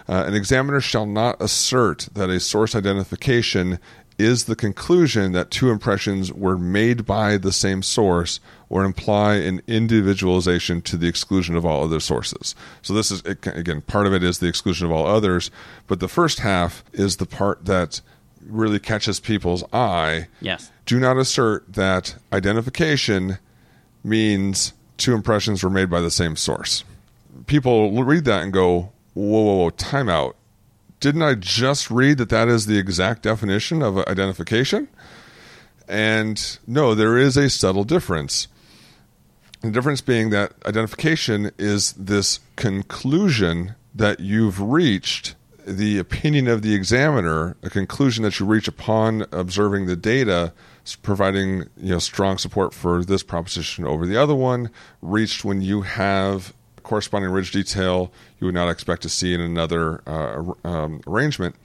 Uh, 0.07 0.23
an 0.25 0.33
examiner 0.33 0.81
shall 0.81 1.05
not 1.05 1.39
assert 1.39 2.09
that 2.13 2.31
a 2.31 2.39
source 2.39 2.73
identification 2.73 3.77
is 4.19 4.45
the 4.45 4.55
conclusion 4.55 5.31
that 5.31 5.49
two 5.49 5.69
impressions 5.69 6.33
were 6.33 6.57
made 6.57 7.05
by 7.05 7.37
the 7.37 7.53
same 7.53 7.81
source 7.81 8.41
or 8.67 8.83
imply 8.83 9.35
an 9.35 9.61
individualization 9.65 10.81
to 10.81 10.97
the 10.97 11.07
exclusion 11.07 11.55
of 11.55 11.65
all 11.65 11.83
other 11.83 12.01
sources. 12.01 12.53
So, 12.81 12.93
this 12.93 13.11
is, 13.11 13.21
again, 13.23 13.81
part 13.81 14.07
of 14.07 14.13
it 14.13 14.21
is 14.21 14.39
the 14.39 14.47
exclusion 14.47 14.85
of 14.85 14.91
all 14.91 15.07
others, 15.07 15.49
but 15.87 16.01
the 16.01 16.09
first 16.09 16.39
half 16.39 16.83
is 16.91 17.17
the 17.17 17.25
part 17.25 17.65
that 17.65 18.01
really 18.45 18.79
catches 18.79 19.19
people's 19.19 19.63
eye. 19.73 20.27
Yes. 20.41 20.71
Do 20.85 20.99
not 20.99 21.17
assert 21.17 21.73
that 21.73 22.15
identification 22.31 23.37
means 24.03 24.73
two 24.97 25.13
impressions 25.13 25.63
were 25.63 25.69
made 25.69 25.89
by 25.89 26.01
the 26.01 26.11
same 26.11 26.35
source. 26.35 26.83
People 27.47 27.91
will 27.91 28.03
read 28.03 28.25
that 28.25 28.41
and 28.41 28.53
go, 28.53 28.91
whoa, 29.13 29.43
whoa, 29.43 29.55
whoa, 29.55 29.69
time 29.71 30.09
out. 30.09 30.35
Didn't 30.99 31.21
I 31.21 31.35
just 31.35 31.89
read 31.89 32.17
that 32.17 32.29
that 32.29 32.47
is 32.49 32.65
the 32.65 32.77
exact 32.77 33.23
definition 33.23 33.81
of 33.81 33.97
identification? 33.99 34.89
And 35.87 36.59
no, 36.67 36.93
there 36.93 37.17
is 37.17 37.37
a 37.37 37.49
subtle 37.49 37.83
difference. 37.83 38.47
The 39.61 39.71
difference 39.71 40.01
being 40.01 40.29
that 40.29 40.53
identification 40.65 41.51
is 41.57 41.93
this 41.93 42.39
conclusion 42.55 43.75
that 43.95 44.19
you've 44.19 44.61
reached, 44.61 45.35
the 45.69 45.99
opinion 45.99 46.47
of 46.47 46.61
the 46.61 46.73
examiner, 46.73 47.55
a 47.63 47.69
conclusion 47.69 48.23
that 48.23 48.39
you 48.39 48.45
reach 48.45 48.67
upon 48.67 49.25
observing 49.31 49.85
the 49.85 49.95
data, 49.95 50.53
providing 51.03 51.69
you 51.77 51.91
know 51.91 51.99
strong 51.99 52.37
support 52.37 52.73
for 52.73 53.03
this 53.05 53.23
proposition 53.23 53.85
over 53.85 54.05
the 54.05 54.17
other 54.17 54.35
one, 54.35 54.69
reached 55.01 55.45
when 55.45 55.61
you 55.61 55.81
have 55.81 56.53
corresponding 56.83 57.29
ridge 57.29 57.51
detail 57.51 58.11
you 58.39 58.45
would 58.45 58.55
not 58.55 58.67
expect 58.69 59.03
to 59.03 59.09
see 59.09 59.33
in 59.33 59.41
another 59.41 60.01
uh, 60.07 60.43
um, 60.67 61.01
arrangement. 61.05 61.55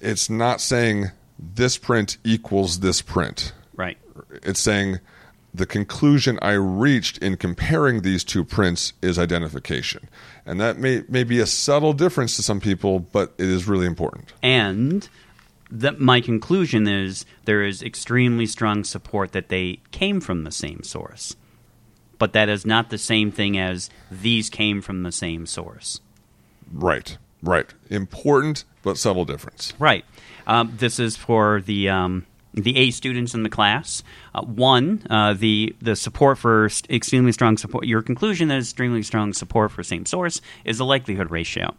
It's 0.00 0.30
not 0.30 0.60
saying 0.60 1.10
this 1.38 1.76
print 1.78 2.18
equals 2.22 2.80
this 2.80 3.02
print 3.02 3.52
Right. 3.74 3.98
it's 4.42 4.60
saying 4.60 5.00
the 5.52 5.66
conclusion 5.66 6.38
I 6.42 6.52
reached 6.52 7.18
in 7.18 7.36
comparing 7.36 8.02
these 8.02 8.24
two 8.24 8.44
prints 8.44 8.92
is 9.02 9.18
identification. 9.18 10.08
And 10.46 10.60
that 10.60 10.78
may, 10.78 11.02
may 11.08 11.24
be 11.24 11.40
a 11.40 11.46
subtle 11.46 11.92
difference 11.92 12.36
to 12.36 12.42
some 12.42 12.60
people, 12.60 12.98
but 13.00 13.32
it 13.38 13.46
is 13.46 13.66
really 13.66 13.86
important. 13.86 14.32
And 14.42 15.08
that 15.70 15.98
my 15.98 16.20
conclusion 16.20 16.86
is 16.86 17.24
there 17.44 17.62
is 17.62 17.82
extremely 17.82 18.46
strong 18.46 18.84
support 18.84 19.32
that 19.32 19.48
they 19.48 19.80
came 19.90 20.20
from 20.20 20.44
the 20.44 20.52
same 20.52 20.82
source. 20.82 21.36
But 22.18 22.32
that 22.34 22.48
is 22.48 22.64
not 22.64 22.90
the 22.90 22.98
same 22.98 23.32
thing 23.32 23.58
as 23.58 23.90
these 24.10 24.50
came 24.50 24.80
from 24.80 25.02
the 25.02 25.12
same 25.12 25.46
source. 25.46 26.00
Right, 26.72 27.16
right. 27.42 27.72
Important, 27.90 28.64
but 28.82 28.98
subtle 28.98 29.24
difference. 29.24 29.72
Right. 29.78 30.04
Um, 30.46 30.74
this 30.78 31.00
is 31.00 31.16
for 31.16 31.60
the 31.60 31.88
um, 31.88 32.26
the 32.54 32.76
A 32.76 32.90
students 32.90 33.34
in 33.34 33.42
the 33.42 33.48
class. 33.48 34.02
Uh, 34.34 34.42
one, 34.42 35.06
uh, 35.10 35.34
the 35.34 35.74
the 35.80 35.96
support 35.96 36.38
for 36.38 36.68
st- 36.68 36.90
extremely 36.90 37.32
strong 37.32 37.56
support. 37.56 37.86
Your 37.86 38.02
conclusion 38.02 38.48
that 38.48 38.58
extremely 38.58 39.02
strong 39.02 39.32
support 39.32 39.72
for 39.72 39.82
same 39.82 40.06
source 40.06 40.40
is 40.64 40.78
the 40.78 40.84
likelihood 40.84 41.30
ratio. 41.30 41.74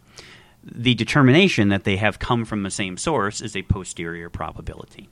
The 0.62 0.94
determination 0.94 1.68
that 1.68 1.84
they 1.84 1.96
have 1.96 2.18
come 2.18 2.44
from 2.44 2.62
the 2.62 2.70
same 2.70 2.96
source 2.96 3.40
is 3.40 3.56
a 3.56 3.62
posterior 3.62 4.28
probability. 4.28 5.08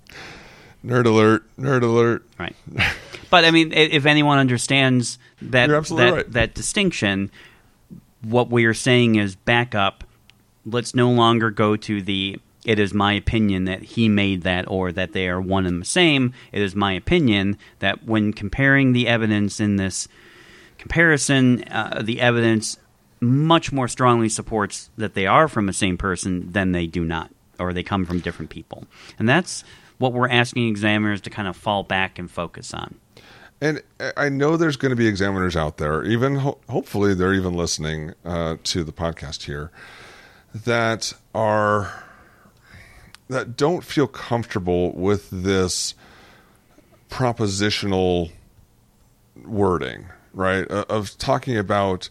Nerd 0.85 1.07
alert! 1.07 1.45
Nerd 1.59 1.83
alert! 1.83 2.25
Right. 2.39 2.57
but 3.31 3.45
I 3.45 3.51
mean, 3.51 3.73
if 3.73 4.05
anyone 4.05 4.39
understands 4.39 5.19
that 5.41 5.69
that, 5.69 6.13
right. 6.13 6.33
that 6.33 6.55
distinction, 6.55 7.31
what 8.21 8.51
we 8.51 8.65
are 8.67 8.75
saying 8.75 9.15
is 9.15 9.35
back 9.35 9.75
up. 9.75 10.05
Let's 10.67 10.95
no 10.95 11.11
longer 11.11 11.51
go 11.51 11.77
to 11.77 12.03
the 12.03 12.39
it 12.65 12.79
is 12.79 12.95
my 12.95 13.13
opinion 13.13 13.65
that 13.65 13.83
he 13.83 14.09
made 14.09 14.43
that 14.43 14.65
or 14.69 14.91
that 14.93 15.13
they 15.13 15.29
are 15.29 15.41
one 15.41 15.67
and 15.67 15.81
the 15.81 15.87
same. 15.87 16.33
It 16.53 16.63
is 16.63 16.75
my 16.75 16.93
opinion 16.93 17.59
that 17.81 18.05
when 18.05 18.33
comparing 18.33 18.93
the 18.93 19.07
evidence 19.07 19.61
in 19.61 19.77
this 19.77 20.09
comparison, 20.79 21.65
uh, 21.65 22.03
the 22.03 22.21
evidence 22.21 22.79
much 23.21 23.73
more 23.73 23.89
strongly 23.89 24.29
supports 24.29 24.91
that 24.97 25.15
they 25.15 25.27
are 25.27 25.49
from 25.49 25.67
the 25.67 25.73
same 25.73 25.97
person 25.97 26.53
than 26.53 26.73
they 26.73 26.87
do 26.87 27.05
not, 27.05 27.31
or 27.59 27.73
they 27.73 27.83
come 27.83 28.05
from 28.05 28.21
different 28.21 28.51
people. 28.51 28.85
And 29.19 29.29
that's 29.29 29.65
what 29.99 30.13
we're 30.13 30.29
asking 30.29 30.69
examiners 30.69 31.21
to 31.23 31.31
kind 31.31 31.49
of 31.49 31.57
fall 31.57 31.83
back 31.83 32.19
and 32.19 32.31
focus 32.31 32.75
on. 32.75 32.97
And 33.61 33.83
I 34.17 34.29
know 34.29 34.57
there's 34.57 34.77
going 34.77 34.91
to 34.91 34.97
be 34.97 35.07
examiners 35.07 35.57
out 35.57 35.79
there, 35.79 36.05
even 36.05 36.37
ho- 36.37 36.59
hopefully 36.69 37.15
they're 37.15 37.35
even 37.35 37.55
listening 37.55 38.13
uh, 38.25 38.57
to 38.65 38.85
the 38.85 38.93
podcast 38.93 39.45
here, 39.45 39.71
that 40.55 41.15
are 41.35 42.04
that 43.29 43.57
don't 43.57 43.85
feel 43.85 44.07
comfortable 44.07 44.93
with 44.93 45.29
this 45.31 45.95
propositional 47.11 48.31
wording, 49.45 50.07
right? 50.33 50.71
Uh, 50.71 50.85
of 50.89 51.17
talking 51.19 51.57
about 51.57 52.09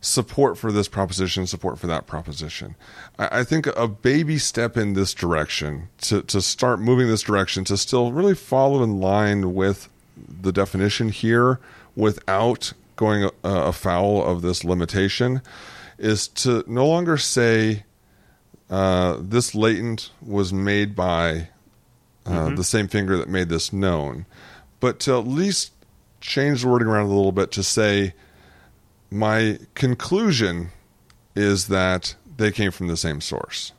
support 0.00 0.58
for 0.58 0.70
this 0.70 0.86
proposition, 0.86 1.46
support 1.46 1.78
for 1.78 1.86
that 1.86 2.06
proposition. 2.06 2.76
I, 3.18 3.42
think 3.42 3.66
a 3.68 3.88
baby 3.88 4.36
step 4.38 4.76
in 4.76 4.92
this 4.92 5.14
direction 5.14 5.88
to, 6.02 6.22
to 6.22 6.42
start 6.42 6.78
moving 6.78 7.08
this 7.08 7.22
direction 7.22 7.64
to 7.64 7.76
still 7.76 8.12
really 8.12 8.34
follow 8.34 8.82
in 8.82 9.00
line 9.00 9.54
with 9.54 9.88
the 10.28 10.52
definition 10.52 11.08
here 11.08 11.58
without 11.96 12.74
going 12.96 13.24
uh, 13.24 13.30
afoul 13.42 14.22
of 14.22 14.42
this 14.42 14.62
limitation 14.62 15.40
is 15.98 16.28
to 16.28 16.64
no 16.66 16.86
longer 16.86 17.16
say 17.16 17.84
uh, 18.70 19.18
this 19.20 19.54
latent 19.54 20.10
was 20.20 20.52
made 20.52 20.94
by 20.96 21.48
uh, 22.26 22.54
the 22.54 22.64
same 22.64 22.88
finger 22.88 23.18
that 23.18 23.28
made 23.28 23.48
this 23.48 23.72
known, 23.72 24.26
but 24.80 24.98
to 25.00 25.18
at 25.18 25.26
least 25.26 25.72
change 26.20 26.62
the 26.62 26.68
wording 26.68 26.88
around 26.88 27.04
a 27.04 27.08
little 27.08 27.32
bit 27.32 27.52
to 27.52 27.62
say 27.62 28.14
my 29.10 29.58
conclusion 29.74 30.70
is 31.36 31.68
that 31.68 32.14
they 32.36 32.50
came 32.50 32.70
from 32.70 32.88
the 32.88 32.96
same 32.96 33.20
source. 33.20 33.72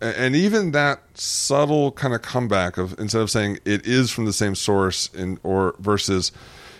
And 0.00 0.34
even 0.34 0.70
that 0.70 1.02
subtle 1.14 1.92
kind 1.92 2.14
of 2.14 2.22
comeback 2.22 2.78
of 2.78 2.98
instead 2.98 3.20
of 3.20 3.30
saying 3.30 3.58
it 3.66 3.86
is 3.86 4.10
from 4.10 4.24
the 4.24 4.32
same 4.32 4.54
source 4.54 5.10
in 5.12 5.38
or 5.42 5.74
versus 5.78 6.32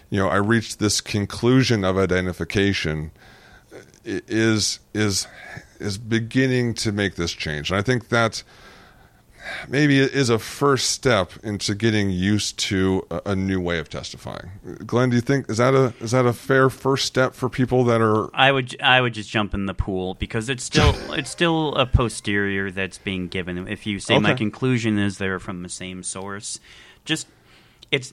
you 0.09 0.19
know 0.19 0.29
I 0.29 0.37
reached 0.37 0.79
this 0.79 1.03
conclusion 1.03 1.85
of 1.85 1.99
identification 1.99 3.11
is 4.05 4.81
is 4.95 5.27
is 5.79 5.99
beginning 5.99 6.75
to 6.75 6.93
make 6.93 7.17
this 7.17 7.33
change. 7.33 7.71
And 7.71 7.79
I 7.79 7.83
think 7.83 8.09
that 8.09 8.43
maybe 9.69 10.01
it 10.01 10.13
is 10.13 10.29
a 10.31 10.39
first 10.39 10.91
step 10.91 11.33
into 11.43 11.75
getting 11.75 12.11
used 12.11 12.59
to 12.59 13.07
a, 13.11 13.23
a 13.27 13.37
new 13.37 13.61
way 13.61 13.79
of 13.79 13.89
testifying. 13.89 14.51
Glenn, 14.87 15.11
do 15.11 15.17
you 15.17 15.23
think 15.23 15.49
is 15.49 15.59
that 15.59 15.75
a 15.75 15.95
is 16.01 16.13
that 16.13 16.27
a 16.27 16.33
fair 16.33 16.71
first 16.71 17.07
step 17.07 17.35
for 17.35 17.49
people 17.49 17.85
that 17.85 18.01
are 18.01 18.35
I 18.35 18.53
would 18.53 18.81
I 18.81 19.01
would 19.01 19.15
just 19.15 19.31
jump 19.31 19.55
in 19.55 19.67
the 19.67 19.75
pool 19.75 20.15
because 20.15 20.49
it's 20.49 20.65
still 20.65 20.95
it's 21.13 21.31
still 21.31 21.75
a 21.75 21.87
posterior 21.87 22.71
that's 22.71 22.99
being 22.99 23.29
given. 23.29 23.67
If 23.69 23.87
you 23.87 23.99
say 23.99 24.19
my 24.19 24.35
conclusion 24.35 24.99
is 24.99 25.19
they're 25.19 25.39
from 25.39 25.63
the 25.63 25.69
same 25.69 26.03
source, 26.03 26.61
just 27.05 27.27
it's 27.91 28.13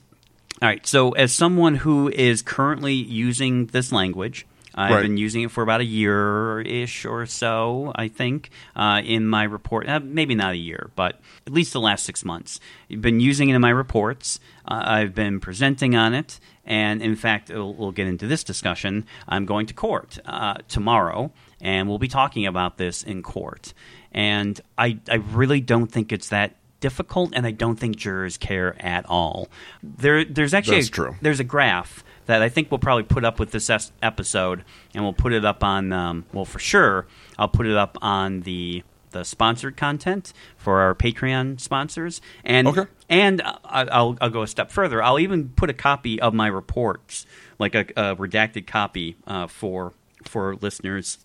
all 0.60 0.68
right. 0.68 0.86
So 0.86 1.12
as 1.12 1.32
someone 1.32 1.76
who 1.76 2.08
is 2.08 2.42
currently 2.42 2.94
using 2.94 3.66
this 3.66 3.92
language. 3.92 4.46
I've 4.78 4.92
Right. 4.94 5.02
been 5.02 5.16
using 5.16 5.42
it 5.42 5.50
for 5.50 5.62
about 5.62 5.80
a 5.80 5.84
year 5.84 6.60
ish 6.60 7.04
or 7.04 7.26
so, 7.26 7.92
I 7.96 8.06
think, 8.08 8.50
uh, 8.76 9.02
in 9.04 9.26
my 9.26 9.42
report. 9.42 9.88
Uh, 9.88 10.00
maybe 10.02 10.34
not 10.34 10.52
a 10.52 10.56
year, 10.56 10.90
but 10.94 11.20
at 11.46 11.52
least 11.52 11.72
the 11.72 11.80
last 11.80 12.04
six 12.04 12.24
months. 12.24 12.60
I've 12.90 13.02
been 13.02 13.18
using 13.20 13.48
it 13.48 13.54
in 13.56 13.60
my 13.60 13.70
reports. 13.70 14.38
Uh, 14.64 14.82
I've 14.84 15.14
been 15.14 15.40
presenting 15.40 15.96
on 15.96 16.14
it. 16.14 16.38
And 16.64 17.02
in 17.02 17.16
fact, 17.16 17.48
we'll, 17.48 17.74
we'll 17.74 17.92
get 17.92 18.06
into 18.06 18.26
this 18.26 18.44
discussion. 18.44 19.04
I'm 19.26 19.46
going 19.46 19.66
to 19.66 19.74
court 19.74 20.18
uh, 20.26 20.54
tomorrow, 20.68 21.32
and 21.60 21.88
we'll 21.88 21.98
be 21.98 22.08
talking 22.08 22.46
about 22.46 22.76
this 22.76 23.02
in 23.02 23.22
court. 23.22 23.72
And 24.12 24.60
I, 24.76 24.98
I 25.10 25.16
really 25.16 25.60
don't 25.60 25.90
think 25.90 26.12
it's 26.12 26.28
that 26.28 26.56
difficult, 26.80 27.32
and 27.34 27.46
I 27.46 27.50
don't 27.50 27.76
think 27.76 27.96
jurors 27.96 28.36
care 28.36 28.76
at 28.80 29.04
all. 29.08 29.48
There, 29.82 30.24
there's 30.24 30.54
actually 30.54 30.76
a, 30.78 30.82
there's 31.22 31.40
a 31.40 31.44
graph 31.44 32.04
that 32.28 32.40
I 32.42 32.48
think 32.48 32.70
we'll 32.70 32.78
probably 32.78 33.02
put 33.02 33.24
up 33.24 33.40
with 33.40 33.50
this 33.50 33.68
es- 33.68 33.90
episode, 34.00 34.64
and 34.94 35.02
we'll 35.02 35.12
put 35.12 35.32
it 35.32 35.44
up 35.44 35.64
on. 35.64 35.92
Um, 35.92 36.24
well, 36.32 36.44
for 36.44 36.58
sure, 36.60 37.06
I'll 37.38 37.48
put 37.48 37.66
it 37.66 37.76
up 37.76 37.98
on 38.00 38.42
the 38.42 38.84
the 39.10 39.24
sponsored 39.24 39.74
content 39.76 40.34
for 40.58 40.80
our 40.80 40.94
Patreon 40.94 41.58
sponsors, 41.58 42.20
and 42.44 42.68
Okay. 42.68 42.84
and 43.08 43.40
I- 43.42 43.88
I'll 43.90 44.16
I'll 44.20 44.30
go 44.30 44.42
a 44.42 44.46
step 44.46 44.70
further. 44.70 45.02
I'll 45.02 45.18
even 45.18 45.48
put 45.48 45.70
a 45.70 45.74
copy 45.74 46.20
of 46.20 46.34
my 46.34 46.46
reports, 46.46 47.24
like 47.58 47.74
a, 47.74 47.86
a 47.96 48.14
redacted 48.16 48.66
copy, 48.66 49.16
uh, 49.26 49.46
for 49.46 49.94
for 50.24 50.56
listeners 50.56 51.18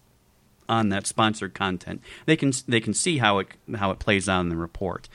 on 0.70 0.88
that 0.89 1.06
sponsored 1.06 1.54
content. 1.54 2.01
They 2.26 2.38
can 2.38 2.54
they 2.70 2.80
can 2.80 2.93
see 2.93 3.18
how 3.18 3.39
it 3.39 3.47
how 3.76 3.91
it 3.91 3.99
plays 3.99 4.30
out 4.30 4.39
in 4.39 4.49
the 4.49 4.56
report. 4.56 5.10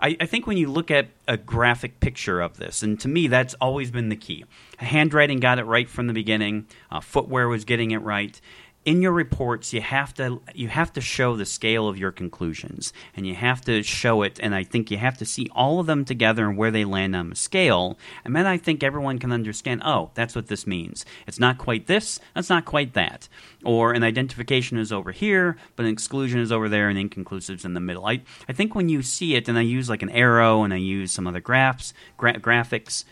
I, 0.00 0.16
I 0.20 0.26
think 0.26 0.46
when 0.46 0.56
you 0.56 0.70
look 0.70 0.90
at 0.90 1.08
a 1.28 1.36
graphic 1.36 2.00
picture 2.00 2.40
of 2.40 2.56
this, 2.56 2.82
and 2.82 2.98
to 3.00 3.08
me 3.08 3.28
that's 3.28 3.54
always 3.54 3.90
been 3.90 4.08
the 4.08 4.16
key. 4.16 4.44
Handwriting 4.78 5.40
got 5.40 5.58
it 5.58 5.64
right 5.64 5.88
from 5.88 6.06
the 6.06 6.12
beginning. 6.12 6.66
Uh, 6.90 7.00
footwear 7.00 7.48
was 7.48 7.64
getting 7.64 7.90
it 7.90 7.98
right. 7.98 8.40
In 8.86 9.02
your 9.02 9.12
reports, 9.12 9.74
you 9.74 9.82
have 9.82 10.14
to 10.14 10.40
you 10.54 10.68
have 10.68 10.90
to 10.94 11.02
show 11.02 11.36
the 11.36 11.44
scale 11.44 11.86
of 11.86 11.98
your 11.98 12.10
conclusions, 12.10 12.94
and 13.14 13.26
you 13.26 13.34
have 13.34 13.60
to 13.66 13.82
show 13.82 14.22
it. 14.22 14.40
And 14.42 14.54
I 14.54 14.64
think 14.64 14.90
you 14.90 14.96
have 14.96 15.18
to 15.18 15.26
see 15.26 15.50
all 15.54 15.80
of 15.80 15.86
them 15.86 16.02
together 16.02 16.48
and 16.48 16.56
where 16.56 16.70
they 16.70 16.86
land 16.86 17.14
on 17.14 17.28
the 17.28 17.36
scale. 17.36 17.98
And 18.24 18.34
then 18.34 18.46
I 18.46 18.56
think 18.56 18.82
everyone 18.82 19.18
can 19.18 19.32
understand. 19.32 19.82
Oh, 19.84 20.12
that's 20.14 20.34
what 20.34 20.46
this 20.46 20.66
means. 20.66 21.04
It's 21.26 21.38
not 21.38 21.58
quite 21.58 21.88
this. 21.88 22.20
That's 22.34 22.48
not 22.48 22.64
quite 22.64 22.94
that. 22.94 23.28
Or 23.66 23.92
an 23.92 24.02
identification 24.02 24.78
is 24.78 24.92
over 24.92 25.12
here, 25.12 25.58
but 25.76 25.84
an 25.84 25.92
exclusion 25.92 26.40
is 26.40 26.50
over 26.50 26.70
there, 26.70 26.88
and 26.88 26.98
inconclusives 26.98 27.66
in 27.66 27.74
the 27.74 27.80
middle. 27.80 28.06
I 28.06 28.22
I 28.48 28.54
think 28.54 28.74
when 28.74 28.88
you 28.88 29.02
see 29.02 29.34
it, 29.34 29.46
and 29.46 29.58
I 29.58 29.62
use 29.62 29.90
like 29.90 30.02
an 30.02 30.08
arrow, 30.08 30.62
and 30.62 30.72
I 30.72 30.78
use 30.78 31.12
some 31.12 31.26
other 31.26 31.40
graphs, 31.40 31.92
gra- 32.16 32.40
graphics 32.40 33.04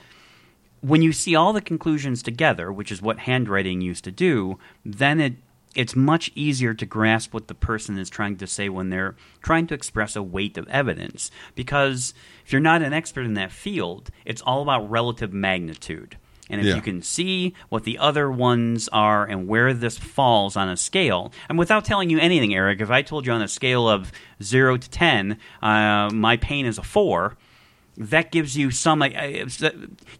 when 0.80 1.02
you 1.02 1.12
see 1.12 1.34
all 1.34 1.52
the 1.52 1.60
conclusions 1.60 2.22
together, 2.22 2.72
which 2.72 2.92
is 2.92 3.02
what 3.02 3.18
handwriting 3.18 3.80
used 3.80 4.04
to 4.04 4.12
do, 4.12 4.58
then 4.84 5.20
it 5.20 5.34
it's 5.74 5.94
much 5.94 6.30
easier 6.34 6.74
to 6.74 6.86
grasp 6.86 7.32
what 7.34 7.48
the 7.48 7.54
person 7.54 7.98
is 7.98 8.08
trying 8.10 8.36
to 8.38 8.46
say 8.46 8.68
when 8.68 8.90
they're 8.90 9.14
trying 9.42 9.66
to 9.68 9.74
express 9.74 10.16
a 10.16 10.22
weight 10.22 10.56
of 10.58 10.66
evidence. 10.68 11.30
Because 11.54 12.14
if 12.44 12.52
you're 12.52 12.60
not 12.60 12.82
an 12.82 12.92
expert 12.92 13.22
in 13.22 13.34
that 13.34 13.52
field, 13.52 14.10
it's 14.24 14.42
all 14.42 14.62
about 14.62 14.90
relative 14.90 15.32
magnitude. 15.32 16.16
And 16.50 16.62
if 16.62 16.66
Yeah. 16.68 16.76
you 16.76 16.80
can 16.80 17.02
see 17.02 17.52
what 17.68 17.84
the 17.84 17.98
other 17.98 18.30
ones 18.30 18.88
are 18.88 19.26
and 19.26 19.46
where 19.46 19.74
this 19.74 19.98
falls 19.98 20.56
on 20.56 20.68
a 20.70 20.78
scale, 20.78 21.30
and 21.48 21.58
without 21.58 21.84
telling 21.84 22.08
you 22.08 22.18
anything, 22.18 22.54
Eric, 22.54 22.80
if 22.80 22.90
I 22.90 23.02
told 23.02 23.26
you 23.26 23.32
on 23.34 23.42
a 23.42 23.48
scale 23.48 23.86
of 23.86 24.10
zero 24.42 24.78
to 24.78 24.88
ten, 24.90 25.36
uh, 25.62 26.08
my 26.12 26.38
pain 26.38 26.64
is 26.64 26.78
a 26.78 26.82
four, 26.82 27.36
that 28.01 28.30
gives 28.30 28.57
you 28.57 28.70
some 28.70 29.01
like, 29.01 29.14
uh, 29.16 29.24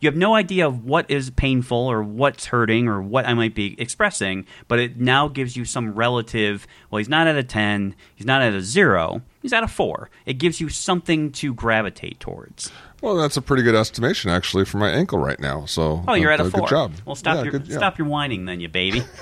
you 0.01 0.07
have 0.09 0.17
no 0.17 0.35
idea 0.35 0.67
of 0.67 0.85
what 0.85 1.09
is 1.11 1.31
painful 1.31 1.79
or 1.79 2.03
what's 2.03 2.47
hurting 2.47 2.89
or 2.89 3.01
what 3.01 3.25
I 3.27 3.35
might 3.35 3.55
be 3.55 3.81
expressing, 3.81 4.47
but 4.67 4.81
it 4.81 4.99
now 4.99 5.29
gives 5.29 5.57
you 5.57 5.65
some 5.65 5.95
relative. 5.95 6.67
Well, 6.91 6.99
he's 6.99 7.09
not 7.09 7.27
at 7.29 7.37
a 7.37 7.45
ten, 7.45 7.95
he's 8.17 8.27
not 8.27 8.43
at 8.43 8.53
a 8.53 8.61
zero, 8.61 9.23
he's 9.43 9.53
at 9.53 9.63
a 9.63 9.69
four. 9.69 10.11
It 10.27 10.35
gives 10.35 10.61
you 10.61 10.69
something 10.69 11.31
to 11.33 11.55
gravitate 11.55 12.19
towards. 12.21 12.73
Well, 13.01 13.15
that's 13.15 13.37
a 13.37 13.43
pretty 13.43 13.63
good 13.63 13.77
estimation 13.77 14.29
actually 14.31 14.65
for 14.65 14.79
my 14.79 14.91
ankle 14.91 15.21
right 15.21 15.39
now. 15.39 15.65
So 15.67 16.03
Oh, 16.09 16.15
you're 16.15 16.33
uh, 16.33 16.35
at 16.35 16.41
a 16.41 16.45
uh, 16.45 16.51
four. 16.51 16.61
Good 16.63 16.71
job. 16.71 16.93
Well, 17.07 17.15
stop 17.15 17.37
Yeah, 17.37 17.43
your 17.45 17.53
good- 17.53 17.69
yeah. 17.69 17.77
stop 17.77 17.97
your 17.97 18.09
whining, 18.09 18.45
then, 18.45 18.59
you 18.59 18.69
baby. 18.69 19.03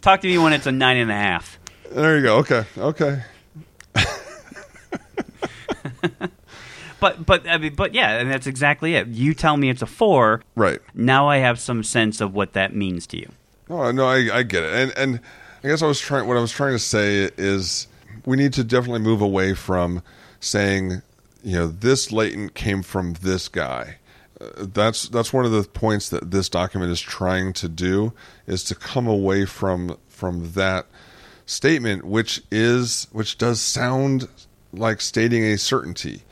Talk 0.00 0.20
to 0.22 0.26
me 0.26 0.36
when 0.38 0.52
it's 0.52 0.66
a 0.66 0.72
nine 0.72 0.96
and 0.96 1.10
a 1.10 1.14
half. 1.14 1.58
There 1.90 2.16
you 2.16 2.22
go. 2.22 2.38
Okay. 2.38 2.64
Okay. 2.76 3.22
But 7.02 7.26
but 7.26 7.48
I 7.48 7.58
mean, 7.58 7.74
but 7.74 7.94
yeah, 7.94 8.20
and 8.20 8.30
that's 8.30 8.46
exactly 8.46 8.94
it. 8.94 9.08
You 9.08 9.34
tell 9.34 9.56
me 9.56 9.68
it's 9.68 9.82
a 9.82 9.86
four. 9.86 10.40
Right. 10.54 10.78
Now 10.94 11.28
I 11.28 11.38
have 11.38 11.58
some 11.58 11.82
sense 11.82 12.20
of 12.20 12.32
what 12.32 12.52
that 12.52 12.76
means 12.76 13.08
to 13.08 13.16
you. 13.16 13.28
Oh 13.68 13.90
no, 13.90 14.06
I, 14.06 14.28
I 14.32 14.42
get 14.44 14.62
it, 14.62 14.72
and 14.72 14.92
and 14.96 15.20
I 15.64 15.68
guess 15.68 15.82
I 15.82 15.86
was 15.86 15.98
trying. 15.98 16.28
What 16.28 16.36
I 16.36 16.40
was 16.40 16.52
trying 16.52 16.74
to 16.74 16.78
say 16.78 17.28
is 17.36 17.88
we 18.24 18.36
need 18.36 18.52
to 18.52 18.62
definitely 18.62 19.00
move 19.00 19.20
away 19.20 19.54
from 19.54 20.00
saying, 20.38 21.02
you 21.42 21.54
know, 21.54 21.66
this 21.66 22.12
latent 22.12 22.54
came 22.54 22.84
from 22.84 23.14
this 23.14 23.48
guy. 23.48 23.96
Uh, 24.40 24.66
that's 24.72 25.08
that's 25.08 25.32
one 25.32 25.44
of 25.44 25.50
the 25.50 25.64
points 25.64 26.08
that 26.10 26.30
this 26.30 26.48
document 26.48 26.92
is 26.92 27.00
trying 27.00 27.52
to 27.54 27.68
do 27.68 28.12
is 28.46 28.62
to 28.62 28.76
come 28.76 29.08
away 29.08 29.44
from 29.44 29.98
from 30.06 30.52
that 30.52 30.86
statement, 31.46 32.04
which 32.04 32.44
is 32.52 33.08
which 33.10 33.38
does 33.38 33.60
sound 33.60 34.28
like 34.72 35.00
stating 35.00 35.44
a 35.44 35.58
certainty 35.58 36.22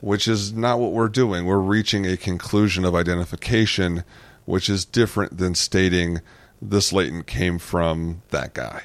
which 0.00 0.28
is 0.28 0.52
not 0.52 0.78
what 0.78 0.92
we're 0.92 1.08
doing. 1.08 1.44
We're 1.46 1.58
reaching 1.58 2.06
a 2.06 2.16
conclusion 2.16 2.84
of 2.84 2.94
identification, 2.94 4.04
which 4.44 4.68
is 4.68 4.84
different 4.84 5.38
than 5.38 5.54
stating 5.54 6.20
this 6.60 6.92
latent 6.92 7.26
came 7.26 7.58
from 7.58 8.22
that 8.30 8.54
guy. 8.54 8.84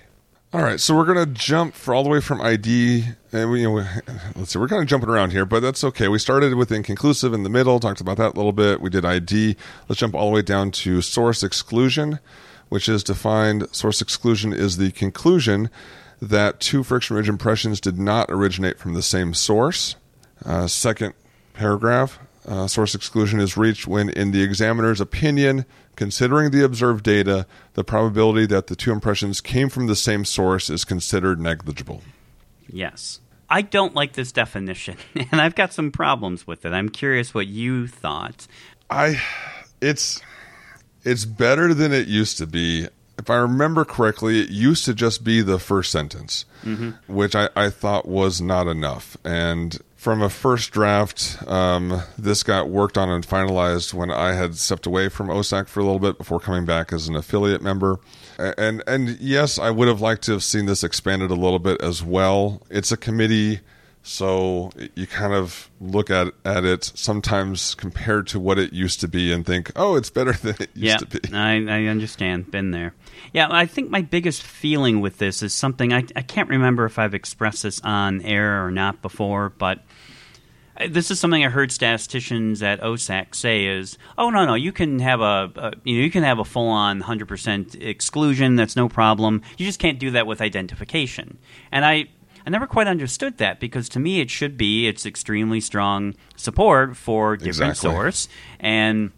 All 0.54 0.62
right, 0.62 0.80
so 0.80 0.95
we're 0.95 1.14
to 1.14 1.26
jump 1.28 1.76
for 1.76 1.93
all 1.93 2.04
the 2.04 2.10
way 2.10 2.20
from 2.20 2.41
ID. 2.41 3.06
And 3.32 3.52
we, 3.52 3.62
you 3.62 3.70
know, 3.70 3.76
let's 4.36 4.52
see, 4.52 4.60
we're 4.60 4.68
kind 4.68 4.82
of 4.82 4.88
jumping 4.88 5.10
around 5.10 5.32
here, 5.32 5.45
but 5.45 5.62
that's 5.62 5.84
okay. 5.84 6.10
We 6.10 6.20
started 6.20 6.56
with 6.56 6.72
inconclusive 6.72 7.34
in 7.34 7.43
the 7.43 7.49
middle, 7.49 7.80
talked 7.80 8.02
about 8.02 8.18
that 8.18 8.34
a 8.34 8.38
little 8.38 8.52
bit. 8.52 8.82
We 8.82 8.89
did 8.89 9.06
ID. 9.06 9.56
Let's 9.88 9.99
jump 9.99 10.14
all 10.14 10.30
the 10.30 10.36
way 10.36 10.41
down 10.41 10.72
to 10.72 11.02
source 11.02 11.41
exclusion, 11.41 12.20
which 12.68 12.89
is 12.89 13.04
defined. 13.04 13.68
Source 13.72 14.02
exclusion 14.02 14.52
is 14.52 14.76
the 14.78 14.91
conclusion 14.91 15.70
that 16.22 16.59
two 16.59 16.84
friction 16.84 17.15
ridge 17.15 17.30
impressions 17.30 17.82
did 17.82 17.97
not 17.97 18.30
originate 18.30 18.78
from 18.78 18.93
the 18.93 19.01
same 19.01 19.34
source. 19.34 19.95
Uh, 20.45 20.67
second 20.67 21.13
paragraph 21.53 22.19
uh, 22.47 22.67
source 22.67 22.95
exclusion 22.95 23.39
is 23.39 23.57
reached 23.57 23.88
when, 23.88 24.09
in 24.09 24.32
the 24.32 24.41
examiner's 24.41 25.01
opinion, 25.01 25.65
considering 25.95 26.51
the 26.51 26.63
observed 26.63 27.03
data, 27.03 27.45
the 27.74 27.84
probability 27.84 28.45
that 28.47 28.67
the 28.67 28.76
two 28.76 28.91
impressions 28.91 29.41
came 29.41 29.69
from 29.69 29.88
the 29.88 29.95
same 29.95 30.26
source 30.26 30.69
is 30.69 30.86
considered 30.86 31.39
negligible. 31.39 32.01
Yes. 32.67 33.19
I 33.49 33.61
don't 33.61 33.93
like 33.93 34.13
this 34.13 34.32
definition, 34.32 34.97
and 35.15 35.41
I've 35.41 35.55
got 35.55 35.74
some 35.74 35.91
problems 35.91 36.47
with 36.47 36.65
it. 36.65 36.74
I'm 36.74 36.89
curious 36.89 37.34
what 37.34 37.47
you 37.47 37.88
thought. 37.88 38.47
I, 38.89 39.22
it's, 39.82 40.22
it's 41.03 41.26
better 41.26 41.74
than 41.74 41.91
it 41.91 42.07
used 42.07 42.38
to 42.38 42.47
be. 42.47 42.88
If 43.22 43.30
I 43.30 43.36
remember 43.36 43.86
correctly, 43.86 44.41
it 44.41 44.49
used 44.49 44.84
to 44.86 44.93
just 44.95 45.24
be 45.24 45.41
the 45.41 45.59
first 45.59 45.91
sentence, 45.91 46.45
which 47.07 47.36
I, 47.36 47.49
I 47.55 47.69
thought 47.69 48.07
was 48.07 48.41
not 48.41 48.67
enough. 48.67 49.15
And 49.24 49.78
from 49.95 50.24
a 50.24 50.30
first 50.30 50.72
draft, 50.72 51.38
um, 51.47 52.01
this 52.17 52.41
got 52.41 52.69
worked 52.69 52.97
on 52.97 53.09
and 53.09 53.26
finalized 53.26 53.93
when 53.93 54.09
I 54.09 54.32
had 54.34 54.55
stepped 54.55 54.88
away 54.88 55.07
from 55.09 55.28
OSAC 55.28 55.67
for 55.67 55.80
a 55.82 55.84
little 55.84 55.99
bit 55.99 56.17
before 56.17 56.39
coming 56.39 56.65
back 56.65 56.91
as 56.91 57.07
an 57.07 57.15
affiliate 57.15 57.61
member. 57.61 57.99
And 58.39 58.82
and 58.88 59.19
yes, 59.19 59.59
I 59.59 59.69
would 59.69 59.88
have 59.88 60.01
liked 60.01 60.24
to 60.24 60.32
have 60.32 60.43
seen 60.43 60.65
this 60.65 60.84
expanded 60.84 61.30
a 61.30 61.36
little 61.36 61.59
bit 61.59 61.80
as 61.80 62.03
well. 62.03 62.63
It's 62.72 62.91
a 62.91 62.97
committee, 62.97 63.59
so 64.04 64.72
you 64.95 65.06
kind 65.06 65.34
of 65.34 65.70
look 65.80 66.10
at 66.10 66.34
at 66.43 66.66
it 66.66 66.91
sometimes 66.95 67.76
compared 67.76 68.28
to 68.28 68.39
what 68.39 68.58
it 68.58 68.74
used 68.74 68.99
to 69.02 69.08
be 69.08 69.32
and 69.32 69.45
think, 69.45 69.72
oh, 69.76 69.95
it's 69.95 70.10
better 70.10 70.34
than 70.41 70.56
it 70.60 70.70
used 70.74 70.76
yeah, 70.76 70.97
to 70.97 71.06
be. 71.06 71.34
I, 71.34 71.54
I 71.56 71.86
understand. 71.86 72.49
Been 72.49 72.72
there. 72.72 72.93
Yeah, 73.34 73.47
I 73.52 73.66
think 73.66 73.89
my 73.89 74.02
biggest 74.02 74.43
feeling 74.43 75.02
with 75.02 75.20
this 75.20 75.43
is 75.43 75.54
something 75.54 75.93
I, 75.93 76.06
I 76.16 76.22
can't 76.22 76.49
remember 76.49 76.86
if 76.86 76.97
I've 76.97 77.14
expressed 77.14 77.64
this 77.64 77.80
on 77.82 78.22
air 78.22 78.66
or 78.66 78.72
not 78.72 79.02
before, 79.02 79.49
but 79.49 79.84
this 80.89 81.12
is 81.12 81.20
something 81.20 81.45
I 81.45 81.49
heard 81.49 81.72
statisticians 81.72 82.64
at 82.64 82.82
OSAC 82.82 83.36
say 83.36 83.66
is, 83.66 83.99
oh 84.18 84.32
no 84.32 84.45
no, 84.45 84.56
you 84.56 84.72
can 84.72 84.99
have 84.99 85.22
a, 85.22 85.52
a 85.56 85.74
you 85.84 85.97
know 85.97 86.04
you 86.04 86.12
can 86.12 86.24
have 86.24 86.39
a 86.39 86.45
full 86.45 86.70
on 86.70 87.02
hundred 87.02 87.28
percent 87.28 87.76
exclusion. 87.76 88.56
That's 88.56 88.76
no 88.76 88.89
problem. 88.89 89.43
You 89.58 89.66
just 89.66 89.80
can't 89.80 89.99
do 89.99 90.12
that 90.12 90.26
with 90.26 90.41
identification. 90.41 91.38
And 91.72 91.86
I 91.86 92.08
I 92.45 92.49
never 92.49 92.67
quite 92.67 92.87
understood 92.87 93.37
that 93.37 93.59
because 93.59 93.87
to 93.89 93.99
me 93.99 94.19
it 94.19 94.29
should 94.29 94.57
be 94.57 94.87
it's 94.87 95.05
extremely 95.05 95.61
strong 95.61 96.15
support 96.35 96.97
for 96.97 97.37
different 97.37 97.71
Exactly. 97.71 97.89
source 97.91 98.27
and 98.59 99.11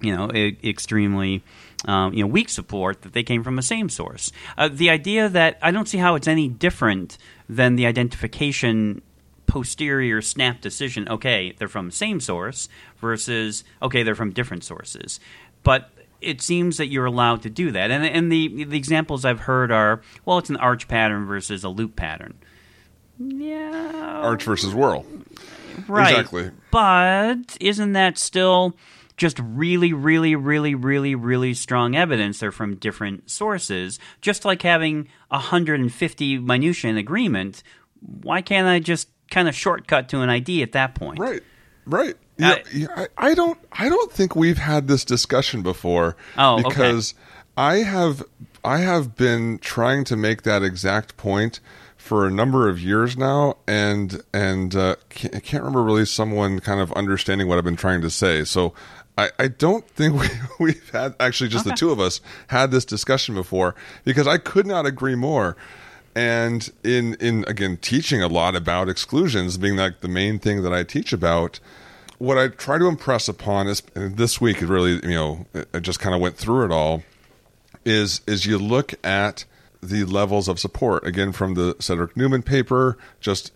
you 0.00 0.14
know 0.16 0.30
extremely 0.30 1.42
um, 1.86 2.12
you 2.14 2.22
know 2.22 2.26
weak 2.26 2.48
support 2.48 3.02
that 3.02 3.12
they 3.12 3.22
came 3.22 3.42
from 3.44 3.56
the 3.56 3.62
same 3.62 3.88
source. 3.88 4.32
Uh, 4.58 4.68
the 4.72 4.90
idea 4.90 5.28
that 5.28 5.58
I 5.62 5.70
don't 5.70 5.86
see 5.88 5.98
how 5.98 6.14
it's 6.14 6.28
any 6.28 6.48
different 6.48 7.18
than 7.48 7.76
the 7.76 7.86
identification 7.86 9.02
posterior 9.46 10.20
snap 10.22 10.60
decision. 10.60 11.06
Okay, 11.08 11.54
they're 11.58 11.68
from 11.68 11.86
the 11.86 11.92
same 11.94 12.18
source 12.20 12.68
versus 13.00 13.62
okay 13.82 14.02
they're 14.02 14.14
from 14.14 14.32
different 14.32 14.64
sources, 14.64 15.20
but. 15.62 15.90
It 16.20 16.40
seems 16.40 16.78
that 16.78 16.86
you're 16.86 17.04
allowed 17.04 17.42
to 17.42 17.50
do 17.50 17.70
that, 17.72 17.90
and 17.90 18.02
and 18.02 18.32
the 18.32 18.64
the 18.64 18.78
examples 18.78 19.26
I've 19.26 19.40
heard 19.40 19.70
are 19.70 20.00
well, 20.24 20.38
it's 20.38 20.48
an 20.48 20.56
arch 20.56 20.88
pattern 20.88 21.26
versus 21.26 21.64
a 21.64 21.68
loop 21.68 21.96
pattern. 21.96 22.32
Yeah, 23.18 24.20
Arch 24.22 24.42
versus 24.44 24.74
whirl. 24.74 25.04
Right. 25.88 26.10
Exactly. 26.10 26.50
But 26.70 27.56
isn't 27.60 27.92
that 27.92 28.18
still 28.18 28.76
just 29.16 29.38
really, 29.40 29.92
really, 29.92 30.34
really, 30.34 30.74
really, 30.74 31.14
really 31.14 31.54
strong 31.54 31.94
evidence 31.96 32.40
they're 32.40 32.52
from 32.52 32.76
different 32.76 33.30
sources? 33.30 33.98
Just 34.20 34.44
like 34.44 34.62
having 34.62 35.08
150 35.28 36.38
minutia 36.38 36.90
in 36.90 36.96
agreement, 36.96 37.62
why 38.22 38.40
can't 38.42 38.66
I 38.68 38.78
just 38.78 39.08
kind 39.30 39.48
of 39.48 39.54
shortcut 39.54 40.08
to 40.10 40.20
an 40.20 40.30
ID 40.30 40.62
at 40.62 40.72
that 40.72 40.94
point? 40.94 41.18
Right. 41.18 41.42
Right. 41.86 42.16
Yeah, 42.38 42.50
Uh, 42.50 42.56
yeah, 42.72 42.86
I, 42.96 43.08
I 43.30 43.34
don't 43.34 43.58
I 43.72 43.88
don't 43.88 44.10
think 44.10 44.34
we've 44.34 44.58
had 44.58 44.88
this 44.88 45.04
discussion 45.04 45.62
before. 45.62 46.16
Oh, 46.36 46.54
okay. 46.54 46.68
because 46.68 47.14
I 47.56 47.76
have 47.78 48.24
I 48.64 48.78
have 48.78 49.14
been 49.14 49.58
trying 49.58 50.04
to 50.04 50.16
make 50.16 50.42
that 50.42 50.62
exact 50.62 51.16
point 51.16 51.60
for 52.04 52.26
a 52.26 52.30
number 52.30 52.68
of 52.68 52.78
years 52.78 53.16
now, 53.16 53.56
and 53.66 54.22
and 54.34 54.76
uh, 54.76 54.94
I 55.10 55.40
can't 55.40 55.64
remember 55.64 55.82
really 55.82 56.04
someone 56.04 56.60
kind 56.60 56.78
of 56.78 56.92
understanding 56.92 57.48
what 57.48 57.56
I've 57.56 57.64
been 57.64 57.76
trying 57.76 58.02
to 58.02 58.10
say. 58.10 58.44
So 58.44 58.74
I, 59.16 59.30
I 59.38 59.48
don't 59.48 59.88
think 59.88 60.20
we, 60.20 60.28
we've 60.60 60.90
had 60.90 61.14
actually 61.18 61.48
just 61.48 61.64
the 61.64 61.72
two 61.72 61.90
of 61.90 62.00
us 62.00 62.20
had 62.48 62.70
this 62.70 62.84
discussion 62.84 63.34
before 63.34 63.74
because 64.04 64.26
I 64.26 64.36
could 64.36 64.66
not 64.66 64.84
agree 64.84 65.14
more. 65.14 65.56
And 66.14 66.70
in 66.84 67.14
in 67.14 67.46
again 67.48 67.78
teaching 67.78 68.22
a 68.22 68.28
lot 68.28 68.54
about 68.54 68.90
exclusions 68.90 69.56
being 69.56 69.76
like 69.76 70.00
the 70.00 70.08
main 70.08 70.38
thing 70.38 70.62
that 70.62 70.74
I 70.74 70.82
teach 70.82 71.14
about, 71.14 71.58
what 72.18 72.36
I 72.36 72.48
try 72.48 72.76
to 72.76 72.86
impress 72.86 73.28
upon 73.28 73.66
is 73.66 73.80
this 73.94 74.42
week 74.42 74.60
it 74.60 74.66
really 74.66 75.00
you 75.08 75.14
know 75.14 75.46
I 75.72 75.78
just 75.78 76.00
kind 76.00 76.14
of 76.14 76.20
went 76.20 76.36
through 76.36 76.66
it 76.66 76.70
all 76.70 77.02
is 77.86 78.20
is 78.26 78.44
you 78.44 78.58
look 78.58 78.92
at 79.02 79.46
the 79.88 80.04
levels 80.04 80.48
of 80.48 80.58
support 80.58 81.06
again 81.06 81.32
from 81.32 81.54
the 81.54 81.76
Cedric 81.80 82.16
Neumann 82.16 82.42
paper, 82.42 82.96
just 83.20 83.52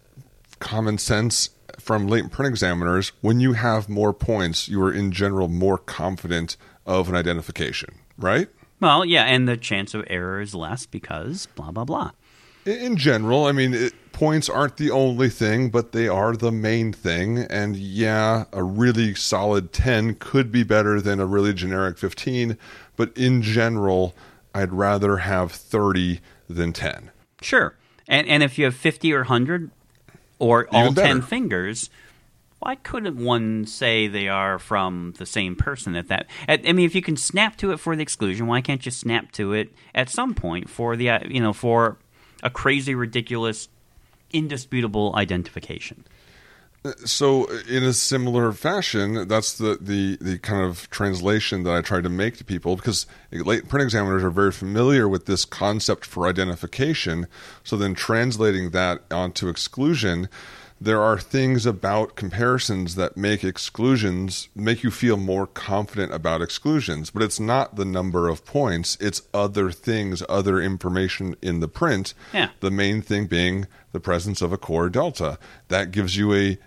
common 0.61 0.99
sense 0.99 1.51
from 1.79 2.09
latent 2.09 2.33
print 2.33 2.51
examiners. 2.51 3.13
When 3.21 3.41
you 3.41 3.53
have 3.55 3.89
more 3.89 4.13
points, 4.13 4.69
you 4.69 4.83
are 4.83 4.93
in 4.93 5.13
general 5.13 5.49
more 5.49 5.79
confident 5.79 6.57
of 6.87 7.09
an 7.09 7.15
identification, 7.15 8.01
right? 8.17 8.49
Well, 8.81 9.05
yeah, 9.05 9.25
and 9.25 9.49
the 9.49 9.57
chance 9.57 9.95
of 9.95 10.05
error 10.09 10.41
is 10.41 10.55
less 10.55 10.87
because 10.87 11.47
blah, 11.55 11.71
blah, 11.71 11.85
blah. 11.85 12.13
In- 12.65 12.97
general, 12.97 13.47
I 13.47 13.53
mean, 13.53 13.73
it, 13.75 13.95
points 14.13 14.49
aren't 14.49 14.77
the 14.77 14.91
only 14.91 15.31
thing, 15.31 15.71
but 15.71 15.93
they 15.93 16.09
are 16.09 16.37
the 16.37 16.53
main 16.53 16.93
thing. 16.93 17.39
And 17.39 17.77
yeah, 17.77 18.45
a 18.53 18.63
really 18.63 19.15
solid 19.15 19.73
10 19.73 20.17
could 20.17 20.53
be 20.53 20.65
better 20.65 21.01
than 21.01 21.21
a 21.21 21.27
really 21.27 21.55
generic 21.55 21.99
15, 21.99 22.59
but 22.97 23.17
in 23.17 23.43
general, 23.43 24.15
I'd 24.55 24.73
rather 24.73 25.19
have 25.19 25.53
30 25.53 26.21
than 26.49 26.73
10. 26.73 27.11
Sure. 27.41 27.75
And, 28.07 28.27
and 28.27 28.43
if 28.43 28.59
you 28.59 28.65
have 28.65 28.75
50 28.75 29.13
or 29.13 29.21
100 29.21 29.71
or 30.39 30.67
all 30.73 30.93
better. 30.93 31.07
10 31.07 31.23
fingers, 31.23 31.91
why 32.61 32.75
couldn't 32.75 33.17
one 33.17 33.67
say 33.67 34.09
they 34.09 34.29
are 34.29 34.59
from 34.59 35.15
the 35.19 35.27
same 35.27 35.55
person 35.55 35.95
at 35.95 36.09
that? 36.09 36.27
At, 36.49 36.69
I 36.69 36.73
mean, 36.73 36.87
if 36.87 36.95
you 36.95 37.03
can 37.03 37.17
snap 37.17 37.57
to 37.57 37.71
it 37.71 37.79
for 37.79 37.95
the 37.95 38.03
exclusion, 38.03 38.47
why 38.47 38.61
can't 38.61 38.85
you 38.85 38.91
snap 38.91 39.33
to 39.33 39.53
it 39.53 39.73
at 39.95 40.09
some 40.09 40.35
point 40.35 40.69
for 40.69 40.97
the, 40.97 41.11
uh, 41.11 41.21
you 41.29 41.41
know, 41.41 41.53
for 41.53 41.99
a 42.43 42.51
crazy, 42.51 42.95
ridiculous, 42.95 43.69
indisputable 44.33 45.15
identification? 45.17 46.05
So 47.05 47.45
uh, 47.51 47.59
in 47.69 47.83
a 47.83 47.93
similar 47.93 48.53
fashion 48.53 49.27
that's 49.29 49.59
the, 49.59 49.79
the 49.81 50.17
the 50.21 50.39
kind 50.39 50.65
of 50.65 50.89
translation 50.91 51.65
that 51.65 51.75
i 51.75 51.81
try 51.81 52.01
to 52.01 52.09
make 52.09 52.37
to 52.37 52.45
people 52.45 52.77
because 52.77 53.07
print 53.31 53.83
examiners 53.83 54.25
are 54.25 54.31
very 54.31 54.53
familiar 54.53 55.09
with 55.09 55.27
this 55.27 55.45
concept 55.45 56.05
for 56.05 56.27
identification. 56.27 57.27
So 57.65 57.77
then 57.77 57.95
translating 57.95 58.71
that 58.71 59.03
onto 59.11 59.49
exclusion 59.49 60.29
there 60.81 61.03
are 61.03 61.19
things 61.19 61.67
about 61.67 62.15
comparisons 62.15 62.95
that 62.95 63.17
make 63.17 63.43
exclusions 63.43 64.49
make 64.55 64.85
you 64.85 64.93
feel 64.93 65.17
more 65.17 65.45
confident 65.45 66.15
about 66.15 66.41
exclusions. 66.41 67.11
But 67.11 67.23
it's 67.23 67.41
not 67.41 67.75
the 67.75 67.85
number 67.85 68.29
of 68.29 68.45
points 68.45 68.97
it's 69.01 69.23
other 69.35 69.73
things 69.73 70.23
other 70.29 70.61
information 70.61 71.35
in 71.43 71.59
the 71.61 71.69
print. 71.69 72.15
Yeah. 72.33 72.51
the 72.61 72.71
main 72.71 73.03
thing 73.03 73.27
being 73.27 73.67
the 73.91 74.01
presence 74.01 74.41
of 74.41 74.53
a 74.53 74.59
core 74.59 74.89
delta. 74.89 75.39
That 75.67 75.91
gives 75.91 76.17
you 76.17 76.33
a 76.33 76.59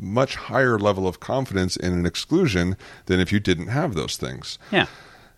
much 0.00 0.34
higher 0.36 0.78
level 0.78 1.06
of 1.06 1.20
confidence 1.20 1.76
in 1.76 1.92
an 1.92 2.06
exclusion 2.06 2.76
than 3.06 3.20
if 3.20 3.32
you 3.32 3.40
didn't 3.40 3.68
have 3.68 3.94
those 3.94 4.16
things 4.16 4.58
Yeah. 4.70 4.86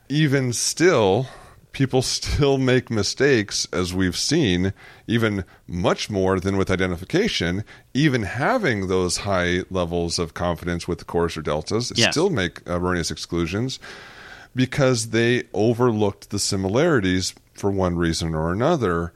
even 0.08 0.52
still, 0.52 1.26
people 1.72 2.02
still 2.02 2.58
make 2.58 2.90
mistakes, 2.90 3.66
as 3.72 3.94
we've 3.94 4.16
seen, 4.16 4.72
even 5.06 5.44
much 5.68 6.10
more 6.10 6.40
than 6.40 6.56
with 6.56 6.68
identification. 6.70 7.62
Even 7.94 8.22
having 8.24 8.88
those 8.88 9.18
high 9.18 9.62
levels 9.70 10.18
of 10.18 10.34
confidence 10.34 10.88
with 10.88 10.98
the 10.98 11.04
cores 11.04 11.36
or 11.36 11.42
deltas, 11.42 11.92
Yes. 11.94 12.10
still 12.12 12.28
make 12.30 12.60
erroneous 12.68 13.10
exclusions 13.12 13.78
because 14.56 15.10
they 15.10 15.44
overlooked 15.54 16.30
the 16.30 16.38
similarities 16.40 17.34
for 17.54 17.70
one 17.70 17.94
reason 17.96 18.34
or 18.34 18.52
another. 18.52 19.12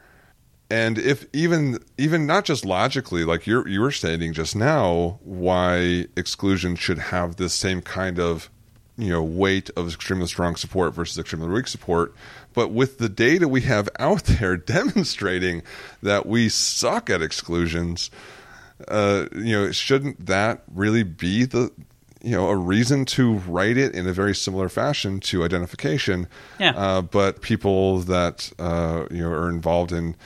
And 0.74 0.98
if 0.98 1.24
even 1.32 1.78
even 1.98 2.26
not 2.26 2.44
just 2.44 2.64
logically, 2.64 3.24
like 3.24 3.46
you 3.46 3.64
you 3.64 3.80
were 3.80 3.92
stating 3.92 4.32
just 4.32 4.56
now, 4.56 5.20
why 5.22 6.06
exclusion 6.16 6.74
should 6.74 6.98
have 6.98 7.36
this 7.36 7.54
same 7.54 7.80
kind 7.80 8.18
of 8.18 8.50
you 8.96 9.10
know 9.10 9.22
weight 9.22 9.70
of 9.76 9.86
extremely 9.86 10.26
strong 10.26 10.56
support 10.56 10.92
versus 10.92 11.16
extremely 11.16 11.46
weak 11.46 11.68
support, 11.68 12.12
but 12.54 12.72
with 12.72 12.98
the 12.98 13.08
data 13.08 13.46
we 13.46 13.60
have 13.60 13.88
out 14.00 14.24
there 14.40 14.56
demonstrating 14.56 15.62
that 16.02 16.26
we 16.26 16.48
suck 16.48 17.08
at 17.08 17.22
exclusions, 17.22 18.10
uh, 18.88 19.26
you 19.32 19.52
know, 19.52 19.70
shouldn't 19.70 20.26
that 20.26 20.64
really 20.74 21.04
be 21.04 21.44
the 21.44 21.70
you 22.20 22.32
know 22.32 22.48
a 22.48 22.56
reason 22.56 23.04
to 23.04 23.34
write 23.34 23.76
it 23.76 23.94
in 23.94 24.08
a 24.08 24.12
very 24.12 24.34
similar 24.34 24.68
fashion 24.68 25.20
to 25.20 25.44
identification? 25.44 26.26
Yeah. 26.58 26.72
Uh, 26.74 27.00
but 27.00 27.42
people 27.42 28.00
that 28.00 28.50
uh, 28.58 29.06
you 29.12 29.22
know 29.22 29.30
are 29.30 29.48
involved 29.48 29.92
in 29.92 30.16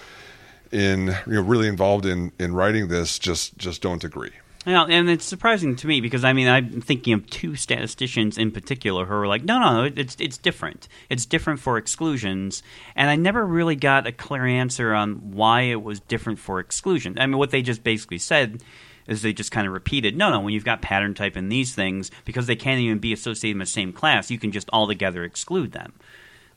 in 0.72 1.16
you 1.26 1.34
know 1.34 1.42
really 1.42 1.68
involved 1.68 2.06
in 2.06 2.32
in 2.38 2.54
writing 2.54 2.88
this 2.88 3.18
just 3.18 3.56
just 3.58 3.82
don't 3.82 4.04
agree. 4.04 4.32
Well, 4.66 4.86
and 4.90 5.08
it's 5.08 5.24
surprising 5.24 5.76
to 5.76 5.86
me 5.86 6.00
because 6.00 6.24
I 6.24 6.32
mean 6.32 6.48
I'm 6.48 6.80
thinking 6.80 7.14
of 7.14 7.28
two 7.30 7.56
statisticians 7.56 8.36
in 8.36 8.50
particular 8.50 9.06
who 9.06 9.14
are 9.14 9.26
like, 9.26 9.44
no, 9.44 9.58
no, 9.58 9.90
it's 9.94 10.16
it's 10.18 10.36
different. 10.36 10.88
It's 11.08 11.24
different 11.24 11.60
for 11.60 11.78
exclusions, 11.78 12.62
and 12.94 13.08
I 13.08 13.16
never 13.16 13.46
really 13.46 13.76
got 13.76 14.06
a 14.06 14.12
clear 14.12 14.46
answer 14.46 14.92
on 14.92 15.32
why 15.32 15.62
it 15.62 15.82
was 15.82 16.00
different 16.00 16.38
for 16.38 16.60
exclusion. 16.60 17.18
I 17.18 17.26
mean, 17.26 17.38
what 17.38 17.50
they 17.50 17.62
just 17.62 17.82
basically 17.82 18.18
said 18.18 18.62
is 19.06 19.22
they 19.22 19.32
just 19.32 19.50
kind 19.50 19.66
of 19.66 19.72
repeated, 19.72 20.16
no, 20.16 20.30
no, 20.30 20.40
when 20.40 20.52
you've 20.52 20.66
got 20.66 20.82
pattern 20.82 21.14
type 21.14 21.36
in 21.36 21.48
these 21.48 21.74
things, 21.74 22.10
because 22.26 22.46
they 22.46 22.54
can't 22.54 22.78
even 22.80 22.98
be 22.98 23.12
associated 23.12 23.54
in 23.54 23.60
the 23.60 23.66
same 23.66 23.92
class, 23.92 24.30
you 24.30 24.38
can 24.38 24.52
just 24.52 24.68
altogether 24.70 25.24
exclude 25.24 25.72
them. 25.72 25.94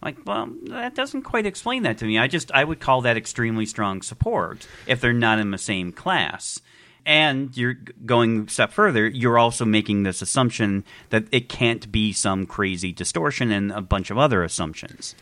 Like, 0.02 0.18
well, 0.26 0.50
that 0.64 0.96
doesn't 0.96 1.24
quite 1.24 1.46
explain 1.46 1.84
that 1.84 1.98
to 2.00 2.06
me. 2.06 2.18
I 2.18 2.28
just 2.28 2.52
I 2.52 2.64
would 2.64 2.80
call 2.80 3.02
that 3.02 3.18
extremely 3.18 3.66
strong 3.66 4.02
support 4.02 4.68
if 4.88 5.00
they're 5.00 5.14
not 5.14 5.40
in 5.40 5.52
the 5.52 5.58
same 5.58 5.92
class. 5.92 6.60
And 7.06 7.56
you're 7.58 7.78
going 8.06 8.46
a 8.48 8.50
step 8.50 8.72
further, 8.72 9.08
you're 9.08 9.40
also 9.40 9.66
making 9.66 10.04
this 10.04 10.22
assumption 10.22 10.84
that 11.10 11.26
it 11.32 11.50
can't 11.50 11.92
be 11.92 12.14
some 12.14 12.46
crazy 12.46 12.92
distortion 12.92 13.52
and 13.52 13.72
a 13.72 13.82
bunch 13.82 14.12
of 14.12 14.20
other 14.20 14.44
assumptions. 14.44 15.16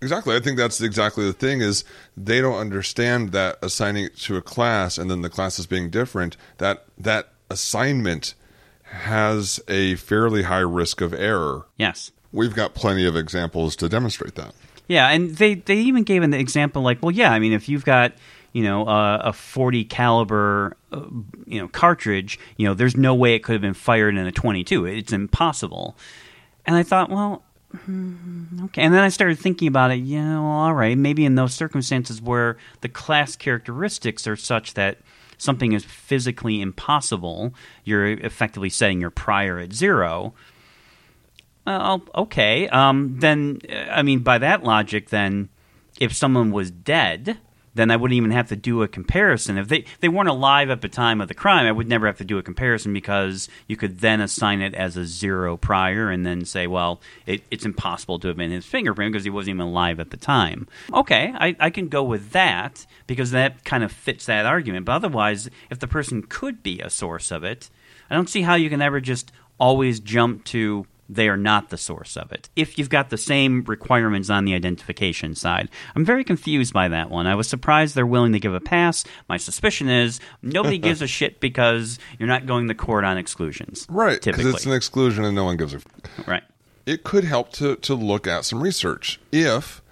Exactly. 0.00 0.34
I 0.34 0.40
think 0.40 0.56
that's 0.58 0.80
exactly 0.80 1.24
the 1.24 1.32
thing 1.32 1.60
is 1.60 1.84
they 2.16 2.40
don't 2.40 2.58
understand 2.58 3.32
that 3.32 3.58
assigning 3.62 4.06
it 4.06 4.16
to 4.18 4.36
a 4.36 4.42
class 4.42 4.98
and 4.98 5.10
then 5.10 5.22
the 5.22 5.30
classes 5.30 5.66
being 5.66 5.90
different, 5.90 6.36
that 6.58 6.84
that 6.98 7.32
assignment 7.50 8.34
has 8.82 9.60
a 9.68 9.96
fairly 9.96 10.44
high 10.44 10.58
risk 10.58 11.00
of 11.00 11.12
error. 11.12 11.66
Yes. 11.76 12.12
We've 12.36 12.54
got 12.54 12.74
plenty 12.74 13.06
of 13.06 13.16
examples 13.16 13.76
to 13.76 13.88
demonstrate 13.88 14.34
that. 14.34 14.54
Yeah, 14.88 15.08
and 15.08 15.36
they 15.36 15.54
they 15.54 15.76
even 15.78 16.04
gave 16.04 16.22
an 16.22 16.34
example 16.34 16.82
like, 16.82 17.02
well, 17.02 17.10
yeah, 17.10 17.32
I 17.32 17.38
mean, 17.38 17.54
if 17.54 17.66
you've 17.66 17.86
got 17.86 18.12
you 18.52 18.62
know 18.62 18.86
uh, 18.86 19.22
a 19.24 19.32
40 19.32 19.84
caliber 19.86 20.76
uh, 20.92 21.06
you 21.46 21.58
know 21.58 21.68
cartridge, 21.68 22.38
you 22.58 22.66
know, 22.66 22.74
there's 22.74 22.94
no 22.94 23.14
way 23.14 23.34
it 23.34 23.42
could 23.42 23.54
have 23.54 23.62
been 23.62 23.72
fired 23.72 24.16
in 24.16 24.26
a 24.26 24.32
22. 24.32 24.84
It's 24.84 25.14
impossible. 25.14 25.96
And 26.66 26.76
I 26.76 26.82
thought, 26.82 27.08
well, 27.08 27.42
hmm, 27.74 28.64
okay. 28.64 28.82
And 28.82 28.92
then 28.92 29.02
I 29.02 29.08
started 29.08 29.38
thinking 29.38 29.66
about 29.66 29.90
it. 29.90 30.00
Yeah, 30.00 30.34
well, 30.34 30.44
all 30.44 30.74
right, 30.74 30.98
maybe 30.98 31.24
in 31.24 31.36
those 31.36 31.54
circumstances 31.54 32.20
where 32.20 32.58
the 32.82 32.90
class 32.90 33.34
characteristics 33.34 34.26
are 34.26 34.36
such 34.36 34.74
that 34.74 34.98
something 35.38 35.72
is 35.72 35.84
physically 35.84 36.60
impossible, 36.60 37.54
you're 37.84 38.06
effectively 38.06 38.68
setting 38.68 39.00
your 39.00 39.10
prior 39.10 39.58
at 39.58 39.72
zero. 39.72 40.34
Well, 41.66 42.02
okay. 42.14 42.68
Um, 42.68 43.18
then, 43.18 43.60
uh, 43.68 43.90
I 43.90 44.02
mean, 44.02 44.20
by 44.20 44.38
that 44.38 44.62
logic, 44.62 45.10
then, 45.10 45.48
if 45.98 46.14
someone 46.14 46.52
was 46.52 46.70
dead, 46.70 47.38
then 47.76 47.90
I 47.90 47.96
wouldn't 47.96 48.16
even 48.16 48.30
have 48.30 48.48
to 48.48 48.56
do 48.56 48.82
a 48.82 48.88
comparison. 48.88 49.58
If 49.58 49.68
they 49.68 49.84
they 50.00 50.08
weren't 50.08 50.28
alive 50.30 50.70
at 50.70 50.80
the 50.80 50.88
time 50.88 51.20
of 51.20 51.28
the 51.28 51.34
crime, 51.34 51.66
I 51.66 51.72
would 51.72 51.88
never 51.88 52.06
have 52.06 52.16
to 52.18 52.24
do 52.24 52.38
a 52.38 52.42
comparison 52.42 52.92
because 52.92 53.48
you 53.66 53.76
could 53.76 54.00
then 54.00 54.20
assign 54.20 54.62
it 54.62 54.74
as 54.74 54.96
a 54.96 55.04
zero 55.04 55.56
prior 55.56 56.10
and 56.10 56.24
then 56.24 56.46
say, 56.46 56.66
well, 56.66 57.00
it, 57.26 57.42
it's 57.50 57.66
impossible 57.66 58.18
to 58.20 58.28
have 58.28 58.36
been 58.36 58.50
his 58.50 58.64
fingerprint 58.64 59.12
because 59.12 59.24
he 59.24 59.30
wasn't 59.30 59.56
even 59.56 59.60
alive 59.60 60.00
at 60.00 60.10
the 60.10 60.16
time. 60.16 60.66
Okay, 60.92 61.34
I, 61.34 61.54
I 61.60 61.70
can 61.70 61.88
go 61.88 62.02
with 62.02 62.30
that 62.30 62.86
because 63.06 63.32
that 63.32 63.64
kind 63.64 63.84
of 63.84 63.92
fits 63.92 64.24
that 64.26 64.46
argument. 64.46 64.86
But 64.86 64.92
otherwise, 64.92 65.50
if 65.70 65.78
the 65.78 65.88
person 65.88 66.22
could 66.22 66.62
be 66.62 66.80
a 66.80 66.88
source 66.88 67.30
of 67.30 67.44
it, 67.44 67.68
I 68.08 68.14
don't 68.14 68.30
see 68.30 68.42
how 68.42 68.54
you 68.54 68.70
can 68.70 68.80
ever 68.80 69.00
just 69.00 69.32
always 69.58 70.00
jump 70.00 70.44
to 70.44 70.86
they 71.08 71.28
are 71.28 71.36
not 71.36 71.70
the 71.70 71.76
source 71.76 72.16
of 72.16 72.32
it. 72.32 72.48
If 72.56 72.78
you've 72.78 72.88
got 72.88 73.10
the 73.10 73.18
same 73.18 73.62
requirements 73.64 74.30
on 74.30 74.44
the 74.44 74.54
identification 74.54 75.34
side, 75.34 75.68
I'm 75.94 76.04
very 76.04 76.24
confused 76.24 76.72
by 76.72 76.88
that 76.88 77.10
one. 77.10 77.26
I 77.26 77.34
was 77.34 77.48
surprised 77.48 77.94
they're 77.94 78.06
willing 78.06 78.32
to 78.32 78.40
give 78.40 78.54
a 78.54 78.60
pass. 78.60 79.04
My 79.28 79.36
suspicion 79.36 79.88
is 79.88 80.20
nobody 80.42 80.78
gives 80.78 81.02
a 81.02 81.06
shit 81.06 81.40
because 81.40 81.98
you're 82.18 82.28
not 82.28 82.46
going 82.46 82.68
to 82.68 82.74
court 82.74 83.04
on 83.04 83.18
exclusions. 83.18 83.86
Right. 83.88 84.20
Because 84.20 84.36
Typically. 84.36 84.50
it's 84.52 84.66
an 84.66 84.72
exclusion 84.72 85.24
and 85.24 85.34
no 85.34 85.44
one 85.44 85.56
gives 85.56 85.74
a 85.74 85.80
right. 86.26 86.42
it 86.84 87.04
could 87.04 87.24
help 87.24 87.52
to, 87.54 87.76
to 87.76 87.94
look 87.94 88.26
at 88.26 88.44
some 88.44 88.62
research 88.62 89.20
if 89.32 89.82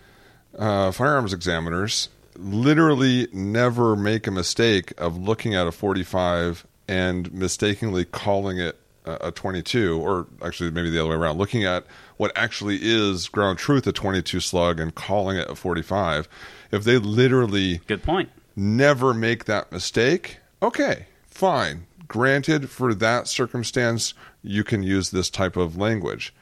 uh, 0.59 0.91
firearms 0.93 1.33
examiners 1.33 2.09
literally 2.37 3.29
never 3.33 3.97
make 3.97 4.27
a 4.27 4.31
mistake 4.31 4.93
of 4.99 5.17
looking 5.17 5.55
at 5.55 5.67
a 5.67 5.73
45 5.73 6.67
and 6.89 7.33
mistakenly 7.33 8.05
calling 8.05 8.59
it 8.59 8.79
a, 9.05 9.29
a 9.29 9.33
22 9.33 10.01
or 10.01 10.27
actually 10.43 10.71
maybe 10.71 10.91
the 10.91 10.99
other 11.01 11.11
way 11.11 11.17
around 11.17 11.39
looking 11.39 11.65
at 11.65 11.85
what 12.17 12.33
actually 12.37 12.79
is 12.83 13.29
ground 13.29 13.59
truth 13.59 13.87
a 13.87 13.93
22 13.93 14.41
slug 14.41 14.81
and 14.81 14.95
calling 14.95 15.37
it 15.37 15.49
a 15.51 15.55
45 15.55 16.29
if 16.71 16.85
they 16.85 16.99
literally 16.99 17.79
Good 17.87 18.03
point. 18.03 18.31
never 18.57 19.15
make 19.15 19.45
that 19.45 19.71
mistake, 19.73 20.39
okay, 20.63 21.07
fine. 21.27 21.87
Granted, 22.07 22.69
for 22.71 22.95
that 22.95 23.29
circumstance, 23.29 24.15
you 24.43 24.63
can 24.63 24.83
use 24.83 25.11
this 25.11 25.31
type 25.31 25.57
of 25.57 25.77
language. 25.77 26.35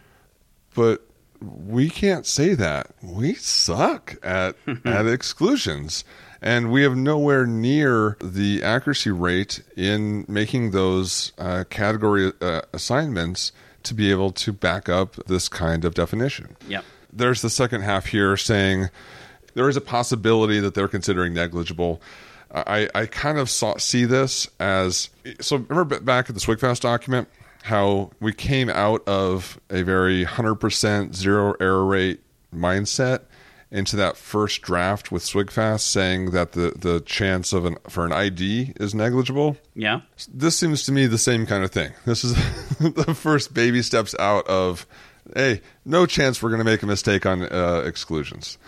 But 0.74 1.06
we 1.40 1.88
can't 1.88 2.26
say 2.26 2.54
that. 2.54 2.88
We 3.02 3.34
suck 3.34 4.16
at, 4.22 4.56
at 4.84 5.06
exclusions. 5.06 6.04
And 6.44 6.72
we 6.72 6.82
have 6.82 6.96
nowhere 6.96 7.46
near 7.46 8.16
the 8.20 8.62
accuracy 8.64 9.10
rate 9.12 9.62
in 9.76 10.24
making 10.28 10.72
those 10.72 11.32
uh, 11.38 11.64
category 11.70 12.32
uh, 12.40 12.62
assignments 12.72 13.52
to 13.84 13.94
be 13.94 14.10
able 14.10 14.32
to 14.32 14.52
back 14.52 14.88
up 14.88 15.14
this 15.26 15.48
kind 15.48 15.84
of 15.84 15.94
definition 15.94 16.56
Yep. 16.68 16.84
there's 17.12 17.42
the 17.42 17.50
second 17.50 17.82
half 17.82 18.06
here 18.06 18.36
saying 18.36 18.90
there 19.54 19.68
is 19.68 19.76
a 19.76 19.80
possibility 19.80 20.60
that 20.60 20.74
they're 20.74 20.88
considering 20.88 21.34
negligible. 21.34 22.00
I, 22.54 22.88
I 22.94 23.06
kind 23.06 23.38
of 23.38 23.48
saw, 23.50 23.76
see 23.78 24.04
this 24.04 24.48
as 24.60 25.10
so. 25.40 25.56
Remember 25.56 26.00
back 26.00 26.28
at 26.28 26.34
the 26.34 26.40
SWGFAST 26.40 26.80
document, 26.80 27.28
how 27.62 28.10
we 28.20 28.32
came 28.32 28.68
out 28.68 29.06
of 29.08 29.58
a 29.70 29.82
very 29.82 30.24
100% 30.24 31.14
zero 31.14 31.54
error 31.60 31.84
rate 31.84 32.20
mindset 32.54 33.22
into 33.72 33.96
that 33.96 34.16
first 34.16 34.62
draft 34.62 35.10
with 35.10 35.24
SWGFAST 35.24 35.80
saying 35.80 36.30
that 36.32 36.52
the, 36.52 36.72
the 36.76 37.00
chance 37.00 37.52
of 37.52 37.64
an 37.64 37.76
for 37.88 38.04
an 38.06 38.12
ID 38.12 38.74
is 38.78 38.94
negligible 38.94 39.56
Yeah. 39.74 40.02
this 40.32 40.56
seems 40.58 40.84
to 40.84 40.92
me 40.92 41.06
the 41.06 41.18
same 41.18 41.46
kind 41.46 41.64
of 41.64 41.70
thing. 41.72 41.92
This 42.04 42.22
is 42.22 42.34
the 42.78 43.14
first 43.14 43.54
baby 43.54 43.82
steps 43.82 44.14
out 44.20 44.46
of, 44.46 44.86
hey, 45.34 45.62
no 45.84 46.04
chance 46.06 46.42
we're 46.42 46.50
going 46.50 46.58
to 46.60 46.64
make 46.64 46.82
a 46.82 46.86
mistake 46.86 47.24
on 47.26 47.42
uh, 47.42 47.82
exclusions. 47.86 48.58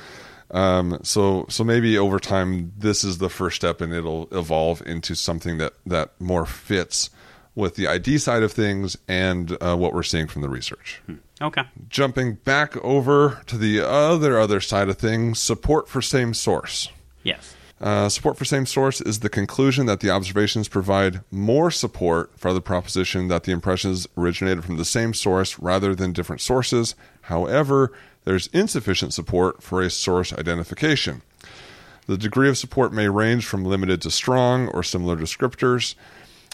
Um, 0.50 0.98
so, 1.02 1.46
so 1.48 1.64
maybe 1.64 1.98
over 1.98 2.18
time, 2.18 2.72
this 2.78 3.04
is 3.04 3.18
the 3.18 3.28
first 3.30 3.56
step, 3.56 3.80
and 3.80 3.92
it'll 3.92 4.28
evolve 4.32 4.82
into 4.86 5.14
something 5.14 5.58
that 5.58 5.72
that 5.84 6.12
more 6.20 6.46
fits 6.46 7.10
with 7.56 7.74
the 7.76 7.86
ID 7.88 8.18
side 8.18 8.42
of 8.42 8.52
things 8.52 8.96
and 9.08 9.56
uh, 9.60 9.76
what 9.76 9.92
we're 9.92 10.02
seeing 10.02 10.28
from 10.28 10.42
the 10.42 10.48
research. 10.48 11.02
Okay. 11.40 11.62
Jumping 11.88 12.34
back 12.34 12.76
over 12.84 13.42
to 13.46 13.58
the 13.58 13.80
other 13.80 14.38
other 14.38 14.60
side 14.60 14.88
of 14.88 14.98
things, 14.98 15.40
support 15.40 15.88
for 15.88 16.00
same 16.00 16.32
source. 16.32 16.90
Yes. 17.22 17.54
Uh, 17.80 18.08
support 18.08 18.38
for 18.38 18.44
same 18.44 18.64
source 18.64 19.00
is 19.00 19.18
the 19.18 19.28
conclusion 19.28 19.86
that 19.86 20.00
the 20.00 20.10
observations 20.10 20.68
provide 20.68 21.20
more 21.30 21.70
support 21.70 22.30
for 22.38 22.52
the 22.52 22.60
proposition 22.60 23.28
that 23.28 23.44
the 23.44 23.52
impressions 23.52 24.06
originated 24.16 24.64
from 24.64 24.76
the 24.76 24.84
same 24.84 25.12
source 25.12 25.58
rather 25.58 25.94
than 25.94 26.12
different 26.12 26.40
sources. 26.40 26.94
However, 27.22 27.92
there's 28.24 28.46
insufficient 28.48 29.12
support 29.12 29.62
for 29.62 29.82
a 29.82 29.90
source 29.90 30.32
identification. 30.32 31.22
The 32.06 32.16
degree 32.16 32.48
of 32.48 32.56
support 32.56 32.92
may 32.92 33.08
range 33.08 33.44
from 33.44 33.64
limited 33.64 34.00
to 34.02 34.10
strong 34.10 34.68
or 34.68 34.82
similar 34.82 35.16
descriptors 35.16 35.94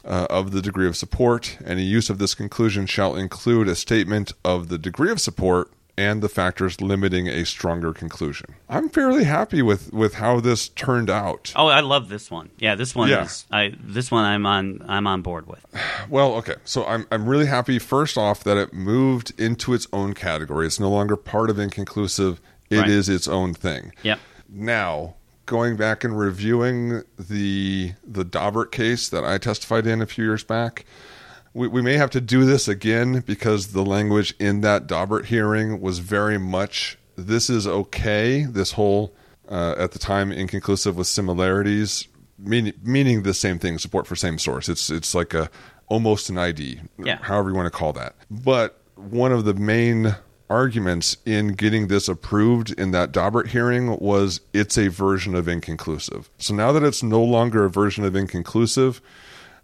uh, 0.05 0.27
of 0.31 0.51
the 0.53 0.63
degree 0.63 0.87
of 0.87 0.97
support. 0.97 1.59
Any 1.65 1.83
use 1.83 2.11
of 2.11 2.19
this 2.19 2.35
conclusion 2.35 2.87
shall 2.87 3.17
include 3.17 3.69
a 3.69 3.75
statement 3.75 4.33
of 4.45 4.69
the 4.69 4.79
degree 4.79 5.11
of 5.11 5.21
support 5.21 5.71
and 5.99 6.23
the 6.23 6.29
factors 6.31 6.81
limiting 6.81 7.27
a 7.29 7.45
stronger 7.45 7.93
conclusion. 7.93 8.55
I'm 8.71 8.89
fairly 8.89 9.25
happy 9.25 9.61
with, 9.61 9.93
with 9.93 10.15
how 10.15 10.41
this 10.41 10.71
turned 10.71 11.11
out. 11.11 11.53
Oh, 11.57 11.67
I 11.67 11.81
love 11.81 12.09
this 12.09 12.31
one. 12.31 12.49
Yeah, 12.59 12.75
this 12.75 12.95
one 12.95 13.11
Yeah. 13.11 13.25
is 13.25 13.45
I 13.53 13.75
this 13.79 14.11
one 14.11 14.25
I'm 14.25 14.47
on 14.47 14.83
I'm 14.89 15.07
on 15.07 15.21
board 15.21 15.47
with. 15.47 15.65
Well, 16.09 16.35
okay. 16.37 16.55
So 16.65 16.87
I'm 16.87 17.07
I'm 17.13 17.27
really 17.27 17.47
happy 17.47 17.79
first 17.79 18.17
off 18.17 18.43
that 18.45 18.57
it 18.57 18.73
moved 18.73 19.39
into 19.39 19.75
its 19.75 19.87
own 19.93 20.15
category. 20.15 20.67
It's 20.67 20.81
no 20.81 20.91
longer 20.91 21.17
part 21.17 21.51
of 21.51 21.59
inconclusive. 21.59 22.41
It 22.71 22.89
is 22.89 23.09
Right. 23.09 23.15
its 23.17 23.29
own 23.29 23.53
thing. 23.53 23.93
Yep. 24.03 24.19
Now, 24.49 25.17
going 25.51 25.77
back 25.77 26.05
and 26.05 26.17
reviewing 26.17 27.03
the 27.19 27.93
the 28.05 28.25
Daubert 28.25 28.71
case 28.71 29.09
that 29.09 29.25
I 29.25 29.37
testified 29.37 29.85
in 29.85 30.01
a 30.01 30.07
few 30.07 30.25
years 30.25 30.45
back, 30.45 30.85
we, 31.53 31.67
we 31.67 31.83
may 31.83 31.95
have 31.97 32.11
to 32.11 32.21
do 32.21 32.45
this 32.45 32.69
again 32.69 33.19
because 33.27 33.73
the 33.73 33.83
language 33.85 34.33
in 34.39 34.61
that 34.61 34.87
Daubert 34.87 35.25
hearing 35.27 35.81
was 35.81 35.99
very 35.99 36.39
much 36.39 36.97
this 37.17 37.51
is 37.51 37.67
okay. 37.67 38.45
This 38.45 38.73
whole 38.73 39.13
uh, 39.49 39.75
at 39.77 39.91
the 39.91 39.99
time 39.99 40.31
inconclusive 40.31 40.97
with 40.97 41.09
similarities, 41.09 42.07
meaning 42.39 42.75
meaning 42.85 43.25
the 43.25 43.35
same 43.35 43.59
thing. 43.59 43.77
Support 43.79 44.07
for 44.07 44.15
same 44.15 44.39
source. 44.39 44.69
It's 44.69 44.89
it's 44.89 45.17
like 45.17 45.35
a 45.35 45.51
almost 45.89 46.31
an 46.31 46.39
ID, 46.39 46.81
Yeah. 47.05 47.17
however 47.21 47.51
you 47.51 47.57
want 47.57 47.67
to 47.67 47.77
call 47.77 47.93
that. 47.95 48.15
But 48.31 48.81
one 48.95 49.33
of 49.33 49.45
the 49.45 49.55
main 49.55 50.15
arguments 50.51 51.17
in 51.25 51.53
getting 51.55 51.87
this 51.87 52.09
approved 52.09 52.73
in 52.79 52.91
that 52.91 53.13
Daubert 53.13 53.47
hearing 53.49 53.97
was 53.99 54.41
it's 54.53 54.77
a 54.77 54.89
version 54.89 55.35
of 55.35 55.49
inconclusive. 55.49 56.29
So 56.39 56.55
now 56.55 56.73
that 56.73 56.83
it's 56.83 57.03
no 57.03 57.23
longer 57.23 57.65
a 57.65 57.71
version 57.71 58.05
of 58.05 58.15
inconclusive, 58.17 59.01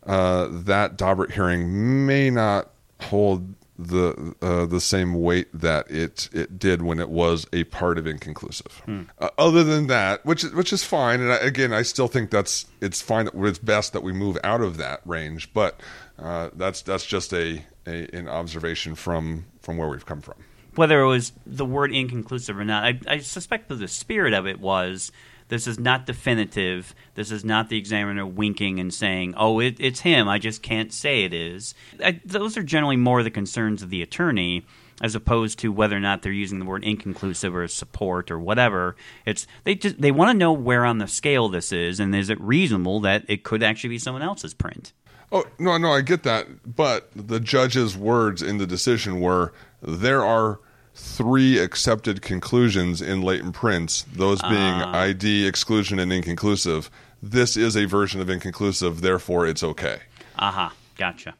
uh, 0.07 0.49
that 0.51 0.97
Daubert 0.97 1.33
hearing 1.33 2.07
may 2.07 2.31
not 2.31 2.71
hold 3.01 3.55
the 3.79 4.35
uh, 4.41 4.65
the 4.65 4.81
same 4.81 5.13
weight 5.21 5.49
that 5.53 5.91
it 5.91 6.31
it 6.33 6.59
did 6.59 6.81
when 6.81 6.99
it 6.99 7.11
was 7.11 7.47
a 7.53 7.65
part 7.65 7.99
of 7.99 8.07
inconclusive. 8.07 8.81
Uh, 9.19 9.29
other 9.37 9.63
than 9.65 9.87
that, 9.89 10.25
which 10.25 10.45
is- 10.45 10.53
which 10.55 10.73
is 10.73 10.83
fine, 10.83 11.21
and 11.21 11.31
I, 11.31 11.37
again, 11.37 11.75
I 11.75 11.83
still 11.83 12.09
think 12.09 12.31
that's 12.31 12.65
it's 12.81 13.03
fine. 13.03 13.27
That 13.27 13.35
it's 13.35 13.59
best 13.59 13.93
that 13.93 14.03
we 14.03 14.13
move 14.15 14.39
out 14.43 14.63
of 14.63 14.79
that 14.79 15.03
range, 15.05 15.53
but 15.53 15.79
uh, 16.19 16.49
that's 16.55 16.81
that's 16.81 17.05
just 17.05 17.35
a, 17.35 17.65
a 17.87 18.09
an 18.17 18.29
observation 18.29 18.95
from 18.95 19.45
from 19.61 19.77
where 19.77 19.89
we've 19.89 20.07
come 20.07 20.23
from. 20.23 20.37
Whether 20.77 21.01
it 21.01 21.07
was 21.07 21.33
the 21.45 21.65
word 21.65 21.93
inconclusive 21.93 22.59
or 22.59 22.65
not, 22.65 22.85
I, 22.85 23.01
I 23.09 23.19
suspect 23.19 23.69
that 23.69 23.77
the 23.77 23.89
spirit 23.89 24.33
of 24.33 24.47
it 24.47 24.61
was 24.61 25.11
this 25.49 25.67
is 25.67 25.79
not 25.79 26.07
definitive. 26.07 26.95
This 27.15 27.31
is 27.31 27.45
not 27.45 27.69
the 27.69 27.79
examiner 27.79 28.27
winking 28.27 28.81
and 28.81 28.93
saying, 28.93 29.35
"Oh, 29.37 29.61
it, 29.61 29.77
it's 29.79 30.01
him. 30.01 30.29
I 30.29 30.39
just 30.39 30.63
can't 30.63 30.93
say 30.93 31.25
it 31.25 31.33
is." 31.33 31.75
I, 32.05 32.21
those 32.25 32.57
are 32.57 32.63
generally 32.63 32.97
more 32.97 33.23
the 33.23 33.31
concerns 33.31 33.83
of 33.83 33.91
the 33.91 34.03
attorney, 34.03 34.65
as 35.01 35.15
opposed 35.15 35.59
to 35.61 35.71
whether 35.71 35.97
or 35.97 36.01
not 36.01 36.23
they're 36.23 36.33
using 36.33 36.59
the 36.59 36.65
word 36.65 36.85
inconclusive 36.85 37.55
or 37.55 37.69
support 37.69 38.31
or 38.31 38.41
whatever. 38.41 38.97
It's 39.25 39.47
they 39.65 39.77
just 39.77 40.01
they 40.01 40.11
want 40.11 40.31
to 40.31 40.39
know 40.39 40.53
where 40.53 40.85
on 40.85 40.99
the 40.99 41.07
scale 41.07 41.49
this 41.49 41.73
is, 41.73 42.01
and 42.01 42.15
is 42.15 42.29
it 42.29 42.41
reasonable 42.41 43.01
that 43.01 43.25
it 43.29 43.45
could 43.45 43.63
actually 43.63 43.91
be 43.91 43.99
someone 43.99 44.23
else's 44.23 44.55
print? 44.55 44.93
Oh 45.31 45.45
no, 45.59 45.77
no, 45.79 45.93
I 45.93 46.01
get 46.01 46.25
that, 46.25 46.75
but 46.77 47.11
the 47.15 47.41
judge's 47.41 47.97
words 47.97 48.43
in 48.43 48.59
the 48.59 48.67
decision 48.67 49.21
were 49.21 49.53
there 49.81 50.25
are 50.25 50.61
three 50.97 51.59
accepted 51.59 52.23
conclusions 52.23 53.03
in 53.03 53.21
latent 53.23 53.55
prints, 53.55 54.07
those 54.15 54.41
being 54.43 54.55
ah. 54.55 54.99
ID, 54.99 55.47
exclusion, 55.47 55.99
and 55.99 56.13
inconclusive. 56.13 56.91
This 57.23 57.57
is 57.57 57.77
a 57.77 57.85
version 57.85 58.21
of 58.21 58.31
inconclusive, 58.31 59.03
therefore 59.03 59.47
it's 59.47 59.63
okay. 59.63 60.01
Aha, 60.39 60.73
gotcha. 60.97 61.35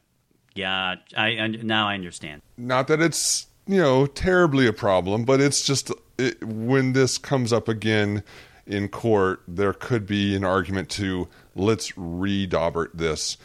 Yeah, 0.55 0.97
I, 1.17 1.27
I 1.27 1.47
now 1.49 1.89
I 1.89 1.95
understand. 1.95 2.43
Not 2.57 2.89
that 2.89 3.01
it's 3.01 3.47
you 3.67 3.81
know 3.81 4.07
terribly 4.07 4.67
a 4.67 4.73
problem, 4.73 5.25
but 5.25 5.41
it's 5.41 5.65
just 5.67 5.91
it, 6.19 6.43
when 6.43 6.93
this 6.93 7.19
comes 7.19 7.53
up 7.53 7.69
again 7.69 8.23
in 8.67 8.89
court, 8.89 9.43
there 9.49 9.73
could 9.73 10.07
be 10.07 10.35
an 10.35 10.45
argument 10.45 10.89
to 10.91 11.29
let's 11.55 11.97
re-Daubert 11.97 12.91
this, 12.95 13.37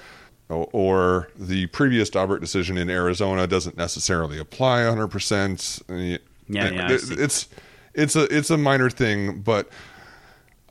or 0.52 1.30
the 1.36 1.68
previous 1.68 2.10
Daubert 2.10 2.39
decision 2.41 2.78
in 2.78 2.89
Arizona 2.89 3.47
doesn't 3.47 3.78
necessarily 3.78 4.38
apply 4.39 4.84
100. 4.86 5.08
percent 5.08 5.80
Yeah, 5.89 6.18
yeah, 6.47 6.88
I 6.88 6.97
see. 6.97 7.16
it's 7.16 7.47
it's 7.93 8.16
a 8.16 8.24
it's 8.36 8.49
a 8.49 8.58
minor 8.58 8.89
thing, 8.89 9.41
but. 9.41 9.70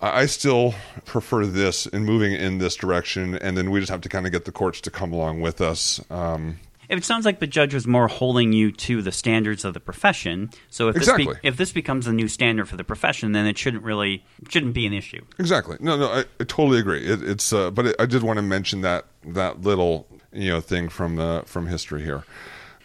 I 0.01 0.22
I 0.22 0.26
still 0.26 0.74
prefer 1.05 1.45
this 1.45 1.85
and 1.85 2.07
moving 2.07 2.33
in 2.33 2.57
this 2.57 2.74
direction, 2.74 3.35
and 3.37 3.55
then 3.55 3.70
we 3.70 3.81
just 3.81 3.91
have 3.91 4.01
to 4.01 4.09
kind 4.09 4.24
of 4.24 4.33
get 4.33 4.47
the 4.47 4.53
courts 4.53 4.81
to 4.81 4.91
come 4.91 5.12
along 5.12 5.43
with 5.43 5.61
us. 5.61 6.01
Um, 6.11 6.59
It 6.91 7.05
sounds 7.05 7.24
like 7.24 7.38
the 7.38 7.47
judge 7.47 7.72
was 7.72 7.86
more 7.86 8.09
holding 8.09 8.53
you 8.53 8.72
to 8.72 9.01
the 9.01 9.12
standards 9.12 9.64
of 9.64 9.74
the 9.74 9.80
profession. 9.80 10.51
So 10.70 10.88
if 10.88 10.97
this 10.97 11.12
be, 11.12 11.28
if 11.45 11.57
this 11.57 11.72
becomes 11.72 12.07
a 12.09 12.12
new 12.12 12.26
standard 12.26 12.68
for 12.68 12.76
the 12.76 12.84
profession, 12.84 13.32
then 13.32 13.47
it 13.47 13.57
shouldn't 13.57 13.84
really 13.84 14.24
shouldn't 14.49 14.74
be 14.74 14.86
an 14.86 14.93
issue. 14.93 15.24
Exactly. 15.38 15.76
No, 15.80 15.97
no, 15.97 16.09
I, 16.09 16.20
I 16.41 16.45
totally 16.45 16.80
agree. 16.80 17.07
It, 17.07 17.22
it's, 17.22 17.53
uh, 17.53 17.70
but 17.70 17.86
it, 17.86 17.97
I 18.01 18.07
did 18.07 18.22
want 18.22 18.38
to 18.38 18.43
mention 18.43 18.80
that 18.80 19.07
that 19.24 19.61
little 19.62 20.07
you 20.32 20.51
know 20.51 20.61
thing 20.61 20.88
from 20.88 21.18
uh, 21.18 21.43
from 21.43 21.68
history 21.68 22.03
here. 22.03 22.24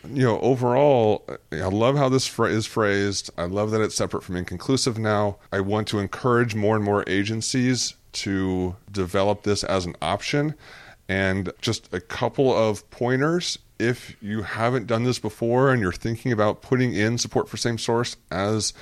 You 0.07 0.23
know, 0.23 0.39
overall, 0.41 1.27
I 1.51 1.65
love 1.65 1.97
how 1.97 2.09
this 2.09 2.29
phra- 2.29 2.51
is 2.51 2.67
phrased. 2.67 3.31
I 3.39 3.45
love 3.45 3.71
that 3.71 3.81
it's 3.81 3.95
separate 3.95 4.23
from 4.23 4.35
inconclusive 4.35 4.99
now. 4.99 5.37
I 5.51 5.61
want 5.61 5.87
to 5.87 5.99
encourage 5.99 6.53
more 6.53 6.75
and 6.75 6.85
more 6.85 7.03
agencies 7.07 7.95
to 8.13 8.75
develop 8.91 9.43
this 9.43 9.63
as 9.63 9.87
an 9.87 9.95
option. 10.03 10.53
And 11.07 11.51
just 11.61 11.91
a 11.93 11.99
couple 11.99 12.55
of 12.55 12.87
pointers. 12.91 13.57
If 13.77 14.15
you 14.21 14.43
haven't 14.43 14.87
done 14.87 15.03
this 15.03 15.19
before 15.19 15.71
and 15.71 15.81
you're 15.81 15.91
thinking 15.91 16.31
about 16.31 16.61
putting 16.61 16.93
in 16.93 17.17
support 17.17 17.49
for 17.49 17.57
same 17.57 17.77
source 17.77 18.15
as 18.31 18.73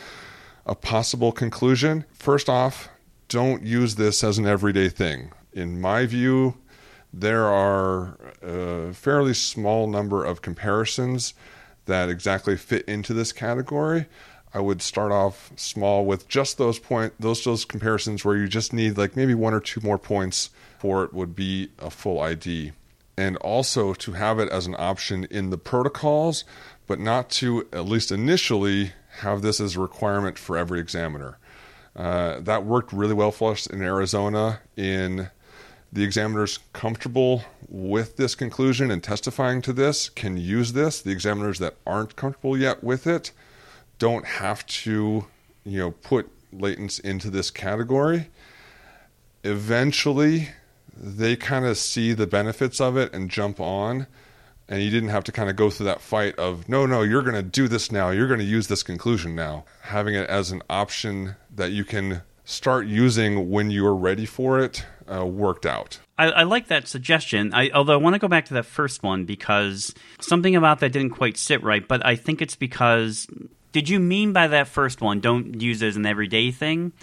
a 0.65 0.75
possible 0.75 1.31
conclusion. 1.31 2.05
First 2.13 2.49
off, 2.49 2.89
don't 3.27 3.63
use 3.63 3.95
this 3.95 4.23
as 4.23 4.37
an 4.37 4.45
everyday 4.45 4.89
thing. 4.89 5.31
In 5.51 5.81
my 5.81 6.05
view, 6.05 6.55
there 7.11 7.45
are 7.45 8.17
a 8.41 8.93
fairly 8.93 9.33
small 9.33 9.87
number 9.87 10.25
of 10.25 10.41
comparisons 10.41 11.33
that 11.85 12.09
exactly 12.09 12.57
fit 12.57 12.85
into 12.85 13.13
this 13.13 13.31
category. 13.31 14.07
I 14.53 14.59
would 14.59 14.81
start 14.81 15.11
off 15.11 15.51
small 15.55 16.05
with 16.05 16.27
just 16.27 16.57
those 16.57 16.77
point 16.77 17.13
those 17.19 17.43
those 17.43 17.65
comparisons 17.65 18.23
where 18.23 18.37
you 18.37 18.47
just 18.47 18.71
need 18.71 18.97
like 18.97 19.15
maybe 19.15 19.33
one 19.33 19.53
or 19.53 19.59
two 19.59 19.81
more 19.81 19.97
points 19.97 20.51
for 20.77 21.03
it 21.03 21.13
would 21.13 21.35
be 21.35 21.69
a 21.79 21.89
full 21.89 22.19
ID. 22.19 22.71
And 23.15 23.37
also 23.37 23.93
to 23.93 24.13
have 24.13 24.39
it 24.39 24.49
as 24.49 24.65
an 24.65 24.75
option 24.77 25.25
in 25.29 25.49
the 25.51 25.57
protocols, 25.57 26.45
but 26.87 26.99
not 26.99 27.29
to 27.31 27.67
at 27.71 27.85
least 27.85 28.11
initially 28.11 28.93
have 29.19 29.41
this 29.41 29.59
as 29.59 29.75
a 29.75 29.79
requirement 29.79 30.39
for 30.39 30.57
every 30.57 30.79
examiner. 30.79 31.37
Uh, 31.95 32.39
that 32.39 32.65
worked 32.65 32.91
really 32.91 33.13
well 33.13 33.31
for 33.31 33.51
us 33.51 33.67
in 33.67 33.81
Arizona 33.81 34.61
in 34.75 35.29
the 35.91 36.03
examiners 36.03 36.57
comfortable 36.73 37.43
with 37.69 38.17
this 38.17 38.33
conclusion 38.33 38.89
and 38.89 39.03
testifying 39.03 39.61
to 39.61 39.71
this 39.71 40.09
can 40.09 40.35
use 40.37 40.73
this. 40.73 41.01
The 41.01 41.11
examiners 41.11 41.59
that 41.59 41.75
aren't 41.85 42.15
comfortable 42.15 42.57
yet 42.57 42.83
with 42.83 43.05
it 43.05 43.31
don't 43.99 44.25
have 44.25 44.65
to, 44.65 45.27
you 45.63 45.79
know, 45.79 45.91
put 45.91 46.31
latents 46.51 46.99
into 46.99 47.29
this 47.29 47.51
category. 47.51 48.29
Eventually, 49.43 50.49
they 50.95 51.35
kind 51.35 51.65
of 51.65 51.77
see 51.77 52.13
the 52.13 52.27
benefits 52.27 52.79
of 52.79 52.97
it 52.97 53.13
and 53.13 53.29
jump 53.29 53.59
on. 53.59 54.07
And 54.69 54.81
you 54.81 54.89
didn't 54.89 55.09
have 55.09 55.25
to 55.25 55.31
kind 55.31 55.49
of 55.49 55.55
go 55.55 55.69
through 55.69 55.87
that 55.87 56.01
fight 56.01 56.35
of, 56.39 56.69
no, 56.69 56.85
no, 56.85 57.01
you're 57.01 57.21
going 57.21 57.35
to 57.35 57.43
do 57.43 57.67
this 57.67 57.91
now. 57.91 58.11
You're 58.11 58.27
going 58.27 58.39
to 58.39 58.45
use 58.45 58.67
this 58.67 58.81
conclusion 58.81 59.35
now. 59.35 59.65
Having 59.81 60.15
it 60.15 60.29
as 60.29 60.51
an 60.51 60.63
option 60.69 61.35
that 61.53 61.71
you 61.71 61.83
can 61.83 62.21
start 62.45 62.87
using 62.87 63.49
when 63.49 63.71
you're 63.71 63.95
ready 63.95 64.25
for 64.25 64.59
it 64.59 64.85
uh, 65.11 65.25
worked 65.25 65.65
out. 65.65 65.99
I, 66.17 66.25
I 66.27 66.43
like 66.43 66.67
that 66.67 66.87
suggestion. 66.87 67.53
I, 67.53 67.71
although 67.71 67.93
I 67.93 67.97
want 67.97 68.13
to 68.13 68.19
go 68.19 68.27
back 68.27 68.45
to 68.45 68.53
that 68.55 68.65
first 68.65 69.03
one 69.03 69.25
because 69.25 69.93
something 70.21 70.55
about 70.55 70.79
that 70.79 70.91
didn't 70.91 71.11
quite 71.11 71.37
sit 71.37 71.61
right. 71.63 71.85
But 71.85 72.05
I 72.05 72.15
think 72.15 72.41
it's 72.41 72.55
because 72.55 73.27
did 73.73 73.89
you 73.89 73.99
mean 73.99 74.33
by 74.33 74.47
that 74.47 74.67
first 74.67 75.01
one? 75.01 75.19
Don't 75.19 75.59
use 75.59 75.81
it 75.81 75.87
as 75.87 75.95
an 75.97 76.05
everyday 76.05 76.51
thing. 76.51 76.93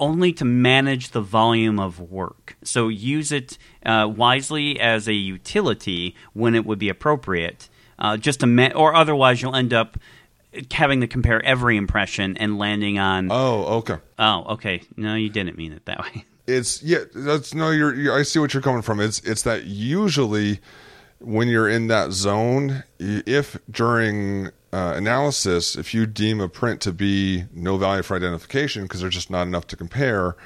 Only 0.00 0.32
to 0.34 0.44
manage 0.44 1.10
the 1.10 1.20
volume 1.20 1.80
of 1.80 1.98
work. 2.00 2.56
So 2.62 2.88
use 2.88 3.32
it 3.32 3.58
uh, 3.84 4.10
wisely 4.14 4.78
as 4.78 5.08
a 5.08 5.12
utility 5.14 6.14
when 6.34 6.54
it 6.54 6.64
would 6.64 6.78
be 6.78 6.88
appropriate. 6.88 7.68
Uh, 7.98 8.16
just 8.16 8.40
to 8.40 8.46
ma- 8.46 8.70
or 8.76 8.94
otherwise 8.94 9.42
you'll 9.42 9.56
end 9.56 9.72
up 9.74 9.98
having 10.70 11.00
to 11.00 11.06
compare 11.08 11.44
every 11.44 11.76
impression 11.76 12.36
and 12.36 12.58
landing 12.58 12.98
on 12.98 13.28
Oh, 13.30 13.78
okay. 13.78 13.96
oh 14.18 14.44
okay 14.54 14.80
no 14.96 15.14
you 15.14 15.28
didn't 15.28 15.58
mean 15.58 15.72
it 15.72 15.84
that 15.86 15.98
way. 16.02 16.24
it's 16.46 16.80
yeah. 16.82 16.98
That's 17.14 17.52
no. 17.54 17.70
You're, 17.70 17.94
you're. 17.94 18.16
I 18.18 18.22
see 18.22 18.38
what 18.38 18.54
you're 18.54 18.62
coming 18.62 18.82
from. 18.82 19.00
It's 19.00 19.18
it's 19.20 19.42
that 19.42 19.64
usually 19.64 20.60
when 21.20 21.48
you're 21.48 21.68
in 21.68 21.88
that 21.88 22.12
zone, 22.12 22.84
if 23.00 23.58
during 23.70 24.50
uh, 24.72 24.92
analysis, 24.96 25.76
if 25.76 25.94
you 25.94 26.06
deem 26.06 26.40
a 26.40 26.48
print 26.48 26.80
to 26.82 26.92
be 26.92 27.44
no 27.52 27.76
value 27.76 28.02
for 28.02 28.16
identification 28.16 28.82
because 28.82 29.00
there's 29.00 29.14
just 29.14 29.30
not 29.30 29.46
enough 29.46 29.66
to 29.68 29.76
compare, 29.76 30.36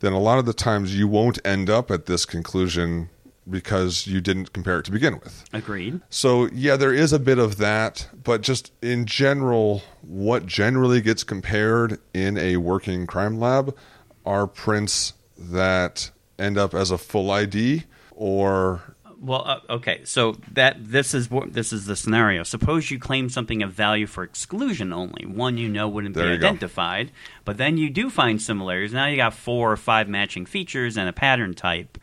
then 0.00 0.12
a 0.12 0.18
lot 0.18 0.38
of 0.38 0.46
the 0.46 0.52
times 0.52 0.96
you 0.96 1.08
won't 1.08 1.38
end 1.44 1.68
up 1.68 1.90
at 1.90 2.06
this 2.06 2.24
conclusion 2.24 3.08
because 3.48 4.06
you 4.06 4.20
didn't 4.20 4.52
compare 4.52 4.78
it 4.78 4.84
to 4.84 4.92
begin 4.92 5.14
with. 5.14 5.44
Agreed. 5.52 6.00
So, 6.10 6.48
yeah, 6.52 6.76
there 6.76 6.94
is 6.94 7.12
a 7.12 7.18
bit 7.18 7.38
of 7.38 7.56
that, 7.58 8.08
but 8.22 8.40
just 8.40 8.72
in 8.82 9.04
general, 9.04 9.82
what 10.02 10.46
generally 10.46 11.00
gets 11.00 11.24
compared 11.24 11.98
in 12.14 12.38
a 12.38 12.58
working 12.58 13.06
crime 13.06 13.38
lab 13.38 13.76
are 14.24 14.46
prints 14.46 15.14
that 15.36 16.10
end 16.38 16.56
up 16.56 16.74
as 16.74 16.90
a 16.90 16.98
full 16.98 17.30
ID 17.30 17.84
or 18.12 18.94
well, 19.22 19.44
uh, 19.46 19.60
okay. 19.74 20.00
So 20.04 20.36
that 20.52 20.76
this 20.78 21.14
is 21.14 21.30
what 21.30 21.52
this 21.52 21.72
is 21.72 21.86
the 21.86 21.94
scenario. 21.94 22.42
Suppose 22.42 22.90
you 22.90 22.98
claim 22.98 23.28
something 23.28 23.62
of 23.62 23.72
value 23.72 24.06
for 24.06 24.24
exclusion 24.24 24.92
only, 24.92 25.24
one 25.24 25.56
you 25.56 25.68
know 25.68 25.88
wouldn't 25.88 26.14
There 26.14 26.26
be 26.26 26.32
you 26.32 26.38
go. 26.38 26.48
identified, 26.48 27.12
but 27.44 27.56
then 27.56 27.76
you 27.78 27.88
do 27.88 28.10
find 28.10 28.42
similarities. 28.42 28.92
Now 28.92 29.06
you 29.06 29.16
got 29.16 29.32
four 29.32 29.70
or 29.70 29.76
five 29.76 30.08
matching 30.08 30.44
features 30.44 30.96
and 30.96 31.08
a 31.08 31.12
pattern 31.12 31.54
type, 31.54 31.98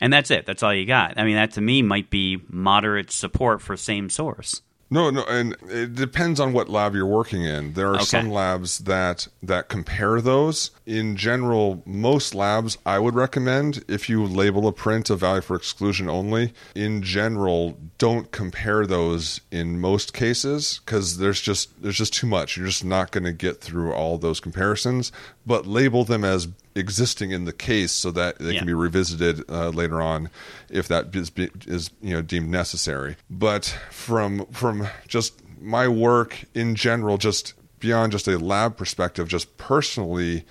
and 0.00 0.12
that's 0.12 0.30
it. 0.30 0.44
That's 0.44 0.62
all 0.62 0.74
you 0.74 0.84
got. 0.86 1.18
I 1.18 1.24
mean, 1.24 1.36
that 1.36 1.52
to 1.52 1.60
me 1.62 1.80
might 1.82 2.10
be 2.10 2.42
moderate 2.48 3.10
support 3.10 3.62
for 3.62 3.76
same 3.76 4.10
source. 4.10 4.60
No, 4.94 5.10
no, 5.10 5.24
and 5.24 5.56
it 5.68 5.96
depends 5.96 6.38
on 6.38 6.52
what 6.52 6.68
lab 6.68 6.94
you're 6.94 7.04
working 7.04 7.42
in. 7.44 7.72
There 7.72 7.88
are 7.88 7.96
Okay. 7.96 8.04
some 8.04 8.30
labs 8.30 8.78
that 8.78 9.26
that 9.42 9.68
compare 9.68 10.20
those. 10.20 10.70
In 10.86 11.16
general, 11.16 11.82
most 11.84 12.32
labs 12.32 12.78
I 12.86 13.00
would 13.00 13.16
recommend 13.16 13.84
if 13.88 14.08
you 14.08 14.24
label 14.24 14.68
a 14.68 14.72
print 14.72 15.10
a 15.10 15.16
value 15.16 15.40
for 15.42 15.56
exclusion 15.56 16.08
only. 16.08 16.52
In 16.76 17.02
general, 17.02 17.76
don't 17.98 18.30
compare 18.30 18.86
those 18.86 19.40
in 19.50 19.80
most 19.80 20.12
cases 20.14 20.80
because 20.86 21.18
there's 21.18 21.40
just 21.40 21.70
there's 21.82 21.96
just 21.98 22.14
too 22.14 22.28
much. 22.28 22.56
You're 22.56 22.68
just 22.68 22.84
not 22.84 23.10
going 23.10 23.24
to 23.24 23.32
get 23.32 23.60
through 23.60 23.92
all 23.92 24.16
those 24.16 24.38
comparisons. 24.38 25.10
But 25.44 25.66
label 25.66 26.04
them 26.04 26.22
as 26.24 26.46
existing 26.74 27.30
in 27.30 27.44
the 27.44 27.52
case 27.52 27.92
so 27.92 28.10
that 28.10 28.38
they 28.38 28.52
Yeah. 28.52 28.58
can 28.60 28.66
be 28.66 28.74
revisited 28.74 29.42
uh, 29.48 29.68
later 29.68 30.02
on 30.02 30.28
if 30.70 30.88
that 30.88 31.14
is, 31.14 31.30
is 31.66 31.90
you 32.00 32.14
know 32.14 32.22
deemed 32.22 32.48
necessary. 32.50 33.16
But 33.30 33.76
from 33.90 34.46
from 34.46 34.88
just 35.06 35.40
my 35.60 35.88
work 35.88 36.44
in 36.54 36.74
general, 36.74 37.16
just 37.18 37.54
beyond 37.78 38.12
just 38.12 38.26
a 38.28 38.38
lab 38.38 38.76
perspective, 38.76 39.28
just 39.28 39.56
personally, 39.56 40.44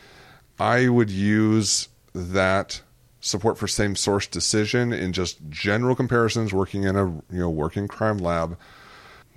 I 0.60 0.88
would 0.88 1.10
use 1.10 1.88
that 2.16 2.82
support 3.20 3.58
for 3.58 3.68
same 3.68 3.96
source 3.96 4.28
decision 4.28 4.92
in 4.94 5.14
just 5.14 5.40
general 5.50 5.96
comparisons 5.96 6.54
working 6.54 6.84
in 6.84 6.96
a 6.96 7.06
you 7.06 7.22
know 7.40 7.50
working 7.50 7.88
crime 7.88 8.18
lab 8.18 8.58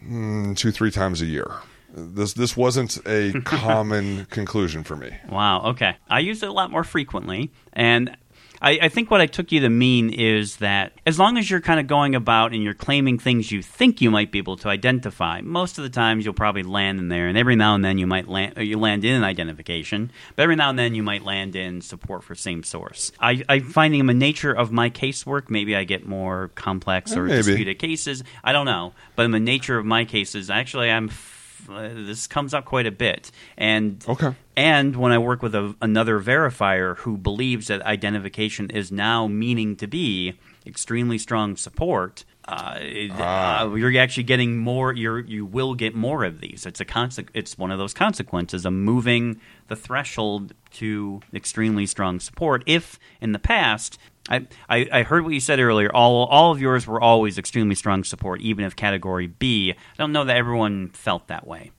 mm, 0.04 0.56
two 0.56 0.70
three 0.70 0.90
times 0.90 1.20
a 1.22 1.26
year. 1.26 1.50
This 1.96 2.34
this 2.34 2.56
wasn't 2.56 2.98
a 3.06 3.32
common 3.44 4.26
conclusion 4.26 4.84
for 4.84 4.96
me. 4.96 5.16
Wow. 5.30 5.62
Okay. 5.70 5.96
I 6.10 6.20
use 6.20 6.42
it 6.42 6.48
a 6.48 6.52
lot 6.52 6.70
more 6.70 6.84
frequently, 6.84 7.50
and 7.72 8.14
I, 8.60 8.78
I 8.82 8.88
think 8.90 9.10
what 9.10 9.20
I 9.20 9.26
took 9.26 9.50
you 9.52 9.60
to 9.60 9.68
mean 9.70 10.10
is 10.10 10.56
that 10.56 10.92
as 11.06 11.18
long 11.18 11.36
as 11.38 11.50
you're 11.50 11.60
kind 11.60 11.78
of 11.80 11.86
going 11.86 12.14
about 12.14 12.52
and 12.54 12.62
you're 12.62 12.74
claiming 12.74 13.18
things 13.18 13.50
you 13.52 13.60
think 13.62 14.00
you 14.00 14.10
might 14.10 14.30
be 14.32 14.38
able 14.38 14.56
to 14.58 14.68
identify, 14.68 15.40
most 15.42 15.76
of 15.78 15.84
the 15.84 15.90
times 15.90 16.24
you'll 16.24 16.32
probably 16.34 16.62
land 16.62 16.98
in 16.98 17.08
there, 17.08 17.28
and 17.28 17.36
every 17.38 17.56
now 17.56 17.74
and 17.74 17.82
then 17.84 17.96
you 17.98 18.06
might 18.06 18.28
land 18.28 18.54
you 18.58 18.78
land 18.78 19.04
in 19.04 19.14
an 19.14 19.24
identification, 19.24 20.10
but 20.34 20.42
every 20.42 20.56
now 20.56 20.68
and 20.70 20.78
then 20.78 20.94
you 20.94 21.02
might 21.02 21.22
land 21.24 21.56
in 21.56 21.80
support 21.80 22.24
for 22.24 22.34
same 22.34 22.62
source. 22.62 23.10
I, 23.20 23.42
I'm 23.48 23.62
finding 23.64 24.00
in 24.00 24.06
the 24.06 24.14
nature 24.14 24.52
of 24.52 24.70
my 24.70 24.90
casework, 24.90 25.48
maybe 25.48 25.74
I 25.74 25.84
get 25.84 26.06
more 26.06 26.50
complex 26.54 27.12
eh, 27.12 27.18
or 27.18 27.24
Maybe. 27.24 27.36
disputed 27.38 27.78
cases. 27.78 28.22
I 28.44 28.52
don't 28.52 28.66
know, 28.66 28.92
but 29.16 29.24
in 29.24 29.30
the 29.30 29.40
nature 29.40 29.78
of 29.78 29.86
my 29.86 30.04
cases, 30.04 30.50
actually, 30.50 30.90
I'm. 30.90 31.08
f- 31.08 31.32
Uh, 31.68 31.88
this 31.94 32.26
comes 32.26 32.54
up 32.54 32.64
quite 32.64 32.86
a 32.86 32.90
bit, 32.90 33.30
and 33.56 34.04
Okay. 34.08 34.34
and 34.56 34.96
when 34.96 35.12
I 35.12 35.18
work 35.18 35.42
with 35.42 35.54
a, 35.54 35.74
another 35.82 36.20
verifier 36.20 36.96
who 36.98 37.16
believes 37.16 37.68
that 37.68 37.82
identification 37.82 38.70
is 38.70 38.92
now 38.92 39.26
meaning 39.26 39.76
to 39.76 39.86
be 39.86 40.34
extremely 40.66 41.18
strong 41.18 41.56
support, 41.56 42.24
uh, 42.48 42.76
it- 42.80 43.10
Ah. 43.14 43.62
uh, 43.64 43.74
you're 43.74 43.96
actually 43.98 44.22
getting 44.24 44.56
more. 44.58 44.92
You're 44.92 45.20
you 45.20 45.44
will 45.46 45.74
get 45.74 45.94
more 45.94 46.24
of 46.24 46.40
these. 46.40 46.66
It's 46.66 46.80
a 46.80 46.84
conse- 46.84 47.28
It's 47.34 47.56
one 47.58 47.70
of 47.70 47.78
those 47.78 47.94
consequences 47.94 48.64
of 48.64 48.72
moving 48.72 49.40
the 49.68 49.76
threshold 49.76 50.52
to 50.74 51.20
extremely 51.34 51.86
strong 51.86 52.20
support. 52.20 52.62
If 52.66 52.98
in 53.20 53.32
the 53.32 53.38
past. 53.38 53.98
I, 54.28 54.46
I, 54.68 54.88
I 54.92 55.02
heard 55.02 55.24
what 55.24 55.34
you 55.34 55.40
said 55.40 55.60
earlier. 55.60 55.90
All 55.94 56.26
all 56.26 56.52
of 56.52 56.60
yours 56.60 56.86
were 56.86 57.00
always 57.00 57.38
extremely 57.38 57.74
strong 57.74 58.04
support, 58.04 58.40
even 58.40 58.64
if 58.64 58.74
category 58.76 59.26
B. 59.28 59.72
I 59.72 59.76
don't 59.96 60.12
know 60.12 60.24
that 60.24 60.36
everyone 60.36 60.88
felt 60.90 61.28
that 61.28 61.46
way. 61.46 61.70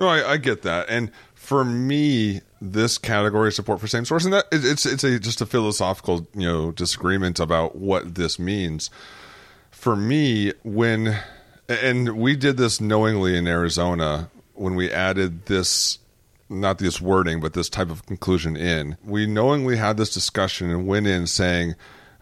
No, 0.00 0.08
I, 0.08 0.32
I 0.32 0.36
get 0.38 0.62
that, 0.62 0.88
and 0.90 1.10
for 1.34 1.64
me, 1.64 2.40
this 2.60 2.98
category 2.98 3.48
of 3.48 3.54
support 3.54 3.80
for 3.80 3.86
same 3.86 4.04
source, 4.04 4.24
and 4.24 4.32
that 4.32 4.46
it- 4.50 4.64
it's 4.64 4.84
it's 4.86 5.04
a 5.04 5.18
just 5.20 5.40
a 5.40 5.46
philosophical 5.46 6.26
you 6.34 6.46
know 6.46 6.72
disagreement 6.72 7.38
about 7.38 7.76
what 7.76 8.14
this 8.16 8.38
means. 8.38 8.90
For 9.70 9.94
me, 9.94 10.52
when 10.64 11.16
and 11.68 12.16
we 12.18 12.36
did 12.36 12.56
this 12.56 12.80
knowingly 12.80 13.36
in 13.36 13.46
Arizona 13.46 14.30
when 14.54 14.74
we 14.74 14.90
added 14.90 15.46
this 15.46 15.98
not 16.54 16.78
this 16.78 17.00
wording 17.00 17.40
but 17.40 17.52
this 17.52 17.68
type 17.68 17.90
of 17.90 18.06
conclusion 18.06 18.56
in. 18.56 18.96
We 19.04 19.26
knowingly 19.26 19.76
had 19.76 19.96
this 19.96 20.12
discussion 20.12 20.70
and 20.70 20.86
went 20.86 21.06
in 21.06 21.26
saying 21.26 21.74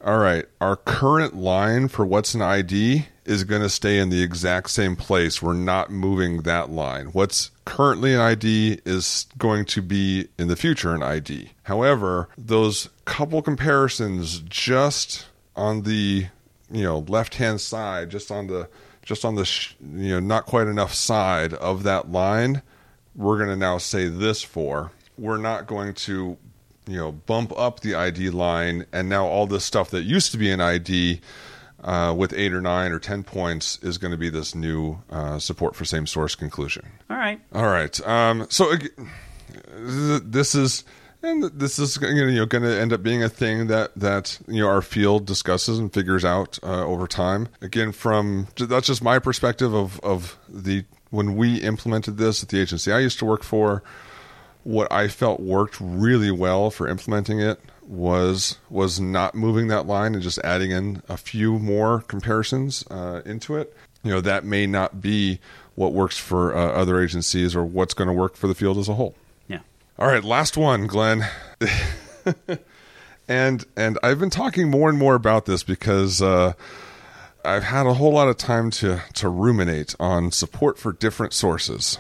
all 0.05 0.19
right 0.19 0.47
our 0.61 0.77
current 0.77 1.37
line 1.37 1.89
for 1.89 2.05
what's 2.05 2.35
an 2.35 2.43
id 2.43 3.07
is 3.25 3.45
going 3.45 3.63
to 3.63 3.69
stay 3.69 3.99
in 3.99 4.11
the 4.11 4.23
exact 4.23 4.71
same 4.71 4.97
place. 4.97 5.41
We're 5.41 5.55
not 5.55 5.93
moving 5.93 6.43
that 6.43 6.71
line. 6.71 7.07
What's 7.07 7.53
currently 7.65 8.15
an 8.15 8.21
id 8.21 8.81
is 8.85 9.27
going 9.39 9.65
to 9.67 9.81
be 9.83 10.29
in 10.39 10.49
the 10.49 10.57
future 10.57 10.95
an 10.95 11.03
id 11.03 11.51
however 11.65 12.29
those 12.37 12.89
couple 13.05 13.41
comparisons 13.41 14.41
just 14.41 15.27
on 15.55 15.83
the 15.83 16.27
you 16.71 16.83
know 16.83 17.01
left 17.01 17.37
hand 17.37 17.61
side 17.61 18.11
just 18.11 18.31
on 18.31 18.47
the 18.49 18.69
just 19.05 19.25
on 19.25 19.35
the 19.35 19.45
sh- 19.45 19.75
you 19.81 20.09
know 20.09 20.21
not 20.21 20.47
quite 20.47 20.67
enough 20.67 20.95
side 20.95 21.55
of 21.55 21.83
that 21.85 22.11
line 22.11 22.63
we're 23.15 23.37
going 23.37 23.51
to 23.51 23.57
now 23.57 23.79
say 23.79 24.09
this 24.09 24.43
for 24.43 24.93
we're 25.19 25.37
not 25.39 25.67
going 25.67 25.95
to 25.95 26.37
you 26.87 26.97
know 26.97 27.13
bump 27.13 27.53
up 27.57 27.81
the 27.81 27.95
id 27.95 28.31
line 28.31 28.87
and 28.93 29.09
now 29.09 29.27
all 29.27 29.47
this 29.47 29.65
stuff 29.65 29.91
that 29.91 30.03
used 30.03 30.33
to 30.33 30.39
be 30.39 30.51
an 30.51 30.61
id 30.61 31.21
uh, 31.85 32.15
with 32.17 32.33
eight 32.33 32.53
or 32.53 32.61
nine 32.61 32.93
or 32.93 32.99
ten 32.99 33.23
points 33.25 33.79
is 33.83 33.99
going 33.99 34.13
to 34.13 34.17
be 34.17 34.31
this 34.31 34.55
new 34.55 34.97
uh, 35.11 35.39
support 35.39 35.75
for 35.75 35.85
same 35.85 36.07
source 36.07 36.35
conclusion 36.35 36.87
All 37.11 37.17
right. 37.17 37.41
all 37.53 37.67
right. 37.67 38.07
Um, 38.07 38.47
so 38.51 38.73
this 39.75 40.55
is 40.55 40.85
and 41.23 41.45
this 41.45 41.79
is 41.79 41.99
you 42.01 42.33
know 42.33 42.47
going 42.47 42.65
to 42.65 42.81
end 42.81 42.93
up 42.93 43.03
being 43.03 43.23
a 43.23 43.29
thing 43.29 43.69
that 43.69 43.93
that 43.97 44.39
you 44.49 44.63
know 44.63 44.69
our 44.69 44.83
field 44.83 45.25
discusses 45.27 45.79
and 45.79 45.93
figures 45.93 46.25
out 46.25 46.59
uh, 46.63 46.85
over 46.85 47.07
time. 47.07 47.49
Again, 47.61 47.93
from 47.93 48.49
that's 48.59 48.87
just 48.89 49.03
my 49.03 49.19
perspective 49.19 49.73
of 49.75 50.01
of 50.01 50.39
the 50.49 50.85
when 51.13 51.37
we 51.37 51.59
implemented 51.59 52.17
this 52.17 52.43
at 52.43 52.49
the 52.49 52.59
agency 52.59 52.91
I 52.91 52.99
used 52.99 53.19
to 53.21 53.25
work 53.25 53.45
for. 53.45 53.85
What 54.65 54.91
I 54.93 55.09
felt 55.09 55.41
worked 55.41 55.77
really 55.81 56.31
well 56.31 56.71
for 56.71 56.89
implementing 56.89 57.41
it 57.41 57.61
was 57.83 58.59
was 58.71 58.99
not 58.99 59.35
moving 59.35 59.69
that 59.69 59.87
line 59.87 60.15
and 60.15 60.23
just 60.23 60.39
adding 60.39 60.71
in 60.71 61.03
a 61.09 61.17
few 61.17 61.59
more 61.59 62.01
comparisons 62.03 62.85
uh, 62.91 63.23
into 63.27 63.57
it. 63.57 63.77
You 64.03 64.13
know 64.13 64.21
that 64.23 64.45
may 64.45 64.67
not 64.67 65.01
be 65.01 65.39
what 65.75 65.93
works 65.93 66.17
for 66.17 66.57
uh, 66.57 66.73
other 66.73 67.01
agencies 67.03 67.55
or 67.55 67.65
what's 67.65 67.95
going 67.95 68.09
to 68.09 68.15
work 68.15 68.37
for 68.37 68.47
the 68.47 68.55
field 68.55 68.79
as 68.79 68.89
a 68.89 68.95
whole. 68.95 69.15
Yeah. 69.49 69.61
All 69.99 70.07
right, 70.07 70.25
last 70.25 70.57
one, 70.57 70.87
Glenn. 70.87 71.29
and 73.29 73.65
and 73.77 73.99
I've 74.03 74.19
been 74.19 74.31
talking 74.31 74.71
more 74.71 74.89
and 74.89 74.99
more 74.99 75.15
about 75.15 75.45
this 75.45 75.63
because 75.63 76.23
uh, 76.23 76.55
I've 77.45 77.65
had 77.65 77.87
a 77.87 77.95
whole 77.95 78.13
lot 78.13 78.29
of 78.29 78.37
time 78.37 78.71
to 78.73 79.03
to 79.15 79.29
ruminate 79.29 79.95
on 79.99 80.31
support 80.31 80.79
for 80.79 80.93
different 80.93 81.33
sources. 81.33 81.99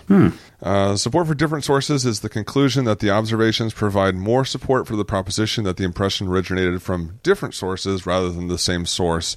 Uh, 0.62 0.97
support 0.97 1.26
for 1.26 1.34
different 1.34 1.64
sources 1.64 2.05
is 2.07 2.20
the 2.20 2.28
conclusion 2.28 2.84
that 2.84 3.01
the 3.01 3.11
observations 3.11 3.74
provide 3.74 4.14
more 4.14 4.45
support 4.45 4.86
for 4.86 4.95
the 4.95 5.05
proposition 5.05 5.64
that 5.64 5.76
the 5.76 5.84
impression 5.84 6.28
originated 6.28 6.82
from 6.82 7.18
different 7.22 7.55
sources 7.55 8.07
rather 8.07 8.30
than 8.30 8.47
the 8.49 8.59
same 8.59 8.86
source. 8.86 9.36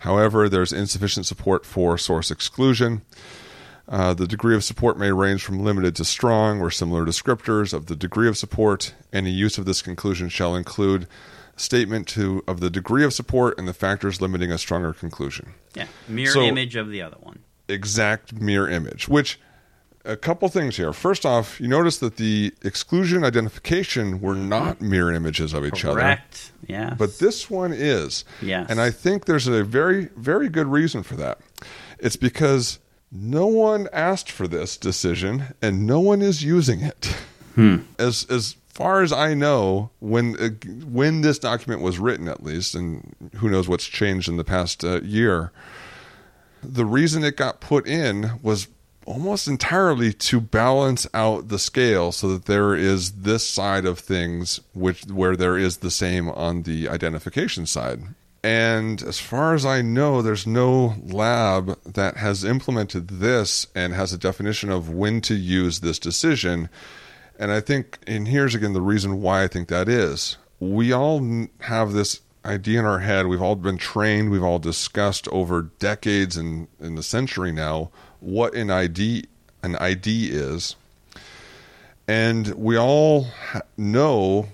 However, 0.00 0.48
there's 0.48 0.72
insufficient 0.72 1.26
support 1.26 1.64
for 1.64 1.96
source 1.96 2.30
exclusion. 2.30 3.02
Uh, 3.88 4.14
the 4.14 4.26
degree 4.26 4.56
of 4.56 4.64
support 4.64 4.98
may 4.98 5.12
range 5.12 5.44
from 5.44 5.62
limited 5.62 5.94
to 5.96 6.04
strong 6.04 6.60
or 6.60 6.70
similar 6.70 7.04
descriptors 7.04 7.72
of 7.72 7.86
the 7.86 7.96
degree 7.96 8.28
of 8.28 8.36
support. 8.36 8.94
Any 9.12 9.30
use 9.30 9.58
of 9.58 9.66
this 9.66 9.82
conclusion 9.82 10.28
shall 10.28 10.56
include 10.56 11.06
statement 11.56 12.08
to 12.08 12.42
of 12.46 12.60
the 12.60 12.70
degree 12.70 13.04
of 13.04 13.12
support 13.12 13.58
and 13.58 13.66
the 13.68 13.74
factors 13.74 14.20
limiting 14.20 14.50
a 14.50 14.58
stronger 14.58 14.92
conclusion. 14.92 15.54
Yeah. 15.74 15.86
Mirror 16.08 16.32
So- 16.32 16.42
image 16.42 16.76
of 16.76 16.88
the 16.90 17.02
other 17.02 17.16
one. 17.20 17.40
Exact 17.68 18.34
mirror 18.34 18.68
image, 18.68 19.08
which 19.08 19.40
a 20.04 20.16
couple 20.18 20.46
things 20.50 20.76
here. 20.76 20.92
First 20.92 21.24
off, 21.24 21.58
you 21.58 21.66
notice 21.66 21.96
that 21.98 22.16
the 22.16 22.52
exclusion 22.62 23.24
identification 23.24 24.20
were 24.20 24.34
not 24.34 24.82
mirror 24.82 25.10
images 25.12 25.54
of 25.54 25.64
each 25.64 25.82
other. 25.82 25.98
Correct. 26.00 26.52
Yeah. 26.66 26.94
But 26.98 27.20
this 27.20 27.48
one 27.48 27.72
is. 27.72 28.24
Yes. 28.42 28.66
And 28.68 28.82
I 28.82 28.90
think 28.90 29.24
there's 29.24 29.46
a 29.48 29.64
very, 29.64 30.10
very 30.16 30.50
good 30.50 30.66
reason 30.66 31.02
for 31.04 31.16
that. 31.16 31.38
It's 31.98 32.16
because 32.16 32.80
no 33.10 33.46
one 33.46 33.88
asked 33.94 34.30
for 34.30 34.46
this 34.46 34.76
decision 34.76 35.54
and 35.62 35.86
no 35.86 36.00
one 36.00 36.20
is 36.20 36.44
using 36.44 36.80
it. 36.80 37.16
Hmm. 37.54 37.76
As 37.98 38.26
as 38.28 38.56
far 38.74 39.02
as 39.02 39.12
I 39.12 39.34
know, 39.34 39.90
when 40.00 40.36
uh, 40.40 40.48
when 40.84 41.20
this 41.20 41.38
document 41.38 41.80
was 41.80 41.98
written, 41.98 42.28
at 42.28 42.42
least, 42.42 42.74
and 42.74 43.14
who 43.36 43.48
knows 43.48 43.68
what's 43.68 43.86
changed 43.86 44.28
in 44.28 44.36
the 44.36 44.44
past 44.44 44.84
uh, 44.84 45.00
year, 45.02 45.52
the 46.62 46.84
reason 46.84 47.24
it 47.24 47.36
got 47.36 47.60
put 47.60 47.86
in 47.86 48.38
was 48.42 48.68
almost 49.06 49.46
entirely 49.46 50.12
to 50.12 50.40
balance 50.40 51.06
out 51.12 51.48
the 51.48 51.58
scale 51.58 52.10
so 52.10 52.28
that 52.28 52.46
there 52.46 52.74
is 52.74 53.12
this 53.12 53.48
side 53.48 53.84
of 53.84 53.98
things 53.98 54.60
which 54.72 55.04
where 55.04 55.36
there 55.36 55.58
is 55.58 55.78
the 55.78 55.90
same 55.90 56.28
on 56.30 56.62
the 56.62 56.88
identification 56.88 57.66
side. 57.66 58.02
And 58.42 59.02
as 59.02 59.18
far 59.18 59.54
as 59.54 59.64
I 59.64 59.80
know, 59.80 60.20
there's 60.20 60.46
no 60.46 60.96
lab 61.02 61.82
that 61.84 62.18
has 62.18 62.44
implemented 62.44 63.08
this 63.08 63.66
and 63.74 63.94
has 63.94 64.12
a 64.12 64.18
definition 64.18 64.70
of 64.70 64.90
when 64.90 65.22
to 65.22 65.34
use 65.34 65.80
this 65.80 65.98
decision. 65.98 66.68
And 67.38 67.50
I 67.50 67.60
think, 67.60 67.98
and 68.06 68.28
here's 68.28 68.54
again 68.54 68.72
the 68.72 68.80
reason 68.80 69.20
why 69.20 69.42
I 69.42 69.48
think 69.48 69.68
that 69.68 69.88
is. 69.88 70.36
We 70.60 70.92
all 70.92 71.48
have 71.60 71.92
this 71.92 72.20
idea 72.44 72.78
in 72.78 72.84
our 72.84 73.00
head. 73.00 73.26
We've 73.26 73.42
all 73.42 73.56
been 73.56 73.78
trained. 73.78 74.30
We've 74.30 74.42
all 74.42 74.58
discussed 74.58 75.26
over 75.28 75.62
decades 75.62 76.36
and 76.36 76.68
in 76.80 76.94
the 76.94 77.02
century 77.02 77.52
now 77.52 77.90
what 78.20 78.54
an 78.54 78.70
ID 78.70 79.26
an 79.62 79.76
ID 79.76 80.28
is, 80.30 80.76
and 82.06 82.48
we 82.48 82.76
all 82.76 83.28
know 83.78 84.48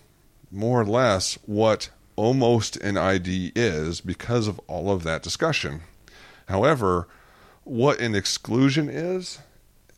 more 0.53 0.81
or 0.81 0.85
less 0.85 1.35
what 1.47 1.91
almost 2.14 2.76
an 2.76 2.97
ID 2.97 3.53
is 3.57 4.01
because 4.01 4.47
of 4.47 4.61
all 4.68 4.91
of 4.91 5.03
that 5.03 5.22
discussion. 5.22 5.81
However, 6.49 7.09
what 7.64 8.01
an 8.01 8.14
exclusion 8.14 8.89
is 8.89 9.41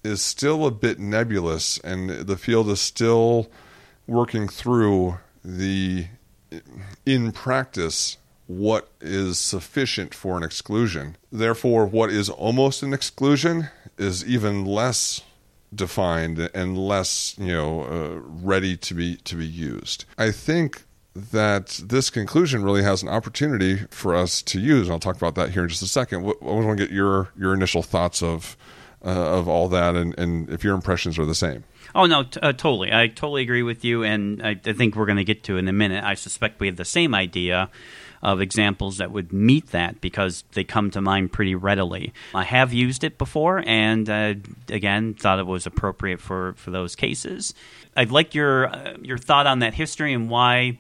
is 0.05 0.23
still 0.23 0.67
a 0.67 0.71
bit 0.71 0.99
nebulous, 0.99 1.79
and 1.79 2.11
the 2.11 2.37
field 2.37 2.69
is 2.69 2.81
still 2.81 3.49
working 4.07 4.49
through 4.49 5.19
the 5.45 6.07
in 7.07 7.33
practice 7.33 8.19
what 8.47 8.89
is 9.01 9.39
sufficient 9.39 10.15
for 10.15 10.37
an 10.37 10.43
exclusion. 10.43 11.17
Therefore, 11.31 11.87
what 11.87 12.11
is 12.11 12.29
almost 12.29 12.83
an 12.83 12.93
exclusion 12.93 13.69
is 13.97 14.25
even 14.27 14.65
less 14.65 15.23
defined 15.75 16.51
and 16.55 16.77
less, 16.77 17.35
you 17.39 17.53
know, 17.53 17.83
uh, 17.85 18.21
ready 18.23 18.77
to 18.77 18.95
be 18.95 19.17
to 19.17 19.37
be 19.37 19.47
used. 19.47 20.05
I 20.19 20.31
think 20.31 20.85
that 21.15 21.81
this 21.85 22.11
conclusion 22.11 22.63
really 22.63 22.83
has 22.83 23.03
an 23.03 23.09
opportunity 23.09 23.77
for 23.91 24.15
us 24.15 24.43
to 24.43 24.59
use. 24.59 24.87
And 24.87 24.93
I'll 24.93 24.99
talk 24.99 25.17
about 25.17 25.35
that 25.35 25.51
here 25.51 25.63
in 25.63 25.69
just 25.69 25.83
a 25.83 25.89
second. 25.89 26.25
I 26.25 26.45
want 26.45 26.79
to 26.79 26.87
get 26.87 26.93
your 26.93 27.31
your 27.39 27.55
initial 27.55 27.83
thoughts 27.83 28.23
of 28.23 28.57
uh, 29.05 29.09
of 29.09 29.49
all 29.49 29.69
that, 29.69 29.95
and, 29.95 30.19
and 30.19 30.49
if 30.51 30.63
your 30.65 30.75
impressions 30.75 31.19
are 31.19 31.27
the 31.27 31.35
same. 31.35 31.65
Oh 31.95 32.07
no, 32.07 32.23
t- 32.25 32.41
uh, 32.41 32.53
totally. 32.53 32.93
I 32.93 33.09
totally 33.09 33.43
agree 33.43 33.63
with 33.63 33.85
you, 33.85 34.03
and 34.03 34.43
I, 34.43 34.51
I 34.65 34.73
think 34.73 34.97
we're 34.97 35.07
going 35.07 35.19
to 35.19 35.25
get 35.25 35.43
to 35.45 35.57
it 35.57 35.61
in 35.61 35.69
a 35.69 35.73
minute. 35.73 36.05
I 36.05 36.15
suspect 36.15 36.61
we 36.61 36.67
have 36.69 36.77
the 36.77 36.85
same 36.85 37.15
idea 37.15 37.71
of 38.23 38.41
examples 38.41 38.99
that 38.99 39.11
would 39.11 39.33
meet 39.33 39.69
that 39.73 40.01
because 40.01 40.45
they 40.53 40.63
come 40.63 40.91
to 40.93 41.01
mind 41.01 41.33
pretty 41.33 41.57
readily. 41.57 42.13
I 42.35 42.45
have 42.45 42.73
used 42.73 43.03
it 43.03 43.19
before, 43.19 43.65
and 43.67 44.09
uh, 44.09 44.35
again, 44.69 45.15
thought 45.15 45.41
it 45.41 45.47
was 45.47 45.67
appropriate 45.67 46.21
for, 46.21 46.55
for 46.55 46.71
those 46.71 46.95
cases. 46.95 47.53
I'd 47.97 48.13
like 48.13 48.35
your 48.35 48.69
uh, 48.69 48.97
your 49.03 49.19
thought 49.19 49.47
on 49.47 49.59
that 49.59 49.75
history 49.75 50.13
and 50.13 50.31
why. 50.31 50.79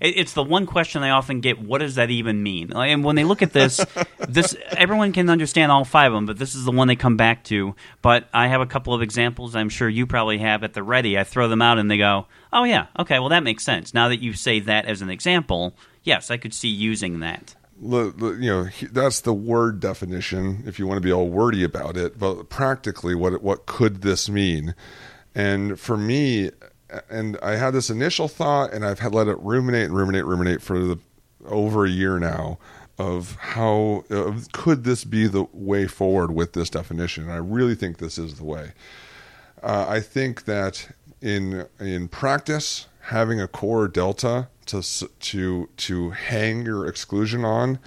It- 0.00 0.16
It's 0.16 0.32
the 0.34 0.42
one 0.42 0.66
question 0.66 1.02
I 1.02 1.10
often 1.10 1.40
get. 1.40 1.58
What 1.60 1.78
does 1.78 1.94
that 1.96 2.10
even 2.10 2.42
mean? 2.42 2.68
Like, 2.68 2.90
And 2.90 3.02
when 3.04 3.16
they 3.16 3.24
look 3.24 3.42
at 3.42 3.52
this, 3.52 3.84
this 4.28 4.56
everyone 4.70 5.12
can 5.12 5.28
understand 5.30 5.70
all 5.72 5.84
five 5.84 6.12
of 6.12 6.16
them, 6.16 6.26
but 6.26 6.38
this 6.38 6.54
is 6.54 6.64
the 6.64 6.72
one 6.72 6.88
they 6.88 6.96
come 6.96 7.16
back 7.16 7.44
to. 7.44 7.74
But 8.02 8.28
I 8.34 8.48
have 8.48 8.60
a 8.60 8.66
couple 8.66 8.94
of 8.94 9.02
examples. 9.02 9.54
I'm 9.56 9.68
sure 9.68 9.88
you 9.88 10.06
probably 10.06 10.38
have 10.38 10.62
at 10.64 10.74
the 10.74 10.82
ready. 10.82 11.18
I 11.18 11.24
throw 11.24 11.48
them 11.48 11.62
out, 11.62 11.78
and 11.78 11.90
they 11.90 11.98
go, 11.98 12.26
"Oh 12.52 12.64
yeah, 12.64 12.86
okay, 12.98 13.18
well 13.18 13.30
that 13.30 13.42
makes 13.42 13.64
sense." 13.64 13.92
Now 13.94 14.08
that 14.08 14.20
you 14.22 14.32
say 14.32 14.60
that 14.60 14.86
as 14.86 15.02
an 15.02 15.10
example, 15.10 15.74
yes, 16.02 16.30
I 16.30 16.36
could 16.36 16.54
see 16.54 16.68
using 16.68 17.20
that. 17.20 17.54
the, 17.80 18.10
the, 18.16 18.30
you 18.40 18.50
know 18.50 18.68
that's 18.90 19.20
the 19.20 19.34
word 19.34 19.80
definition 19.80 20.62
if 20.66 20.78
you 20.78 20.86
want 20.86 20.96
to 20.96 21.02
be 21.06 21.12
all 21.12 21.28
wordy 21.28 21.62
about 21.62 21.94
it 21.98 22.18
but 22.18 22.48
practically 22.48 23.14
what 23.14 23.42
what 23.42 23.66
could 23.66 24.00
this 24.00 24.30
mean 24.30 24.74
and 25.34 25.78
for 25.78 25.98
me 25.98 26.50
and 27.08 27.36
i 27.42 27.56
had 27.56 27.72
this 27.72 27.90
initial 27.90 28.28
thought 28.28 28.72
and 28.72 28.84
i've 28.84 29.00
had 29.00 29.14
let 29.14 29.28
it 29.28 29.38
ruminate 29.40 29.86
and 29.86 29.96
ruminate 29.96 30.24
ruminate 30.24 30.62
for 30.62 30.78
the 30.78 30.98
over 31.46 31.84
a 31.84 31.90
year 31.90 32.18
now 32.18 32.58
of 32.98 33.36
how 33.36 34.04
uh, 34.10 34.32
could 34.52 34.84
this 34.84 35.04
be 35.04 35.26
the 35.26 35.46
way 35.52 35.86
forward 35.86 36.30
with 36.30 36.52
this 36.52 36.70
definition? 36.70 37.24
And 37.24 37.32
i 37.32 37.36
really 37.36 37.74
think 37.74 37.98
this 37.98 38.18
is 38.18 38.34
the 38.34 38.44
way. 38.44 38.72
Uh, 39.62 39.86
I 39.88 40.00
think 40.00 40.44
that 40.44 40.88
in 41.20 41.66
in 41.80 42.08
practice, 42.08 42.86
having 43.00 43.40
a 43.40 43.48
core 43.48 43.88
delta 43.88 44.48
to 44.66 44.82
to 44.82 45.68
to 45.76 46.10
hang 46.10 46.64
your 46.64 46.86
exclusion 46.86 47.44
on 47.44 47.78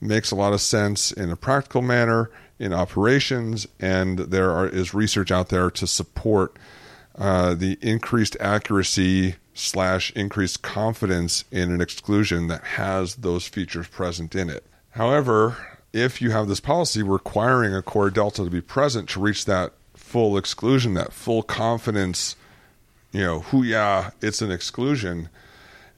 makes 0.00 0.30
a 0.30 0.36
lot 0.36 0.52
of 0.52 0.60
sense 0.60 1.12
in 1.12 1.30
a 1.30 1.36
practical 1.36 1.82
manner 1.82 2.30
in 2.58 2.72
operations, 2.72 3.66
and 3.78 4.18
there 4.18 4.50
are, 4.50 4.68
is 4.68 4.92
research 4.92 5.30
out 5.30 5.48
there 5.48 5.70
to 5.70 5.86
support 5.86 6.58
uh, 7.20 7.54
the 7.54 7.78
increased 7.82 8.36
accuracy 8.40 9.36
slash 9.52 10.10
increased 10.12 10.62
confidence 10.62 11.44
in 11.52 11.70
an 11.70 11.80
exclusion 11.80 12.46
that 12.48 12.62
has 12.62 13.16
those 13.16 13.46
features 13.46 13.86
present 13.88 14.34
in 14.34 14.48
it. 14.48 14.64
However, 14.92 15.56
if 15.92 16.22
you 16.22 16.30
have 16.30 16.48
this 16.48 16.60
policy 16.60 17.02
requiring 17.02 17.74
a 17.74 17.82
core 17.82 18.10
delta 18.10 18.44
to 18.44 18.50
be 18.50 18.62
present 18.62 19.08
to 19.10 19.20
reach 19.20 19.44
that 19.44 19.72
full 19.94 20.38
exclusion, 20.38 20.94
that 20.94 21.12
full 21.12 21.42
confidence, 21.42 22.36
you 23.12 23.20
know, 23.20 23.40
who 23.40 23.62
yeah, 23.62 24.10
it's 24.22 24.40
an 24.40 24.50
exclusion, 24.50 25.28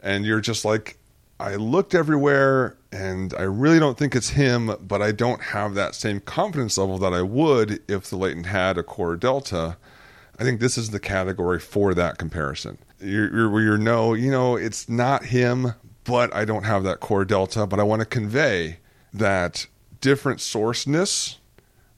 and 0.02 0.24
you're 0.26 0.40
just 0.40 0.64
like, 0.64 0.98
I 1.38 1.54
looked 1.54 1.94
everywhere 1.94 2.76
and 2.90 3.32
I 3.34 3.42
really 3.42 3.78
don't 3.78 3.96
think 3.96 4.16
it's 4.16 4.30
him, 4.30 4.74
but 4.80 5.00
I 5.00 5.12
don't 5.12 5.40
have 5.40 5.74
that 5.74 5.94
same 5.94 6.20
confidence 6.20 6.76
level 6.78 6.98
that 6.98 7.12
I 7.12 7.22
would 7.22 7.80
if 7.88 8.10
the 8.10 8.16
latent 8.16 8.46
had 8.46 8.76
a 8.76 8.82
core 8.82 9.16
delta. 9.16 9.76
I 10.39 10.45
think 10.45 10.61
this 10.61 10.78
is 10.78 10.91
the 10.91 11.01
category 11.01 11.61
for 11.61 11.95
that 11.95 12.18
comparison. 12.18 12.78
You're, 13.01 13.35
you're 13.35 13.51
where 13.51 13.62
you 13.62 13.78
know, 13.78 14.14
you 14.14 14.30
know, 14.30 14.57
it's 14.57 14.89
not 14.89 15.26
him, 15.26 15.74
but 16.05 16.35
I 16.35 16.45
don't 16.45 16.64
have 16.64 16.85
that 16.85 17.01
core 17.01 17.24
delta, 17.24 17.66
but 17.66 17.78
I 17.78 17.83
want 17.83 18.01
to 18.01 18.07
convey 18.07 18.78
that 19.12 19.66
different 20.01 20.41
sourceness, 20.41 21.37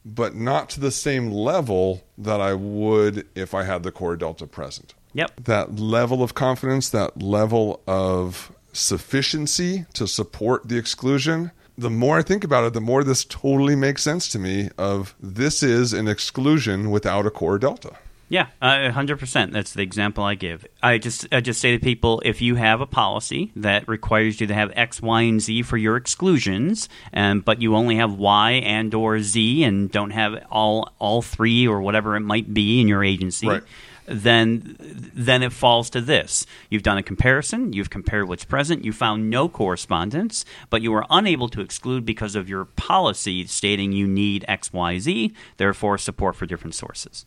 but 0.04 0.34
not 0.34 0.68
to 0.70 0.80
the 0.80 0.90
same 0.90 1.30
level 1.30 2.04
that 2.18 2.40
I 2.40 2.54
would 2.54 3.26
if 3.34 3.54
I 3.54 3.64
had 3.64 3.82
the 3.82 3.92
core 3.92 4.16
delta 4.16 4.46
present 4.46 4.94
Yep. 5.14 5.44
that 5.44 5.78
level 5.78 6.22
of 6.22 6.34
confidence, 6.34 6.90
that 6.90 7.22
level 7.22 7.80
of 7.86 8.52
sufficiency 8.72 9.86
to 9.94 10.06
support 10.08 10.68
the 10.68 10.76
exclusion, 10.76 11.52
the 11.78 11.90
more 11.90 12.18
I 12.18 12.22
think 12.22 12.44
about 12.44 12.64
it, 12.64 12.72
the 12.72 12.80
more 12.80 13.04
this 13.04 13.24
totally 13.24 13.76
makes 13.76 14.02
sense 14.02 14.28
to 14.30 14.38
me 14.38 14.70
of 14.76 15.14
this 15.20 15.62
is 15.62 15.92
an 15.92 16.08
exclusion 16.08 16.90
without 16.90 17.26
a 17.26 17.30
core 17.30 17.58
delta. 17.58 17.92
Yeah, 18.34 18.48
uh, 18.60 18.90
hundred 18.90 19.20
percent. 19.20 19.52
That's 19.52 19.74
the 19.74 19.82
example 19.82 20.24
I 20.24 20.34
give. 20.34 20.66
I 20.82 20.98
just 20.98 21.28
I 21.30 21.40
just 21.40 21.60
say 21.60 21.70
to 21.70 21.78
people, 21.78 22.20
if 22.24 22.42
you 22.42 22.56
have 22.56 22.80
a 22.80 22.86
policy 22.86 23.52
that 23.54 23.86
requires 23.86 24.40
you 24.40 24.48
to 24.48 24.54
have 24.54 24.72
X, 24.74 25.00
Y, 25.00 25.22
and 25.22 25.40
Z 25.40 25.62
for 25.62 25.76
your 25.76 25.96
exclusions, 25.96 26.88
and 27.12 27.44
but 27.44 27.62
you 27.62 27.76
only 27.76 27.94
have 27.94 28.14
Y 28.14 28.50
and 28.54 28.92
or 28.92 29.20
Z, 29.20 29.62
and 29.62 29.88
don't 29.88 30.10
have 30.10 30.44
all 30.50 30.92
all 30.98 31.22
three 31.22 31.68
or 31.68 31.80
whatever 31.80 32.16
it 32.16 32.20
might 32.22 32.52
be 32.52 32.80
in 32.80 32.88
your 32.88 33.04
agency, 33.04 33.46
Right. 33.46 33.62
then 34.06 34.76
then 35.14 35.44
it 35.44 35.52
falls 35.52 35.88
to 35.90 36.00
this. 36.00 36.44
You've 36.70 36.82
done 36.82 36.98
a 36.98 37.04
comparison, 37.04 37.72
you've 37.72 37.90
compared 37.90 38.26
what's 38.26 38.44
present, 38.44 38.84
you 38.84 38.92
found 38.92 39.30
no 39.30 39.48
correspondence, 39.48 40.44
but 40.70 40.82
you 40.82 40.90
were 40.90 41.06
unable 41.08 41.48
to 41.50 41.60
exclude 41.60 42.04
because 42.04 42.34
of 42.34 42.48
your 42.48 42.64
policy 42.64 43.46
stating 43.46 43.92
you 43.92 44.08
need 44.08 44.44
X, 44.48 44.72
Y, 44.72 44.98
Z, 44.98 45.32
therefore 45.56 45.98
support 45.98 46.34
for 46.34 46.46
different 46.46 46.74
sources. 46.74 47.26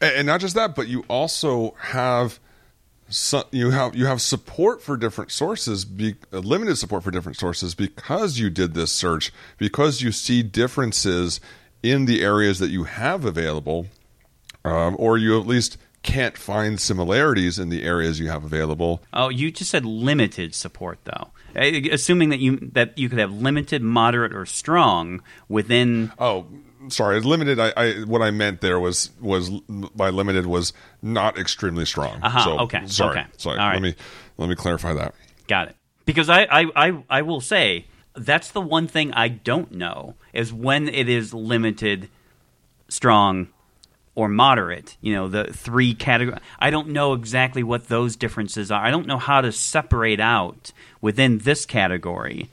And, 0.00 0.26
not 0.26 0.40
just 0.40 0.54
that, 0.54 0.74
but 0.74 0.88
you 0.88 1.04
also 1.08 1.74
have 1.78 2.40
so, 3.08 3.44
you 3.52 3.70
have 3.70 3.94
you 3.94 4.06
have 4.06 4.20
support 4.20 4.82
for 4.82 4.96
different 4.96 5.30
sources, 5.30 5.84
be, 5.84 6.16
uh, 6.32 6.38
limited 6.38 6.76
support 6.76 7.04
for 7.04 7.12
different 7.12 7.38
sources 7.38 7.74
because 7.74 8.38
you 8.38 8.50
did 8.50 8.74
this 8.74 8.90
search, 8.90 9.32
because 9.58 10.02
you 10.02 10.10
see 10.10 10.42
differences 10.42 11.40
in 11.82 12.06
the 12.06 12.22
areas 12.22 12.58
that 12.58 12.70
you 12.70 12.84
have 12.84 13.24
available, 13.24 13.86
um, 14.64 14.96
or 14.98 15.16
you 15.16 15.38
at 15.38 15.46
least 15.46 15.78
can't 16.02 16.36
find 16.36 16.80
similarities 16.80 17.58
in 17.58 17.68
the 17.68 17.84
areas 17.84 18.18
you 18.18 18.28
have 18.28 18.44
available. 18.44 19.02
Oh, 19.12 19.28
you 19.28 19.50
just 19.50 19.70
said 19.70 19.84
limited 19.84 20.54
support, 20.54 20.98
though. 21.04 21.30
Assuming 21.54 22.30
that 22.30 22.38
you 22.38 22.58
that 22.72 22.98
you 22.98 23.08
could 23.08 23.18
have 23.18 23.32
limited, 23.32 23.82
moderate, 23.82 24.34
or 24.34 24.46
strong 24.46 25.22
within. 25.48 26.12
Oh, 26.18 26.46
sorry, 26.90 27.20
limited. 27.20 27.58
I, 27.58 27.72
I 27.76 27.92
what 28.04 28.22
I 28.22 28.30
meant 28.30 28.60
there 28.60 28.80
was 28.80 29.10
was 29.20 29.50
by 29.70 30.10
limited 30.10 30.46
was 30.46 30.72
not 31.02 31.38
extremely 31.38 31.84
strong. 31.84 32.20
Uh-huh, 32.22 32.44
So, 32.44 32.58
okay, 32.60 32.86
Sorry. 32.86 33.18
okay. 33.20 33.26
Sorry. 33.36 33.58
All 33.58 33.66
right. 33.66 33.74
Let 33.74 33.82
me 33.82 33.94
let 34.38 34.48
me 34.48 34.54
clarify 34.54 34.92
that. 34.94 35.14
Got 35.48 35.68
it. 35.68 35.76
Because 36.04 36.28
I, 36.28 36.42
I, 36.44 36.66
I, 36.76 37.04
I 37.10 37.22
will 37.22 37.40
say 37.40 37.86
that's 38.14 38.50
the 38.52 38.60
one 38.60 38.86
thing 38.86 39.12
I 39.12 39.28
don't 39.28 39.72
know 39.72 40.14
is 40.32 40.52
when 40.52 40.88
it 40.88 41.08
is 41.08 41.34
limited, 41.34 42.08
strong, 42.88 43.48
or 44.14 44.28
moderate. 44.28 44.96
You 45.00 45.14
know, 45.14 45.28
the 45.28 45.52
three 45.52 45.94
category. 45.94 46.38
I 46.58 46.70
don't 46.70 46.88
know 46.88 47.12
exactly 47.12 47.62
what 47.62 47.88
those 47.88 48.16
differences 48.16 48.70
are. 48.70 48.82
I 48.84 48.90
don't 48.90 49.06
know 49.06 49.18
how 49.18 49.40
to 49.40 49.50
separate 49.52 50.20
out 50.20 50.72
within 51.00 51.38
this 51.38 51.66
category 51.66 52.50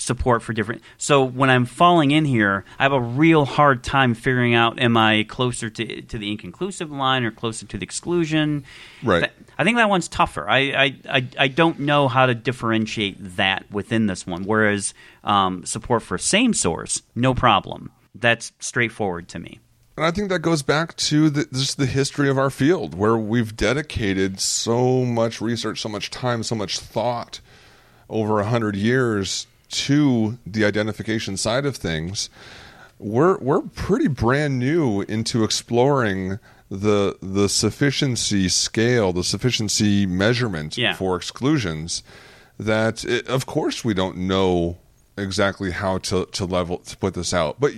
support 0.00 0.42
for 0.42 0.52
different. 0.52 0.82
So 0.98 1.22
when 1.22 1.50
I'm 1.50 1.66
falling 1.66 2.10
in 2.10 2.24
here, 2.24 2.64
I 2.78 2.82
have 2.82 2.92
a 2.92 3.00
real 3.00 3.44
hard 3.44 3.84
time 3.84 4.14
figuring 4.14 4.54
out: 4.54 4.80
am 4.80 4.96
I 4.96 5.24
closer 5.24 5.70
to 5.70 6.02
to 6.02 6.18
the 6.18 6.30
inconclusive 6.30 6.90
line 6.90 7.24
or 7.24 7.30
closer 7.30 7.66
to 7.66 7.78
the 7.78 7.84
exclusion? 7.84 8.64
Right. 9.02 9.30
I 9.58 9.64
think 9.64 9.76
that 9.76 9.88
one's 9.88 10.08
tougher. 10.08 10.48
I, 10.48 10.58
I, 10.58 10.96
I, 11.08 11.28
I 11.38 11.48
don't 11.48 11.80
know 11.80 12.08
how 12.08 12.26
to 12.26 12.34
differentiate 12.34 13.36
that 13.36 13.70
within 13.70 14.06
this 14.06 14.26
one. 14.26 14.44
Whereas 14.44 14.94
um, 15.22 15.64
support 15.66 16.02
for 16.02 16.18
same 16.18 16.54
source, 16.54 17.02
no 17.14 17.34
problem. 17.34 17.92
That's 18.14 18.52
straightforward 18.58 19.28
to 19.28 19.38
me. 19.38 19.60
And 19.96 20.06
I 20.06 20.12
think 20.12 20.30
that 20.30 20.38
goes 20.38 20.62
back 20.62 20.96
to 20.96 21.28
the, 21.28 21.44
just 21.52 21.76
the 21.76 21.84
history 21.84 22.30
of 22.30 22.38
our 22.38 22.48
field, 22.48 22.94
where 22.94 23.18
we've 23.18 23.54
dedicated 23.54 24.40
so 24.40 25.04
much 25.04 25.42
research, 25.42 25.80
so 25.80 25.90
much 25.90 26.10
time, 26.10 26.42
so 26.42 26.54
much 26.54 26.78
thought 26.78 27.40
over 28.08 28.40
a 28.40 28.46
hundred 28.46 28.76
years 28.76 29.46
to 29.70 30.38
the 30.46 30.64
identification 30.64 31.36
side 31.36 31.64
of 31.66 31.76
things. 31.76 32.30
We're 32.98 33.38
we're 33.38 33.62
pretty 33.62 34.08
brand 34.08 34.58
new 34.58 35.00
into 35.02 35.42
exploring 35.44 36.38
the 36.70 37.16
the 37.22 37.48
sufficiency 37.48 38.48
scale, 38.48 39.12
the 39.12 39.24
sufficiency 39.24 40.06
measurement 40.06 40.76
Yeah. 40.76 40.94
for 40.94 41.16
exclusions. 41.16 42.02
That 42.58 43.04
it, 43.04 43.26
of 43.26 43.46
course 43.46 43.84
we 43.84 43.94
don't 43.94 44.16
know 44.18 44.76
exactly 45.16 45.70
how 45.70 45.98
to, 45.98 46.24
to 46.26 46.44
level 46.44 46.78
to 46.78 46.96
put 46.96 47.14
this 47.14 47.34
out. 47.34 47.58
But 47.60 47.72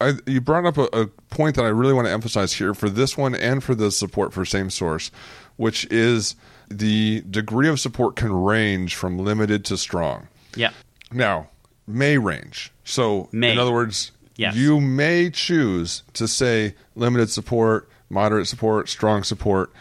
I, 0.00 0.14
you 0.26 0.40
brought 0.40 0.66
up 0.66 0.78
a, 0.78 0.88
a 1.02 1.06
point 1.30 1.56
that 1.56 1.64
I 1.64 1.68
really 1.68 1.92
want 1.92 2.06
to 2.06 2.12
emphasize 2.12 2.52
here 2.54 2.74
for 2.74 2.88
this 2.88 3.16
one 3.16 3.34
and 3.34 3.62
for 3.62 3.74
the 3.74 3.90
support 3.90 4.32
for 4.32 4.44
same 4.44 4.70
source, 4.70 5.10
which 5.56 5.84
is 5.90 6.34
the 6.68 7.22
degree 7.28 7.68
of 7.68 7.78
support 7.80 8.16
can 8.16 8.32
range 8.32 8.94
from 8.94 9.18
limited 9.18 9.64
to 9.66 9.76
strong. 9.76 10.28
Yeah. 10.56 10.70
Now, 11.12 11.48
may 11.86 12.18
range. 12.18 12.72
So, 12.84 13.28
May. 13.32 13.52
in 13.52 13.58
other 13.58 13.72
words, 13.72 14.12
Yes. 14.36 14.54
you 14.54 14.80
may 14.80 15.30
choose 15.30 16.02
to 16.14 16.26
say 16.28 16.74
limited 16.94 17.30
support, 17.30 17.88
moderate 18.08 18.46
support, 18.48 18.88
strong 18.88 19.22
support, 19.22 19.72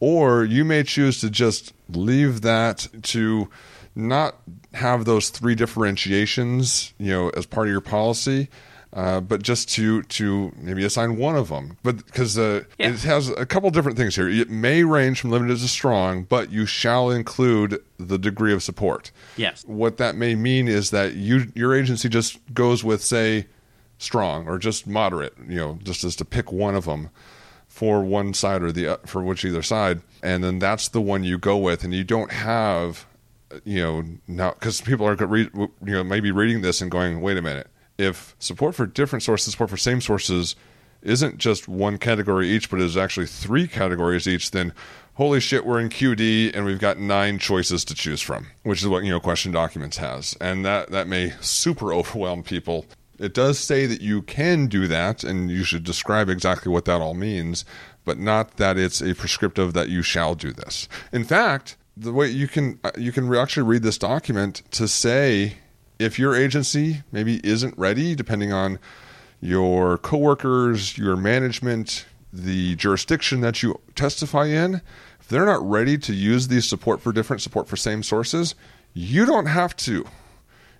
or 0.00 0.44
you 0.44 0.64
may 0.64 0.82
choose 0.82 1.20
to 1.20 1.30
just 1.30 1.72
leave 1.88 2.42
that 2.42 2.86
to 3.02 3.48
not 3.94 4.36
have 4.74 5.06
those 5.06 5.30
three 5.30 5.54
differentiations, 5.54 6.92
you 6.98 7.10
know, 7.10 7.30
as 7.30 7.46
part 7.46 7.66
of 7.66 7.72
your 7.72 7.80
policy. 7.80 8.48
Uh, 8.92 9.20
but 9.20 9.42
just 9.42 9.68
to 9.68 10.02
to 10.04 10.52
maybe 10.56 10.82
assign 10.84 11.16
one 11.18 11.36
of 11.36 11.48
them, 11.48 11.76
but 11.82 12.04
because 12.06 12.38
uh, 12.38 12.62
Yeah. 12.78 12.90
it 12.90 13.00
has 13.02 13.28
a 13.30 13.44
couple 13.44 13.68
different 13.70 13.98
things 13.98 14.14
here. 14.16 14.28
It 14.28 14.48
may 14.48 14.84
range 14.84 15.20
from 15.20 15.30
limited 15.32 15.58
to 15.58 15.68
strong, 15.68 16.22
but 16.22 16.50
you 16.50 16.64
shall 16.64 17.10
include 17.10 17.82
the 17.98 18.16
degree 18.16 18.54
of 18.54 18.62
support 18.62 19.10
Yes. 19.36 19.64
what 19.66 19.98
that 19.98 20.14
may 20.16 20.34
mean 20.34 20.66
is 20.68 20.90
that 20.90 21.14
you 21.14 21.52
your 21.54 21.74
agency 21.74 22.08
just 22.08 22.38
goes 22.54 22.82
with 22.84 23.02
say 23.02 23.46
strong 23.98 24.46
or 24.46 24.58
just 24.58 24.86
moderate 24.86 25.34
you 25.48 25.56
know 25.56 25.78
just 25.82 26.04
as 26.04 26.14
to 26.16 26.24
pick 26.24 26.52
one 26.52 26.74
of 26.74 26.84
them 26.84 27.08
for 27.68 28.02
one 28.02 28.34
side 28.34 28.62
or 28.62 28.70
the 28.72 28.86
o- 28.88 29.00
for 29.06 29.22
which 29.22 29.44
either 29.44 29.62
side 29.62 30.00
and 30.22 30.44
then 30.44 30.58
that's 30.58 30.88
the 30.88 31.00
one 31.00 31.24
you 31.24 31.38
go 31.38 31.56
with 31.56 31.82
and 31.84 31.94
you 31.94 32.04
don't 32.04 32.30
have 32.32 33.06
you 33.64 33.80
know 33.82 34.04
now 34.28 34.50
because 34.52 34.80
people 34.82 35.06
are 35.08 35.16
you 35.36 35.50
know 35.82 36.04
maybe 36.04 36.30
reading 36.30 36.60
this 36.62 36.80
and 36.82 36.90
going 36.90 37.20
wait 37.22 37.36
a 37.38 37.42
minute 37.42 37.68
if 37.98 38.36
support 38.38 38.74
for 38.74 38.86
different 38.86 39.22
sources 39.22 39.52
support 39.52 39.70
for 39.70 39.76
same 39.76 40.00
sources 40.00 40.56
isn't 41.02 41.38
just 41.38 41.68
one 41.68 41.98
category 41.98 42.48
each, 42.48 42.70
but 42.70 42.80
is 42.80 42.96
actually 42.96 43.26
three 43.26 43.68
categories 43.68 44.26
each, 44.26 44.50
then 44.50 44.72
holy 45.14 45.40
shit, 45.40 45.64
we're 45.64 45.80
in 45.80 45.88
QD 45.88 46.54
and 46.54 46.64
we've 46.64 46.80
got 46.80 46.98
nine 46.98 47.38
choices 47.38 47.84
to 47.86 47.94
choose 47.94 48.20
from, 48.20 48.48
which 48.64 48.82
is 48.82 48.88
what 48.88 49.04
you 49.04 49.10
know 49.10 49.20
question 49.20 49.52
documents 49.52 49.96
has, 49.98 50.36
and 50.40 50.64
that 50.64 50.90
that 50.90 51.08
may 51.08 51.32
super 51.40 51.92
overwhelm 51.92 52.42
people. 52.42 52.86
It 53.18 53.32
does 53.32 53.58
say 53.58 53.86
that 53.86 54.02
you 54.02 54.20
can 54.20 54.66
do 54.66 54.86
that, 54.88 55.24
and 55.24 55.50
you 55.50 55.64
should 55.64 55.84
describe 55.84 56.28
exactly 56.28 56.70
what 56.70 56.84
that 56.84 57.00
all 57.00 57.14
means, 57.14 57.64
but 58.04 58.18
not 58.18 58.58
that 58.58 58.76
it's 58.76 59.00
a 59.00 59.14
prescriptive 59.14 59.72
that 59.72 59.88
you 59.88 60.02
shall 60.02 60.34
do 60.34 60.52
this. 60.52 60.86
In 61.12 61.24
fact, 61.24 61.78
the 61.96 62.12
way 62.12 62.28
you 62.28 62.46
can 62.46 62.78
uh, 62.84 62.90
you 62.98 63.12
can 63.12 63.34
actually 63.34 63.62
read 63.62 63.82
this 63.82 63.98
document 63.98 64.62
to 64.72 64.86
say 64.86 65.58
if 65.98 66.18
your 66.18 66.34
agency 66.34 67.02
maybe 67.12 67.40
isn't 67.44 67.76
ready, 67.78 68.14
depending 68.14 68.52
on 68.52 68.78
your 69.40 69.98
coworkers, 69.98 70.96
your 70.98 71.16
management, 71.16 72.06
the 72.32 72.74
jurisdiction 72.76 73.40
that 73.40 73.62
you 73.62 73.80
testify 73.94 74.46
in, 74.46 74.82
if 75.20 75.28
they're 75.28 75.46
not 75.46 75.62
ready 75.68 75.98
to 75.98 76.12
use 76.12 76.48
these 76.48 76.68
support 76.68 77.00
for 77.00 77.12
different, 77.12 77.42
support 77.42 77.68
for 77.68 77.76
same 77.76 78.02
sources, 78.02 78.54
you 78.92 79.26
don't 79.26 79.46
have 79.46 79.76
to. 79.76 80.06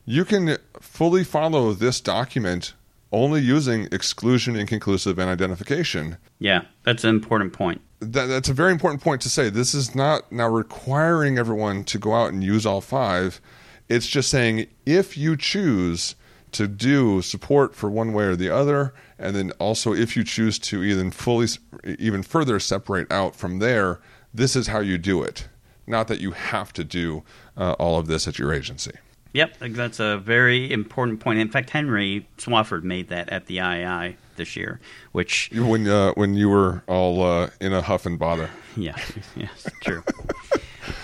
You 0.05 0.25
can 0.25 0.57
fully 0.81 1.25
follow 1.25 1.73
this 1.73 2.01
document 2.01 2.75
only 3.13 3.41
using 3.41 3.89
exclusion, 3.93 4.57
inconclusive, 4.57 5.19
and 5.19 5.31
identification. 5.31 6.17
Yeah. 6.39 6.63
That's 6.85 7.05
an 7.05 7.11
important 7.11 7.53
point. 7.53 7.81
That, 8.01 8.27
that's 8.27 8.49
a 8.49 8.53
very 8.53 8.73
important 8.73 9.03
point 9.03 9.23
to 9.23 9.31
say. 9.31 9.49
This 9.49 9.75
is 9.75 9.95
not 9.95 10.31
now 10.31 10.49
requiring 10.49 11.39
everyone 11.39 11.85
to 11.85 11.99
go 11.99 12.15
out 12.15 12.33
and 12.33 12.45
use 12.45 12.67
all 12.67 12.81
five. 12.81 13.41
It's 13.89 14.07
just 14.07 14.31
saying 14.31 14.67
if 14.85 15.17
you 15.17 15.37
choose 15.37 16.17
to 16.53 16.67
do 16.67 17.23
support 17.23 17.75
for 17.75 17.91
one 17.91 18.13
way 18.13 18.25
or 18.25 18.37
the 18.37 18.51
other, 18.51 18.95
and 19.19 19.37
then 19.37 19.53
also 19.59 19.93
if 19.93 20.17
you 20.17 20.25
choose 20.25 20.59
to 20.61 20.83
even 20.83 21.11
fully, 21.11 21.49
even 21.85 22.23
further 22.23 22.59
separate 22.59 23.11
out 23.13 23.37
from 23.37 23.59
there, 23.59 24.01
this 24.33 24.57
is 24.57 24.69
how 24.69 24.81
you 24.81 24.99
do 24.99 25.23
it. 25.23 25.49
Not 25.87 26.09
that 26.09 26.21
you 26.21 26.33
have 26.33 26.73
to 26.75 26.85
do 26.85 27.23
uh, 27.57 27.73
all 27.73 27.99
of 27.99 28.07
this 28.07 28.27
at 28.27 28.39
your 28.39 28.53
agency. 28.53 28.93
Yep. 29.33 29.59
That's 29.61 30.01
a 30.01 30.17
very 30.17 30.73
important 30.73 31.21
point. 31.21 31.39
In 31.39 31.49
fact, 31.49 31.71
Henry 31.71 32.27
Swofford 32.39 32.83
made 32.83 33.09
that 33.09 33.29
at 33.29 33.47
the 33.47 33.59
IAI 33.59 34.17
this 34.37 34.57
year, 34.57 34.81
which, 35.13 35.51
When 35.53 35.87
uh, 35.87 36.13
when 36.13 36.35
you 36.35 36.49
were 36.49 36.83
all 36.87 37.23
uh, 37.23 37.51
in 37.61 37.73
a 37.73 37.83
huff 37.83 38.07
and 38.07 38.19
bother. 38.19 38.49
yeah. 38.77 38.97
Yes. 39.35 39.69
True. 39.83 40.03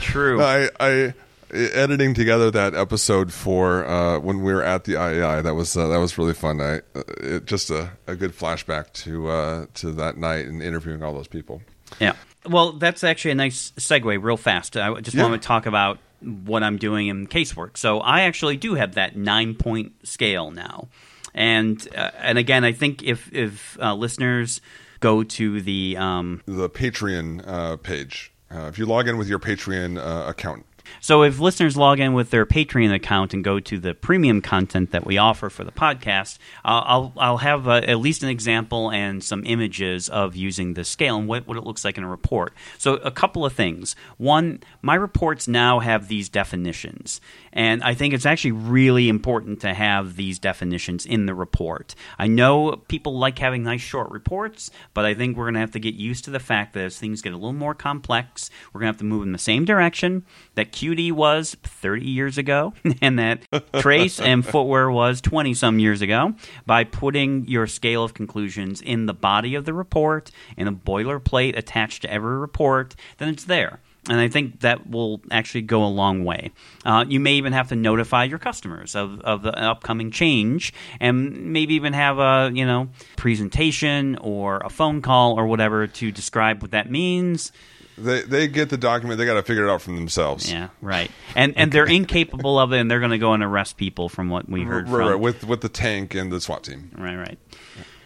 True. 0.00 0.42
I, 0.42 0.70
I 0.80 1.14
editing 1.52 2.14
together 2.14 2.50
that 2.50 2.74
episode 2.74 3.32
for 3.32 3.86
uh, 3.86 4.18
when 4.18 4.42
we 4.42 4.52
were 4.52 4.62
at 4.62 4.84
the 4.84 4.94
IAI. 4.94 5.42
That 5.42 5.54
was 5.54 5.76
uh, 5.76 5.88
that 5.88 5.98
was 5.98 6.16
really 6.18 6.34
fun. 6.34 6.60
I 6.60 6.76
uh, 6.94 7.02
it, 7.20 7.44
just 7.46 7.70
a, 7.70 7.90
a 8.06 8.16
good 8.16 8.32
flashback 8.32 8.92
to 9.04 9.28
uh, 9.28 9.66
to 9.74 9.92
that 9.92 10.16
night 10.16 10.46
and 10.46 10.62
interviewing 10.62 11.02
all 11.02 11.12
those 11.12 11.28
people. 11.28 11.62
Yeah. 12.00 12.14
Well, 12.48 12.72
that's 12.72 13.04
actually 13.04 13.32
a 13.32 13.36
nice 13.36 13.72
segue, 13.78 14.22
real 14.22 14.36
fast. 14.36 14.76
I 14.76 15.00
just 15.00 15.16
Yeah. 15.16 15.22
want 15.28 15.40
to 15.40 15.46
talk 15.46 15.66
about 15.66 15.98
what 16.20 16.62
I'm 16.62 16.76
doing 16.76 17.06
in 17.08 17.26
casework. 17.26 17.76
So 17.76 18.00
I 18.00 18.22
actually 18.22 18.56
do 18.56 18.74
have 18.74 18.94
that 18.94 19.14
nine 19.16 19.54
point 19.54 19.92
scale 20.06 20.50
now, 20.50 20.88
and 21.34 21.86
uh, 21.96 22.10
and 22.18 22.38
again, 22.38 22.64
I 22.64 22.72
think 22.72 23.02
if 23.02 23.32
if 23.32 23.78
uh, 23.80 23.94
listeners 23.94 24.60
go 25.00 25.22
to 25.24 25.60
the 25.60 25.96
um, 25.98 26.42
The 26.46 26.70
Patreon 26.70 27.42
uh, 27.46 27.76
page. 27.76 28.32
Uh, 28.50 28.66
if 28.68 28.78
you 28.78 28.84
log 28.86 29.08
in 29.08 29.16
with 29.16 29.28
your 29.28 29.38
Patreon 29.38 29.98
uh, 29.98 30.28
account, 30.28 30.66
So 31.00 31.22
if 31.22 31.38
listeners 31.38 31.76
log 31.76 32.00
in 32.00 32.12
with 32.12 32.30
their 32.30 32.46
Patreon 32.46 32.94
account 32.94 33.34
and 33.34 33.42
go 33.42 33.60
to 33.60 33.78
the 33.78 33.94
premium 33.94 34.40
content 34.40 34.90
that 34.92 35.04
we 35.04 35.18
offer 35.18 35.50
for 35.50 35.64
the 35.64 35.72
podcast, 35.72 36.38
I'll 36.64 37.12
I'll 37.16 37.38
have 37.38 37.68
uh, 37.68 37.82
at 37.86 37.98
least 37.98 38.22
an 38.22 38.28
example 38.28 38.90
and 38.90 39.22
some 39.22 39.44
images 39.44 40.08
of 40.08 40.36
using 40.36 40.74
the 40.74 40.84
scale 40.84 41.16
and 41.16 41.28
what, 41.28 41.46
what 41.46 41.56
it 41.56 41.64
looks 41.64 41.84
like 41.84 41.98
in 41.98 42.04
a 42.04 42.08
report. 42.08 42.52
So 42.78 42.94
a 42.94 43.10
couple 43.10 43.44
of 43.44 43.52
things. 43.52 43.96
One, 44.16 44.60
my 44.80 44.94
reports 44.94 45.48
now 45.48 45.80
have 45.80 46.08
these 46.08 46.28
definitions, 46.28 47.20
and 47.52 47.82
I 47.82 47.94
think 47.94 48.14
it's 48.14 48.26
actually 48.26 48.52
really 48.52 49.08
important 49.08 49.60
to 49.60 49.74
have 49.74 50.16
these 50.16 50.38
definitions 50.38 51.06
in 51.06 51.26
the 51.26 51.34
report. 51.34 51.94
I 52.18 52.26
know 52.26 52.76
people 52.88 53.18
like 53.18 53.38
having 53.38 53.62
nice 53.62 53.80
short 53.80 54.10
reports, 54.10 54.70
but 54.94 55.04
I 55.04 55.14
think 55.14 55.36
we're 55.36 55.44
going 55.44 55.54
to 55.54 55.60
have 55.60 55.72
to 55.72 55.80
get 55.80 55.94
used 55.94 56.24
to 56.24 56.30
the 56.30 56.40
fact 56.40 56.74
that 56.74 56.84
as 56.84 56.98
things 56.98 57.22
get 57.22 57.32
a 57.32 57.36
little 57.36 57.52
more 57.52 57.74
complex, 57.74 58.50
we're 58.72 58.80
going 58.80 58.88
to 58.88 58.94
have 58.94 58.98
to 58.98 59.04
move 59.04 59.22
in 59.22 59.32
the 59.32 59.38
same 59.38 59.64
direction 59.64 60.24
that 60.54 60.72
QD 60.82 61.12
was 61.12 61.56
30 61.62 62.06
years 62.06 62.38
ago 62.38 62.74
and 63.00 63.16
that 63.20 63.46
trace 63.78 64.18
and 64.18 64.44
footwear 64.44 64.90
was 64.90 65.20
20 65.20 65.54
some 65.54 65.78
years 65.78 66.02
ago 66.02 66.34
by 66.66 66.82
putting 66.82 67.46
your 67.46 67.68
scale 67.68 68.02
of 68.02 68.14
conclusions 68.14 68.80
in 68.80 69.06
the 69.06 69.14
body 69.14 69.54
of 69.54 69.64
the 69.64 69.72
report 69.72 70.32
in 70.56 70.66
a 70.66 70.72
boilerplate 70.72 71.56
attached 71.56 72.02
to 72.02 72.10
every 72.10 72.36
report, 72.36 72.96
then 73.18 73.28
it's 73.28 73.44
there. 73.44 73.78
And 74.08 74.18
I 74.18 74.26
think 74.26 74.62
that 74.62 74.90
will 74.90 75.20
actually 75.30 75.62
go 75.62 75.84
a 75.84 75.86
long 75.86 76.24
way. 76.24 76.50
Uh, 76.84 77.04
you 77.08 77.20
may 77.20 77.34
even 77.34 77.52
have 77.52 77.68
to 77.68 77.76
notify 77.76 78.24
your 78.24 78.40
customers 78.40 78.96
of, 78.96 79.20
of 79.20 79.42
the 79.42 79.56
upcoming 79.56 80.10
change, 80.10 80.74
and 80.98 81.52
maybe 81.52 81.74
even 81.74 81.92
have 81.92 82.18
a 82.18 82.50
you 82.52 82.66
know 82.66 82.88
presentation 83.14 84.16
or 84.16 84.56
a 84.64 84.70
phone 84.70 85.02
call 85.02 85.38
or 85.38 85.46
whatever 85.46 85.86
to 85.86 86.10
describe 86.10 86.62
what 86.62 86.72
that 86.72 86.90
means. 86.90 87.52
They 87.98 88.22
they 88.22 88.48
get 88.48 88.70
the 88.70 88.76
document. 88.76 89.18
They 89.18 89.26
got 89.26 89.34
to 89.34 89.42
figure 89.42 89.66
it 89.66 89.70
out 89.70 89.82
for 89.82 89.90
themselves. 89.92 90.50
Yeah, 90.50 90.68
right. 90.80 91.10
And 91.34 91.56
and 91.56 91.70
they're 91.70 91.86
incapable 92.00 92.58
of 92.58 92.72
it, 92.72 92.78
and 92.80 92.90
they're 92.90 93.00
going 93.00 93.10
to 93.10 93.18
go 93.18 93.32
and 93.34 93.42
arrest 93.42 93.76
people 93.76 94.08
from 94.08 94.28
what 94.30 94.48
we 94.48 94.62
heard 94.62 94.88
right, 94.88 94.98
from. 95.00 95.08
right, 95.08 95.20
with 95.20 95.44
with 95.44 95.60
the 95.60 95.68
tank 95.68 96.14
and 96.14 96.32
the 96.32 96.40
SWAT 96.40 96.64
team. 96.64 96.90
Right, 96.96 97.16
right. 97.16 97.38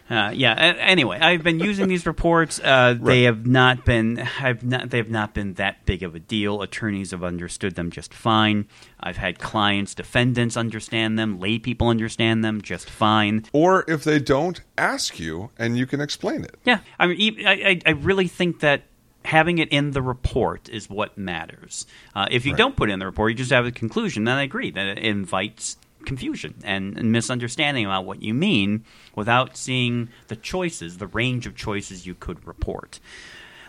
Uh, 0.09 0.31
yeah. 0.33 0.53
Anyway, 0.53 1.19
I've 1.19 1.43
been 1.43 1.59
using 1.59 1.89
these 1.89 2.05
reports. 2.05 2.61
Uh, 2.63 2.95
They 2.97 3.23
have 3.23 3.45
not 3.45 3.83
been. 3.83 4.25
I've 4.39 4.63
not. 4.63 4.89
They 4.89 4.97
have 4.97 5.09
not 5.09 5.33
been 5.33 5.55
that 5.55 5.85
big 5.85 6.01
of 6.01 6.15
a 6.15 6.19
deal. 6.19 6.61
Attorneys 6.61 7.11
have 7.11 7.25
understood 7.25 7.75
them 7.75 7.91
just 7.91 8.13
fine. 8.13 8.67
I've 9.01 9.17
had 9.17 9.39
clients, 9.39 9.93
defendants 9.93 10.55
understand 10.55 11.19
them. 11.19 11.41
Lay 11.41 11.59
people 11.59 11.89
understand 11.89 12.43
them 12.43 12.61
just 12.61 12.89
fine. 12.89 13.45
Or 13.51 13.83
if 13.89 14.05
they 14.05 14.19
don't, 14.19 14.61
ask 14.77 15.19
you 15.19 15.49
and 15.57 15.77
you 15.77 15.85
can 15.85 15.99
explain 15.99 16.43
it. 16.45 16.55
Yeah. 16.63 16.79
I 16.97 17.07
mean, 17.07 17.45
I 17.45 17.81
I 17.85 17.89
really 17.91 18.29
think 18.29 18.61
that 18.61 18.83
having 19.27 19.57
it 19.57 19.67
in 19.69 19.91
the 19.91 20.01
report 20.01 20.69
is 20.69 20.89
what 20.89 21.17
matters. 21.17 21.85
Uh, 22.15 22.27
if 22.31 22.45
you 22.45 22.55
don't 22.55 22.77
put 22.77 22.89
it 22.89 22.93
in 22.93 22.99
the 22.99 23.05
report, 23.05 23.29
you 23.29 23.35
just 23.35 23.51
have 23.51 23.65
a 23.65 23.71
conclusion. 23.71 24.23
Then 24.23 24.37
I 24.37 24.43
agree 24.43 24.71
that 24.71 24.87
it 24.87 24.99
invites 24.99 25.75
confusion 26.05 26.53
and, 26.63 26.97
and 26.97 27.11
misunderstanding 27.11 27.85
about 27.85 28.05
what 28.05 28.21
you 28.21 28.33
mean 28.33 28.85
without 29.15 29.57
seeing 29.57 30.07
the 30.29 30.37
choices, 30.37 30.97
the 30.97 31.07
range 31.07 31.45
of 31.45 31.57
choices 31.57 32.07
you 32.07 32.15
could 32.15 32.47
report. 32.47 33.01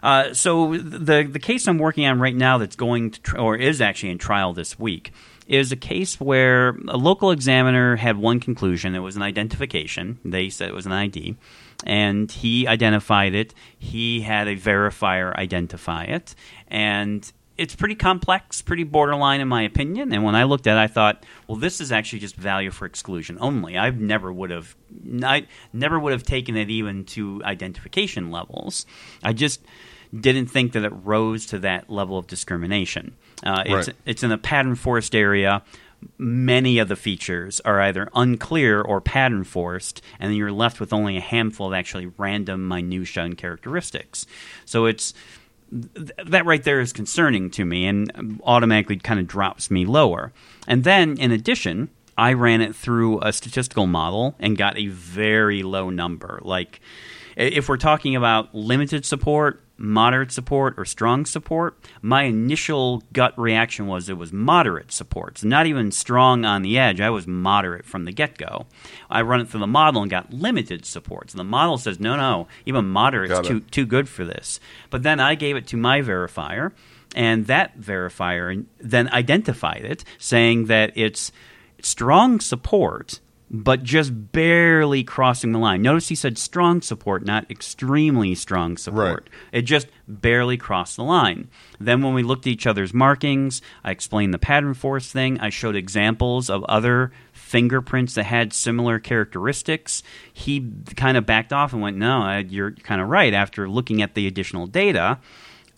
Uh, 0.01 0.33
so 0.33 0.77
the 0.77 1.25
the 1.25 1.41
case 1.41 1.67
I'm 1.67 1.79
working 1.79 2.07
on 2.07 2.21
right 2.21 2.37
now 2.37 2.59
that's 2.59 2.77
going 2.77 3.11
to 3.11 3.21
tr- 3.21 3.39
or 3.39 3.57
is 3.57 3.81
actually 3.81 4.11
in 4.11 4.19
trial 4.19 4.53
this 4.53 4.79
week 4.79 5.13
is 5.49 5.73
a 5.73 5.77
case 5.77 6.21
where 6.21 6.77
a 6.87 6.97
local 6.97 7.33
examiner 7.33 7.97
had 7.97 8.17
one 8.17 8.39
conclusion. 8.39 8.95
It 8.95 9.01
was 9.01 9.17
an 9.17 9.23
identification. 9.23 10.21
They 10.25 10.51
said 10.51 10.69
it 10.69 10.75
was 10.75 10.87
an 10.87 10.93
ID, 10.93 11.37
and 11.85 12.31
he 12.31 12.67
identified 12.67 13.35
it. 13.35 13.55
He 13.79 14.21
had 14.23 14.49
a 14.49 14.57
verifier 14.57 15.35
identify 15.35 16.05
it, 16.05 16.35
and 16.69 17.31
it's 17.57 17.75
pretty 17.75 17.97
complex, 17.97 18.63
pretty 18.63 18.85
borderline 18.85 19.41
in 19.41 19.49
my 19.49 19.63
opinion. 19.63 20.13
And 20.13 20.23
when 20.23 20.37
I 20.37 20.45
looked 20.45 20.69
at 20.69 20.77
it, 20.77 20.81
I 20.81 20.87
thought, 20.87 21.25
well, 21.49 21.57
this 21.59 21.81
is 21.81 21.91
actually 21.91 22.21
just 22.21 22.37
value 22.37 22.71
for 22.71 22.87
exclusion 22.87 23.37
only. 23.41 23.77
I 23.77 23.91
never 23.91 24.33
would 24.33 24.51
have, 24.51 24.77
I 25.25 25.47
never 25.73 25.99
would 25.99 26.13
have 26.13 26.23
taken 26.23 26.57
it 26.57 26.71
even 26.71 27.05
to 27.07 27.43
identification 27.45 28.31
levels. 28.31 28.87
I 29.25 29.33
just 29.33 29.61
didn't 30.19 30.47
think 30.47 30.73
that 30.73 30.85
it 30.85 30.93
rose 31.05 31.47
to 31.47 31.59
that 31.59 31.91
level 31.91 32.17
of 32.17 32.29
discrimination. 32.29 33.17
Uh, 33.43 33.65
it's 33.67 33.89
Right. 33.89 33.97
it's 34.07 34.23
in 34.23 34.31
a 34.33 34.39
pattern 34.39 34.77
force 34.77 35.11
area. 35.13 35.63
Many 36.17 36.79
of 36.79 36.89
the 36.89 36.97
features 36.97 37.61
are 37.61 37.81
either 37.81 38.09
unclear 38.15 38.81
or 38.81 39.01
pattern 39.01 39.45
forced, 39.45 40.01
and 40.19 40.31
then 40.31 40.37
you're 40.37 40.53
left 40.53 40.81
with 40.81 40.93
only 40.93 41.17
a 41.17 41.21
handful 41.21 41.69
of 41.69 41.73
actually 41.73 42.07
random 42.19 42.69
minutia 42.69 43.25
and 43.25 43.37
characteristics. 43.37 44.27
So 44.65 44.87
it's 44.87 45.13
th- 45.71 46.11
that 46.25 46.45
right 46.45 46.63
there 46.63 46.81
is 46.81 46.93
concerning 46.93 47.51
to 47.51 47.65
me 47.65 47.87
and 47.87 48.41
automatically 48.45 48.97
kind 48.97 49.21
of 49.21 49.27
drops 49.27 49.71
me 49.71 49.85
lower. 49.85 50.33
And 50.67 50.85
then, 50.85 51.17
in 51.19 51.33
addition, 51.33 51.91
I 52.17 52.33
ran 52.33 52.61
it 52.61 52.75
through 52.75 53.21
a 53.23 53.33
statistical 53.33 53.87
model 53.87 54.35
and 54.39 54.57
got 54.57 54.77
a 54.77 54.89
very 54.89 55.63
low 55.63 55.91
number. 55.91 56.41
Like, 56.43 56.81
if 57.37 57.69
we're 57.69 57.77
talking 57.77 58.17
about 58.17 58.55
limited 58.55 59.07
support, 59.07 59.63
moderate 59.79 60.33
support, 60.33 60.75
or 60.77 60.85
strong 60.85 61.25
support, 61.25 61.79
my 62.03 62.25
initial 62.25 63.03
gut 63.13 63.39
reaction 63.39 63.87
was 63.87 64.09
it 64.09 64.19
was 64.19 64.33
moderate 64.33 64.93
support. 64.93 65.35
It's 65.35 65.45
not 65.45 65.67
even 65.67 65.93
strong 65.93 66.45
on 66.45 66.63
the 66.63 66.77
edge. 66.77 67.01
I 67.01 67.11
was 67.11 67.27
moderate 67.27 67.87
from 67.87 68.05
the 68.05 68.13
get 68.13 68.37
go. 68.37 68.67
I 69.09 69.23
run 69.23 69.41
it 69.41 69.49
through 69.49 69.61
the 69.61 69.67
model 69.67 70.03
and 70.03 70.11
got 70.11 70.33
limited 70.33 70.85
support. 70.85 71.31
So 71.31 71.39
the 71.39 71.45
model 71.45 71.79
says, 71.79 72.01
no, 72.01 72.17
no, 72.17 72.49
even 72.67 72.89
moderate 72.89 73.31
is 73.31 73.47
too 73.47 73.61
too 73.61 73.87
good 73.87 74.09
for 74.09 74.25
this. 74.25 74.59
But 74.91 75.05
then 75.05 75.21
I 75.21 75.37
gave 75.37 75.57
it 75.57 75.67
to 75.69 75.77
my 75.77 76.03
verifier, 76.03 76.73
and 77.15 77.47
that 77.47 77.81
verifier 77.81 78.65
then 78.79 79.09
identified 79.11 79.85
it, 79.85 80.05
saying 80.19 80.67
that 80.67 80.93
it's 80.97 81.31
strong 81.81 82.41
support, 82.41 83.21
but 83.51 83.83
just 83.83 84.33
barely 84.33 85.03
crossing 85.03 85.53
the 85.53 85.59
line. 85.59 85.81
Notice 85.81 86.09
he 86.09 86.15
said 86.15 86.37
strong 86.37 86.83
support, 86.83 87.25
not 87.25 87.51
extremely 87.51 88.35
strong 88.35 88.77
support. 88.77 89.29
Right. 89.31 89.59
It 89.59 89.63
just 89.63 89.89
barely 90.07 90.57
crossed 90.57 90.97
the 90.97 91.05
line. 91.05 91.49
Then, 91.81 92.03
when 92.03 92.15
we 92.15 92.23
looked 92.23 92.47
at 92.47 92.53
each 92.53 92.67
other's 92.67 92.93
markings, 92.93 93.63
I 93.83 93.91
explained 93.91 94.35
the 94.35 94.39
pattern 94.39 94.75
force 94.75 95.11
thing. 95.11 95.41
I 95.41 95.49
showed 95.49 95.77
examples 95.77 96.51
of 96.51 96.65
other 96.65 97.13
fingerprints 97.33 98.15
that 98.15 98.25
had 98.25 98.53
similar 98.53 98.99
characteristics. 98.99 100.03
He 100.33 100.71
kind 100.97 101.17
of 101.17 101.25
backed 101.25 101.53
off 101.53 101.73
and 101.73 101.81
went, 101.81 101.97
No, 101.97 102.39
you're 102.39 102.73
kind 102.73 103.01
of 103.01 103.09
right. 103.09 103.33
After 103.33 103.69
looking 103.69 104.03
at 104.03 104.15
the 104.15 104.27
additional 104.27 104.67
data, 104.67 105.19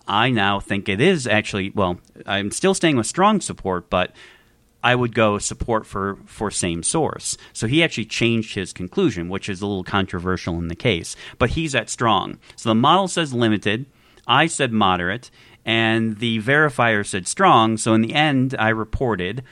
I 0.07 0.29
now 0.29 0.59
think 0.59 0.89
it 0.89 0.99
is 0.99 1.25
actually, 1.25 1.71
well, 1.73 1.99
I'm 2.25 2.51
still 2.51 2.73
staying 2.73 2.97
with 2.97 3.07
strong 3.07 3.39
support, 3.39 3.89
but 3.89 4.11
I 4.83 4.95
would 4.95 5.13
go 5.13 5.37
support 5.37 5.85
for, 5.85 6.17
for 6.25 6.49
same 6.51 6.83
source. 6.83 7.37
So 7.53 7.67
he 7.67 7.83
actually 7.83 8.05
changed 8.05 8.55
his 8.55 8.73
conclusion, 8.73 9.29
which 9.29 9.49
is 9.49 9.61
a 9.61 9.67
little 9.67 9.83
controversial 9.83 10.57
in 10.57 10.67
the 10.67 10.75
case. 10.75 11.15
But 11.37 11.51
he's 11.51 11.75
at 11.75 11.89
strong. 11.89 12.39
So 12.55 12.69
the 12.69 12.75
model 12.75 13.07
says 13.07 13.33
limited. 13.33 13.85
I 14.27 14.47
said 14.47 14.71
moderate. 14.71 15.29
And 15.63 16.17
the 16.17 16.39
verifier 16.39 17.05
said 17.05 17.27
strong. 17.27 17.77
So 17.77 17.93
in 17.93 18.01
the 18.01 18.15
end, 18.15 18.55
I 18.57 18.69
reported 18.69 19.43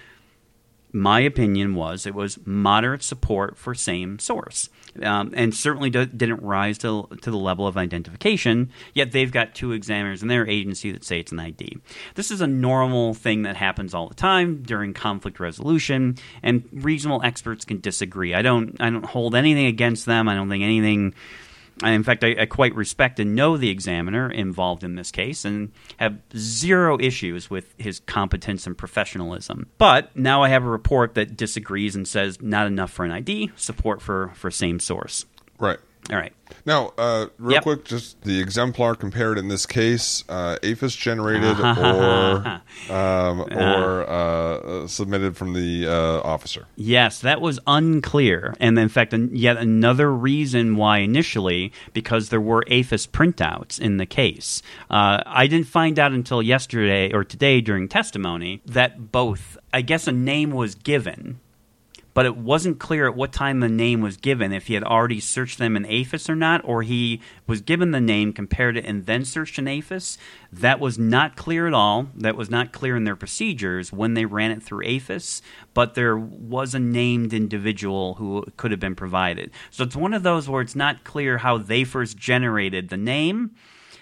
my 0.91 1.20
opinion 1.20 1.76
was 1.76 2.06
it 2.06 2.16
was 2.16 2.40
moderate 2.45 3.03
support 3.03 3.57
for 3.57 3.76
same 3.76 4.18
source, 4.20 4.70
um, 5.03 5.32
and 5.36 5.53
certainly 5.53 5.90
do, 5.90 6.06
didn't 6.06 6.41
rise 6.41 6.78
to, 6.80 7.07
to 7.22 7.32
the 7.32 7.38
level 7.38 7.68
of 7.68 7.78
identification. 7.78 8.72
Yet 8.94 9.11
they've 9.11 9.32
got 9.32 9.53
two 9.53 9.72
examiners 9.72 10.22
in 10.22 10.28
their 10.28 10.48
agency 10.48 10.91
that 10.91 11.03
say 11.03 11.20
it's 11.20 11.32
an 11.32 11.40
ID. 11.40 11.78
This 12.16 12.32
is 12.32 12.41
a 12.41 12.48
normal 12.48 13.14
thing 13.14 13.44
that 13.44 13.56
happens 13.56 13.94
all 13.94 14.07
the 14.07 14.16
time 14.16 14.64
during 14.64 14.94
conflict 14.94 15.40
resolution, 15.40 16.18
and 16.41 16.68
reasonable 16.72 17.22
experts 17.24 17.66
can 17.66 17.80
disagree. 17.80 18.34
I 18.34 18.41
don't 18.41 18.76
I 18.80 18.90
don't 18.90 19.06
hold 19.06 19.36
anything 19.36 19.68
against 19.68 20.06
them. 20.06 20.28
I 20.28 20.36
don't 20.36 20.49
think 20.49 20.64
anything. 20.64 21.14
I, 21.81 21.91
in 21.91 22.03
fact, 22.03 22.23
I, 22.23 22.35
I 22.39 22.45
quite 22.45 22.76
respect 22.76 23.19
and 23.19 23.35
know 23.35 23.57
the 23.57 23.69
examiner 23.69 24.30
involved 24.30 24.84
in 24.84 24.95
this 24.95 25.11
case 25.11 25.45
and 25.45 25.72
have 25.97 26.18
zero 26.35 26.99
issues 26.99 27.49
with 27.49 27.73
his 27.77 28.01
competence 28.01 28.68
and 28.68 28.77
professionalism. 28.77 29.68
But 29.77 30.15
now 30.15 30.43
I 30.43 30.49
have 30.49 30.64
a 30.64 30.69
report 30.69 31.14
that 31.15 31.38
disagrees 31.38 31.95
and 31.95 32.07
says 32.07 32.41
not 32.41 32.68
enough 32.68 32.91
for 32.91 33.06
an 33.06 33.11
ID, 33.11 33.51
support 33.56 34.01
for, 34.01 34.31
for 34.35 34.51
same 34.51 34.80
source. 34.80 35.26
Right. 35.57 35.80
All 36.12 36.18
right. 36.18 36.34
Now, 36.66 36.92
uh, 36.98 37.28
real 37.38 37.54
Yep. 37.54 37.64
quick, 37.64 37.86
just 37.86 38.22
the 38.24 38.40
exemplar 38.40 38.96
compared 38.96 39.38
in 39.38 39.48
this 39.48 39.68
case, 39.68 40.24
uh, 40.28 40.58
AFIS 40.64 40.96
generated 40.98 41.60
or 41.60 42.62
um, 42.90 43.42
or 43.52 44.10
uh, 44.10 44.88
submitted 44.88 45.38
from 45.38 45.54
the 45.54 45.86
uh, 45.88 46.22
officer. 46.28 46.66
Yes, 46.76 47.20
that 47.22 47.42
was 47.42 47.60
unclear. 47.68 48.56
And 48.60 48.78
in 48.80 48.90
fact, 48.90 49.14
an- 49.14 49.30
yet 49.36 49.58
another 49.58 50.12
reason 50.12 50.76
why 50.76 51.00
initially, 51.00 51.72
because 51.94 52.30
there 52.30 52.42
were 52.42 52.64
AFIS 52.68 53.08
printouts 53.08 53.80
in 53.80 53.98
the 53.98 54.08
case. 54.08 54.64
Uh, 54.90 55.22
I 55.28 55.46
didn't 55.46 55.68
find 55.68 56.00
out 56.00 56.12
until 56.12 56.42
yesterday 56.42 57.14
or 57.14 57.24
today 57.24 57.62
during 57.62 57.88
testimony 57.88 58.62
that 58.66 59.12
both, 59.12 59.58
I 59.72 59.82
guess 59.82 60.08
a 60.08 60.12
name 60.12 60.52
was 60.52 60.74
given, 60.74 61.40
but 62.20 62.26
it 62.26 62.36
wasn't 62.36 62.80
clear 62.80 63.08
at 63.08 63.16
what 63.16 63.32
time 63.32 63.62
the 63.62 63.70
name 63.70 64.02
was 64.02 64.18
given, 64.18 64.52
if 64.52 64.68
he 64.68 64.74
had 64.74 64.84
already 64.84 65.22
searched 65.22 65.58
them 65.58 65.78
in 65.78 65.86
AFIS 65.86 66.30
or 66.30 66.36
not, 66.36 66.60
or 66.66 66.84
he 66.84 67.22
was 67.48 67.62
given 67.62 67.91
the 67.91 68.02
name, 68.02 68.34
compared 68.34 68.76
it, 68.76 68.84
and 68.84 69.06
then 69.06 69.24
searched 69.24 69.58
in 69.58 69.70
AFIS. 69.70 70.18
That 70.52 70.82
was 70.82 71.00
not 71.00 71.38
clear 71.38 71.66
at 71.66 71.74
all. 71.74 72.10
That 72.14 72.36
was 72.36 72.50
not 72.50 72.74
clear 72.74 72.98
in 72.98 73.06
their 73.06 73.16
procedures 73.16 73.94
when 73.94 74.16
they 74.16 74.26
ran 74.26 74.52
it 74.52 74.62
through 74.62 74.84
AFIS, 74.84 75.41
but 75.74 75.94
there 75.94 76.18
was 76.18 76.76
a 76.76 76.80
named 76.80 77.32
individual 77.32 78.16
who 78.16 78.46
could 78.58 78.72
have 78.72 78.82
been 78.82 78.96
provided. 78.96 79.52
So 79.72 79.86
it's 79.86 79.96
one 79.96 80.14
of 80.14 80.24
those 80.24 80.50
where 80.50 80.62
it's 80.62 80.76
not 80.76 81.06
clear 81.06 81.38
how 81.38 81.58
they 81.58 81.86
first 81.86 82.18
generated 82.18 82.90
the 82.90 82.98
name. 82.98 83.52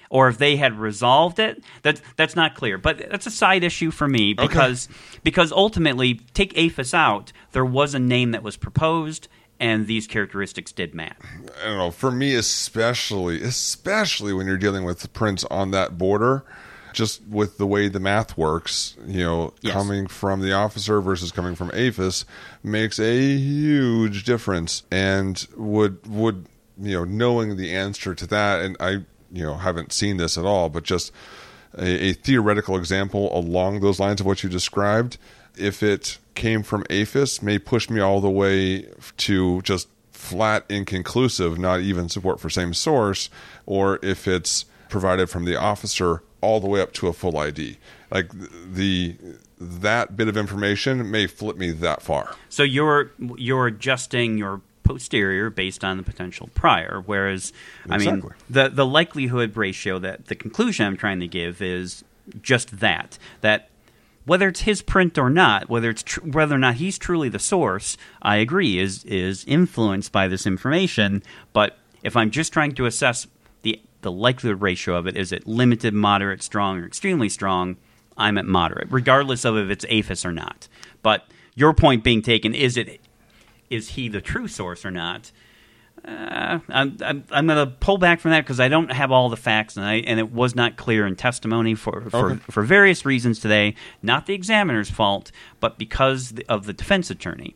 Or 0.09 0.27
if 0.29 0.38
they 0.38 0.55
had 0.55 0.79
resolved 0.79 1.38
it, 1.39 1.61
that 1.81 2.01
that's 2.15 2.35
not 2.35 2.55
clear. 2.55 2.77
But 2.77 3.09
that's 3.09 3.25
a 3.27 3.31
side 3.31 3.63
issue 3.63 3.91
for 3.91 4.07
me 4.07 4.34
because 4.34 4.88
because 5.23 5.51
ultimately, 5.51 6.15
take 6.34 6.53
AFIS 6.53 6.93
out, 6.93 7.34
there 7.51 7.65
was 7.65 7.93
a 7.93 7.99
name 7.99 8.31
that 8.31 8.43
was 8.43 8.55
proposed, 8.57 9.27
and 9.59 9.85
these 9.88 10.07
characteristics 10.07 10.71
did 10.71 10.93
match. 10.95 11.17
I 11.61 11.65
don't 11.67 11.77
know. 11.77 11.91
For 11.91 12.11
me, 12.11 12.35
especially, 12.35 13.41
especially 13.41 14.34
when 14.34 14.47
you're 14.47 14.57
dealing 14.57 14.85
with 14.85 15.11
prints 15.13 15.43
on 15.45 15.71
that 15.71 15.97
border, 15.97 16.43
just 16.93 17.21
with 17.27 17.57
the 17.57 17.67
way 17.67 17.89
the 17.89 17.99
math 17.99 18.38
works, 18.38 18.95
you 19.05 19.23
know, 19.23 19.53
Yes. 19.61 19.73
coming 19.73 20.07
from 20.07 20.41
the 20.41 20.53
officer 20.53 21.01
versus 21.01 21.31
coming 21.31 21.53
from 21.55 21.69
AFIS 21.71 22.23
makes 22.63 22.97
a 22.99 23.35
huge 23.35 24.23
difference, 24.23 24.84
and 24.91 25.45
would 25.57 26.05
would 26.07 26.45
you 26.79 26.93
know 26.93 27.03
knowing 27.03 27.57
the 27.57 27.75
answer 27.75 28.15
to 28.15 28.25
that, 28.27 28.61
and 28.61 28.77
I 28.79 29.03
you 29.31 29.43
know 29.43 29.55
haven't 29.55 29.93
seen 29.93 30.17
this 30.17 30.37
at 30.37 30.45
all, 30.45 30.69
but 30.69 30.83
just 30.83 31.11
a, 31.77 32.09
a 32.09 32.13
theoretical 32.13 32.77
example 32.77 33.35
along 33.37 33.79
those 33.79 33.99
lines 33.99 34.19
of 34.19 34.25
what 34.25 34.43
you 34.43 34.49
described, 34.49 35.17
if 35.57 35.83
it 35.83 36.17
came 36.35 36.63
from 36.63 36.83
AFIS, 36.89 37.41
may 37.41 37.59
push 37.59 37.89
me 37.89 37.99
all 37.99 38.21
the 38.21 38.29
way 38.29 38.87
to 39.17 39.61
just 39.63 39.87
flat 40.11 40.65
inconclusive, 40.69 41.57
not 41.57 41.79
even 41.79 42.09
support 42.09 42.39
for 42.39 42.49
same 42.49 42.73
source, 42.73 43.29
or 43.65 43.99
if 44.01 44.27
it's 44.27 44.65
provided 44.89 45.29
from 45.29 45.45
the 45.45 45.55
officer 45.55 46.23
all 46.41 46.59
the 46.59 46.67
way 46.67 46.81
up 46.81 46.93
to 46.93 47.07
a 47.07 47.13
full 47.13 47.37
ID. 47.37 47.77
Like 48.11 48.31
the 48.73 49.15
that 49.59 50.15
bit 50.15 50.27
of 50.27 50.37
information 50.37 51.09
may 51.09 51.27
flip 51.27 51.57
me 51.57 51.71
that 51.71 52.01
far. 52.01 52.35
So 52.49 52.63
you're 52.63 53.11
you're 53.37 53.67
adjusting 53.67 54.37
your 54.37 54.61
posterior 54.88 55.49
based 55.49 55.84
on 55.84 55.97
the 55.97 56.03
potential 56.03 56.49
prior, 56.53 57.03
whereas 57.05 57.53
I 57.89 57.97
mean 57.97 58.23
the 58.49 58.69
the 58.69 58.85
likelihood 58.85 59.57
ratio 59.57 59.99
that 59.99 60.27
the 60.27 60.35
conclusion 60.35 60.85
I'm 60.85 60.97
trying 60.97 61.19
to 61.19 61.27
give 61.27 61.61
is 61.61 62.03
just 62.41 62.80
that 62.80 63.18
that 63.41 63.69
whether 64.26 64.49
it's 64.49 64.61
his 64.61 64.81
print 64.81 65.18
or 65.18 65.30
not, 65.30 65.69
whether 65.69 65.89
it's 65.89 66.03
tr- 66.03 66.19
whether 66.22 66.53
or 66.55 66.59
not 66.59 66.76
he's 66.76 66.97
truly 66.97 67.30
the 67.30 67.39
source, 67.39 67.97
I 68.22 68.38
agree 68.38 68.77
is 68.77 69.03
is 69.05 69.45
influenced 69.45 70.11
by 70.11 70.27
this 70.27 70.45
information. 70.45 71.23
But 71.53 71.77
if 72.03 72.15
I'm 72.15 72.31
just 72.31 72.53
trying 72.53 72.73
to 72.76 72.85
assess 72.85 73.27
the 73.61 73.81
the 74.01 74.11
likelihood 74.11 74.61
ratio 74.61 74.95
of 74.95 75.07
it, 75.07 75.15
is 75.18 75.31
it 75.31 75.47
limited, 75.47 75.93
moderate, 75.93 76.43
strong, 76.43 76.80
or 76.80 76.85
extremely 76.85 77.30
strong? 77.30 77.77
I'm 78.18 78.38
at 78.38 78.45
moderate, 78.45 78.88
regardless 78.89 79.45
of 79.45 79.57
if 79.57 79.69
it's 79.69 79.85
AFIS 79.85 80.26
or 80.26 80.31
not. 80.31 80.68
But 81.03 81.26
your 81.55 81.73
point 81.73 82.03
being 82.03 82.22
taken 82.22 82.53
is 82.53 82.77
it 82.77 82.99
is 83.69 83.89
he 83.89 84.10
the 84.10 84.22
true 84.22 84.48
source 84.48 84.85
or 84.85 84.91
not? 84.91 85.31
Uh, 86.06 86.60
I'm, 86.69 86.98
I'm, 87.02 87.23
I'm 87.31 87.48
going 87.48 87.68
to 87.68 87.76
pull 87.80 87.98
back 87.98 88.19
from 88.19 88.31
that 88.31 88.41
because 88.41 88.60
I 88.60 88.68
don't 88.69 88.91
have 88.91 89.11
all 89.11 89.30
the 89.30 89.35
facts, 89.38 89.76
and 89.76 89.85
I 89.85 89.95
and 89.95 90.19
it 90.19 90.31
was 90.31 90.56
not 90.56 90.77
clear 90.77 91.07
in 91.07 91.15
testimony 91.15 91.76
for 91.76 92.02
for, 92.10 92.31
Okay. 92.31 92.39
for 92.52 92.64
various 92.64 93.03
reasons 93.06 93.39
today. 93.39 93.76
Not 94.02 94.26
the 94.26 94.34
examiner's 94.34 94.89
fault, 94.89 95.31
but 95.60 95.77
because 95.77 96.34
of 96.48 96.65
the 96.65 96.73
defense 96.73 97.10
attorney. 97.10 97.56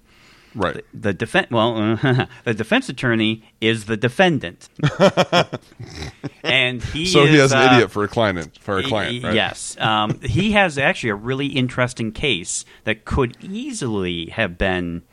Right. 0.54 0.84
The 0.94 1.14
defense, 1.14 1.50
well, 1.50 1.96
the 2.44 2.54
defense 2.54 2.90
attorney 2.90 3.44
is 3.62 3.86
the 3.86 3.96
defendant, 3.96 4.68
and 6.44 6.84
he 6.84 7.06
so 7.06 7.26
he 7.26 7.36
is, 7.36 7.42
has 7.42 7.52
an 7.54 7.60
uh, 7.60 7.74
idiot 7.76 7.92
for 7.92 8.04
a 8.04 8.08
client 8.08 8.58
for 8.60 8.80
a 8.80 8.84
client, 8.84 9.24
right? 9.24 9.34
Yes. 9.34 9.78
Um, 9.80 10.20
he 10.22 10.52
has 10.52 10.78
actually 10.78 11.12
a 11.12 11.16
really 11.16 11.48
interesting 11.48 12.12
case 12.12 12.66
that 12.84 13.06
could 13.06 13.38
easily 13.42 14.28
have 14.28 14.58
been. 14.58 15.04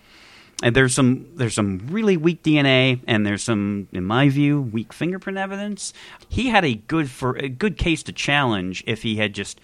And 0.63 0.75
there's 0.75 0.95
some 0.95 1.27
there's 1.37 1.55
some 1.55 1.87
really 1.89 2.17
weak 2.17 2.43
DNA, 2.43 3.01
and 3.07 3.25
there's 3.25 3.45
some, 3.45 3.87
in 3.93 4.05
my 4.05 4.29
view, 4.29 4.61
weak 4.61 4.93
fingerprint 4.93 5.39
evidence. 5.39 5.93
He 6.29 6.49
had 6.49 6.65
a 6.65 6.75
good 6.75 7.09
for 7.11 7.37
a 7.37 7.49
good 7.49 7.77
case 7.77 8.03
to 8.05 8.13
challenge 8.13 8.83
if 8.87 9.03
he 9.03 9.17
had 9.17 9.35
just 9.35 9.61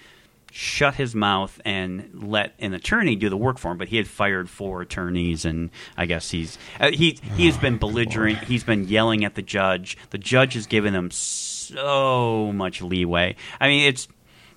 shut 0.53 0.95
his 0.95 1.17
mouth 1.17 1.61
and 1.65 2.09
let 2.15 2.55
an 2.61 2.75
attorney 2.75 3.17
do 3.17 3.29
the 3.29 3.37
work 3.37 3.59
for 3.59 3.73
him. 3.73 3.79
But 3.79 3.89
he 3.89 3.97
had 3.97 4.07
fired 4.07 4.49
four 4.49 4.83
attorneys, 4.83 5.45
and 5.45 5.71
I 5.97 6.07
guess 6.07 6.31
he's 6.31 6.59
uh, 6.79 6.93
he 6.93 7.19
he 7.37 7.47
has 7.47 7.57
been 7.57 7.77
belligerent. 7.79 8.39
He's 8.45 8.63
been 8.63 8.87
yelling 8.87 9.25
at 9.25 9.35
the 9.35 9.43
judge. 9.43 9.99
The 10.11 10.19
judge 10.19 10.55
has 10.55 10.69
given 10.69 10.95
him 10.95 11.11
so 11.11 12.53
much 12.55 12.83
leeway. 12.83 13.35
I 13.61 13.67
mean, 13.67 13.89
it's 13.89 14.07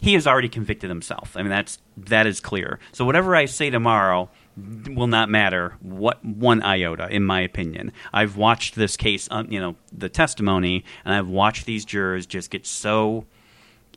he 0.01 0.13
has 0.13 0.27
already 0.27 0.49
convicted 0.49 0.89
himself. 0.89 1.35
I 1.35 1.41
mean, 1.41 1.49
that's 1.49 1.79
that 1.97 2.27
is 2.27 2.39
clear. 2.39 2.79
So 2.91 3.03
whatever 3.03 3.35
I 3.35 3.45
say 3.45 3.71
tomorrow 3.71 4.29
will 4.89 5.07
not 5.07 5.29
matter 5.29 5.75
what 5.81 6.23
one 6.25 6.61
iota 6.63 7.07
in 7.09 7.23
my 7.23 7.41
opinion 7.41 7.91
i've 8.11 8.35
watched 8.37 8.75
this 8.75 8.97
case 8.97 9.27
um, 9.29 9.45
you 9.51 9.59
know 9.59 9.75
the 9.93 10.09
testimony 10.09 10.83
and 11.05 11.13
i've 11.13 11.27
watched 11.29 11.65
these 11.65 11.85
jurors 11.85 12.25
just 12.25 12.49
get 12.49 12.65
so 12.65 13.25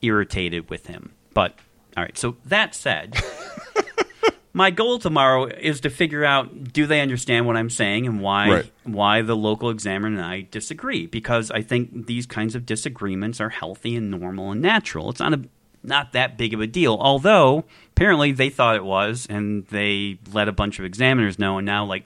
irritated 0.03 0.69
with 0.69 0.87
him 0.87 1.13
but 1.33 1.55
all 1.97 2.03
right 2.05 2.19
so 2.19 2.37
that 2.45 2.75
said 2.75 3.17
my 4.53 4.71
goal 4.71 4.99
tomorrow 4.99 5.45
is 5.47 5.81
to 5.81 5.89
figure 5.91 6.25
out 6.25 6.73
do 6.73 6.87
they 6.87 7.01
understand 7.01 7.47
what 7.47 7.57
I'm 7.57 7.71
saying 7.71 8.07
and 8.07 8.21
why 8.21 8.49
Right. 8.51 8.73
why 8.85 9.23
the 9.23 9.37
local 9.37 9.71
examiner 9.71 10.17
and 10.17 10.25
I 10.25 10.47
disagree 10.51 11.07
because 11.07 11.51
I 11.53 11.63
think 11.63 12.07
these 12.07 12.27
kinds 12.27 12.55
of 12.55 12.67
disagreements 12.67 13.41
are 13.41 13.51
healthy 13.51 13.95
and 13.97 14.11
normal 14.11 14.51
and 14.51 14.61
natural. 14.61 15.11
It's 15.11 15.21
not 15.21 15.35
a 15.35 15.45
not 15.83 16.13
that 16.13 16.37
big 16.37 16.55
of 16.55 16.61
a 16.61 16.67
deal. 16.67 16.97
Although 17.01 17.65
apparently 17.93 18.33
they 18.33 18.51
thought 18.51 18.77
it 18.77 18.85
was 18.85 19.27
and 19.29 19.67
they 19.67 20.19
let 20.33 20.49
a 20.49 20.53
bunch 20.53 20.79
of 20.79 20.85
examiners 20.85 21.39
know 21.39 21.59
and 21.59 21.67
now 21.67 21.85
like 21.85 22.05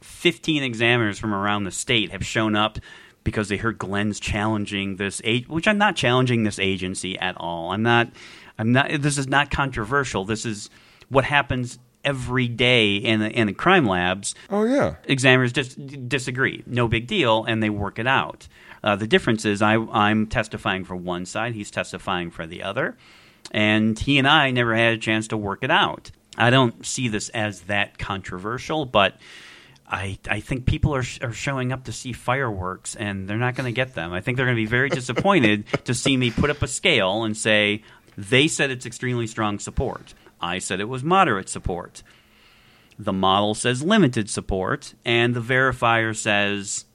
15 0.00 0.62
examiners 0.62 1.18
from 1.18 1.34
around 1.34 1.64
the 1.64 1.70
state 1.70 2.10
have 2.12 2.24
shown 2.24 2.54
up 2.54 2.78
because 3.24 3.48
they 3.48 3.56
heard 3.56 3.76
Glenn's 3.76 4.20
challenging 4.20 4.96
this 4.96 5.20
age, 5.24 5.48
which 5.48 5.66
I'm 5.66 5.78
not 5.78 5.96
challenging 5.96 6.44
this 6.44 6.58
agency 6.58 7.18
at 7.18 7.36
all. 7.38 7.72
I'm 7.72 7.82
not. 7.82 8.08
I'm 8.58 8.72
not. 8.72 8.88
This 9.00 9.18
is 9.18 9.26
not 9.26 9.50
controversial. 9.50 10.24
This 10.24 10.46
is 10.46 10.70
what 11.08 11.24
happens 11.24 11.78
every 12.04 12.46
day 12.46 12.94
in 12.94 13.18
the, 13.20 13.28
in 13.28 13.48
the 13.48 13.52
crime 13.52 13.84
labs. 13.84 14.34
Oh 14.48 14.62
yeah. 14.62 14.94
Examiners 15.04 15.52
dis- 15.52 15.74
disagree. 15.74 16.62
No 16.66 16.86
big 16.88 17.08
deal, 17.08 17.44
and 17.44 17.62
they 17.62 17.68
work 17.68 17.98
it 17.98 18.06
out. 18.06 18.46
Uh, 18.82 18.96
the 18.96 19.06
difference 19.06 19.44
is 19.44 19.62
I, 19.62 19.76
I'm 19.76 20.26
testifying 20.26 20.84
for 20.84 20.96
one 20.96 21.26
side, 21.26 21.54
he's 21.54 21.70
testifying 21.70 22.30
for 22.30 22.46
the 22.46 22.62
other, 22.62 22.96
and 23.50 23.98
he 23.98 24.18
and 24.18 24.28
I 24.28 24.50
never 24.50 24.74
had 24.74 24.94
a 24.94 24.98
chance 24.98 25.28
to 25.28 25.36
work 25.36 25.62
it 25.62 25.70
out. 25.70 26.10
I 26.36 26.50
don't 26.50 26.84
see 26.84 27.08
this 27.08 27.28
as 27.30 27.62
that 27.62 27.98
controversial, 27.98 28.84
but 28.84 29.16
I, 29.88 30.18
I 30.28 30.40
think 30.40 30.66
people 30.66 30.94
are, 30.94 31.02
sh- 31.02 31.20
are 31.22 31.32
showing 31.32 31.72
up 31.72 31.84
to 31.84 31.92
see 31.92 32.12
fireworks 32.12 32.96
and 32.96 33.28
they're 33.28 33.36
not 33.36 33.54
going 33.54 33.66
to 33.66 33.72
get 33.72 33.94
them. 33.94 34.12
I 34.12 34.20
think 34.20 34.36
they're 34.36 34.46
going 34.46 34.56
to 34.56 34.62
be 34.62 34.66
very 34.66 34.88
disappointed 34.88 35.64
to 35.84 35.94
see 35.94 36.16
me 36.16 36.30
put 36.30 36.50
up 36.50 36.62
a 36.62 36.66
scale 36.68 37.24
and 37.24 37.36
say, 37.36 37.82
they 38.18 38.48
said 38.48 38.70
it's 38.70 38.86
extremely 38.86 39.26
strong 39.26 39.58
support. 39.58 40.14
I 40.40 40.58
said 40.58 40.80
it 40.80 40.88
was 40.88 41.04
moderate 41.04 41.48
support. 41.48 42.02
The 42.98 43.12
model 43.12 43.54
says 43.54 43.82
limited 43.82 44.30
support, 44.30 44.94
and 45.04 45.34
the 45.34 45.40
verifier 45.40 46.16
says 46.16 46.85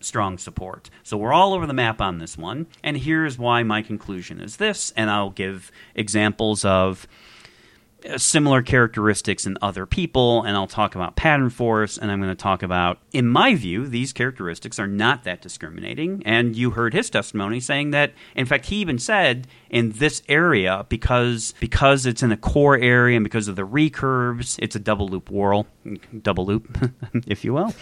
strong 0.00 0.38
support. 0.38 0.90
So 1.02 1.16
we're 1.16 1.32
all 1.32 1.54
over 1.54 1.66
the 1.66 1.74
map 1.74 2.00
on 2.00 2.18
this 2.18 2.36
one. 2.36 2.66
And 2.82 2.96
here's 2.96 3.38
why 3.38 3.62
my 3.62 3.82
conclusion 3.82 4.40
is 4.40 4.56
this, 4.56 4.92
and 4.96 5.10
I'll 5.10 5.30
give 5.30 5.70
examples 5.94 6.64
of 6.64 7.06
uh, 8.08 8.16
similar 8.16 8.62
characteristics 8.62 9.46
in 9.46 9.58
other 9.60 9.84
people, 9.84 10.42
and 10.42 10.56
I'll 10.56 10.66
talk 10.66 10.94
about 10.94 11.16
pattern 11.16 11.50
force, 11.50 11.98
and 11.98 12.10
I'm 12.10 12.20
going 12.20 12.34
to 12.34 12.42
talk 12.42 12.62
about, 12.62 12.98
in 13.12 13.26
my 13.26 13.54
view, 13.54 13.86
these 13.86 14.12
characteristics 14.12 14.78
are 14.78 14.86
not 14.86 15.24
that 15.24 15.42
discriminating. 15.42 16.22
And 16.24 16.56
you 16.56 16.70
heard 16.70 16.94
his 16.94 17.10
testimony 17.10 17.60
saying 17.60 17.90
that, 17.90 18.14
in 18.34 18.46
fact, 18.46 18.66
he 18.66 18.76
even 18.76 18.98
said 18.98 19.46
in 19.70 19.92
this 19.92 20.22
area 20.28 20.84
because 20.88 21.54
because 21.60 22.04
it's 22.06 22.22
in 22.22 22.32
a 22.32 22.36
core 22.36 22.76
area 22.76 23.16
and 23.16 23.24
because 23.24 23.48
of 23.48 23.56
the 23.56 23.66
recurves, 23.66 24.58
it's 24.60 24.76
a 24.76 24.78
double 24.78 25.08
loop 25.08 25.30
whorl, 25.30 25.66
double 26.22 26.44
loop, 26.44 26.76
if 27.26 27.44
you 27.44 27.54
will. 27.54 27.72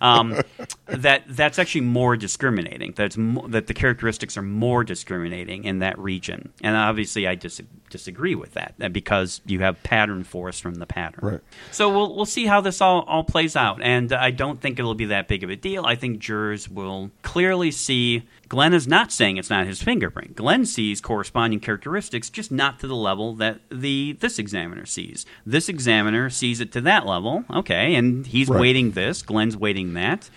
Um, 0.00 0.40
that 0.86 1.24
that's 1.26 1.58
actually 1.58 1.80
more 1.82 2.16
discriminating. 2.16 2.92
That's 2.94 3.16
mo- 3.16 3.48
that 3.48 3.66
the 3.66 3.74
characteristics 3.74 4.36
are 4.36 4.42
more 4.42 4.84
discriminating 4.84 5.64
in 5.64 5.80
that 5.80 5.98
region, 5.98 6.52
and 6.62 6.76
obviously 6.76 7.26
I 7.26 7.34
dis- 7.34 7.62
disagree 7.90 8.34
with 8.34 8.52
that 8.54 8.92
because 8.92 9.40
you 9.46 9.60
have 9.60 9.82
pattern 9.82 10.24
force 10.24 10.60
from 10.60 10.76
the 10.76 10.86
pattern. 10.86 11.20
Right. 11.22 11.40
So 11.72 11.88
we'll 11.90 12.14
we'll 12.14 12.26
see 12.26 12.46
how 12.46 12.60
this 12.60 12.80
all, 12.80 13.02
all 13.02 13.24
plays 13.24 13.56
out, 13.56 13.80
and 13.82 14.12
I 14.12 14.30
don't 14.30 14.60
think 14.60 14.78
it'll 14.78 14.94
be 14.94 15.06
that 15.06 15.28
big 15.28 15.42
of 15.42 15.50
a 15.50 15.56
deal. 15.56 15.86
I 15.86 15.94
think 15.94 16.18
jurors 16.18 16.68
will 16.68 17.10
clearly 17.22 17.70
see. 17.70 18.24
Glenn 18.48 18.72
is 18.72 18.88
not 18.88 19.12
saying 19.12 19.36
it's 19.36 19.50
not 19.50 19.66
his 19.66 19.82
fingerprint. 19.82 20.34
Glenn 20.34 20.64
sees 20.64 21.00
corresponding 21.00 21.60
characteristics, 21.60 22.30
just 22.30 22.50
not 22.50 22.78
to 22.80 22.86
the 22.86 22.96
level 22.96 23.34
that 23.34 23.60
the 23.70 24.16
this 24.20 24.38
examiner 24.38 24.86
sees. 24.86 25.26
This 25.44 25.68
examiner 25.68 26.30
sees 26.30 26.60
it 26.60 26.72
to 26.72 26.80
that 26.82 27.04
level, 27.06 27.44
okay, 27.52 27.94
and 27.94 28.26
he's 28.26 28.48
Right. 28.48 28.60
weighting 28.60 28.92
this. 28.92 29.22
Glenn's 29.22 29.56
weighting 29.56 29.92
that. 29.94 30.30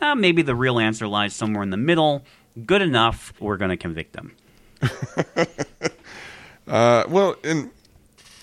Uh, 0.00 0.14
maybe 0.14 0.42
the 0.42 0.54
real 0.54 0.78
answer 0.78 1.06
lies 1.06 1.34
somewhere 1.34 1.62
in 1.62 1.70
the 1.70 1.76
middle. 1.76 2.24
Good 2.64 2.82
enough. 2.82 3.32
We're 3.40 3.56
going 3.56 3.70
to 3.70 3.76
convict 3.76 4.14
them. 4.14 4.32
Uh, 6.66 7.04
well, 7.08 7.34
and 7.44 7.70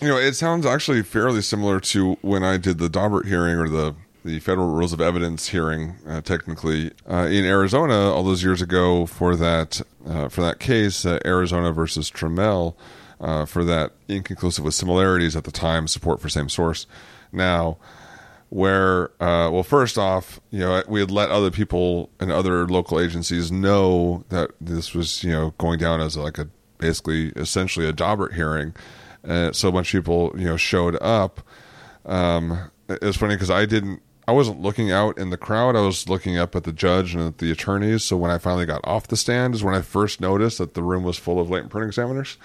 you 0.01 0.07
know, 0.07 0.17
it 0.17 0.33
sounds 0.33 0.65
actually 0.65 1.03
fairly 1.03 1.43
similar 1.43 1.79
to 1.79 2.17
when 2.23 2.43
I 2.43 2.57
did 2.57 2.79
the 2.79 2.89
Daubert 2.89 3.27
hearing 3.27 3.55
or 3.55 3.69
the 3.69 3.93
the 4.25 4.39
Federal 4.39 4.69
Rules 4.69 4.91
of 4.91 4.99
Evidence 4.99 5.49
hearing, 5.49 5.97
uh, 6.07 6.19
technically 6.19 6.91
uh, 7.07 7.27
in 7.27 7.45
Arizona 7.45 8.11
all 8.11 8.23
those 8.23 8.43
years 8.43 8.59
ago 8.59 9.05
for 9.05 9.35
that 9.35 9.81
uh, 10.05 10.29
for 10.29 10.41
that 10.41 10.59
case, 10.59 11.05
uh, 11.05 11.19
Arizona 11.23 11.71
versus 11.71 12.09
Trammell, 12.09 12.75
uh, 13.21 13.45
for 13.45 13.63
that 13.63 13.91
inconclusive 14.07 14.65
with 14.65 14.73
similarities 14.73 15.35
at 15.35 15.43
the 15.43 15.51
time 15.51 15.87
support 15.87 16.19
for 16.19 16.27
same 16.27 16.49
source. 16.49 16.87
Now, 17.31 17.77
where 18.49 19.11
well, 19.19 19.61
first 19.61 19.95
off, 19.95 20.39
you 20.49 20.59
know, 20.59 20.81
we 20.87 21.01
had 21.01 21.11
let 21.11 21.29
other 21.29 21.51
people 21.51 22.09
and 22.19 22.31
other 22.31 22.67
local 22.67 22.99
agencies 22.99 23.51
know 23.51 24.23
that 24.29 24.51
this 24.59 24.95
was 24.95 25.23
you 25.23 25.31
know 25.31 25.53
going 25.59 25.77
down 25.77 26.01
as 26.01 26.17
like 26.17 26.39
a 26.39 26.49
basically 26.79 27.27
essentially 27.35 27.87
a 27.87 27.93
Daubert 27.93 28.33
hearing. 28.33 28.73
So 29.53 29.69
a 29.69 29.71
bunch 29.71 29.93
of 29.93 30.03
people 30.03 30.33
you 30.35 30.45
know 30.45 30.57
showed 30.57 30.97
up. 30.99 31.41
Um, 32.07 32.71
it 32.87 33.01
was 33.01 33.17
funny 33.17 33.35
because 33.35 33.51
I 33.51 33.65
didn't. 33.65 34.01
I 34.27 34.31
wasn't 34.31 34.59
looking 34.61 34.91
out 34.91 35.17
in 35.17 35.29
the 35.29 35.37
crowd. 35.37 35.75
I 35.75 35.81
was 35.81 36.09
looking 36.09 36.37
up 36.37 36.55
at 36.55 36.63
the 36.63 36.71
judge 36.71 37.13
and 37.13 37.23
at 37.23 37.37
the 37.37 37.51
attorneys. 37.51 38.03
So 38.03 38.17
when 38.17 38.31
I 38.31 38.37
finally 38.39 38.65
got 38.65 38.81
off 38.83 39.07
the 39.07 39.17
stand, 39.17 39.53
is 39.53 39.63
when 39.63 39.75
I 39.75 39.81
first 39.81 40.19
noticed 40.19 40.57
that 40.57 40.73
the 40.73 40.81
room 40.83 41.03
was 41.03 41.17
full 41.17 41.39
of 41.39 41.49
latent 41.49 41.71
print 41.71 41.87
examiners. 41.87 42.37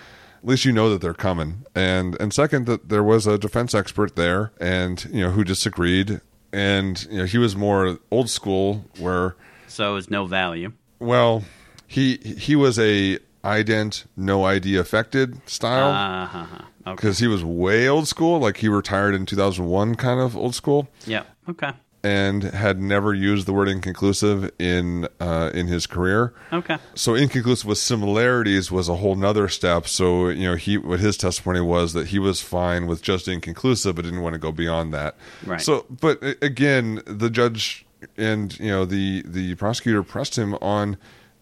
at 0.43 0.49
least 0.49 0.65
you 0.65 0.73
know 0.73 0.91
that 0.91 1.01
they're 1.01 1.15
coming. 1.15 1.65
And 1.75 2.17
and 2.21 2.33
second, 2.35 2.67
that 2.67 2.89
there 2.91 3.03
was 3.03 3.27
a 3.27 3.39
defense 3.39 3.75
expert 3.75 4.15
there, 4.17 4.53
and 4.61 5.05
you 5.11 5.23
know 5.23 5.31
who 5.31 5.43
disagreed, 5.45 6.21
and 6.53 7.03
you 7.11 7.19
know 7.19 7.25
he 7.25 7.39
was 7.39 7.57
more 7.57 7.99
old 8.11 8.29
school, 8.31 8.85
where 8.99 9.37
So 9.69 9.97
is 9.97 10.11
no 10.11 10.27
value. 10.27 10.73
well 10.99 11.45
he 11.87 12.17
he 12.19 12.55
was 12.57 12.79
a 12.79 13.19
ident 13.43 14.05
no 14.17 14.45
ID 14.45 14.77
affected 14.77 15.41
style 15.49 15.91
Uh 15.91 16.47
huh. 16.85 16.91
Okay. 16.93 16.97
because 16.97 17.19
he 17.19 17.27
was 17.27 17.45
way 17.45 17.89
old 17.89 18.09
school, 18.09 18.39
like 18.41 18.59
he 18.59 18.69
retired 18.69 19.15
in 19.15 19.27
2001, 19.27 19.95
kind 19.97 20.21
of 20.21 20.37
old 20.37 20.55
school, 20.55 20.89
Yeah. 21.07 21.25
Okay. 21.49 21.73
and 22.03 22.43
had 22.45 22.81
never 22.81 23.13
used 23.13 23.47
the 23.47 23.53
word 23.53 23.69
inconclusive 23.69 24.51
in 24.59 25.07
uh, 25.21 25.51
in 25.53 25.67
his 25.67 25.87
career. 25.87 26.33
Okay. 26.53 26.79
So 26.95 27.15
inconclusive 27.15 27.67
with 27.69 27.79
similarities 27.79 28.71
was 28.73 28.89
a 28.89 28.97
whole 28.97 29.15
nother 29.17 29.49
step. 29.49 29.87
So 29.87 30.29
you 30.31 30.49
know 30.49 30.55
he 30.57 30.79
what 30.79 31.01
his 31.01 31.17
testimony 31.17 31.61
was 31.61 31.93
that 31.93 32.09
he 32.09 32.19
was 32.19 32.41
fine 32.41 32.87
with 32.87 33.03
just 33.03 33.29
inconclusive, 33.29 33.97
but 33.97 34.05
didn't 34.07 34.23
want 34.23 34.33
to 34.35 34.39
go 34.39 34.53
beyond 34.53 34.95
that. 34.95 35.17
Right. 35.45 35.61
So, 35.61 35.85
but 35.91 36.23
again, 36.41 37.03
the 37.05 37.29
judge 37.31 37.85
and 38.17 38.59
you 38.59 38.69
know 38.71 38.85
the 38.87 39.23
the 39.27 39.55
prosecutor 39.57 40.03
pressed 40.03 40.39
him 40.39 40.55
on, 40.63 40.97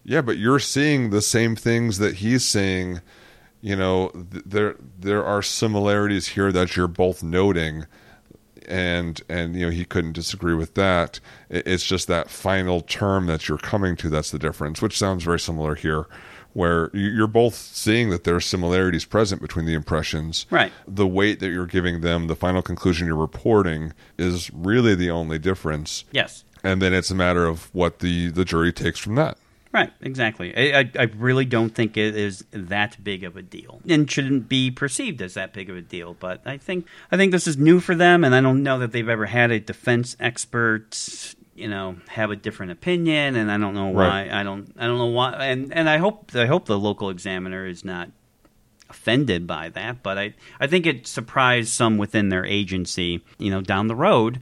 yeah, 0.05 0.23
but 0.23 0.39
you're 0.39 0.59
seeing 0.59 1.11
the 1.11 1.23
same 1.23 1.55
things 1.55 1.99
that 1.99 2.17
he's 2.17 2.45
saying. 2.45 3.01
You 3.61 3.77
know, 3.77 4.09
th- 4.11 4.45
there 4.47 4.77
there 4.99 5.25
are 5.25 5.43
similarities 5.43 6.29
here 6.29 6.53
that 6.53 6.77
you're 6.77 6.87
both 6.89 7.23
noting 7.23 7.87
and 8.67 9.21
and 9.29 9.55
you 9.57 9.67
know 9.67 9.71
he 9.71 9.85
couldn't 9.85 10.13
disagree 10.13 10.55
with 10.55 10.75
that. 10.75 11.21
It's 11.51 11.85
just 11.85 12.07
that 12.09 12.31
final 12.31 12.81
term 12.83 13.27
that 13.27 13.49
you're 13.49 13.59
coming 13.59 13.97
to 13.97 14.09
that's 14.11 14.31
the 14.31 14.39
difference, 14.39 14.81
which 14.83 14.97
sounds 14.99 15.25
very 15.25 15.41
similar 15.41 15.75
here, 15.75 16.07
where 16.53 16.91
you- 16.93 17.11
you're 17.11 17.27
both 17.27 17.55
seeing 17.55 18.11
that 18.11 18.25
there 18.25 18.37
are 18.37 18.41
similarities 18.41 19.05
present 19.05 19.41
between 19.43 19.67
the 19.67 19.75
impressions. 19.75 20.47
Right. 20.51 20.73
The 20.87 21.07
weight 21.07 21.41
that 21.41 21.51
you're 21.51 21.67
giving 21.67 22.01
them, 22.01 22.27
the 22.27 22.37
final 22.37 22.63
conclusion 22.63 23.07
you're 23.07 23.17
reporting, 23.17 23.93
is 24.19 24.51
really 24.53 24.95
the 24.95 25.11
only 25.11 25.39
difference, 25.39 26.05
Yes. 26.13 26.45
and 26.63 26.81
then 26.83 26.93
it's 26.95 27.11
a 27.11 27.15
matter 27.15 27.47
of 27.47 27.71
what 27.75 28.01
the 28.01 28.29
the 28.29 28.45
jury 28.45 28.73
takes 28.73 28.99
from 28.99 29.15
that. 29.17 29.37
Right, 29.73 29.93
exactly. 30.01 30.55
I, 30.57 30.91
I, 30.99 31.03
really 31.17 31.45
don't 31.45 31.71
think 31.71 31.99
it 31.99 32.17
is 32.17 32.45
that 32.53 33.03
big 33.05 33.23
of 33.23 33.37
a 33.37 33.43
deal, 33.43 33.83
and 33.87 34.11
shouldn't 34.11 34.49
be 34.49 34.71
perceived 34.71 35.21
as 35.21 35.35
that 35.35 35.53
big 35.53 35.69
of 35.69 35.77
a 35.77 35.83
deal. 35.83 36.15
But 36.15 36.41
I 36.47 36.57
think 36.57 36.87
I 37.13 37.19
think 37.19 37.33
this 37.33 37.47
is 37.47 37.59
new 37.59 37.79
for 37.79 37.95
them, 37.95 38.25
and 38.25 38.35
I 38.35 38.41
don't 38.41 38.63
know 38.63 38.79
that 38.79 38.93
they've 38.93 39.09
ever 39.09 39.27
had 39.27 39.51
a 39.51 39.61
defense 39.61 40.17
expert, 40.21 41.35
you 41.55 41.69
know, 41.69 41.97
have 42.09 42.31
a 42.31 42.37
different 42.37 42.73
opinion, 42.73 43.37
and 43.37 43.53
I 43.53 43.59
don't 43.59 43.75
know 43.75 43.89
why. 43.89 44.23
Right. 44.23 44.33
I 44.33 44.43
don't 44.43 44.73
I 44.79 44.87
don't 44.87 44.99
know 44.99 45.07
why, 45.07 45.33
and 45.47 45.73
and 45.75 45.89
I 45.89 45.99
hope 45.99 46.31
I 46.35 46.47
hope 46.47 46.65
the 46.65 46.79
local 46.79 47.11
examiner 47.11 47.67
is 47.67 47.85
not 47.85 48.11
offended 48.89 49.47
by 49.47 49.69
that, 49.69 50.03
but 50.03 50.17
I 50.17 50.35
I 50.59 50.67
think 50.67 50.87
it 50.87 51.07
surprised 51.07 51.69
some 51.69 51.99
within 51.99 52.31
their 52.31 52.47
agency, 52.47 53.23
you 53.39 53.51
know, 53.51 53.61
down 53.61 53.89
the 53.89 53.97
road 53.97 54.41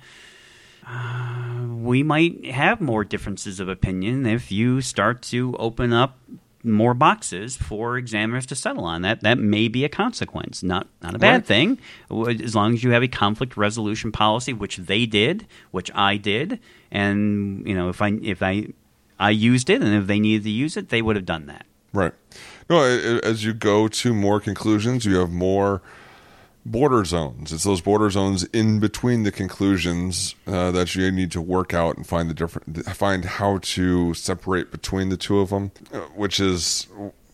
we 1.82 2.02
might 2.02 2.44
have 2.46 2.80
more 2.80 3.04
differences 3.04 3.60
of 3.60 3.68
opinion 3.68 4.26
if 4.26 4.50
you 4.52 4.80
start 4.80 5.22
to 5.22 5.54
open 5.58 5.92
up 5.92 6.18
more 6.62 6.94
boxes 6.94 7.56
for 7.56 7.96
examiners 7.96 8.44
to 8.46 8.56
settle 8.56 8.84
on. 8.84 9.02
That 9.02 9.20
that 9.22 9.38
may 9.38 9.68
be 9.68 9.84
a 9.84 9.88
consequence, 9.88 10.62
not 10.62 10.88
not 11.02 11.14
a 11.14 11.18
bad 11.18 11.34
Right. 11.34 11.46
thing, 11.46 11.78
as 12.44 12.54
long 12.54 12.74
as 12.74 12.82
you 12.82 12.90
have 12.90 13.02
a 13.04 13.08
conflict 13.08 13.56
resolution 13.56 14.10
policy, 14.10 14.52
which 14.52 14.76
they 14.78 15.06
did, 15.06 15.46
which 15.70 15.90
I 15.94 16.16
did, 16.16 16.58
and 16.90 17.66
you 17.66 17.74
know 17.74 17.88
if 17.88 18.02
I 18.02 18.08
if 18.22 18.42
I 18.42 18.68
I 19.18 19.30
used 19.30 19.70
it, 19.70 19.80
and 19.80 19.94
if 19.94 20.06
they 20.06 20.18
needed 20.18 20.42
to 20.44 20.50
use 20.50 20.76
it, 20.76 20.88
they 20.88 21.02
would 21.02 21.16
have 21.16 21.24
done 21.26 21.46
that. 21.46 21.66
Right. 21.92 22.12
No, 22.68 22.82
as 22.82 23.44
you 23.44 23.54
go 23.54 23.86
to 23.88 24.12
more 24.12 24.40
conclusions, 24.40 25.04
you 25.06 25.16
have 25.18 25.30
more 25.30 25.80
border 26.70 27.04
zones. 27.04 27.52
It's 27.52 27.64
those 27.64 27.80
border 27.80 28.10
zones 28.10 28.44
in 28.44 28.80
between 28.80 29.22
the 29.22 29.30
conclusions 29.30 30.34
uh, 30.46 30.72
that 30.72 30.94
you 30.94 31.10
need 31.10 31.30
to 31.32 31.40
work 31.40 31.72
out 31.72 31.96
and 31.96 32.06
find 32.06 32.28
the 32.28 32.34
different, 32.34 32.84
find 32.86 33.24
how 33.24 33.58
to 33.58 34.14
separate 34.14 34.70
between 34.70 35.08
the 35.08 35.16
two 35.16 35.38
of 35.38 35.50
them, 35.50 35.70
uh, 35.92 36.00
which 36.14 36.40
is 36.40 36.88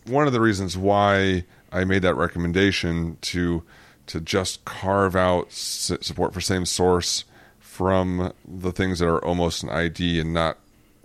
one 0.05 0.27
of 0.27 0.33
the 0.33 0.41
reasons 0.41 0.77
why 0.77 1.45
I 1.71 1.83
made 1.83 2.03
that 2.03 2.15
recommendation 2.15 3.17
to 3.21 3.63
to 4.05 4.19
just 4.19 4.65
carve 4.65 5.15
out 5.15 5.51
support 5.51 6.33
for 6.33 6.41
same 6.41 6.65
source 6.65 7.23
from 7.59 8.33
the 8.45 8.71
things 8.71 8.99
that 8.99 9.07
are 9.07 9.23
almost 9.23 9.63
an 9.63 9.69
ID 9.69 10.19
and 10.19 10.33
not 10.33 10.57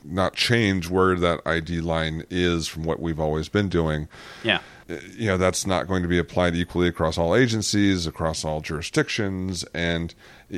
not 0.05 0.35
change 0.35 0.91
where 0.91 1.17
that 1.17 1.41
ID 1.47 1.81
line 1.81 2.25
is 2.31 2.67
from 2.69 2.85
what 2.85 3.01
we've 3.01 3.21
always 3.21 3.49
been 3.49 3.69
doing 3.69 4.09
Yeah. 4.43 4.61
You 4.89 5.27
know 5.27 5.37
that's 5.37 5.67
not 5.67 5.87
going 5.87 6.03
to 6.03 6.09
be 6.09 6.19
applied 6.19 6.55
equally 6.55 6.89
across 6.89 7.19
all 7.19 7.35
agencies 7.35 8.07
across 8.07 8.45
all 8.45 8.61
jurisdictions. 8.61 9.65
And 9.75 10.15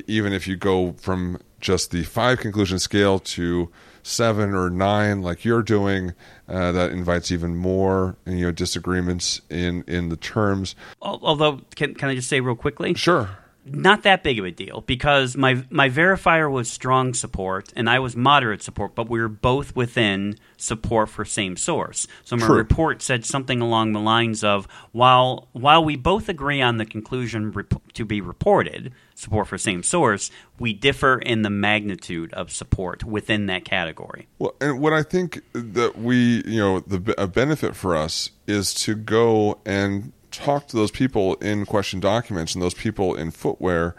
even 0.06 0.32
if 0.32 0.46
you 0.46 0.56
go 0.56 0.92
from 0.92 1.40
just 1.60 1.90
the 1.90 2.04
five 2.04 2.38
conclusion 2.38 2.78
scale 2.78 3.18
to 3.18 3.70
seven 4.02 4.54
or 4.54 4.70
nine 4.70 5.20
like 5.20 5.44
you're 5.44 5.62
doing 5.62 6.14
uh, 6.48 6.72
that 6.72 6.90
invites 6.90 7.30
even 7.30 7.54
more 7.54 8.16
you 8.24 8.46
know 8.46 8.50
disagreements 8.50 9.40
in 9.50 9.84
in 9.86 10.08
the 10.08 10.16
terms. 10.16 10.74
Although, 11.02 11.60
can 11.74 11.94
can 11.94 12.08
I 12.08 12.14
just 12.14 12.28
say 12.28 12.40
real 12.40 12.54
quickly? 12.54 12.94
sure 12.94 13.30
not 13.64 14.02
that 14.04 14.22
big 14.22 14.38
of 14.38 14.44
a 14.44 14.50
deal 14.50 14.80
because 14.82 15.36
my 15.36 15.62
my 15.70 15.88
verifier 15.88 16.50
was 16.50 16.70
strong 16.70 17.14
support 17.14 17.72
and 17.76 17.88
I 17.88 17.98
was 17.98 18.16
moderate 18.16 18.62
support, 18.62 18.94
but 18.94 19.08
we 19.08 19.20
were 19.20 19.28
both 19.28 19.76
within 19.76 20.36
support 20.56 21.08
for 21.08 21.24
same 21.24 21.56
source. 21.56 22.06
So 22.24 22.36
my 22.36 22.46
True. 22.46 22.56
report 22.56 23.02
said 23.02 23.24
something 23.24 23.60
along 23.60 23.92
the 23.92 24.00
lines 24.00 24.42
of 24.42 24.66
while 24.92 25.48
while 25.52 25.84
we 25.84 25.96
both 25.96 26.28
agree 26.28 26.62
on 26.62 26.78
the 26.78 26.86
conclusion 26.86 27.50
rep- 27.52 27.92
to 27.94 28.04
be 28.04 28.20
reported, 28.20 28.92
support 29.14 29.48
for 29.48 29.58
same 29.58 29.82
source, 29.82 30.30
we 30.58 30.72
differ 30.72 31.18
in 31.18 31.42
the 31.42 31.50
magnitude 31.50 32.32
of 32.32 32.50
support 32.50 33.04
within 33.04 33.46
that 33.46 33.64
category. 33.64 34.26
Well, 34.38 34.54
and 34.60 34.80
what 34.80 34.92
I 34.92 35.02
think 35.02 35.42
that 35.52 35.98
we, 35.98 36.42
you 36.46 36.60
know, 36.60 36.80
the 36.80 37.14
a 37.20 37.26
benefit 37.26 37.76
for 37.76 37.94
us 37.96 38.30
is 38.46 38.72
to 38.74 38.94
go 38.94 39.58
and 39.66 40.12
talk 40.30 40.68
to 40.68 40.76
those 40.76 40.90
people 40.90 41.34
in 41.36 41.66
question 41.66 42.00
documents 42.00 42.54
and 42.54 42.62
those 42.62 42.74
people 42.74 43.14
in 43.14 43.30
footwear 43.30 43.94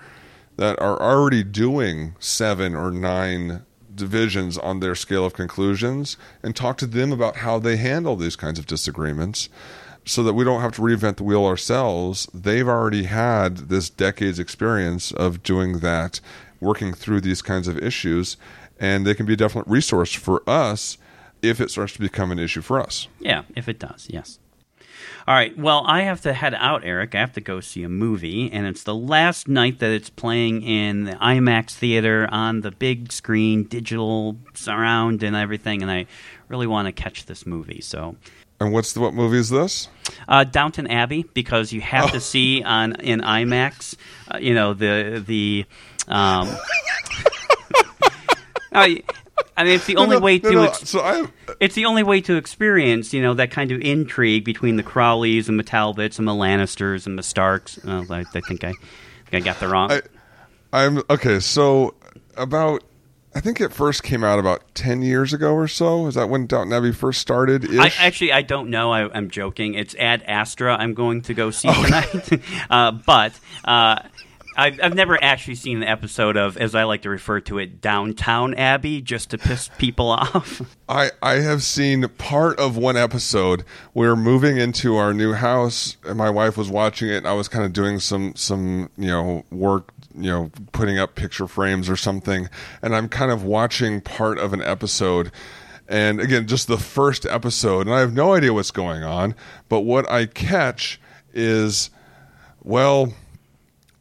that 0.57 0.79
are 0.79 1.01
already 1.01 1.43
doing 1.43 2.15
seven 2.19 2.75
or 2.75 2.91
nine 2.91 3.63
divisions 3.93 4.57
on 4.57 4.79
their 4.79 4.95
scale 4.95 5.25
of 5.25 5.33
conclusions 5.33 6.17
and 6.43 6.55
talk 6.55 6.77
to 6.77 6.85
them 6.85 7.11
about 7.11 7.37
how 7.37 7.59
they 7.59 7.77
handle 7.77 8.15
these 8.15 8.35
kinds 8.35 8.57
of 8.57 8.65
disagreements 8.65 9.49
so 10.05 10.23
that 10.23 10.33
we 10.33 10.43
don't 10.43 10.61
have 10.61 10.73
to 10.73 10.81
reinvent 10.81 11.17
the 11.17 11.23
wheel 11.23 11.45
ourselves. 11.45 12.27
They've 12.33 12.67
already 12.67 13.03
had 13.03 13.69
this 13.69 13.89
decade's 13.89 14.39
experience 14.39 15.11
of 15.11 15.43
doing 15.43 15.79
that, 15.79 16.19
working 16.59 16.93
through 16.93 17.21
these 17.21 17.41
kinds 17.41 17.67
of 17.67 17.77
issues, 17.77 18.37
and 18.79 19.05
they 19.05 19.13
can 19.13 19.25
be 19.25 19.33
a 19.33 19.37
definite 19.37 19.67
resource 19.67 20.13
for 20.13 20.41
us 20.49 20.97
if 21.41 21.59
it 21.59 21.71
starts 21.71 21.93
to 21.93 21.99
become 21.99 22.31
an 22.31 22.39
issue 22.39 22.61
for 22.61 22.79
us. 22.79 23.07
Yeah, 23.19 23.43
if 23.55 23.67
it 23.67 23.79
does, 23.79 24.07
yes. 24.09 24.39
All 25.27 25.35
right. 25.35 25.57
Well, 25.57 25.83
I 25.85 26.01
have 26.01 26.21
to 26.21 26.33
head 26.33 26.53
out, 26.55 26.83
Eric. 26.83 27.15
I 27.15 27.19
have 27.19 27.33
to 27.33 27.41
go 27.41 27.59
see 27.59 27.83
a 27.83 27.89
movie, 27.89 28.51
and 28.51 28.65
it's 28.67 28.83
the 28.83 28.95
last 28.95 29.47
night 29.47 29.79
that 29.79 29.91
it's 29.91 30.09
playing 30.09 30.61
in 30.63 31.03
the 31.05 31.13
IMAX 31.13 31.71
theater 31.71 32.27
on 32.31 32.61
the 32.61 32.71
big 32.71 33.11
screen, 33.11 33.63
digital 33.63 34.37
surround, 34.53 35.23
and 35.23 35.35
everything. 35.35 35.81
And 35.81 35.91
I 35.91 36.05
really 36.47 36.67
want 36.67 36.87
to 36.87 36.91
catch 36.91 37.25
this 37.25 37.45
movie. 37.45 37.81
So, 37.81 38.15
And 38.59 38.73
what's 38.73 38.93
the, 38.93 38.99
what 38.99 39.13
movie 39.13 39.37
is 39.37 39.49
this? 39.49 39.87
uh, 40.27 40.43
Downton 40.43 40.87
Abbey, 40.87 41.23
because 41.33 41.71
you 41.71 41.81
have 41.81 42.11
to 42.11 42.19
see 42.19 42.61
on 42.63 42.95
in 43.01 43.21
IMAX. 43.21 43.95
Uh, 44.33 44.37
you 44.39 44.53
know 44.53 44.73
the 44.73 45.23
the. 45.25 45.65
Um, 46.07 46.49
I, 48.73 49.03
I 49.57 49.63
mean, 49.63 49.73
it's 49.73 49.85
the 49.85 49.95
only 49.97 50.15
No, 50.15 50.19
no, 50.19 50.25
way 50.25 50.39
to. 50.39 50.51
no, 50.51 50.63
ex- 50.63 50.89
so 50.89 50.99
I 51.01 51.25
it's 51.59 51.75
the 51.75 51.85
only 51.85 52.03
way 52.03 52.21
to 52.21 52.35
experience, 52.35 53.13
you 53.13 53.21
know, 53.21 53.33
that 53.35 53.51
kind 53.51 53.71
of 53.71 53.81
intrigue 53.81 54.43
between 54.45 54.75
the 54.77 54.83
Crawleys 54.83 55.47
and 55.49 55.59
the 55.59 55.63
Talbots 55.63 56.19
and 56.19 56.27
the 56.27 56.33
Lannisters 56.33 57.05
and 57.05 57.17
the 57.17 57.23
Starks. 57.23 57.79
Oh, 57.85 58.05
I, 58.09 58.19
I 58.19 58.23
think 58.41 58.63
I, 58.63 58.69
I 58.69 58.73
think 59.29 59.33
I 59.33 59.39
got 59.39 59.59
the 59.59 59.67
wrong. 59.67 59.91
I, 59.91 60.01
I'm 60.73 61.01
okay. 61.09 61.39
So 61.39 61.95
about, 62.37 62.83
I 63.35 63.39
think 63.39 63.59
it 63.61 63.71
first 63.73 64.03
came 64.03 64.23
out 64.23 64.39
about 64.39 64.63
ten 64.73 65.01
years 65.01 65.33
ago 65.33 65.53
or 65.53 65.67
so. 65.67 66.07
Is 66.07 66.15
that 66.15 66.29
when 66.29 66.47
Downton 66.47 66.73
Abbey 66.73 66.91
first 66.91 67.21
started? 67.21 67.65
I, 67.79 67.91
actually, 67.99 68.31
I 68.31 68.41
don't 68.41 68.69
know. 68.69 68.91
I, 68.91 69.09
I'm 69.13 69.29
joking. 69.29 69.73
It's 69.73 69.95
Ad 69.95 70.23
Astra. 70.23 70.75
I'm 70.75 70.93
going 70.93 71.21
to 71.23 71.33
go 71.33 71.51
see 71.51 71.71
tonight. 71.71 72.41
uh, 72.69 72.91
but 72.91 73.37
uh, 73.65 73.99
I've, 74.61 74.79
I've 74.83 74.93
never 74.93 75.21
actually 75.23 75.55
seen 75.55 75.77
an 75.77 75.83
episode 75.83 76.37
of, 76.37 76.55
as 76.55 76.75
I 76.75 76.83
like 76.83 77.01
to 77.01 77.09
refer 77.09 77.39
to 77.41 77.57
it, 77.57 77.81
Downtown 77.81 78.53
Abbey, 78.53 79.01
just 79.01 79.31
to 79.31 79.39
piss 79.39 79.71
people 79.79 80.09
off. 80.09 80.61
I, 80.87 81.09
I 81.23 81.35
have 81.35 81.63
seen 81.63 82.07
part 82.19 82.59
of 82.59 82.77
one 82.77 82.95
episode. 82.95 83.63
We 83.95 84.07
were 84.07 84.15
moving 84.15 84.57
into 84.57 84.97
our 84.97 85.15
new 85.15 85.33
house, 85.33 85.97
and 86.05 86.15
my 86.15 86.29
wife 86.29 86.57
was 86.57 86.69
watching 86.69 87.09
it, 87.09 87.17
and 87.17 87.27
I 87.27 87.33
was 87.33 87.47
kind 87.47 87.65
of 87.65 87.73
doing 87.73 87.99
some 87.99 88.35
some 88.35 88.91
you 88.97 89.07
know 89.07 89.43
work, 89.49 89.91
you 90.15 90.29
know, 90.29 90.51
putting 90.73 90.99
up 90.99 91.15
picture 91.15 91.47
frames 91.47 91.89
or 91.89 91.95
something, 91.95 92.47
and 92.83 92.95
I'm 92.95 93.09
kind 93.09 93.31
of 93.31 93.43
watching 93.43 93.99
part 93.99 94.37
of 94.37 94.53
an 94.53 94.61
episode. 94.61 95.31
And 95.87 96.21
again, 96.21 96.45
just 96.45 96.67
the 96.67 96.77
first 96.77 97.25
episode, 97.25 97.87
and 97.87 97.95
I 97.95 97.99
have 98.01 98.13
no 98.13 98.33
idea 98.33 98.53
what's 98.53 98.71
going 98.71 99.03
on, 99.03 99.33
but 99.69 99.81
what 99.81 100.07
I 100.09 100.27
catch 100.27 101.01
is 101.33 101.89
well, 102.63 103.11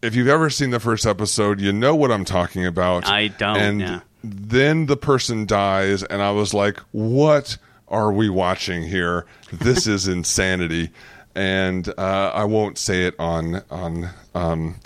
if 0.02 0.14
you've 0.14 0.28
ever 0.28 0.50
seen 0.50 0.70
the 0.70 0.80
first 0.80 1.06
episode, 1.06 1.60
you 1.60 1.72
know 1.72 1.94
what 1.94 2.10
I'm 2.10 2.24
talking 2.24 2.64
about. 2.66 3.06
I 3.06 3.28
don't, 3.28 3.56
And 3.56 3.80
yeah. 3.80 4.00
then 4.24 4.86
the 4.86 4.96
person 4.96 5.46
dies, 5.46 6.02
and 6.02 6.22
I 6.22 6.30
was 6.30 6.54
like, 6.54 6.78
what 6.92 7.56
are 7.88 8.12
we 8.12 8.28
watching 8.28 8.82
here? 8.82 9.26
This 9.52 9.86
is 9.86 10.08
insanity. 10.16 10.90
And 11.34 11.88
uh, 11.96 12.32
I 12.34 12.44
won't 12.44 12.76
say 12.76 13.04
it 13.06 13.14
on 13.18 13.62
on 13.70 14.08
um, 14.34 14.76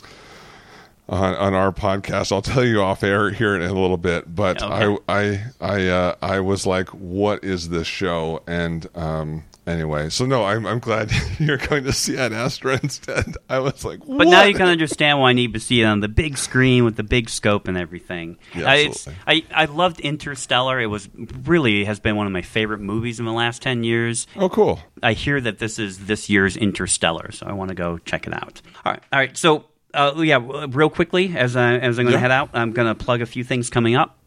on, 1.08 1.34
on 1.34 1.54
our 1.54 1.72
podcast. 1.72 2.32
I'll 2.32 2.42
tell 2.42 2.64
you 2.64 2.82
off 2.82 3.02
air 3.02 3.30
here 3.30 3.54
in 3.56 3.62
a 3.62 3.72
little 3.72 3.96
bit. 3.96 4.34
But 4.34 4.62
Okay. 4.62 4.98
I 5.08 5.22
I 5.22 5.44
I 5.60 5.88
uh, 5.88 6.14
I 6.20 6.40
was 6.40 6.66
like, 6.66 6.88
what 6.90 7.42
is 7.44 7.70
this 7.70 7.86
show? 7.86 8.42
And 8.46 8.86
um, 8.94 9.44
anyway, 9.66 10.08
so 10.10 10.26
no, 10.26 10.44
I'm 10.44 10.66
I'm 10.66 10.78
glad 10.78 11.10
you're 11.38 11.56
going 11.58 11.84
to 11.84 11.92
see 11.92 12.16
Ad 12.16 12.32
Astra 12.32 12.78
instead. 12.82 13.36
I 13.48 13.58
was 13.58 13.84
like, 13.84 14.00
But 14.06 14.28
now 14.28 14.44
you 14.44 14.54
can 14.54 14.66
understand 14.68 15.20
why 15.20 15.30
I 15.30 15.32
need 15.32 15.54
to 15.54 15.60
see 15.60 15.80
it 15.80 15.84
on 15.84 16.00
the 16.00 16.08
big 16.08 16.38
screen 16.38 16.84
with 16.84 16.96
the 16.96 17.02
big 17.02 17.28
scope 17.30 17.68
and 17.68 17.76
everything. 17.76 18.38
Yeah, 18.54 18.72
it's, 18.74 19.06
absolutely. 19.08 19.46
I, 19.52 19.62
I 19.62 19.64
loved 19.66 20.00
Interstellar. 20.00 20.80
It 20.80 20.86
was 20.86 21.08
really 21.44 21.84
has 21.84 22.00
been 22.00 22.16
one 22.16 22.26
of 22.26 22.32
my 22.32 22.42
favorite 22.42 22.80
movies 22.80 23.18
in 23.18 23.24
the 23.24 23.32
last 23.32 23.62
ten 23.62 23.84
years. 23.84 24.26
Oh, 24.36 24.48
cool. 24.48 24.80
I 25.02 25.12
hear 25.12 25.40
that 25.40 25.58
this 25.58 25.78
is 25.78 26.06
this 26.06 26.28
year's 26.30 26.56
Interstellar, 26.56 27.32
so 27.32 27.46
I 27.46 27.52
want 27.52 27.68
to 27.70 27.74
go 27.74 27.98
check 27.98 28.26
it 28.26 28.34
out. 28.34 28.62
All 28.84 28.92
right, 28.92 29.02
all 29.12 29.18
right. 29.18 29.36
So, 29.36 29.64
uh, 29.92 30.14
yeah, 30.18 30.38
real 30.68 30.90
quickly 30.90 31.36
as 31.36 31.56
I 31.56 31.74
as 31.76 31.98
I'm 31.98 32.04
going 32.06 32.12
to 32.12 32.16
Yeah. 32.16 32.20
head 32.20 32.30
out, 32.30 32.50
I'm 32.54 32.72
going 32.72 32.88
to 32.88 32.94
plug 32.94 33.20
a 33.22 33.26
few 33.26 33.44
things 33.44 33.70
coming 33.70 33.94
up. 33.94 34.18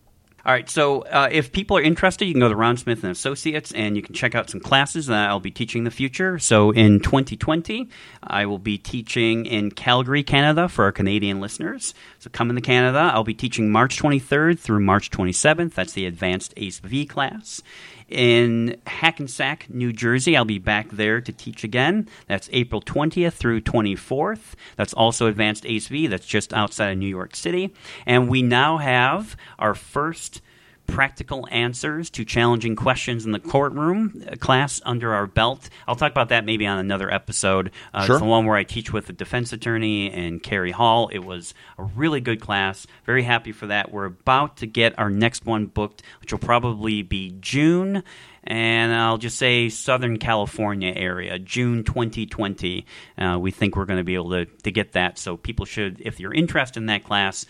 All 0.48 0.53
right, 0.53 0.69
so 0.69 1.02
uh, 1.02 1.28
if 1.30 1.52
people 1.52 1.76
are 1.76 1.82
interested, 1.82 2.24
you 2.24 2.34
can 2.34 2.40
go 2.40 2.48
to 2.48 2.56
Ron 2.56 2.78
Smith 2.78 3.03
and 3.03 3.11
Associates, 3.11 3.74
and 3.74 3.98
you 3.98 4.02
can 4.02 4.15
check 4.15 4.34
out 4.34 4.49
some 4.49 4.61
classes 4.61 5.07
that 5.07 5.28
I'll 5.28 5.41
be 5.41 5.52
teaching 5.52 5.80
in 5.80 5.84
the 5.84 5.91
future. 5.91 6.40
So 6.40 6.72
in 6.72 7.02
2020, 7.02 7.90
I 8.24 8.45
will 8.45 8.57
be 8.57 8.78
teaching 8.78 9.45
in 9.45 9.72
Calgary, 9.72 10.24
Canada, 10.24 10.69
for 10.69 10.86
our 10.86 10.94
Canadian 10.94 11.41
listeners. 11.41 11.94
So 12.19 12.30
coming 12.30 12.56
to 12.56 12.61
Canada, 12.61 13.11
I'll 13.14 13.26
be 13.26 13.34
teaching 13.34 13.69
March 13.69 14.02
23rd 14.02 14.57
through 14.57 14.80
March 14.80 15.11
27th. 15.11 15.74
That's 15.74 15.91
the 15.91 16.06
Advanced 16.06 16.53
ACE 16.56 16.80
V 16.80 17.06
class. 17.06 17.61
In 18.09 18.79
Hackensack, 18.88 19.69
New 19.69 19.91
Jersey, 19.91 20.38
I'll 20.38 20.45
be 20.45 20.59
back 20.59 20.89
there 20.91 21.19
to 21.19 21.31
teach 21.34 21.63
again. 21.65 22.07
That's 22.27 22.49
April 22.53 22.81
20th 22.81 23.34
through 23.34 23.61
24th. 23.61 24.53
That's 24.77 24.93
also 24.93 25.27
Advanced 25.27 25.65
ACE-V. 25.65 26.07
That's 26.07 26.25
just 26.25 26.53
outside 26.53 26.91
of 26.91 26.97
New 26.97 27.07
York 27.07 27.35
City. 27.35 27.73
And 28.05 28.29
we 28.29 28.41
now 28.41 28.77
have 28.77 29.35
our 29.59 29.75
first 29.75 30.41
practical 30.88 31.47
answers 31.51 32.09
to 32.11 32.26
challenging 32.26 32.76
questions 32.76 33.26
in 33.26 33.31
the 33.31 33.39
courtroom 33.39 34.23
uh, 34.31 34.35
class 34.38 34.81
under 34.85 35.14
our 35.14 35.27
belt. 35.27 35.69
I'll 35.88 35.95
talk 35.95 36.11
about 36.11 36.30
that 36.30 36.45
maybe 36.45 36.65
on 36.65 36.80
another 36.80 37.11
episode. 37.14 37.72
Uh, 37.93 38.05
Sure. 38.05 38.15
It's 38.15 38.22
the 38.23 38.27
one 38.27 38.45
where 38.45 38.55
I 38.55 38.64
teach 38.64 38.91
with 38.93 39.07
the 39.07 39.14
defense 39.14 39.51
attorney 39.53 40.11
and 40.11 40.41
Carrie 40.41 40.72
Hall. 40.72 41.09
It 41.09 41.19
was 41.19 41.53
a 41.77 41.84
really 41.84 42.22
good 42.22 42.39
class. 42.41 42.88
Very 43.05 43.23
happy 43.23 43.51
for 43.51 43.68
that. 43.68 43.91
We're 43.91 44.05
about 44.05 44.57
to 44.57 44.65
get 44.65 44.97
our 44.97 45.09
next 45.09 45.45
one 45.45 45.65
booked, 45.65 46.01
which 46.22 46.31
will 46.31 46.39
probably 46.39 47.01
be 47.03 47.35
June. 47.39 48.03
And 48.43 48.93
I'll 48.93 49.18
just 49.18 49.38
say 49.38 49.68
Southern 49.68 50.18
California 50.19 50.93
area, 50.95 51.38
June 51.38 51.84
2020. 51.84 52.85
Uh, 53.18 53.38
we 53.41 53.51
think 53.51 53.76
we're 53.76 53.84
going 53.85 53.99
to 53.99 54.05
be 54.05 54.15
able 54.15 54.30
to, 54.30 54.45
to 54.45 54.72
get 54.72 54.93
that. 54.93 55.19
So 55.19 55.35
people 55.35 55.65
should, 55.65 55.99
if 55.99 56.19
you're 56.22 56.34
interested 56.34 56.80
in 56.80 56.85
that 56.85 57.03
class 57.03 57.45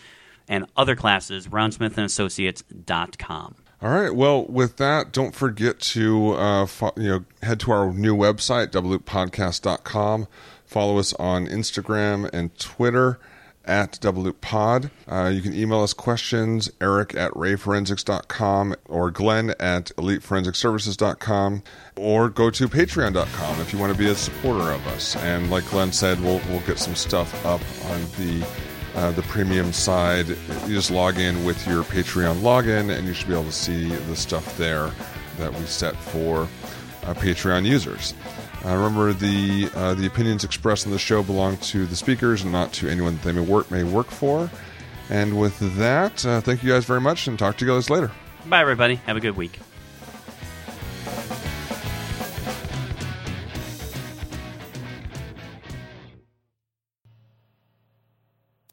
and 0.48 0.66
other 0.76 0.96
classes, 0.96 1.46
RonSmithAndAssociates.com. 1.48 3.54
All 3.80 3.90
right. 3.90 4.12
Well, 4.12 4.44
with 4.46 4.76
that, 4.78 5.12
don't 5.12 5.34
forget 5.34 5.78
to 5.80 6.32
uh, 6.32 6.66
fo- 6.66 6.92
you 6.96 7.08
know 7.08 7.24
head 7.42 7.60
to 7.60 7.70
our 7.70 7.92
new 7.92 8.16
website, 8.16 8.68
doubleloop.podcast.com. 8.68 10.26
Follow 10.64 10.98
us 10.98 11.14
on 11.14 11.46
Instagram 11.46 12.28
and 12.32 12.56
Twitter 12.58 13.20
at 13.64 13.92
doubleloop.pod. 14.00 14.90
Uh, 15.06 15.30
you 15.32 15.42
can 15.42 15.54
email 15.54 15.82
us 15.82 15.92
questions, 15.92 16.70
Eric 16.80 17.14
at 17.14 17.30
rayforensics.com 17.32 18.74
or 18.86 19.10
Glenn 19.10 19.50
at 19.60 19.86
eliteforensicservices.com 19.96 21.62
or 21.96 22.28
go 22.30 22.50
to 22.50 22.68
patreon.com 22.68 23.60
if 23.60 23.72
you 23.72 23.78
want 23.78 23.92
to 23.92 23.98
be 23.98 24.08
a 24.08 24.14
supporter 24.14 24.72
of 24.72 24.86
us. 24.88 25.16
And 25.16 25.50
like 25.50 25.68
Glenn 25.70 25.92
said, 25.92 26.20
we'll, 26.20 26.40
we'll 26.48 26.60
get 26.60 26.78
some 26.78 26.94
stuff 26.94 27.44
up 27.46 27.60
on 27.90 28.00
the 28.18 28.46
uh, 28.94 29.10
the 29.12 29.22
premium 29.22 29.72
side, 29.72 30.28
you 30.28 30.74
just 30.74 30.90
log 30.90 31.18
in 31.18 31.44
with 31.44 31.66
your 31.66 31.82
Patreon 31.84 32.40
login, 32.40 32.96
and 32.96 33.06
you 33.06 33.14
should 33.14 33.28
be 33.28 33.34
able 33.34 33.44
to 33.44 33.52
see 33.52 33.88
the 33.88 34.16
stuff 34.16 34.56
there 34.56 34.90
that 35.38 35.52
we 35.54 35.64
set 35.66 35.94
for 35.96 36.42
uh, 37.04 37.14
Patreon 37.14 37.64
users. 37.64 38.14
Uh, 38.64 38.74
remember, 38.74 39.12
the 39.12 39.70
uh, 39.74 39.94
the 39.94 40.06
opinions 40.06 40.42
expressed 40.44 40.86
on 40.86 40.92
the 40.92 40.98
show 40.98 41.22
belong 41.22 41.56
to 41.58 41.86
the 41.86 41.94
speakers 41.94 42.42
and 42.42 42.50
not 42.50 42.72
to 42.72 42.88
anyone 42.88 43.14
that 43.14 43.22
they 43.22 43.32
may 43.32 43.40
work 43.40 43.70
may 43.70 43.84
work 43.84 44.08
for. 44.08 44.50
And 45.10 45.38
with 45.40 45.58
that, 45.78 46.24
uh, 46.26 46.40
thank 46.40 46.62
you 46.62 46.70
guys 46.70 46.84
very 46.84 47.00
much, 47.00 47.28
and 47.28 47.38
talk 47.38 47.56
to 47.58 47.64
you 47.64 47.72
guys 47.72 47.88
later. 47.88 48.10
Bye, 48.46 48.60
everybody. 48.60 48.96
Have 48.96 49.16
a 49.16 49.20
good 49.20 49.36
week. 49.36 49.58